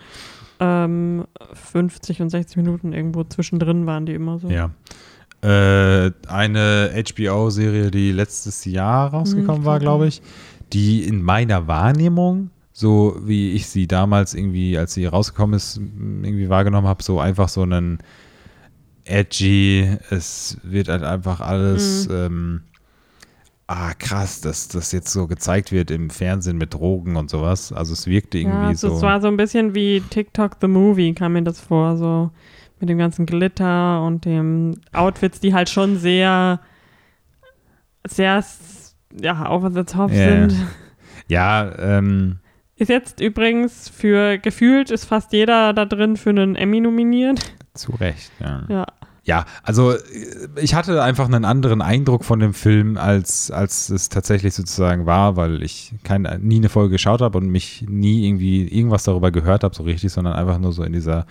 ähm, 0.60 1.26
50 1.54 2.22
und 2.22 2.30
60 2.30 2.58
Minuten 2.58 2.94
irgendwo 2.94 3.24
zwischendrin 3.24 3.86
waren 3.86 4.06
die 4.06 4.14
immer 4.14 4.40
so. 4.40 4.50
Ja. 4.50 4.72
Äh, 5.46 6.12
eine 6.28 6.92
HBO-Serie, 6.96 7.92
die 7.92 8.12
letztes 8.12 8.66
Jahr 8.66 9.12
rausgekommen 9.12 9.60
Hm, 9.62 9.66
war, 9.66 9.80
glaube 9.80 10.08
ich, 10.08 10.22
die 10.74 11.04
in 11.04 11.22
meiner 11.22 11.68
Wahrnehmung, 11.68 12.50
so 12.74 13.16
wie 13.24 13.52
ich 13.52 13.68
sie 13.68 13.88
damals 13.88 14.34
irgendwie, 14.34 14.78
als 14.78 14.94
sie 14.96 15.06
rausgekommen 15.06 15.56
ist, 15.56 15.78
irgendwie 15.78 16.50
wahrgenommen 16.50 16.88
habe, 16.88 17.04
so 17.04 17.20
einfach 17.20 17.50
so 17.50 17.62
einen 17.62 18.00
edgy, 19.06 19.98
es 20.10 20.58
wird 20.64 20.88
halt 20.90 21.04
einfach 21.04 21.42
alles, 21.42 22.08
Mhm. 22.10 22.16
ähm, 22.16 22.62
ah 23.68 23.94
krass, 23.94 24.42
dass 24.42 24.68
das 24.68 24.92
jetzt 24.92 25.12
so 25.12 25.28
gezeigt 25.28 25.72
wird 25.72 25.92
im 25.92 26.10
Fernsehen 26.10 26.58
mit 26.58 26.74
Drogen 26.74 27.16
und 27.16 27.30
sowas. 27.30 27.72
Also 27.72 27.94
es 27.94 28.08
wirkte 28.08 28.38
irgendwie 28.40 28.56
ja, 28.64 28.70
also 28.70 28.90
so. 28.90 28.96
es 28.98 29.02
war 29.04 29.22
so 29.22 29.28
ein 29.28 29.38
bisschen 29.38 29.76
wie 29.76 30.02
TikTok 30.02 30.58
the 30.62 30.68
Movie, 30.68 31.14
kam 31.14 31.34
mir 31.34 31.44
das 31.44 31.60
vor, 31.60 31.98
so 31.98 32.32
mit 32.80 32.90
dem 32.90 32.98
ganzen 32.98 33.26
Glitter 33.26 34.02
und 34.04 34.26
dem 34.26 34.76
Outfits, 34.94 35.40
die 35.40 35.54
halt 35.54 35.70
schon 35.70 35.98
sehr, 35.98 36.60
sehr, 38.08 38.44
ja, 39.22 39.50
over 39.52 39.72
the 39.72 39.84
top 39.84 40.12
Ja. 40.12 40.48
sind. 40.50 40.56
ja, 41.28 41.72
ähm, 41.80 42.40
Ist 42.76 42.90
jetzt 42.90 43.22
übrigens 43.22 43.88
für 43.90 44.38
gefühlt 44.38 44.92
ist 44.92 45.06
fast 45.06 45.32
jeder 45.34 45.74
da 45.74 45.86
drin 45.86 46.18
für 46.18 46.30
einen 46.32 46.56
Emmy 46.56 46.82
nominiert. 46.82 47.40
zu 47.74 47.92
Recht, 47.94 48.32
ja. 48.40 48.64
Ja. 48.70 48.86
Ja, 49.28 49.46
also 49.64 49.94
äh, 49.94 49.98
ich 50.62 50.76
hatte 50.76 51.02
einfach 51.02 51.26
einen 51.26 51.46
anderen 51.46 51.82
Eindruck 51.82 52.24
von 52.24 52.40
dem 52.40 52.54
Film, 52.54 52.96
als, 52.96 53.50
als 53.50 53.90
es 53.90 54.10
tatsächlich 54.10 54.54
sozusagen 54.54 55.08
war, 55.08 55.36
weil 55.36 55.64
ich 55.64 55.96
kein, 56.04 56.28
nie 56.44 56.58
eine 56.58 56.70
Folge 56.70 56.92
geschaut 56.92 57.22
habe 57.22 57.40
und 57.40 57.48
mich 57.48 57.84
nie 57.90 58.28
irgendwie 58.28 58.68
irgendwas 58.68 59.04
darüber 59.04 59.32
gehört 59.32 59.64
habe, 59.64 59.74
so 59.74 59.82
richtig, 59.82 60.12
sondern 60.12 60.34
einfach 60.36 60.60
nur 60.60 60.74
so 60.74 60.84
in 60.84 60.94
dieser 60.94 61.26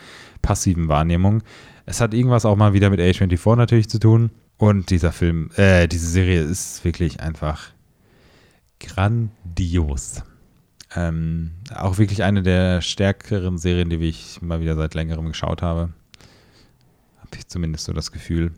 passiven 0.45 0.89
Wahrnehmung. 0.89 1.43
Es 1.87 2.01
hat 2.01 2.15
irgendwas 2.15 2.45
auch 2.45 2.57
mal 2.57 2.75
wieder 2.75 2.91
mit 2.91 3.01
A24 3.01 3.57
natürlich 3.57 3.89
zu 3.89 3.99
tun. 3.99 4.31
Und 4.59 4.91
dieser 4.91 5.11
Film, 5.11 5.51
äh, 5.57 5.89
diese 5.89 6.07
Serie 6.07 6.43
ist 6.43 6.85
wirklich 6.85 7.21
einfach 7.21 7.71
grandios. 8.79 10.23
Ähm, 10.95 11.53
auch 11.75 11.99
wirklich 11.99 12.23
eine 12.23 12.43
der 12.43 12.83
stärkeren 12.83 13.59
Serien, 13.59 13.89
die 13.91 13.97
ich 13.97 14.41
mal 14.43 14.61
wieder 14.61 14.77
seit 14.77 14.95
längerem 14.95 15.27
geschaut 15.27 15.63
habe. 15.63 15.91
Habe 17.19 17.37
ich 17.37 17.49
zumindest 17.49 17.87
so 17.87 17.93
das 17.93 18.13
Gefühl. 18.13 18.53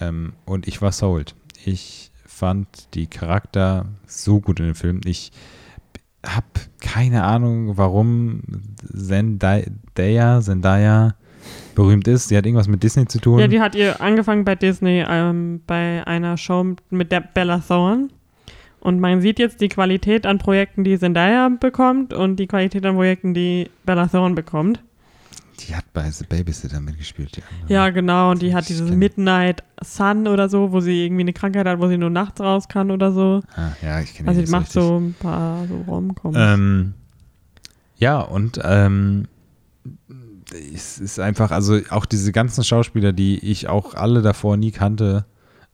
Ähm, 0.00 0.34
und 0.44 0.68
ich 0.68 0.82
war 0.82 0.92
sold. 0.92 1.34
Ich 1.64 2.10
fand 2.26 2.94
die 2.94 3.06
Charakter 3.06 3.86
so 4.06 4.40
gut 4.40 4.60
in 4.60 4.66
dem 4.66 4.74
Film. 4.74 5.00
Ich 5.04 5.30
habe 6.26 6.46
keine 6.80 7.24
Ahnung, 7.24 7.76
warum 7.78 8.42
Zendaya, 8.84 10.40
Zendaya 10.42 11.14
berühmt 11.74 12.06
ist. 12.08 12.28
Sie 12.28 12.36
hat 12.36 12.46
irgendwas 12.46 12.68
mit 12.68 12.82
Disney 12.82 13.06
zu 13.06 13.18
tun. 13.20 13.38
Ja, 13.38 13.46
die 13.48 13.60
hat 13.60 13.74
ihr 13.74 14.00
angefangen 14.00 14.44
bei 14.44 14.54
Disney 14.54 15.04
ähm, 15.08 15.60
bei 15.66 16.06
einer 16.06 16.36
Show 16.36 16.74
mit 16.90 17.12
der 17.12 17.20
Bella 17.20 17.62
Thorne. 17.66 18.08
Und 18.80 18.98
man 18.98 19.20
sieht 19.20 19.38
jetzt 19.38 19.60
die 19.60 19.68
Qualität 19.68 20.24
an 20.24 20.38
Projekten, 20.38 20.84
die 20.84 20.98
Zendaya 20.98 21.50
bekommt 21.60 22.14
und 22.14 22.36
die 22.36 22.46
Qualität 22.46 22.84
an 22.86 22.94
Projekten, 22.94 23.34
die 23.34 23.70
Bella 23.84 24.06
Thorne 24.06 24.34
bekommt. 24.34 24.80
Die 25.60 25.76
hat 25.76 25.84
bei 25.92 26.10
The 26.10 26.24
Babysitter 26.24 26.80
mitgespielt. 26.80 27.36
Die 27.36 27.42
andere. 27.42 27.72
Ja, 27.72 27.90
genau. 27.90 28.30
Und 28.30 28.40
die 28.40 28.54
hat 28.54 28.68
dieses 28.70 28.90
Midnight 28.90 29.62
Sun 29.82 30.26
oder 30.26 30.48
so, 30.48 30.72
wo 30.72 30.80
sie 30.80 31.04
irgendwie 31.04 31.22
eine 31.22 31.34
Krankheit 31.34 31.66
hat, 31.66 31.78
wo 31.80 31.88
sie 31.88 31.98
nur 31.98 32.08
nachts 32.08 32.40
raus 32.40 32.68
kann 32.68 32.90
oder 32.90 33.12
so. 33.12 33.42
Ah, 33.54 33.72
ja, 33.82 34.00
ich 34.00 34.14
kenne 34.14 34.30
Also 34.30 34.40
die 34.42 34.50
macht 34.50 34.68
richtig. 34.68 34.82
so 34.82 34.98
ein 34.98 35.14
paar 35.20 35.66
so 35.66 35.76
Romcoms. 35.86 36.36
Ähm, 36.38 36.94
ja, 37.98 38.20
und 38.20 38.58
ähm, 38.64 39.26
es 40.74 40.98
ist 40.98 41.18
einfach, 41.20 41.50
also 41.50 41.78
auch 41.90 42.06
diese 42.06 42.32
ganzen 42.32 42.64
Schauspieler, 42.64 43.12
die 43.12 43.38
ich 43.38 43.68
auch 43.68 43.94
alle 43.94 44.22
davor 44.22 44.56
nie 44.56 44.70
kannte, 44.70 45.24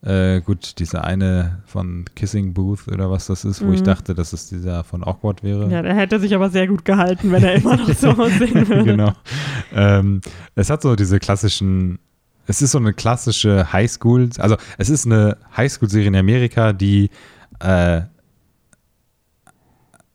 äh, 0.02 0.40
gut, 0.42 0.78
dieser 0.78 1.04
eine 1.04 1.62
von 1.64 2.04
Kissing 2.14 2.52
Booth 2.54 2.86
oder 2.88 3.10
was 3.10 3.26
das 3.26 3.44
ist, 3.44 3.64
wo 3.66 3.72
ich 3.72 3.80
Mhm. 3.80 3.84
dachte, 3.84 4.14
dass 4.14 4.32
es 4.32 4.46
dieser 4.48 4.84
von 4.84 5.02
Awkward 5.02 5.42
wäre. 5.42 5.70
ja, 5.70 5.82
der 5.82 5.94
hätte 5.94 6.20
sich 6.20 6.34
aber 6.34 6.50
sehr 6.50 6.66
gut 6.68 6.84
gehalten, 6.84 7.32
wenn 7.32 7.42
er 7.42 7.54
immer 7.54 7.76
noch 7.76 7.88
so 7.94 8.08
aussehen 8.10 8.68
würde. 8.68 8.84
genau. 8.84 9.12
Ähm, 9.74 10.20
es 10.54 10.68
hat 10.70 10.82
so 10.82 10.94
diese 10.96 11.18
klassischen, 11.18 11.98
es 12.46 12.60
ist 12.62 12.72
so 12.72 12.78
eine 12.78 12.92
klassische 12.92 13.72
Highschool, 13.72 14.28
also 14.38 14.56
es 14.78 14.90
ist 14.90 15.06
eine 15.06 15.38
Highschool-Serie 15.56 16.08
in 16.08 16.16
Amerika, 16.16 16.72
die, 16.72 17.10
äh, 17.60 18.02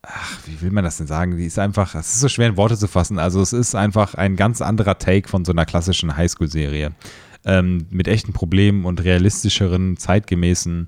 ach, 0.03 0.39
wie 0.45 0.61
will 0.61 0.71
man 0.71 0.83
das 0.83 0.97
denn 0.97 1.07
sagen? 1.07 1.37
Die 1.37 1.45
ist 1.45 1.59
einfach, 1.59 1.95
es 1.95 2.13
ist 2.13 2.19
so 2.19 2.29
schwer 2.29 2.47
in 2.47 2.57
Worte 2.57 2.77
zu 2.77 2.87
fassen. 2.87 3.19
Also 3.19 3.41
es 3.41 3.53
ist 3.53 3.75
einfach 3.75 4.15
ein 4.15 4.35
ganz 4.35 4.61
anderer 4.61 4.97
Take 4.97 5.29
von 5.29 5.45
so 5.45 5.51
einer 5.51 5.65
klassischen 5.65 6.15
Highschool-Serie. 6.15 6.91
Ähm, 7.43 7.87
mit 7.89 8.07
echten 8.07 8.33
Problemen 8.33 8.85
und 8.85 9.03
realistischeren, 9.03 9.97
zeitgemäßen 9.97 10.87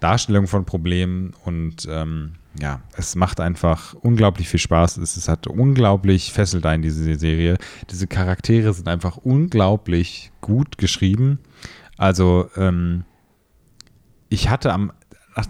Darstellungen 0.00 0.48
von 0.48 0.64
Problemen 0.66 1.32
und 1.44 1.86
ähm, 1.88 2.32
ja, 2.58 2.80
es 2.96 3.14
macht 3.14 3.40
einfach 3.40 3.94
unglaublich 3.94 4.48
viel 4.48 4.60
Spaß. 4.60 4.96
Es, 4.98 5.16
es 5.16 5.28
hat 5.28 5.46
unglaublich 5.46 6.32
fesselt 6.32 6.66
ein, 6.66 6.82
diese 6.82 7.16
Serie. 7.16 7.56
Diese 7.90 8.06
Charaktere 8.06 8.72
sind 8.74 8.88
einfach 8.88 9.18
unglaublich 9.18 10.32
gut 10.40 10.76
geschrieben. 10.78 11.38
Also, 11.96 12.50
ähm, 12.56 13.04
ich 14.28 14.48
hatte 14.48 14.72
am, 14.72 14.92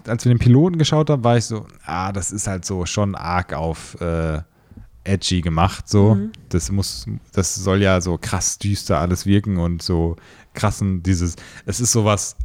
als 0.07 0.25
wir 0.25 0.33
den 0.33 0.39
Piloten 0.39 0.77
geschaut 0.77 1.09
haben, 1.09 1.23
war 1.23 1.37
ich 1.37 1.45
so, 1.45 1.65
ah, 1.85 2.11
das 2.11 2.31
ist 2.31 2.47
halt 2.47 2.65
so 2.65 2.85
schon 2.85 3.15
arg 3.15 3.53
auf 3.53 3.99
äh, 4.01 4.41
edgy 5.03 5.41
gemacht, 5.41 5.89
so. 5.89 6.15
Mhm. 6.15 6.31
Das 6.49 6.71
muss, 6.71 7.05
das 7.33 7.55
soll 7.55 7.81
ja 7.81 8.01
so 8.01 8.17
krass 8.17 8.57
düster 8.59 8.99
alles 8.99 9.25
wirken 9.25 9.57
und 9.57 9.81
so 9.81 10.15
krassen, 10.53 11.01
dieses, 11.03 11.35
es 11.65 11.79
ist 11.79 11.91
sowas, 11.91 12.35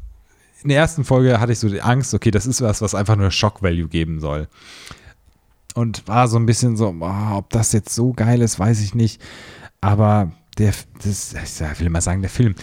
in 0.63 0.71
der 0.71 0.79
ersten 0.79 1.05
Folge 1.05 1.39
hatte 1.39 1.53
ich 1.53 1.59
so 1.59 1.69
die 1.69 1.83
Angst, 1.83 2.15
okay, 2.15 2.31
das 2.31 2.47
ist 2.47 2.61
was, 2.61 2.83
was 2.83 2.95
einfach 2.95 3.17
nur 3.17 3.31
Shock 3.31 3.63
Value 3.63 3.89
geben 3.89 4.21
soll. 4.21 4.49
Und 5.75 6.09
war 6.09 6.27
so 6.29 6.39
ein 6.39 6.47
bisschen 6.47 6.77
so, 6.77 6.95
oh, 6.99 7.37
ob 7.37 7.51
das 7.51 7.73
jetzt 7.73 7.95
so 7.95 8.13
geil 8.13 8.41
ist, 8.41 8.59
weiß 8.59 8.81
ich 8.81 8.95
nicht. 8.95 9.21
Aber 9.83 10.33
der, 10.59 10.73
das, 11.05 11.35
ich 11.35 11.81
will 11.81 11.91
mal 11.91 12.01
sagen, 12.01 12.23
der 12.23 12.31
Film, 12.31 12.55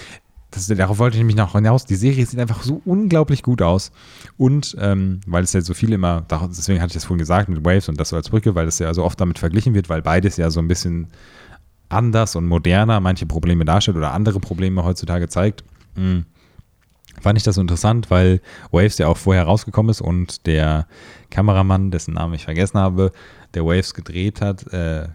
das, 0.54 0.68
darauf 0.68 0.99
wollte 0.99 1.16
ich 1.16 1.20
nämlich 1.20 1.36
noch 1.36 1.54
hinaus. 1.54 1.86
Die 1.86 1.95
Serie 1.95 2.26
sieht 2.26 2.39
einfach 2.39 2.62
so 2.64 2.82
unglaublich 2.86 3.41
gut 3.41 3.62
aus. 3.62 3.91
Und 4.38 4.76
ähm, 4.80 5.22
weil 5.26 5.43
es 5.43 5.54
ja 5.54 5.62
so 5.62 5.74
viel 5.74 5.93
immer, 5.93 6.26
deswegen 6.30 6.80
hatte 6.80 6.91
ich 6.91 6.93
das 6.93 7.06
vorhin 7.06 7.20
gesagt 7.20 7.49
mit 7.49 7.66
Waves 7.66 7.89
und 7.89 7.99
das 7.99 8.10
so 8.10 8.16
als 8.16 8.30
Brücke, 8.30 8.54
weil 8.54 8.66
das 8.66 8.80
ja 8.80 8.93
so 8.93 9.04
oft 9.04 9.20
damit 9.20 9.39
verglichen 9.39 9.74
wird, 9.74 9.89
weil 9.89 10.01
beides 10.01 10.38
ja 10.38 10.49
so 10.49 10.60
ein 10.60 10.68
bisschen 10.68 11.08
anders 11.89 12.36
und 12.36 12.45
moderner 12.45 12.99
manche 12.99 13.26
Probleme 13.26 13.66
darstellt 13.66 13.97
oder 13.97 14.14
andere 14.14 14.39
Probleme 14.39 14.84
heutzutage 14.84 15.28
zeigt. 15.28 15.64
Mhm. 15.95 16.26
Fand 17.22 17.38
ich 17.38 17.43
das 17.43 17.56
so 17.56 17.62
interessant, 17.62 18.10
weil 18.10 18.41
Waves 18.72 18.97
ja 18.97 19.08
auch 19.08 19.18
vorher 19.18 19.43
rausgekommen 19.43 19.89
ist 19.89 20.01
und 20.01 20.45
der 20.45 20.88
Kameramann, 21.30 21.91
dessen 21.91 22.16
Namen 22.16 22.34
ich 22.34 22.45
vergessen 22.45 22.80
habe, 22.80 23.12
der 23.54 23.66
Waves 23.66 23.93
gedreht 23.93 24.41
hat, 24.41 24.72
äh, 24.74 25.08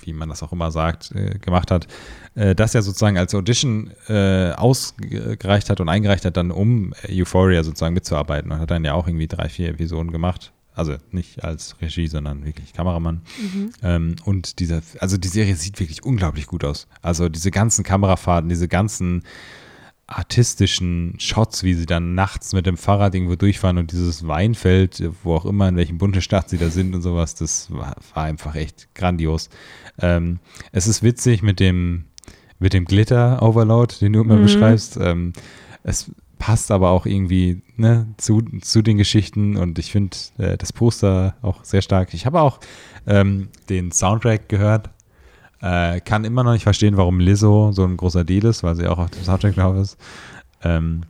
wie 0.00 0.12
man 0.12 0.28
das 0.28 0.42
auch 0.42 0.52
immer 0.52 0.70
sagt, 0.70 1.12
äh, 1.12 1.38
gemacht 1.38 1.70
hat, 1.70 1.86
äh, 2.34 2.54
das 2.54 2.72
ja 2.72 2.82
sozusagen 2.82 3.18
als 3.18 3.34
Audition 3.34 3.90
ausgereicht 4.08 5.70
hat 5.70 5.80
und 5.80 5.88
eingereicht 5.88 6.24
hat, 6.24 6.36
dann 6.36 6.50
um 6.50 6.92
Euphoria 7.08 7.62
sozusagen 7.62 7.94
mitzuarbeiten 7.94 8.50
und 8.50 8.58
hat 8.58 8.70
dann 8.70 8.84
ja 8.84 8.94
auch 8.94 9.06
irgendwie 9.06 9.26
drei, 9.26 9.48
vier 9.48 9.68
Episoden 9.68 10.12
gemacht. 10.12 10.52
Also 10.74 10.96
nicht 11.10 11.42
als 11.42 11.74
Regie, 11.80 12.06
sondern 12.06 12.44
wirklich 12.44 12.72
Kameramann. 12.72 13.22
Mhm. 13.42 13.72
Ähm, 13.82 14.16
und 14.24 14.60
diese, 14.60 14.80
also 15.00 15.16
die 15.16 15.26
Serie 15.28 15.56
sieht 15.56 15.80
wirklich 15.80 16.04
unglaublich 16.04 16.46
gut 16.46 16.62
aus. 16.64 16.86
Also 17.02 17.28
diese 17.28 17.50
ganzen 17.50 17.82
Kamerafahrten, 17.82 18.48
diese 18.48 18.68
ganzen 18.68 19.24
artistischen 20.08 21.14
Shots, 21.18 21.62
wie 21.62 21.74
sie 21.74 21.84
dann 21.84 22.14
nachts 22.14 22.54
mit 22.54 22.64
dem 22.64 22.78
Fahrrad 22.78 23.14
irgendwo 23.14 23.36
durchfahren 23.36 23.76
und 23.76 23.92
dieses 23.92 24.26
Weinfeld, 24.26 25.02
wo 25.22 25.34
auch 25.34 25.44
immer, 25.44 25.68
in 25.68 25.76
welchem 25.76 25.98
Bundesstaat 25.98 26.48
sie 26.48 26.56
da 26.56 26.70
sind 26.70 26.94
und 26.94 27.02
sowas, 27.02 27.34
das 27.34 27.70
war, 27.70 27.94
war 28.14 28.24
einfach 28.24 28.54
echt 28.54 28.88
grandios. 28.94 29.50
Ähm, 30.00 30.40
es 30.72 30.86
ist 30.86 31.02
witzig 31.02 31.42
mit 31.42 31.60
dem, 31.60 32.06
mit 32.58 32.72
dem 32.72 32.86
Glitter-Overload, 32.86 33.96
den 34.00 34.14
du 34.14 34.22
immer 34.22 34.36
mhm. 34.36 34.44
beschreibst. 34.44 34.96
Ähm, 34.96 35.34
es 35.82 36.10
passt 36.38 36.70
aber 36.70 36.90
auch 36.90 37.04
irgendwie 37.04 37.60
ne, 37.76 38.06
zu, 38.16 38.40
zu 38.62 38.80
den 38.80 38.96
Geschichten 38.96 39.58
und 39.58 39.78
ich 39.78 39.92
finde 39.92 40.16
äh, 40.38 40.56
das 40.56 40.72
Poster 40.72 41.36
auch 41.42 41.64
sehr 41.64 41.82
stark. 41.82 42.14
Ich 42.14 42.24
habe 42.24 42.40
auch 42.40 42.60
ähm, 43.06 43.48
den 43.68 43.92
Soundtrack 43.92 44.48
gehört 44.48 44.88
äh, 45.60 46.00
kann 46.00 46.24
immer 46.24 46.44
noch 46.44 46.52
nicht 46.52 46.62
verstehen, 46.62 46.96
warum 46.96 47.20
Lizzo 47.20 47.72
so 47.72 47.84
ein 47.84 47.96
großer 47.96 48.24
Deal 48.24 48.44
ist, 48.44 48.62
weil 48.62 48.76
sie 48.76 48.86
auch 48.86 48.98
auf 48.98 49.10
dem 49.10 49.22
Soundtrack 49.22 49.54
drauf 49.54 49.76
ist. 49.76 49.98
Ähm, 50.62 51.02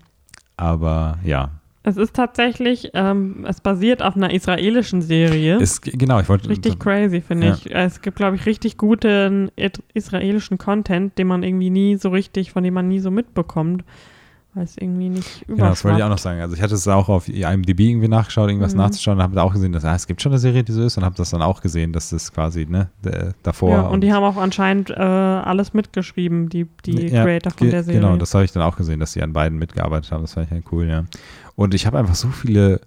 aber 0.57 1.19
ja. 1.25 1.51
Es 1.85 1.97
ist 1.97 2.15
tatsächlich, 2.15 2.91
ähm, 2.95 3.47
es 3.49 3.61
basiert 3.61 4.03
auf 4.03 4.17
einer 4.17 4.33
israelischen 4.33 5.01
Serie. 5.01 5.57
Ist, 5.57 5.83
genau, 5.83 6.21
ich 6.21 6.29
wollte. 6.29 6.49
Richtig 6.49 6.79
crazy, 6.79 7.21
finde 7.21 7.47
ja. 7.47 7.55
ich. 7.55 7.75
Es 7.75 8.03
gibt, 8.03 8.17
glaube 8.17 8.37
ich, 8.37 8.45
richtig 8.45 8.77
guten 8.77 9.51
israelischen 9.95 10.59
Content, 10.59 11.17
den 11.17 11.29
man 11.29 11.43
irgendwie 11.43 11.71
nie 11.71 11.97
so 11.97 12.11
richtig, 12.11 12.51
von 12.51 12.63
dem 12.63 12.75
man 12.75 12.89
nie 12.89 12.99
so 12.99 13.11
mitbekommt 13.11 13.85
weil 14.55 14.65
es 14.65 14.77
irgendwie 14.77 15.11
nicht 15.11 15.43
überschwappt. 15.43 15.57
Genau, 15.57 15.69
das 15.69 15.85
wollte 15.85 15.99
ich 15.99 16.05
auch 16.05 16.09
noch 16.09 16.19
sagen. 16.19 16.41
Also 16.41 16.57
ich 16.57 16.63
hatte 16.63 16.75
es 16.75 16.89
auch 16.89 17.09
auf 17.09 17.29
IMDb 17.29 17.81
irgendwie 17.81 18.09
nachgeschaut, 18.09 18.49
irgendwas 18.49 18.73
mhm. 18.73 18.79
nachzuschauen 18.79 19.19
und 19.19 19.23
habe 19.23 19.35
da 19.35 19.43
auch 19.43 19.53
gesehen, 19.53 19.73
dass 19.73 19.85
ah, 19.85 19.95
es 19.95 20.07
gibt 20.07 20.23
schon 20.23 20.33
eine 20.33 20.39
Serie, 20.39 20.65
die 20.65 20.73
so 20.73 20.83
ist 20.83 20.97
und 20.97 21.05
habe 21.05 21.15
das 21.17 21.31
dann 21.31 21.43
auch 21.43 21.61
gesehen, 21.61 21.93
dass 21.93 22.11
das 22.11 22.33
quasi 22.33 22.67
ne, 22.67 22.89
davor. 23.43 23.71
Ja, 23.71 23.81
und, 23.83 23.95
und, 23.95 24.01
die 24.01 24.13
haben 24.13 24.25
auch 24.25 24.37
anscheinend 24.37 24.91
äh, 24.91 24.95
alles 24.95 25.75
mitgeschrieben, 25.75 26.49
die, 26.49 26.67
die 26.85 27.09
ja, 27.09 27.25
Creator 27.25 27.53
von 27.53 27.71
der 27.71 27.85
Serie. 27.85 28.01
Genau, 28.01 28.17
das 28.17 28.35
habe 28.35 28.45
ich 28.45 28.53
dann 28.53 28.63
auch 28.63 28.77
gesehen, 28.77 29.01
dass 29.01 29.13
sie 29.13 29.23
an 29.23 29.33
beiden 29.33 29.59
mitgearbeitet 29.59 30.11
haben. 30.13 30.23
Das 30.23 30.35
fand 30.35 30.51
ich 30.51 30.57
ja 30.57 30.63
cool, 30.73 30.87
ja. 30.87 31.05
Und 31.55 31.75
ich 31.75 31.87
habe 31.87 31.99
einfach 31.99 32.15
so 32.15 32.29
viele 32.29 32.81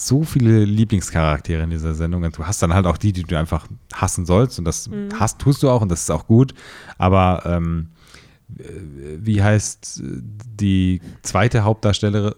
so 0.00 0.22
viele 0.22 0.64
Lieblingscharaktere 0.64 1.64
in 1.64 1.70
dieser 1.70 1.92
Sendung. 1.92 2.22
Und 2.22 2.38
du 2.38 2.46
hast 2.46 2.62
dann 2.62 2.72
halt 2.72 2.86
auch 2.86 2.98
die, 2.98 3.12
die 3.12 3.24
du 3.24 3.36
einfach 3.36 3.66
hassen 3.92 4.26
sollst. 4.26 4.60
Und 4.60 4.64
das 4.64 4.88
mhm. 4.88 5.08
hast, 5.18 5.40
tust 5.40 5.64
du 5.64 5.70
auch 5.70 5.82
und 5.82 5.90
das 5.90 6.02
ist 6.02 6.10
auch 6.10 6.28
gut. 6.28 6.54
Aber 6.98 7.42
ähm, 7.44 7.88
wie 8.48 9.42
heißt 9.42 10.02
die 10.02 11.00
zweite 11.22 11.64
Hauptdarstellerin? 11.64 12.34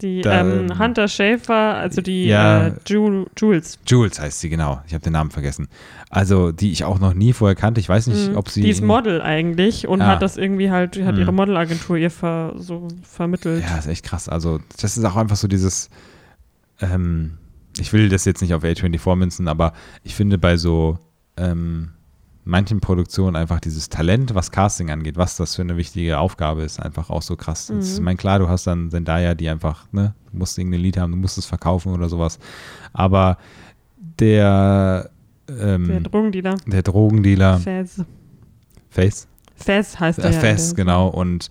Die 0.00 0.22
da, 0.22 0.40
ähm, 0.40 0.78
Hunter 0.78 1.08
Schäfer, 1.08 1.76
also 1.76 2.00
die 2.00 2.26
ja, 2.26 2.68
äh, 2.68 2.72
Jules. 2.86 3.78
Jules 3.86 4.18
heißt 4.18 4.40
sie, 4.40 4.48
genau. 4.48 4.80
Ich 4.86 4.94
habe 4.94 5.04
den 5.04 5.12
Namen 5.12 5.30
vergessen. 5.30 5.68
Also, 6.08 6.52
die 6.52 6.72
ich 6.72 6.84
auch 6.84 6.98
noch 6.98 7.12
nie 7.12 7.32
vorher 7.32 7.54
kannte. 7.54 7.80
Ich 7.80 7.88
weiß 7.88 8.06
nicht, 8.06 8.30
mhm. 8.30 8.36
ob 8.36 8.48
sie. 8.48 8.62
Die 8.62 8.70
ist 8.70 8.82
Model 8.82 9.20
eigentlich 9.20 9.86
und 9.86 10.00
ah. 10.00 10.06
hat 10.06 10.22
das 10.22 10.38
irgendwie 10.38 10.70
halt, 10.70 10.96
hat 11.04 11.14
mhm. 11.14 11.20
ihre 11.20 11.32
Modelagentur 11.32 11.96
ihr 11.96 12.10
ver, 12.10 12.54
so 12.56 12.88
vermittelt. 13.02 13.62
Ja, 13.62 13.76
ist 13.76 13.88
echt 13.88 14.04
krass. 14.04 14.28
Also, 14.28 14.60
das 14.80 14.96
ist 14.96 15.04
auch 15.04 15.16
einfach 15.16 15.36
so 15.36 15.48
dieses. 15.48 15.90
Ähm, 16.80 17.36
ich 17.78 17.92
will 17.92 18.08
das 18.08 18.24
jetzt 18.24 18.40
nicht 18.40 18.54
auf 18.54 18.64
A24 18.64 19.16
münzen, 19.16 19.48
aber 19.48 19.74
ich 20.02 20.14
finde 20.14 20.38
bei 20.38 20.56
so. 20.56 20.98
Ähm, 21.36 21.90
manchen 22.44 22.80
Produktionen 22.80 23.36
einfach 23.36 23.60
dieses 23.60 23.88
Talent, 23.88 24.34
was 24.34 24.50
Casting 24.50 24.90
angeht, 24.90 25.16
was 25.16 25.36
das 25.36 25.56
für 25.56 25.62
eine 25.62 25.76
wichtige 25.76 26.18
Aufgabe 26.18 26.62
ist, 26.62 26.80
einfach 26.80 27.10
auch 27.10 27.22
so 27.22 27.36
krass. 27.36 27.70
Mhm. 27.70 27.80
Ich 27.80 28.00
meine, 28.00 28.16
klar, 28.16 28.38
du 28.38 28.48
hast 28.48 28.66
dann 28.66 28.90
Zendaya, 28.90 29.34
die 29.34 29.48
einfach, 29.48 29.86
ne, 29.92 30.14
du 30.32 30.38
musst 30.38 30.58
irgendein 30.58 30.80
Lied 30.80 30.96
haben, 30.96 31.12
du 31.12 31.18
musst 31.18 31.38
es 31.38 31.46
verkaufen 31.46 31.92
oder 31.92 32.08
sowas. 32.08 32.38
Aber 32.92 33.38
der 34.18 35.10
ähm, 35.58 35.86
Der 35.86 36.00
Drogendealer. 36.00 36.56
Der 36.66 36.82
Drogendealer. 36.82 37.58
Fez. 37.58 38.04
Face? 38.90 39.28
Fez 39.56 39.98
heißt 39.98 40.18
er. 40.20 40.30
Äh, 40.30 40.34
ja, 40.34 40.40
Fez, 40.40 40.74
genau. 40.74 41.08
Und 41.08 41.48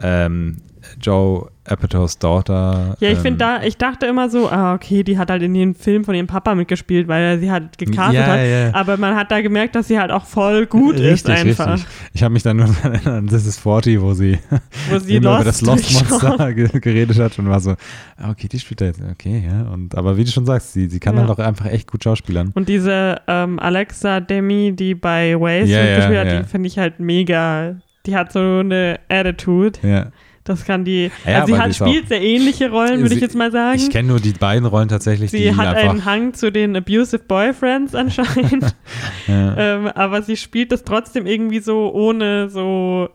ähm, 0.00 0.58
Joe 1.00 1.48
Apatows 1.64 2.18
Daughter. 2.18 2.96
Ja, 2.98 3.08
ich 3.08 3.18
ähm, 3.18 3.22
finde 3.22 3.38
da, 3.38 3.62
ich 3.62 3.76
dachte 3.76 4.06
immer 4.06 4.28
so, 4.28 4.50
ah, 4.50 4.74
okay, 4.74 5.04
die 5.04 5.16
hat 5.16 5.30
halt 5.30 5.42
in 5.42 5.54
dem 5.54 5.76
Film 5.76 6.04
von 6.04 6.14
ihrem 6.14 6.26
Papa 6.26 6.56
mitgespielt, 6.56 7.06
weil 7.06 7.22
er 7.22 7.38
sie 7.38 7.52
halt 7.52 7.78
gecastet 7.78 8.14
ja, 8.14 8.26
hat. 8.26 8.40
Ja. 8.40 8.74
Aber 8.74 8.96
man 8.96 9.14
hat 9.14 9.30
da 9.30 9.40
gemerkt, 9.40 9.76
dass 9.76 9.86
sie 9.86 9.98
halt 9.98 10.10
auch 10.10 10.24
voll 10.24 10.66
gut 10.66 10.96
richtig, 10.96 11.12
ist 11.14 11.30
einfach. 11.30 11.74
Richtig. 11.74 11.88
Ich 12.14 12.22
habe 12.24 12.32
mich 12.32 12.42
dann 12.42 12.56
nur 12.56 12.66
daran 12.82 12.94
erinnert, 12.94 13.32
das 13.32 13.46
ist 13.46 13.60
40, 13.60 14.00
wo 14.00 14.12
sie, 14.12 14.38
wo 14.90 14.98
sie 14.98 15.18
Lost 15.20 15.40
über 15.40 15.44
das 15.44 15.60
Lost 15.62 16.10
Monster 16.10 16.52
geredet 16.52 17.18
hat 17.20 17.38
und 17.38 17.48
war 17.48 17.60
so, 17.60 17.76
ah, 18.16 18.30
okay, 18.30 18.48
die 18.48 18.58
spielt 18.58 18.80
da 18.80 18.86
jetzt, 18.86 19.00
okay, 19.00 19.44
ja. 19.46 19.62
Und, 19.72 19.94
aber 19.94 20.16
wie 20.16 20.24
du 20.24 20.32
schon 20.32 20.46
sagst, 20.46 20.72
sie, 20.72 20.88
sie 20.88 20.98
kann 20.98 21.14
ja. 21.14 21.20
dann 21.20 21.28
doch 21.28 21.38
einfach 21.38 21.66
echt 21.66 21.88
gut 21.90 22.02
schauspielern. 22.02 22.50
Und 22.54 22.68
diese 22.68 23.20
ähm, 23.28 23.60
Alexa 23.60 24.18
Demi, 24.18 24.72
die 24.74 24.96
bei 24.96 25.38
Waze 25.38 25.80
mitgespielt 25.80 26.18
hat, 26.18 26.44
die 26.44 26.48
finde 26.48 26.66
ich 26.66 26.76
halt 26.76 26.98
mega, 26.98 27.76
die 28.04 28.16
hat 28.16 28.32
so 28.32 28.40
eine 28.40 28.98
Attitude. 29.08 29.78
Ja 29.82 30.06
das 30.44 30.64
kann 30.64 30.84
die. 30.84 31.10
Ja, 31.24 31.42
also 31.42 31.54
sie 31.54 31.60
hat, 31.60 31.74
spielt 31.74 32.08
sehr 32.08 32.20
ähnliche 32.20 32.70
Rollen, 32.70 33.00
würde 33.00 33.14
ich 33.14 33.20
jetzt 33.20 33.36
mal 33.36 33.52
sagen. 33.52 33.78
Ich 33.78 33.90
kenne 33.90 34.08
nur 34.08 34.20
die 34.20 34.32
beiden 34.32 34.66
Rollen 34.66 34.88
tatsächlich. 34.88 35.30
Sie 35.30 35.54
hat 35.54 35.76
einen 35.76 36.04
Hang 36.04 36.34
zu 36.34 36.50
den 36.50 36.76
abusive 36.76 37.20
Boyfriends 37.20 37.94
anscheinend. 37.94 38.74
ja. 39.28 39.56
ähm, 39.56 39.86
aber 39.86 40.22
sie 40.22 40.36
spielt 40.36 40.72
das 40.72 40.82
trotzdem 40.82 41.26
irgendwie 41.26 41.60
so, 41.60 41.92
ohne 41.92 42.48
so 42.48 43.08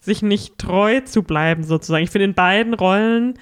sich 0.00 0.22
nicht 0.22 0.58
treu 0.58 1.00
zu 1.00 1.22
bleiben, 1.22 1.64
sozusagen. 1.64 2.04
Ich 2.04 2.10
finde, 2.10 2.26
in 2.26 2.34
beiden 2.34 2.74
Rollen 2.74 3.34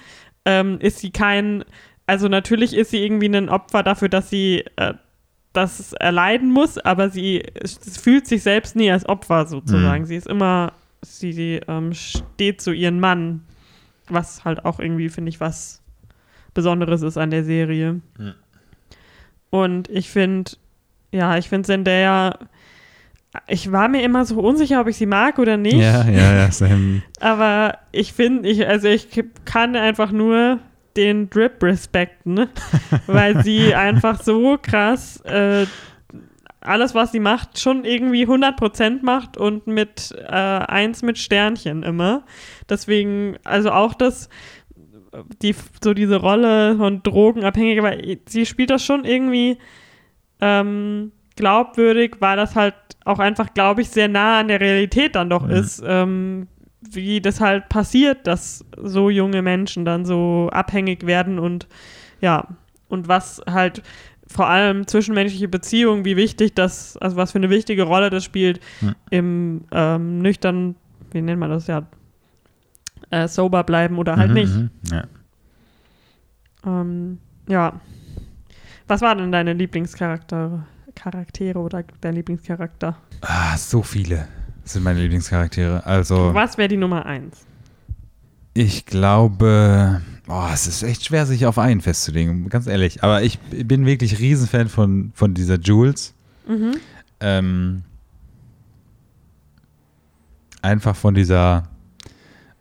ähm, 0.45 0.79
ist 0.79 0.99
sie 0.99 1.11
kein. 1.11 1.65
Also 2.07 2.29
natürlich 2.29 2.75
ist 2.75 2.91
sie 2.91 3.03
irgendwie 3.03 3.27
ein 3.27 3.49
Opfer 3.49 3.83
dafür, 3.83 4.09
dass 4.09 4.29
sie 4.29 4.63
äh, 4.77 4.93
das 5.51 5.93
erleiden 5.93 6.51
muss, 6.51 6.77
aber 6.77 7.09
sie 7.09 7.43
fühlt 8.01 8.27
sich 8.27 8.43
selbst 8.43 8.75
nie 8.75 8.91
als 8.91 9.07
Opfer 9.07 9.45
sozusagen. 9.47 10.03
Mhm. 10.03 10.07
Sie 10.07 10.15
ist 10.15 10.27
immer 10.27 10.73
sie, 11.05 11.33
sie 11.33 11.61
ähm, 11.67 11.93
steht 11.93 12.61
zu 12.61 12.71
ihrem 12.71 12.99
Mann, 12.99 13.45
was 14.07 14.45
halt 14.45 14.65
auch 14.65 14.79
irgendwie, 14.79 15.09
finde 15.09 15.29
ich, 15.29 15.39
was 15.39 15.81
Besonderes 16.53 17.01
ist 17.01 17.17
an 17.17 17.31
der 17.31 17.43
Serie. 17.43 18.01
Ja. 18.19 18.35
Und 19.49 19.89
ich 19.89 20.09
finde, 20.09 20.51
ja, 21.11 21.37
ich 21.37 21.49
finde 21.49 21.67
Zendaya, 21.67 22.37
ich 23.47 23.71
war 23.71 23.87
mir 23.87 24.03
immer 24.03 24.25
so 24.25 24.39
unsicher, 24.39 24.81
ob 24.81 24.87
ich 24.87 24.97
sie 24.97 25.05
mag 25.05 25.39
oder 25.39 25.57
nicht. 25.57 25.75
Ja, 25.75 26.07
ja, 26.09 26.33
ja, 26.35 26.51
same. 26.51 27.01
Aber 27.19 27.77
ich 27.91 28.13
finde, 28.13 28.49
ich, 28.49 28.67
also 28.67 28.87
ich 28.87 29.07
kann 29.45 29.75
einfach 29.75 30.11
nur 30.11 30.59
den 30.95 31.29
Drip 31.29 31.61
respekten, 31.61 32.47
weil 33.07 33.43
sie 33.43 33.75
einfach 33.75 34.21
so 34.21 34.57
krass 34.61 35.19
äh, 35.21 35.65
alles, 36.65 36.95
was 36.95 37.11
sie 37.11 37.19
macht, 37.19 37.59
schon 37.59 37.85
irgendwie 37.85 38.25
100% 38.25 38.99
macht 39.03 39.37
und 39.37 39.67
mit 39.67 40.13
äh, 40.17 40.31
eins 40.31 41.01
mit 41.01 41.17
Sternchen 41.17 41.83
immer. 41.83 42.23
Deswegen, 42.69 43.37
also 43.43 43.71
auch 43.71 43.93
das, 43.93 44.29
die, 45.41 45.55
so 45.83 45.93
diese 45.93 46.17
Rolle 46.17 46.75
von 46.77 47.03
Drogenabhängig, 47.03 47.79
aber 47.79 47.97
sie 48.27 48.45
spielt 48.45 48.69
das 48.69 48.83
schon 48.83 49.05
irgendwie 49.05 49.57
ähm, 50.41 51.11
glaubwürdig, 51.35 52.17
weil 52.19 52.37
das 52.37 52.55
halt 52.55 52.75
auch 53.05 53.19
einfach, 53.19 53.53
glaube 53.53 53.81
ich, 53.81 53.89
sehr 53.89 54.07
nah 54.07 54.39
an 54.39 54.47
der 54.47 54.59
Realität 54.59 55.15
dann 55.15 55.29
doch 55.29 55.45
mhm. 55.45 55.51
ist, 55.51 55.83
ähm, 55.85 56.47
wie 56.81 57.21
das 57.21 57.41
halt 57.41 57.69
passiert, 57.69 58.27
dass 58.27 58.65
so 58.77 59.09
junge 59.09 59.41
Menschen 59.41 59.85
dann 59.85 60.05
so 60.05 60.49
abhängig 60.51 61.05
werden 61.05 61.39
und 61.39 61.67
ja, 62.21 62.47
und 62.87 63.07
was 63.07 63.41
halt 63.49 63.81
vor 64.35 64.47
allem 64.47 64.85
zwischenmenschliche 64.85 65.47
Beziehungen, 65.47 66.03
wie 66.03 66.17
wichtig 66.17 66.53
das, 66.55 66.97
also 66.97 67.15
was 67.15 67.31
für 67.31 67.37
eine 67.37 67.49
wichtige 67.49 67.83
Rolle 67.83 68.09
das 68.09 68.23
spielt 68.25 68.59
hm. 68.79 68.95
im 69.09 69.61
ähm, 69.71 70.19
nüchtern, 70.19 70.75
wie 71.11 71.21
nennt 71.21 71.39
man 71.39 71.49
das 71.49 71.67
ja, 71.67 71.87
äh, 73.11 73.27
sober 73.27 73.63
bleiben 73.63 73.97
oder 73.97 74.17
halt 74.17 74.29
mhm, 74.29 74.33
nicht. 74.35 74.53
Mhm, 74.53 74.69
ja. 74.91 75.03
Ähm, 76.65 77.19
ja. 77.47 77.79
Was 78.87 79.01
war 79.01 79.15
denn 79.15 79.31
deine 79.31 79.53
Lieblingscharaktere 79.53 80.65
Charaktere 80.95 81.59
oder 81.59 81.83
dein 82.01 82.15
Lieblingscharakter? 82.15 82.97
Ah, 83.21 83.57
so 83.57 83.81
viele. 83.81 84.27
Sind 84.63 84.83
meine 84.83 84.99
Lieblingscharaktere. 85.01 85.85
Also, 85.85 86.33
Was 86.33 86.57
wäre 86.57 86.67
die 86.67 86.77
Nummer 86.77 87.05
eins? 87.05 87.45
ich 88.55 88.85
glaube, 88.85 90.01
oh, 90.27 90.47
es 90.53 90.67
ist 90.67 90.83
echt 90.83 91.05
schwer, 91.05 91.25
sich 91.25 91.45
auf 91.45 91.57
einen 91.57 91.81
festzulegen, 91.81 92.49
ganz 92.49 92.67
ehrlich. 92.67 93.03
Aber 93.03 93.23
ich 93.23 93.39
bin 93.39 93.85
wirklich 93.85 94.19
Riesenfan 94.19 94.69
von, 94.69 95.11
von 95.13 95.33
dieser 95.33 95.59
Jules. 95.59 96.13
Mhm. 96.47 96.77
Ähm, 97.19 97.83
einfach 100.61 100.95
von 100.95 101.13
dieser, 101.13 101.69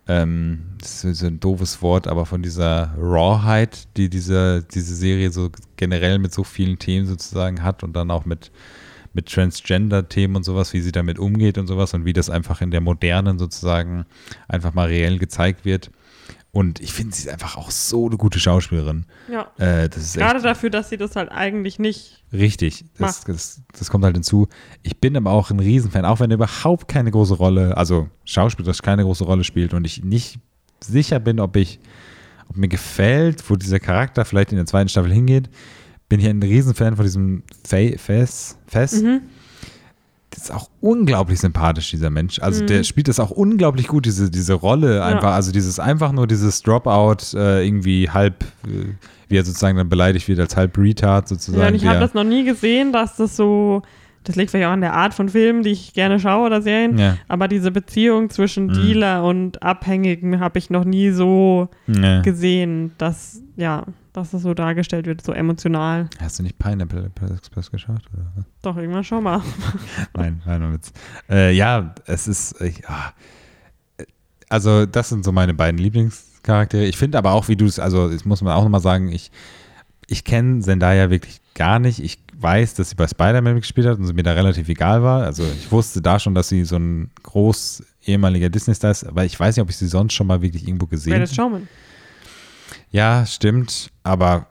ähm, 0.07 0.63
das 0.79 1.05
ist 1.05 1.19
so 1.19 1.27
ein 1.27 1.41
doofes 1.41 1.81
Wort, 1.83 2.07
aber 2.07 2.27
von 2.27 2.43
dieser 2.43 2.95
Rawheit, 2.99 3.89
die 3.97 4.09
diese, 4.09 4.63
diese 4.63 4.95
Serie 4.95 5.31
so 5.31 5.51
generell 5.77 6.19
mit 6.19 6.33
so 6.33 6.45
vielen 6.45 6.79
Themen 6.79 7.07
sozusagen 7.07 7.63
hat 7.63 7.83
und 7.83 7.95
dann 7.95 8.11
auch 8.11 8.27
mit, 8.27 8.53
mit 9.15 9.33
Transgender-Themen 9.33 10.37
und 10.37 10.45
sowas, 10.45 10.73
wie 10.75 10.81
sie 10.81 10.93
damit 10.93 11.19
umgeht 11.19 11.57
und 11.57 11.67
sowas 11.67 11.95
und 11.95 12.05
wie 12.05 12.13
das 12.13 12.29
einfach 12.29 12.61
in 12.61 12.71
der 12.71 12.81
modernen 12.81 13.39
sozusagen 13.39 14.05
einfach 14.49 14.75
mal 14.75 14.89
reell 14.89 15.19
gezeigt 15.19 15.65
wird. 15.65 15.91
Und 16.55 16.79
ich 16.79 16.93
finde, 16.93 17.17
sie 17.17 17.23
ist 17.23 17.29
einfach 17.29 17.57
auch 17.57 17.73
so 17.73 18.07
eine 18.07 18.17
gute 18.17 18.39
Schauspielerin. 18.39 19.07
Ja. 19.29 19.51
Äh, 19.59 19.89
Gerade 19.89 20.41
dafür, 20.41 20.71
dass 20.71 20.89
sie 20.89 20.97
das 20.97 21.17
halt 21.17 21.33
eigentlich 21.33 21.81
nicht. 21.81 22.23
Richtig, 22.33 22.85
das, 22.97 23.27
macht. 23.27 23.29
das, 23.29 23.63
das 23.77 23.91
kommt 23.91 24.05
halt 24.05 24.15
hinzu. 24.15 24.47
Ich 24.85 25.01
bin 25.01 25.17
aber 25.17 25.33
auch 25.33 25.51
ein 25.51 25.59
Riesenfan, 25.59 26.05
auch 26.05 26.21
wenn 26.21 26.31
er 26.31 26.37
überhaupt 26.37 26.87
keine 26.87 27.11
große 27.11 27.35
Rolle, 27.35 27.77
also 27.77 28.09
schauspielerisch 28.25 28.83
keine 28.83 29.03
große 29.03 29.25
Rolle 29.25 29.43
spielt 29.43 29.75
und 29.75 29.85
ich 29.85 30.05
nicht 30.05 30.39
sicher 30.81 31.19
bin, 31.19 31.41
ob 31.41 31.57
ich, 31.57 31.81
ob 32.49 32.57
mir 32.57 32.69
gefällt, 32.69 33.43
wo 33.51 33.57
dieser 33.57 33.81
Charakter 33.81 34.25
vielleicht 34.25 34.53
in 34.53 34.57
der 34.57 34.67
zweiten 34.67 34.89
Staffel 34.89 35.13
hingeht, 35.13 35.51
bin 36.09 36.21
ich 36.21 36.29
ein 36.29 36.41
Riesenfan 36.41 36.95
von 36.95 37.05
diesem 37.05 37.43
Fess. 37.65 38.57
Fess. 38.69 39.03
Mhm. 39.03 39.23
Das 40.35 40.45
ist 40.45 40.51
auch 40.53 40.69
unglaublich 40.81 41.39
sympathisch, 41.41 41.91
dieser 41.91 42.11
Mensch. 42.11 42.39
Also 42.41 42.63
Mhm. 42.63 42.67
der 42.67 42.83
spielt 42.85 43.09
das 43.09 43.21
auch 43.21 43.31
unglaublich 43.31 43.87
gut, 43.87 44.05
diese, 44.05 44.31
diese 44.31 44.55
Rolle 44.55 45.03
einfach, 45.05 45.33
also 45.35 45.53
dieses 45.53 45.79
einfach 45.79 46.13
nur 46.13 46.27
dieses 46.27 46.63
Dropout, 46.63 47.37
äh, 47.37 47.65
irgendwie 47.67 48.11
halb, 48.11 48.43
äh, 48.67 48.93
wie 49.29 49.37
er 49.37 49.45
sozusagen 49.45 49.77
dann 49.79 49.89
beleidigt 49.89 50.27
wird 50.29 50.41
als 50.41 50.57
halb 50.57 50.77
Retard 50.77 51.29
sozusagen. 51.29 51.63
Ja, 51.63 51.69
und 51.69 51.75
ich 51.77 51.87
habe 51.87 52.01
das 52.01 52.15
noch 52.15 52.25
nie 52.25 52.45
gesehen, 52.45 52.93
dass 52.93 53.17
das 53.17 53.37
so. 53.37 53.83
Das 54.27 54.37
liegt 54.37 54.51
vielleicht 54.51 54.67
auch 54.67 54.73
an 54.73 54.81
der 54.81 54.95
Art 54.95 55.13
von 55.13 55.29
Filmen, 55.29 55.63
die 55.63 55.69
ich 55.71 55.93
gerne 55.93 56.19
schaue 56.19 56.47
oder 56.47 56.63
Serien. 56.63 56.97
Ja. 56.97 57.19
Aber 57.29 57.47
diese 57.47 57.71
Beziehung 57.71 58.31
zwischen 58.31 58.69
Mhm. 58.69 58.73
Dealer 58.73 59.23
und 59.25 59.63
Abhängigen 59.63 60.41
habe 60.41 60.59
ich 60.59 60.71
noch 60.71 60.87
nie 60.87 61.11
so 61.11 61.69
Ja. 61.87 62.23
gesehen, 62.23 62.93
dass, 62.97 63.43
ja, 63.57 63.85
dass 64.15 64.31
das 64.31 64.43
so 64.43 64.55
dargestellt 64.55 65.07
wird, 65.07 65.23
so 65.23 65.33
emotional. 65.33 66.09
Hast 66.21 66.39
du 66.39 66.45
nicht 66.45 66.57
Pineapple 66.59 67.11
Express 67.35 67.71
geschaut? 67.71 68.03
Oder? 68.13 68.47
Doch, 68.63 68.77
irgendwann 68.77 69.03
schon 69.03 69.25
mal. 69.25 69.43
Nein, 70.15 70.41
nein, 70.47 70.61
nur 70.61 70.73
Witz. 70.73 70.93
Äh, 71.29 71.53
ja, 71.53 71.95
es 72.07 72.29
ist. 72.29 72.61
Ich, 72.61 72.89
ah. 72.89 73.13
Also, 74.49 74.87
das 74.87 75.09
sind 75.09 75.25
so 75.25 75.33
meine 75.33 75.53
beiden 75.53 75.79
Lieblingscharaktere. 75.79 76.85
Ich 76.85 76.97
finde 76.97 77.19
aber 77.19 77.33
auch, 77.33 77.49
wie 77.49 77.57
du 77.57 77.67
es, 77.67 77.81
also, 77.81 78.09
das 78.09 78.25
muss 78.25 78.41
man 78.41 78.53
auch 78.53 78.63
nochmal 78.63 78.81
sagen, 78.81 79.11
ich, 79.11 79.33
ich 80.07 80.23
kenne 80.23 80.61
Zendaya 80.61 81.11
wirklich 81.11 81.41
gar 81.55 81.81
nicht. 81.81 81.99
Ich 81.99 82.23
weiß, 82.39 82.75
dass 82.75 82.91
sie 82.91 82.95
bei 82.95 83.09
Spider-Man 83.09 83.57
gespielt 83.57 83.89
hat 83.89 83.99
und 83.99 84.07
sie 84.07 84.13
mir 84.13 84.23
da 84.23 84.33
relativ 84.33 84.69
egal 84.69 85.03
war. 85.03 85.25
Also, 85.25 85.43
ich 85.43 85.73
wusste 85.73 86.01
da 86.01 86.21
schon, 86.21 86.37
dass 86.37 86.49
sie 86.49 86.65
so 86.65 86.77
ein 86.77 87.11
groß 87.25 87.83
ehemaliger 88.05 88.49
Disney-Star 88.49 88.93
ist, 88.93 89.05
aber 89.05 89.25
ich 89.25 89.39
weiß 89.39 89.57
nicht, 89.57 89.63
ob 89.63 89.71
ich 89.71 89.77
sie 89.77 89.89
sonst 89.89 90.13
schon 90.13 90.29
mal 90.29 90.41
wirklich 90.41 90.69
irgendwo 90.69 90.87
gesehen 90.87 91.15
Greatest 91.15 91.37
habe. 91.37 91.51
Showman. 91.51 91.69
Ja, 92.95 93.27
stimmt, 93.27 93.91
aber 94.05 94.47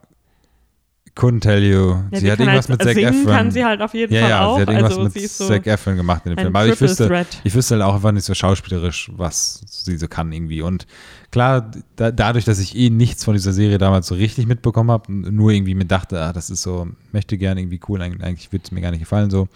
couldn't 1.15 1.40
tell 1.40 1.64
you. 1.64 1.95
Ja, 2.11 2.20
sie 2.20 2.30
hat 2.30 2.40
irgendwas 2.40 2.68
halt, 2.68 2.86
mit 2.86 2.88
Zac 2.90 2.98
Efron. 2.98 3.26
kann 3.26 3.52
sie 3.52 3.64
halt 3.64 3.82
auf 3.82 3.94
jeden 3.94 4.14
ja, 4.14 4.20
Fall 4.20 4.30
ja, 4.30 4.45
auch. 4.45 4.56
sie 4.57 4.61
hat 4.64 4.68
irgendwas 4.68 4.98
also 4.98 5.03
mit 5.03 5.32
so 5.32 5.48
Zac 5.48 5.65
Efron 5.65 5.95
gemacht 5.95 6.24
in 6.26 6.32
dem 6.32 6.38
Film. 6.40 6.53
Aber 6.53 6.68
ich 6.68 6.82
wüsste, 6.82 7.07
Threat. 7.07 7.40
ich 7.45 7.56
wüsste 7.56 7.76
halt 7.76 7.86
auch 7.86 7.95
einfach 7.95 8.11
nicht 8.11 8.26
so 8.26 8.34
schauspielerisch, 8.34 9.10
was 9.15 9.61
sie 9.65 9.95
so 9.95 10.10
kann 10.10 10.34
irgendwie. 10.34 10.61
Und 10.61 10.88
klar, 11.32 11.72
da, 11.95 12.11
dadurch, 12.11 12.44
dass 12.44 12.60
ich 12.60 12.76
eh 12.76 12.90
nichts 12.90 13.24
von 13.24 13.34
dieser 13.34 13.53
Serie 13.53 13.78
damals 13.78 14.07
so 14.07 14.15
richtig 14.15 14.45
mitbekommen 14.45 14.91
habe, 14.91 15.10
nur 15.10 15.52
irgendwie 15.52 15.74
mir 15.74 15.86
dachte, 15.86 16.20
ah, 16.20 16.34
das 16.34 16.49
ist 16.49 16.64
so, 16.64 16.90
möchte 17.14 17.38
gerne 17.38 17.61
irgendwie 17.61 17.80
cool, 17.88 18.02
eigentlich, 18.02 18.28
eigentlich 18.28 18.52
würde 18.52 18.64
es 18.65 18.72
mir 18.74 18.82
gar 18.82 18.91
nicht 18.91 18.99
gefallen 18.99 19.30
so, 19.30 19.48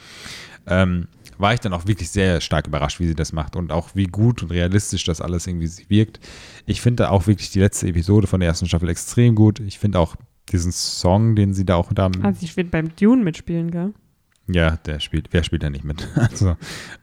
ähm, 0.65 1.09
war 1.37 1.53
ich 1.53 1.59
dann 1.59 1.73
auch 1.73 1.87
wirklich 1.87 2.09
sehr 2.09 2.41
stark 2.41 2.67
überrascht, 2.67 2.99
wie 2.99 3.07
sie 3.07 3.15
das 3.15 3.33
macht 3.33 3.55
und 3.55 3.71
auch 3.71 3.89
wie 3.93 4.05
gut 4.05 4.43
und 4.43 4.51
realistisch 4.51 5.03
das 5.03 5.21
alles 5.21 5.47
irgendwie 5.47 5.69
wirkt. 5.87 6.19
Ich 6.65 6.81
finde 6.81 7.11
auch 7.11 7.27
wirklich 7.27 7.51
die 7.51 7.59
letzte 7.59 7.87
Episode 7.87 8.27
von 8.27 8.39
der 8.39 8.49
ersten 8.49 8.67
Staffel 8.67 8.89
extrem 8.89 9.35
gut. 9.35 9.59
Ich 9.59 9.79
finde 9.79 9.99
auch 9.99 10.15
diesen 10.49 10.71
Song, 10.71 11.35
den 11.35 11.53
sie 11.53 11.65
da 11.65 11.75
auch 11.75 11.91
da 11.93 12.09
Also 12.21 12.39
ich 12.43 12.55
will 12.57 12.65
beim 12.65 12.95
Dune 12.95 13.23
mitspielen, 13.23 13.71
gell? 13.71 13.93
ja, 14.49 14.77
der 14.77 14.99
spielt, 14.99 15.27
wer 15.31 15.43
spielt 15.43 15.63
da 15.63 15.69
nicht 15.69 15.83
mit? 15.83 16.07
Also, 16.15 16.55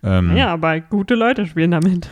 ähm, 0.03 0.37
Ja, 0.37 0.49
aber 0.53 0.81
gute 0.81 1.15
Leute 1.15 1.47
spielen 1.47 1.73
damit. 1.73 2.09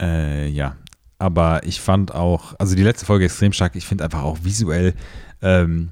Äh, 0.00 0.48
ja, 0.48 0.76
aber 1.18 1.62
ich 1.64 1.80
fand 1.80 2.14
auch, 2.14 2.54
also 2.58 2.76
die 2.76 2.82
letzte 2.82 3.06
Folge 3.06 3.24
extrem 3.24 3.52
stark. 3.52 3.74
Ich 3.76 3.86
finde 3.86 4.04
einfach 4.04 4.22
auch 4.22 4.38
visuell, 4.42 4.94
ähm, 5.42 5.90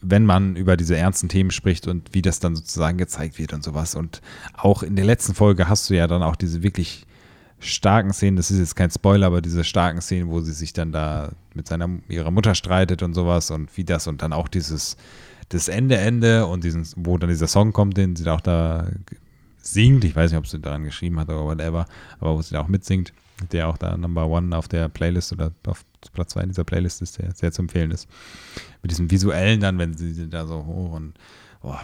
wenn 0.00 0.24
man 0.24 0.56
über 0.56 0.76
diese 0.76 0.96
ernsten 0.96 1.28
Themen 1.28 1.50
spricht 1.50 1.86
und 1.86 2.14
wie 2.14 2.22
das 2.22 2.40
dann 2.40 2.54
sozusagen 2.54 2.98
gezeigt 2.98 3.38
wird 3.38 3.52
und 3.52 3.64
sowas. 3.64 3.94
Und 3.94 4.20
auch 4.56 4.82
in 4.82 4.96
der 4.96 5.04
letzten 5.04 5.34
Folge 5.34 5.68
hast 5.68 5.90
du 5.90 5.94
ja 5.94 6.06
dann 6.06 6.22
auch 6.22 6.36
diese 6.36 6.62
wirklich 6.62 7.06
starken 7.60 8.12
Szenen, 8.12 8.36
das 8.36 8.50
ist 8.50 8.58
jetzt 8.58 8.76
kein 8.76 8.90
Spoiler, 8.90 9.26
aber 9.26 9.40
diese 9.40 9.64
starken 9.64 10.00
Szenen, 10.00 10.30
wo 10.30 10.40
sie 10.40 10.52
sich 10.52 10.72
dann 10.72 10.92
da 10.92 11.32
mit 11.54 11.66
seiner 11.66 11.88
ihrer 12.08 12.30
Mutter 12.30 12.54
streitet 12.54 13.02
und 13.02 13.14
sowas 13.14 13.50
und 13.50 13.76
wie 13.76 13.84
das 13.84 14.06
und 14.06 14.22
dann 14.22 14.32
auch 14.32 14.48
dieses 14.48 14.96
das 15.48 15.68
Ende 15.68 15.96
Ende 15.96 16.46
und 16.46 16.62
diesen, 16.62 16.86
wo 16.96 17.16
dann 17.16 17.30
dieser 17.30 17.46
Song 17.46 17.72
kommt, 17.72 17.96
den 17.96 18.16
sie 18.16 18.24
da 18.24 18.34
auch 18.34 18.40
da 18.40 18.86
singt. 19.62 20.04
Ich 20.04 20.14
weiß 20.14 20.30
nicht, 20.30 20.38
ob 20.38 20.46
sie 20.46 20.60
daran 20.60 20.84
geschrieben 20.84 21.18
hat 21.18 21.28
oder 21.28 21.44
whatever, 21.44 21.86
aber 22.20 22.36
wo 22.36 22.42
sie 22.42 22.54
da 22.54 22.60
auch 22.60 22.68
mitsingt, 22.68 23.12
der 23.52 23.68
auch 23.68 23.78
da 23.78 23.96
Number 23.96 24.26
One 24.26 24.56
auf 24.56 24.68
der 24.68 24.88
Playlist 24.88 25.32
oder 25.32 25.52
auf 25.66 25.84
Platz 26.12 26.32
zwei 26.32 26.42
in 26.42 26.48
dieser 26.48 26.64
Playlist 26.64 27.02
ist, 27.02 27.18
der 27.18 27.32
sehr 27.34 27.52
zu 27.52 27.62
empfehlen 27.62 27.90
ist. 27.90 28.08
Mit 28.82 28.90
diesem 28.90 29.10
visuellen 29.10 29.60
dann, 29.60 29.78
wenn 29.78 29.94
sie 29.94 30.28
da 30.28 30.46
so 30.46 30.64
hoch 30.64 30.92
und 30.92 31.14
boah, 31.62 31.80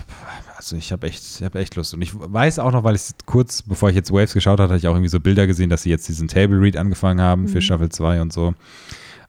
also 0.56 0.76
ich 0.76 0.92
habe 0.92 1.06
echt, 1.06 1.22
ich 1.22 1.42
habe 1.44 1.58
echt 1.58 1.74
Lust. 1.76 1.94
Und 1.94 2.02
ich 2.02 2.12
weiß 2.14 2.58
auch 2.58 2.72
noch, 2.72 2.84
weil 2.84 2.94
ich 2.94 3.02
kurz, 3.26 3.62
bevor 3.62 3.88
ich 3.90 3.96
jetzt 3.96 4.12
Waves 4.12 4.32
geschaut 4.34 4.60
hatte, 4.60 4.74
hatte 4.74 4.78
ich 4.78 4.88
auch 4.88 4.94
irgendwie 4.94 5.08
so 5.08 5.20
Bilder 5.20 5.46
gesehen, 5.46 5.70
dass 5.70 5.82
sie 5.82 5.90
jetzt 5.90 6.08
diesen 6.08 6.28
Table 6.28 6.60
Read 6.60 6.76
angefangen 6.76 7.20
haben 7.20 7.48
für 7.48 7.56
Mhm. 7.56 7.62
Staffel 7.62 7.88
2 7.88 8.20
und 8.22 8.32
so. 8.32 8.54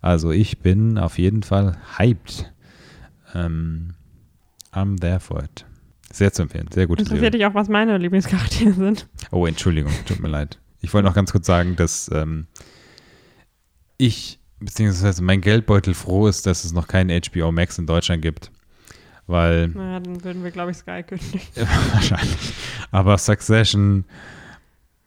Also 0.01 0.31
ich 0.31 0.59
bin 0.59 0.97
auf 0.99 1.17
jeden 1.17 1.41
Fall 1.43 1.77
hyped. 1.97 2.51
Ähm, 3.33 3.93
I'm 4.71 4.99
there 4.99 5.19
for 5.19 5.43
it. 5.43 5.65
Sehr 6.11 6.31
zu 6.31 6.43
empfehlen, 6.43 6.67
sehr 6.71 6.87
gute 6.87 7.01
Interessiert 7.01 7.33
Serie. 7.33 7.39
dich 7.39 7.45
auch, 7.45 7.55
was 7.59 7.67
meine 7.67 7.97
Lieblingscharaktere 7.97 8.71
sind? 8.73 9.07
Oh, 9.31 9.45
Entschuldigung, 9.45 9.91
tut 10.05 10.19
mir 10.19 10.29
leid. 10.29 10.59
Ich 10.85 10.93
wollte 10.93 11.07
noch 11.07 11.15
ganz 11.15 11.31
kurz 11.31 11.47
sagen, 11.47 11.75
dass 11.75 12.11
ähm, 12.13 12.45
ich, 13.97 14.39
beziehungsweise 14.59 15.23
mein 15.23 15.41
Geldbeutel 15.41 15.95
froh 15.95 16.27
ist, 16.27 16.45
dass 16.45 16.63
es 16.63 16.73
noch 16.73 16.87
keinen 16.87 17.09
HBO 17.09 17.51
Max 17.51 17.79
in 17.79 17.87
Deutschland 17.87 18.21
gibt. 18.21 18.51
Weil, 19.25 19.69
Naja, 19.69 19.99
dann 19.99 20.23
würden 20.23 20.43
wir, 20.43 20.51
glaube 20.51 20.69
ich, 20.69 20.77
Sky 20.77 21.01
kündigen. 21.01 21.41
wahrscheinlich. 21.91 22.53
Aber 22.91 23.17
Succession 23.17 24.05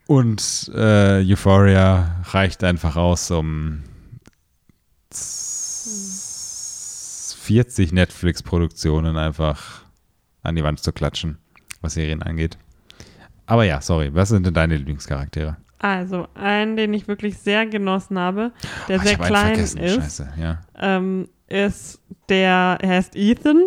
und 0.09 0.69
äh, 0.75 1.23
Euphoria 1.25 2.23
reicht 2.25 2.65
einfach 2.65 2.97
aus, 2.97 3.31
um 3.31 3.85
40 7.39 7.93
Netflix-Produktionen 7.93 9.17
einfach 9.17 9.83
an 10.43 10.57
die 10.57 10.65
Wand 10.65 10.81
zu 10.81 10.91
klatschen, 10.93 11.39
was 11.83 11.95
Serien 11.95 12.25
angeht. 12.25 12.59
Aber 13.47 13.63
ja, 13.63 13.81
sorry, 13.81 14.13
was 14.13 14.31
sind 14.31 14.45
denn 14.45 14.55
deine 14.55 14.77
Lieblingscharaktere? 14.77 15.57
Also, 15.79 16.27
einen, 16.35 16.77
den 16.77 16.93
ich 16.93 17.07
wirklich 17.07 17.39
sehr 17.39 17.67
genossen 17.67 18.19
habe, 18.19 18.51
der 18.89 18.99
Oh, 18.99 19.03
sehr 19.03 19.17
klein 19.17 19.59
ist, 19.59 19.79
Scheiße, 19.79 20.29
ja. 20.41 20.59
ähm, 20.79 21.29
ist 21.49 22.01
der, 22.29 22.79
er 22.81 22.89
heißt 22.89 23.15
Ethan, 23.15 23.63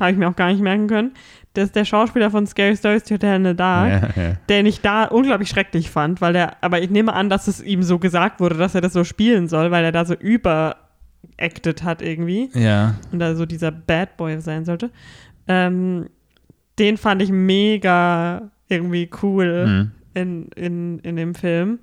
habe 0.00 0.10
ich 0.12 0.16
mir 0.16 0.28
auch 0.28 0.36
gar 0.36 0.48
nicht 0.50 0.62
merken 0.62 0.86
können. 0.88 1.12
Das 1.52 1.64
ist 1.64 1.76
der 1.76 1.84
Schauspieler 1.84 2.30
von 2.30 2.46
Scary 2.46 2.76
Stories 2.76 3.02
to 3.04 3.18
Tell 3.18 3.36
in 3.36 3.44
the 3.44 3.54
Dark, 3.54 4.16
Ja, 4.16 4.22
ja. 4.22 4.32
den 4.48 4.66
ich 4.66 4.80
da 4.80 5.04
unglaublich 5.04 5.48
schrecklich 5.50 5.90
fand, 5.90 6.20
weil 6.20 6.32
der, 6.32 6.62
aber 6.62 6.80
ich 6.80 6.90
nehme 6.90 7.12
an, 7.12 7.28
dass 7.28 7.46
es 7.48 7.60
ihm 7.62 7.82
so 7.82 7.98
gesagt 7.98 8.40
wurde, 8.40 8.56
dass 8.56 8.74
er 8.74 8.80
das 8.80 8.92
so 8.92 9.04
spielen 9.04 9.48
soll, 9.48 9.70
weil 9.70 9.84
er 9.84 9.92
da 9.92 10.04
so 10.04 10.14
überacted 10.14 11.82
hat 11.82 12.02
irgendwie 12.02 12.50
ja. 12.54 12.94
und 13.12 13.18
da 13.18 13.34
so 13.34 13.46
dieser 13.46 13.70
Bad 13.72 14.16
Boy 14.16 14.40
sein 14.40 14.64
sollte. 14.64 14.90
Ähm, 15.48 16.08
den 16.78 16.96
fand 16.96 17.20
ich 17.22 17.30
mega 17.30 18.50
irgendwie 18.68 19.10
cool 19.22 19.66
Mhm. 19.66 19.90
In, 20.14 20.48
in, 20.56 20.98
in 21.00 21.16
dem 21.16 21.34
Film. 21.34 21.78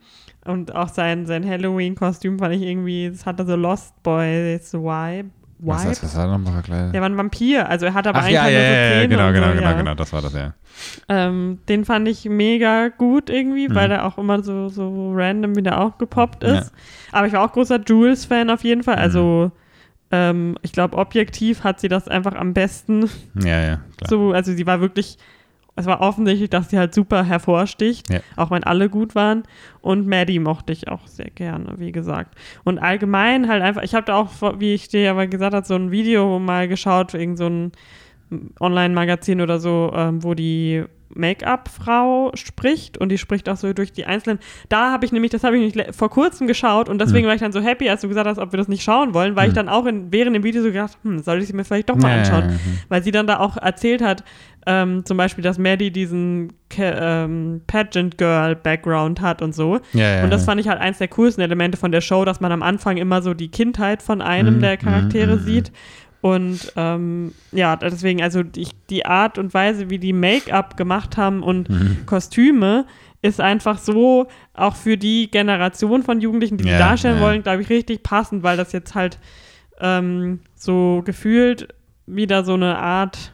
Und 0.45 0.73
auch 0.75 0.89
sein, 0.89 1.25
sein 1.25 1.47
Halloween-Kostüm 1.47 2.39
fand 2.39 2.55
ich 2.55 2.61
irgendwie, 2.61 3.09
das 3.09 3.25
hatte 3.25 3.45
so 3.45 3.55
Lost 3.55 4.01
Boys 4.03 4.73
Vibe. 4.73 5.29
Was, 5.59 5.85
heißt, 5.85 6.03
was 6.03 6.15
war 6.15 6.27
nochmal 6.27 6.53
verkleidet? 6.53 6.93
Der 6.93 7.01
war 7.01 7.09
ein 7.09 7.17
Vampir, 7.17 7.67
also 7.67 7.87
er 7.87 7.95
hat 7.95 8.05
aber 8.05 8.19
Ach 8.19 8.23
eigentlich 8.25 8.35
ja, 8.35 8.43
nur 8.43 8.51
ja, 8.51 8.59
ja, 8.59 8.93
ja, 9.01 9.07
genau, 9.07 9.31
genau, 9.33 9.47
so, 9.47 9.53
genau, 9.55 9.69
ja. 9.71 9.73
genau, 9.77 9.95
das 9.95 10.13
war 10.13 10.21
das, 10.21 10.33
ja. 10.33 10.53
Ähm, 11.09 11.57
den 11.67 11.83
fand 11.83 12.07
ich 12.07 12.25
mega 12.25 12.89
gut 12.89 13.31
irgendwie, 13.31 13.67
Mhm. 13.67 13.73
weil 13.75 13.89
der 13.89 14.05
auch 14.05 14.19
immer 14.19 14.43
so, 14.43 14.69
so 14.69 15.11
random 15.15 15.55
wieder 15.55 15.81
aufgepoppt 15.81 16.43
Ja. 16.43 16.59
ist. 16.59 16.71
Aber 17.11 17.25
ich 17.25 17.33
war 17.33 17.43
auch 17.43 17.51
großer 17.53 17.79
Jules-Fan 17.83 18.51
auf 18.51 18.63
jeden 18.63 18.83
Fall. 18.83 18.97
Mhm. 18.97 19.01
Also 19.01 19.51
ähm, 20.11 20.57
ich 20.61 20.73
glaube, 20.73 20.95
objektiv 20.95 21.63
hat 21.63 21.79
sie 21.79 21.87
das 21.89 22.07
einfach 22.07 22.35
am 22.35 22.53
besten 22.53 23.09
Ja, 23.43 23.59
ja, 23.59 23.81
klar. 23.97 24.09
so, 24.09 24.31
also 24.33 24.53
sie 24.53 24.67
war 24.67 24.79
wirklich 24.79 25.17
es 25.77 25.85
war 25.85 26.01
offensichtlich, 26.01 26.49
dass 26.49 26.69
sie 26.69 26.77
halt 26.77 26.93
super 26.93 27.23
hervorsticht, 27.23 28.09
Ja. 28.11 28.19
auch 28.35 28.51
wenn 28.51 28.63
alle 28.63 28.89
gut 28.89 29.15
waren. 29.15 29.43
Und 29.81 30.07
Maddie 30.07 30.39
mochte 30.39 30.73
ich 30.73 30.89
auch 30.89 31.07
sehr 31.07 31.29
gerne, 31.29 31.75
wie 31.77 31.91
gesagt. 31.93 32.35
Und 32.65 32.79
allgemein 32.79 33.47
halt 33.47 33.63
einfach, 33.63 33.83
ich 33.83 33.95
habe 33.95 34.05
da 34.05 34.15
auch, 34.17 34.29
wie 34.59 34.73
ich 34.73 34.89
dir 34.89 35.09
aber 35.11 35.27
gesagt 35.27 35.53
habe, 35.53 35.65
so 35.65 35.75
ein 35.75 35.91
Video 35.91 36.39
mal 36.39 36.67
geschaut, 36.67 37.13
irgend 37.13 37.37
so 37.37 37.47
ein 37.47 37.71
Online-Magazin 38.59 39.39
oder 39.41 39.59
so, 39.59 39.91
ähm, 39.95 40.23
wo 40.23 40.33
die 40.33 40.83
Make-up-Frau 41.15 42.31
spricht 42.35 42.97
und 42.97 43.09
die 43.09 43.17
spricht 43.17 43.49
auch 43.49 43.57
so 43.57 43.71
durch 43.73 43.91
die 43.91 44.05
einzelnen. 44.05 44.39
Da 44.69 44.91
habe 44.91 45.05
ich 45.05 45.11
nämlich, 45.11 45.31
das 45.31 45.43
habe 45.43 45.57
ich 45.57 45.75
le- 45.75 45.93
vor 45.93 46.09
kurzem 46.09 46.47
geschaut 46.47 46.89
und 46.89 46.99
deswegen 46.99 47.23
Hm. 47.23 47.27
war 47.27 47.35
ich 47.35 47.41
dann 47.41 47.51
so 47.51 47.61
happy, 47.61 47.89
als 47.89 48.01
du 48.01 48.07
gesagt 48.07 48.27
hast, 48.27 48.37
ob 48.39 48.51
wir 48.53 48.57
das 48.57 48.67
nicht 48.67 48.83
schauen 48.83 49.13
wollen, 49.13 49.35
weil 49.35 49.45
ich 49.49 49.55
Hm. 49.57 49.67
dann 49.67 49.69
auch 49.69 49.85
in, 49.85 50.11
während 50.11 50.35
dem 50.35 50.43
Video 50.43 50.61
so 50.61 50.67
gedacht, 50.67 50.97
hm, 51.03 51.19
soll 51.19 51.39
ich 51.41 51.47
sie 51.47 51.53
mir 51.53 51.63
vielleicht 51.63 51.89
doch 51.89 51.95
mal 51.95 52.17
anschauen 52.19 52.47
Mhm. 52.47 52.79
weil 52.89 53.03
sie 53.03 53.11
dann 53.11 53.27
da 53.27 53.39
auch 53.39 53.57
erzählt 53.57 54.01
hat, 54.01 54.23
ähm, 54.65 55.05
zum 55.05 55.15
Beispiel, 55.17 55.43
dass 55.43 55.57
Maddie 55.57 55.91
diesen 55.91 56.51
Ke 56.69 56.97
ähm, 56.99 57.61
Pageant 57.67 58.17
Girl 58.17 58.55
Background 58.55 59.21
hat 59.21 59.41
und 59.41 59.55
so. 59.55 59.79
Ja, 59.93 60.17
ja, 60.17 60.23
und 60.25 60.29
das 60.29 60.43
fand 60.43 60.59
ich 60.59 60.67
halt 60.67 60.79
eins 60.81 60.97
der 60.97 61.07
coolsten 61.07 61.41
Elemente 61.41 61.77
von 61.77 61.91
der 61.93 62.01
Show, 62.01 62.25
dass 62.25 62.41
man 62.41 62.51
am 62.51 62.61
Anfang 62.61 62.97
immer 62.97 63.21
so 63.21 63.33
die 63.33 63.49
Kindheit 63.49 64.01
von 64.01 64.21
einem 64.21 64.55
Mhm, 64.57 64.59
der 64.61 64.75
Charaktere 64.77 65.35
mhm, 65.35 65.41
mhm. 65.41 65.45
sieht. 65.45 65.71
Und 66.21 66.73
ähm, 66.75 67.33
ja, 67.51 67.75
deswegen, 67.75 68.21
also 68.23 68.43
die, 68.43 68.67
die 68.89 69.05
Art 69.05 69.37
und 69.37 69.53
Weise, 69.53 69.89
wie 69.89 69.99
die 69.99 70.13
Make-up 70.13 70.75
gemacht 70.77 71.15
haben 71.17 71.43
und 71.43 71.69
Mhm. 71.69 72.05
Kostüme, 72.05 72.85
ist 73.21 73.39
einfach 73.41 73.77
so 73.79 74.27
auch 74.53 74.75
für 74.75 74.97
die 74.97 75.29
Generation 75.29 76.03
von 76.03 76.19
Jugendlichen, 76.21 76.57
die 76.57 76.67
Ja, 76.69 76.77
darstellen 76.77 77.17
ja. 77.17 77.21
wollen, 77.21 77.43
glaube 77.43 77.61
ich, 77.61 77.69
richtig 77.69 78.03
passend, 78.03 78.43
weil 78.43 78.57
das 78.57 78.71
jetzt 78.73 78.95
halt 78.95 79.19
ähm, 79.79 80.39
so 80.55 81.01
gefühlt 81.05 81.67
wieder 82.05 82.43
so 82.43 82.53
eine 82.53 82.77
Art 82.77 83.33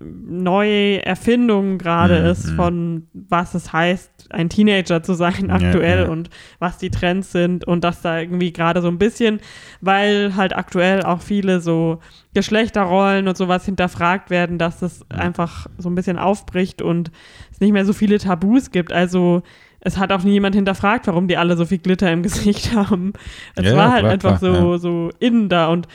neue 0.00 1.04
Erfindung 1.04 1.78
gerade 1.78 2.20
Mhm, 2.20 2.26
ist 2.26 2.50
mhm. 2.50 2.56
von 2.56 3.06
was 3.12 3.54
es 3.54 3.72
heißt, 3.72 4.26
ein 4.30 4.48
Teenager 4.48 5.02
zu 5.02 5.14
sein 5.14 5.48
Ja, 5.48 5.54
aktuell 5.56 6.04
ja. 6.04 6.08
und 6.08 6.30
was 6.58 6.78
die 6.78 6.90
Trends 6.90 7.32
sind 7.32 7.64
und 7.66 7.84
dass 7.84 8.02
da 8.02 8.18
irgendwie 8.18 8.52
gerade 8.52 8.80
so 8.82 8.88
ein 8.88 8.98
bisschen, 8.98 9.40
weil 9.80 10.34
halt 10.36 10.56
aktuell 10.56 11.02
auch 11.02 11.20
viele 11.20 11.60
so 11.60 12.00
Geschlechterrollen 12.34 13.28
und 13.28 13.36
sowas 13.36 13.64
hinterfragt 13.64 14.30
werden, 14.30 14.58
dass 14.58 14.80
das 14.80 15.08
einfach 15.10 15.66
so 15.78 15.88
ein 15.88 15.94
bisschen 15.94 16.18
aufbricht 16.18 16.82
und 16.82 17.10
es 17.52 17.60
nicht 17.60 17.72
mehr 17.72 17.84
so 17.84 17.92
viele 17.92 18.18
Tabus 18.18 18.70
gibt. 18.70 18.92
Also 18.92 19.42
es 19.80 19.98
hat 19.98 20.12
auch 20.12 20.22
nie 20.24 20.32
jemand 20.32 20.54
hinterfragt, 20.54 21.06
warum 21.06 21.28
die 21.28 21.36
alle 21.36 21.56
so 21.56 21.66
viel 21.66 21.78
Glitter 21.78 22.10
im 22.10 22.22
Gesicht 22.24 22.74
haben. 22.74 23.12
Es 23.54 23.66
Ja, 23.66 23.76
war 23.76 23.88
ja, 23.88 23.90
halt 23.90 24.00
klar, 24.00 24.12
einfach 24.12 24.38
klar, 24.40 24.54
so, 24.54 24.76
so 24.78 25.10
innen 25.20 25.48
da 25.48 25.68
und 25.68 25.86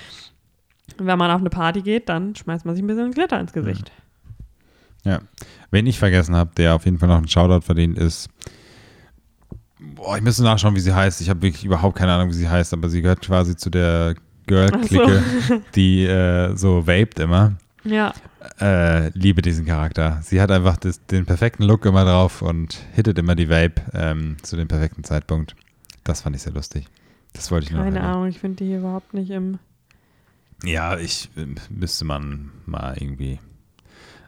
wenn 0.98 1.18
man 1.18 1.32
auf 1.32 1.40
eine 1.42 1.50
Party 1.50 1.82
geht, 1.82 2.10
dann 2.10 2.36
schmeißt 2.36 2.66
man 2.66 2.76
sich 2.76 2.84
ein 2.84 2.88
bisschen 2.88 3.12
Glitter 3.12 3.40
ins 3.40 3.54
Gesicht. 3.54 3.92
Ja. 5.06 5.20
Wen 5.72 5.86
ich 5.88 6.00
vergessen 6.00 6.36
habe, 6.36 6.52
der 6.58 6.76
auf 6.76 6.86
jeden 6.86 6.98
Fall 6.98 7.08
noch 7.10 7.18
einen 7.18 7.28
Shoutout 7.28 7.62
verdient, 7.66 7.98
ist. 7.98 8.30
Boah, 9.96 10.18
ich 10.18 10.24
müsste 10.24 10.44
nachschauen, 10.44 10.76
wie 10.76 10.80
sie 10.82 10.94
heißt. 10.94 11.22
Ich 11.22 11.30
habe 11.30 11.42
wirklich 11.42 11.64
überhaupt 11.64 11.98
keine 11.98 12.14
Ahnung, 12.14 12.30
wie 12.30 12.34
sie 12.34 12.50
heißt, 12.50 12.74
aber 12.74 12.90
sie 12.90 13.02
gehört 13.02 13.22
quasi 13.22 13.56
zu 13.56 13.70
der 13.70 14.16
Girl-Clique, 14.48 15.24
die 15.76 16.06
äh, 16.06 16.56
so 16.56 16.86
vaped 16.86 17.20
immer. 17.20 17.54
Ja, 17.86 18.14
Äh, 18.60 19.10
liebe 19.18 19.42
diesen 19.42 19.66
Charakter. 19.66 20.20
Sie 20.22 20.42
hat 20.42 20.52
einfach 20.52 20.76
das, 20.78 21.06
den 21.06 21.26
perfekten 21.26 21.64
Look 21.64 21.86
immer 21.86 22.04
drauf 22.04 22.42
und 22.42 22.78
hittet 22.94 23.18
immer 23.20 23.36
die 23.36 23.50
Vape 23.50 23.82
ähm, 23.94 24.36
zu 24.42 24.58
dem 24.58 24.68
perfekten 24.68 25.04
Zeitpunkt. 25.04 25.56
Das 26.04 26.22
fand 26.22 26.36
ich 26.36 26.42
sehr 26.42 26.54
lustig. 26.54 26.88
Das 27.34 27.52
wollte 27.52 27.68
ich 27.68 27.72
noch 27.72 27.84
keine. 27.84 28.02
Ahnung, 28.02 28.28
ich 28.28 28.40
finde 28.40 28.58
die 28.58 28.66
hier 28.66 28.80
überhaupt 28.80 29.14
nicht 29.14 29.30
im. 29.30 29.60
Ja, 30.64 30.98
ich 30.98 31.30
äh, 31.38 31.46
müsste 31.70 32.06
man 32.06 32.52
mal 32.66 32.96
irgendwie 33.00 33.40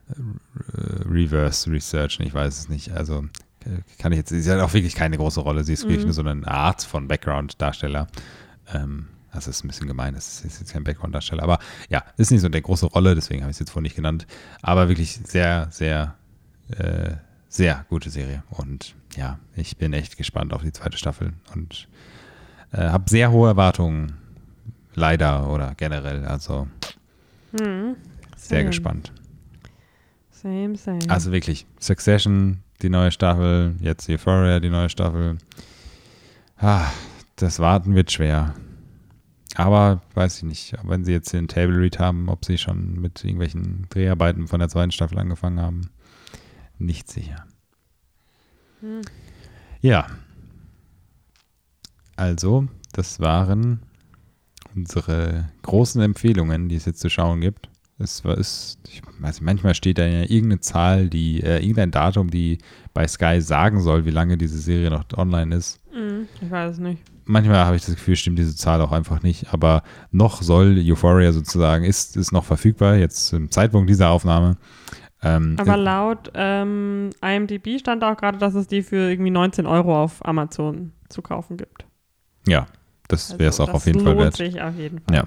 äh, 0.10 1.04
reverse 1.10 1.70
researchen, 1.72 2.26
ich 2.26 2.34
weiß 2.34 2.58
es 2.60 2.70
nicht. 2.70 2.92
Also 2.92 3.26
äh, 3.66 3.82
kann 4.00 4.12
ich 4.12 4.18
jetzt, 4.18 4.30
sie 4.30 4.50
hat 4.52 4.60
auch 4.60 4.74
wirklich 4.74 4.96
keine 4.96 5.18
große 5.18 5.40
Rolle, 5.42 5.64
sie 5.64 5.74
ist 5.74 5.84
wirklich 5.84 6.00
Mhm. 6.00 6.06
nur 6.06 6.14
so 6.14 6.24
eine 6.24 6.48
Art 6.48 6.84
von 6.84 7.08
Background-Darsteller. 7.08 8.08
Ähm, 8.74 9.08
das 9.34 9.48
ist 9.48 9.64
ein 9.64 9.68
bisschen 9.70 9.88
gemein, 9.88 10.14
das 10.14 10.44
ist 10.44 10.60
jetzt 10.60 10.74
kein 10.74 10.84
Background-Darsteller, 10.84 11.44
aber 11.44 11.60
ja, 11.90 12.04
ist 12.18 12.32
nicht 12.32 12.42
so 12.42 12.48
eine 12.48 12.62
große 12.62 12.86
Rolle, 12.88 13.16
deswegen 13.16 13.42
habe 13.42 13.52
ich 13.52 13.56
es 13.56 13.60
jetzt 13.60 13.70
vorhin 13.72 13.84
nicht 13.84 13.96
genannt. 13.96 14.28
Aber 14.62 14.90
wirklich 14.90 15.14
sehr, 15.26 15.68
sehr, 15.72 16.16
äh, 16.78 17.14
sehr 17.48 17.86
gute 17.90 18.10
Serie. 18.10 18.44
Und 18.50 18.96
ja, 19.16 19.40
ich 19.56 19.78
bin 19.78 19.94
echt 19.94 20.18
gespannt 20.18 20.54
auf 20.54 20.64
die 20.64 20.72
zweite 20.74 20.98
Staffel 20.98 21.32
und 21.56 21.88
äh, 22.74 22.90
habe 22.90 23.10
sehr 23.10 23.32
hohe 23.32 23.48
Erwartungen. 23.50 24.14
Leider 24.94 25.50
oder 25.50 25.74
generell, 25.76 26.26
also 26.26 26.68
Hm. 27.60 27.96
sehr 28.36 28.64
gespannt. 28.64 29.12
Same, 30.32 30.76
same. 30.76 31.00
Also 31.08 31.32
wirklich, 31.32 31.66
Succession, 31.80 32.64
die 32.82 32.90
neue 32.90 33.12
Staffel, 33.12 33.76
jetzt 33.80 34.10
Euphoria, 34.10 34.60
die 34.60 34.70
neue 34.70 34.90
Staffel. 34.90 35.38
Ah, 36.58 36.88
das 37.36 37.60
Warten 37.60 37.96
wird 37.96 38.12
schwer. 38.12 38.54
Aber 39.56 40.02
weiß 40.14 40.38
ich 40.38 40.44
nicht, 40.44 40.74
wenn 40.84 41.04
sie 41.04 41.12
jetzt 41.12 41.34
den 41.34 41.48
Table 41.48 41.78
Read 41.78 42.00
haben, 42.00 42.30
ob 42.30 42.46
sie 42.46 42.58
schon 42.58 43.00
mit 43.02 43.24
irgendwelchen 43.24 43.86
Dreharbeiten 43.90 44.48
von 44.48 44.60
der 44.60 44.70
zweiten 44.70 44.92
Staffel 44.92 45.20
angefangen 45.20 45.60
haben. 45.60 45.90
Nicht 46.78 47.10
sicher. 47.10 47.46
Hm. 48.80 49.02
Ja. 49.82 50.08
Also, 52.16 52.68
das 52.94 53.20
waren 53.20 53.82
unsere 54.76 55.50
großen 55.64 56.02
Empfehlungen, 56.02 56.70
die 56.70 56.76
es 56.76 56.86
jetzt 56.86 57.00
zu 57.00 57.10
schauen 57.10 57.42
gibt. 57.42 57.70
Es 58.00 58.22
ist, 58.22 58.80
ich 58.90 59.02
weiß 59.20 59.36
nicht, 59.36 59.46
manchmal 59.46 59.76
steht 59.76 60.00
da 60.00 60.06
ja 60.06 60.22
irgendeine 60.22 60.60
Zahl, 60.60 61.08
die, 61.08 61.42
äh, 61.44 61.60
irgendein 61.60 61.92
Datum, 61.92 62.32
die 62.32 62.58
bei 62.94 63.08
Sky 63.08 63.42
sagen 63.42 63.80
soll, 63.80 64.06
wie 64.06 64.12
lange 64.12 64.38
diese 64.38 64.58
Serie 64.58 64.90
noch 64.90 65.06
online 65.16 65.56
ist. 65.56 65.80
Hm, 65.92 66.28
ich 66.42 66.50
weiß 66.50 66.74
es 66.74 66.80
nicht. 66.80 67.04
Manchmal 67.26 67.66
habe 67.66 67.76
ich 67.76 67.86
das 67.86 67.96
Gefühl, 67.96 68.16
stimmt 68.16 68.40
diese 68.40 68.56
Zahl 68.56 68.82
auch 68.82 68.92
einfach 68.92 69.22
nicht, 69.22 69.54
aber 69.54 69.84
noch 70.12 70.42
soll 70.42 70.80
Euphoria 70.80 71.32
sozusagen, 71.32 71.86
ist, 71.86 72.18
ist 72.18 72.32
noch 72.32 72.44
verfügbar, 72.44 72.96
jetzt 72.96 73.28
zum 73.28 73.52
Zeitpunkt 73.52 73.90
dieser 73.90 74.10
Aufnahme. 74.10 74.58
Ähm, 75.22 75.56
Aber 75.60 75.78
laut 75.78 76.32
ähm, 76.34 77.12
IMDb 77.22 77.80
stand 77.80 78.04
auch 78.04 78.18
gerade, 78.18 78.40
dass 78.40 78.56
es 78.56 78.68
die 78.68 78.82
für 78.82 79.12
irgendwie 79.12 79.30
19 79.30 79.68
Euro 79.68 80.02
auf 80.02 80.26
Amazon 80.26 80.94
zu 81.10 81.22
kaufen 81.22 81.58
gibt. 81.58 81.86
ja, 82.48 82.66
das 83.12 83.38
wäre 83.40 83.50
es 83.50 83.60
Also, 83.60 83.72
auch 83.72 83.76
auf 83.76 83.86
jeden 83.86 84.02
Fall 84.02 84.18
wert. 84.18 84.36
sich 84.38 84.62
auf 84.62 84.76
jeden 84.78 85.00
Fall. 85.00 85.16
Ja. 85.16 85.24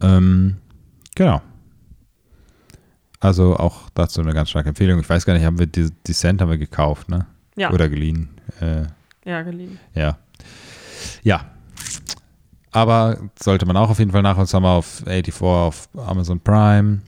Ähm, 0.00 0.56
genau. 1.14 1.40
Also 3.20 3.56
auch 3.56 3.90
dazu 3.94 4.20
eine 4.20 4.32
ganz 4.32 4.50
starke 4.50 4.68
Empfehlung. 4.68 5.00
Ich 5.00 5.08
weiß 5.08 5.24
gar 5.26 5.34
nicht, 5.34 5.44
haben 5.44 5.58
wir 5.58 5.66
die 5.66 5.90
Descent 6.06 6.40
haben 6.40 6.50
wir 6.50 6.58
gekauft, 6.58 7.08
ne? 7.08 7.26
Ja, 7.56 7.72
Oder 7.72 7.88
geliehen. 7.88 8.28
Äh, 8.60 8.82
ja 9.24 9.42
geliehen. 9.42 9.78
ja. 9.94 10.18
Ja. 11.22 11.44
Aber 12.70 13.18
sollte 13.40 13.66
man 13.66 13.76
auch 13.76 13.90
auf 13.90 13.98
jeden 13.98 14.10
Fall 14.12 14.22
nach 14.22 14.36
uns 14.38 14.52
haben 14.54 14.62
wir 14.62 14.70
auf 14.70 15.02
84 15.06 15.34
auf 15.42 15.88
Amazon 15.96 16.38
Prime. 16.40 17.00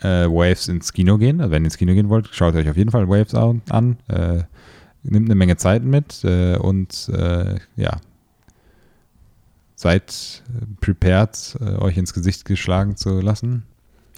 Äh, 0.00 0.26
Waves 0.26 0.68
ins 0.68 0.92
Kino 0.92 1.18
gehen. 1.18 1.40
Also 1.40 1.50
wenn 1.52 1.62
ihr 1.62 1.66
ins 1.66 1.76
Kino 1.76 1.92
gehen 1.94 2.08
wollt, 2.08 2.28
schaut 2.32 2.54
euch 2.54 2.68
auf 2.68 2.76
jeden 2.76 2.90
Fall 2.90 3.08
Waves 3.08 3.34
an. 3.34 3.62
an. 3.70 3.96
Äh, 4.08 4.42
nimmt 5.02 5.26
eine 5.28 5.34
Menge 5.34 5.56
Zeit 5.56 5.82
mit 5.82 6.22
äh, 6.24 6.56
und 6.56 7.08
äh, 7.12 7.56
ja. 7.76 7.96
Seid 9.82 10.44
prepared, 10.80 11.56
äh, 11.60 11.74
euch 11.78 11.96
ins 11.96 12.14
Gesicht 12.14 12.44
geschlagen 12.44 12.96
zu 12.96 13.20
lassen 13.20 13.64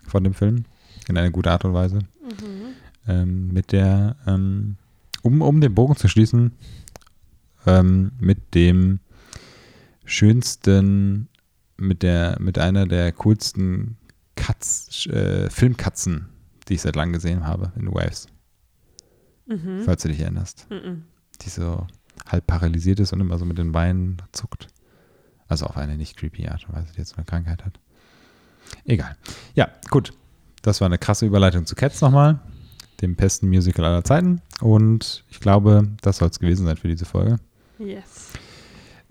von 0.07 0.23
dem 0.23 0.35
Film. 0.35 0.67
In 1.09 1.17
einer 1.17 1.31
gute 1.31 1.51
Art 1.51 1.65
und 1.65 1.73
Weise. 1.73 2.01
Ähm, 3.09 3.49
mit 3.49 3.73
der, 3.73 4.17
ähm, 4.27 4.77
um, 5.23 5.41
um 5.41 5.63
den 5.63 5.75
Bogen 5.75 5.97
zu 5.97 6.07
schließen, 6.07 6.53
ähm, 7.65 8.13
mit 8.21 8.55
dem 8.55 9.01
schönsten, 10.05 11.29
mit 11.79 12.03
der, 12.03 12.37
mit 12.41 12.59
einer 12.59 12.87
der 12.87 13.11
coolsten 13.13 13.97
Cuts, 14.37 15.07
äh, 15.07 15.49
Filmkatzen, 15.49 16.29
die 16.69 16.75
ich 16.75 16.83
seit 16.83 16.95
langem 16.95 17.15
gesehen 17.15 17.47
habe 17.47 17.73
in 17.77 17.89
Waves, 17.89 18.27
Mhm. 19.47 19.81
falls 19.87 20.03
du 20.03 20.09
dich 20.09 20.21
erinnerst. 20.21 20.67
Mhm. 20.71 21.05
Die 21.41 21.49
so 21.49 21.87
halb 22.27 22.47
paralysiert 22.47 23.01
ist 23.01 23.15
und 23.15 23.21
immer 23.21 23.39
so 23.39 23.47
mit 23.47 23.57
den 23.57 23.73
Beinen 23.73 24.21
zuckt. 24.33 24.69
Also 25.49 25.67
auf 25.67 25.77
eine 25.77 25.97
nicht 25.97 26.17
creepy 26.17 26.49
Art 26.49 26.65
und 26.69 26.75
Weise, 26.75 26.89
die 26.95 26.99
jetzt 26.99 27.17
eine 27.17 27.25
Krankheit 27.25 27.65
hat. 27.65 27.79
Egal. 28.87 29.17
Ja, 29.55 29.69
gut. 29.91 30.13
Das 30.63 30.81
war 30.81 30.87
eine 30.87 30.99
krasse 30.99 31.27
Überleitung 31.27 31.67
zu 31.67 31.75
Cats 31.75 32.01
nochmal, 32.01 32.41
dem 33.03 33.15
besten 33.17 33.49
Musical 33.49 33.85
aller 33.85 34.03
Zeiten. 34.05 34.41
Und 34.61 35.25
ich 35.31 35.41
glaube, 35.41 35.89
das 36.01 36.17
soll 36.19 36.29
es 36.31 36.39
gewesen 36.39 36.65
sein 36.65 36.79
für 36.79 36.89
diese 36.89 37.05
Folge. 37.05 37.37
Yes. 37.79 38.31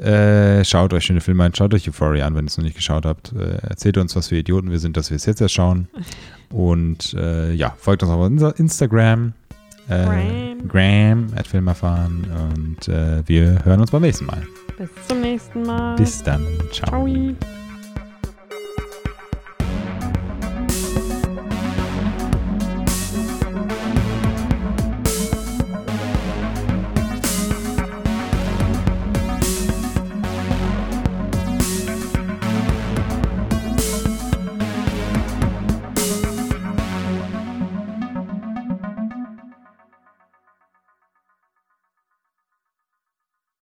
Äh, 0.03 0.65
schaut 0.65 0.91
euch 0.93 1.05
schöne 1.05 1.21
Filme 1.21 1.43
an, 1.43 1.53
schaut 1.53 1.73
euch 1.75 1.87
Euphoria 1.87 2.25
an, 2.25 2.35
wenn 2.35 2.45
ihr 2.45 2.47
es 2.47 2.57
noch 2.57 2.63
nicht 2.63 2.75
geschaut 2.75 3.05
habt. 3.05 3.31
Äh, 3.33 3.57
erzählt 3.57 3.97
uns, 3.99 4.15
was 4.15 4.29
für 4.29 4.37
Idioten 4.37 4.71
wir 4.71 4.79
sind, 4.79 4.97
dass 4.97 5.11
wir 5.11 5.15
es 5.17 5.25
jetzt 5.27 5.39
erst 5.39 5.53
schauen. 5.53 5.87
Und 6.49 7.13
äh, 7.13 7.53
ja, 7.53 7.75
folgt 7.77 8.01
uns 8.01 8.11
auf 8.11 8.21
Insta- 8.25 8.55
Instagram. 8.57 9.33
Äh, 9.89 10.05
Gram. 10.05 10.67
Gram, 10.67 11.27
at 11.35 11.45
Filmerfahren. 11.47 12.25
Und 12.55 12.87
äh, 12.87 13.21
wir 13.27 13.63
hören 13.63 13.81
uns 13.81 13.91
beim 13.91 14.01
nächsten 14.01 14.25
Mal. 14.25 14.41
Bis 14.77 14.89
zum 15.07 15.21
nächsten 15.21 15.63
Mal. 15.63 15.95
Bis 15.95 16.23
dann. 16.23 16.45
Ciao. 16.71 17.05
Ciao. 17.07 17.62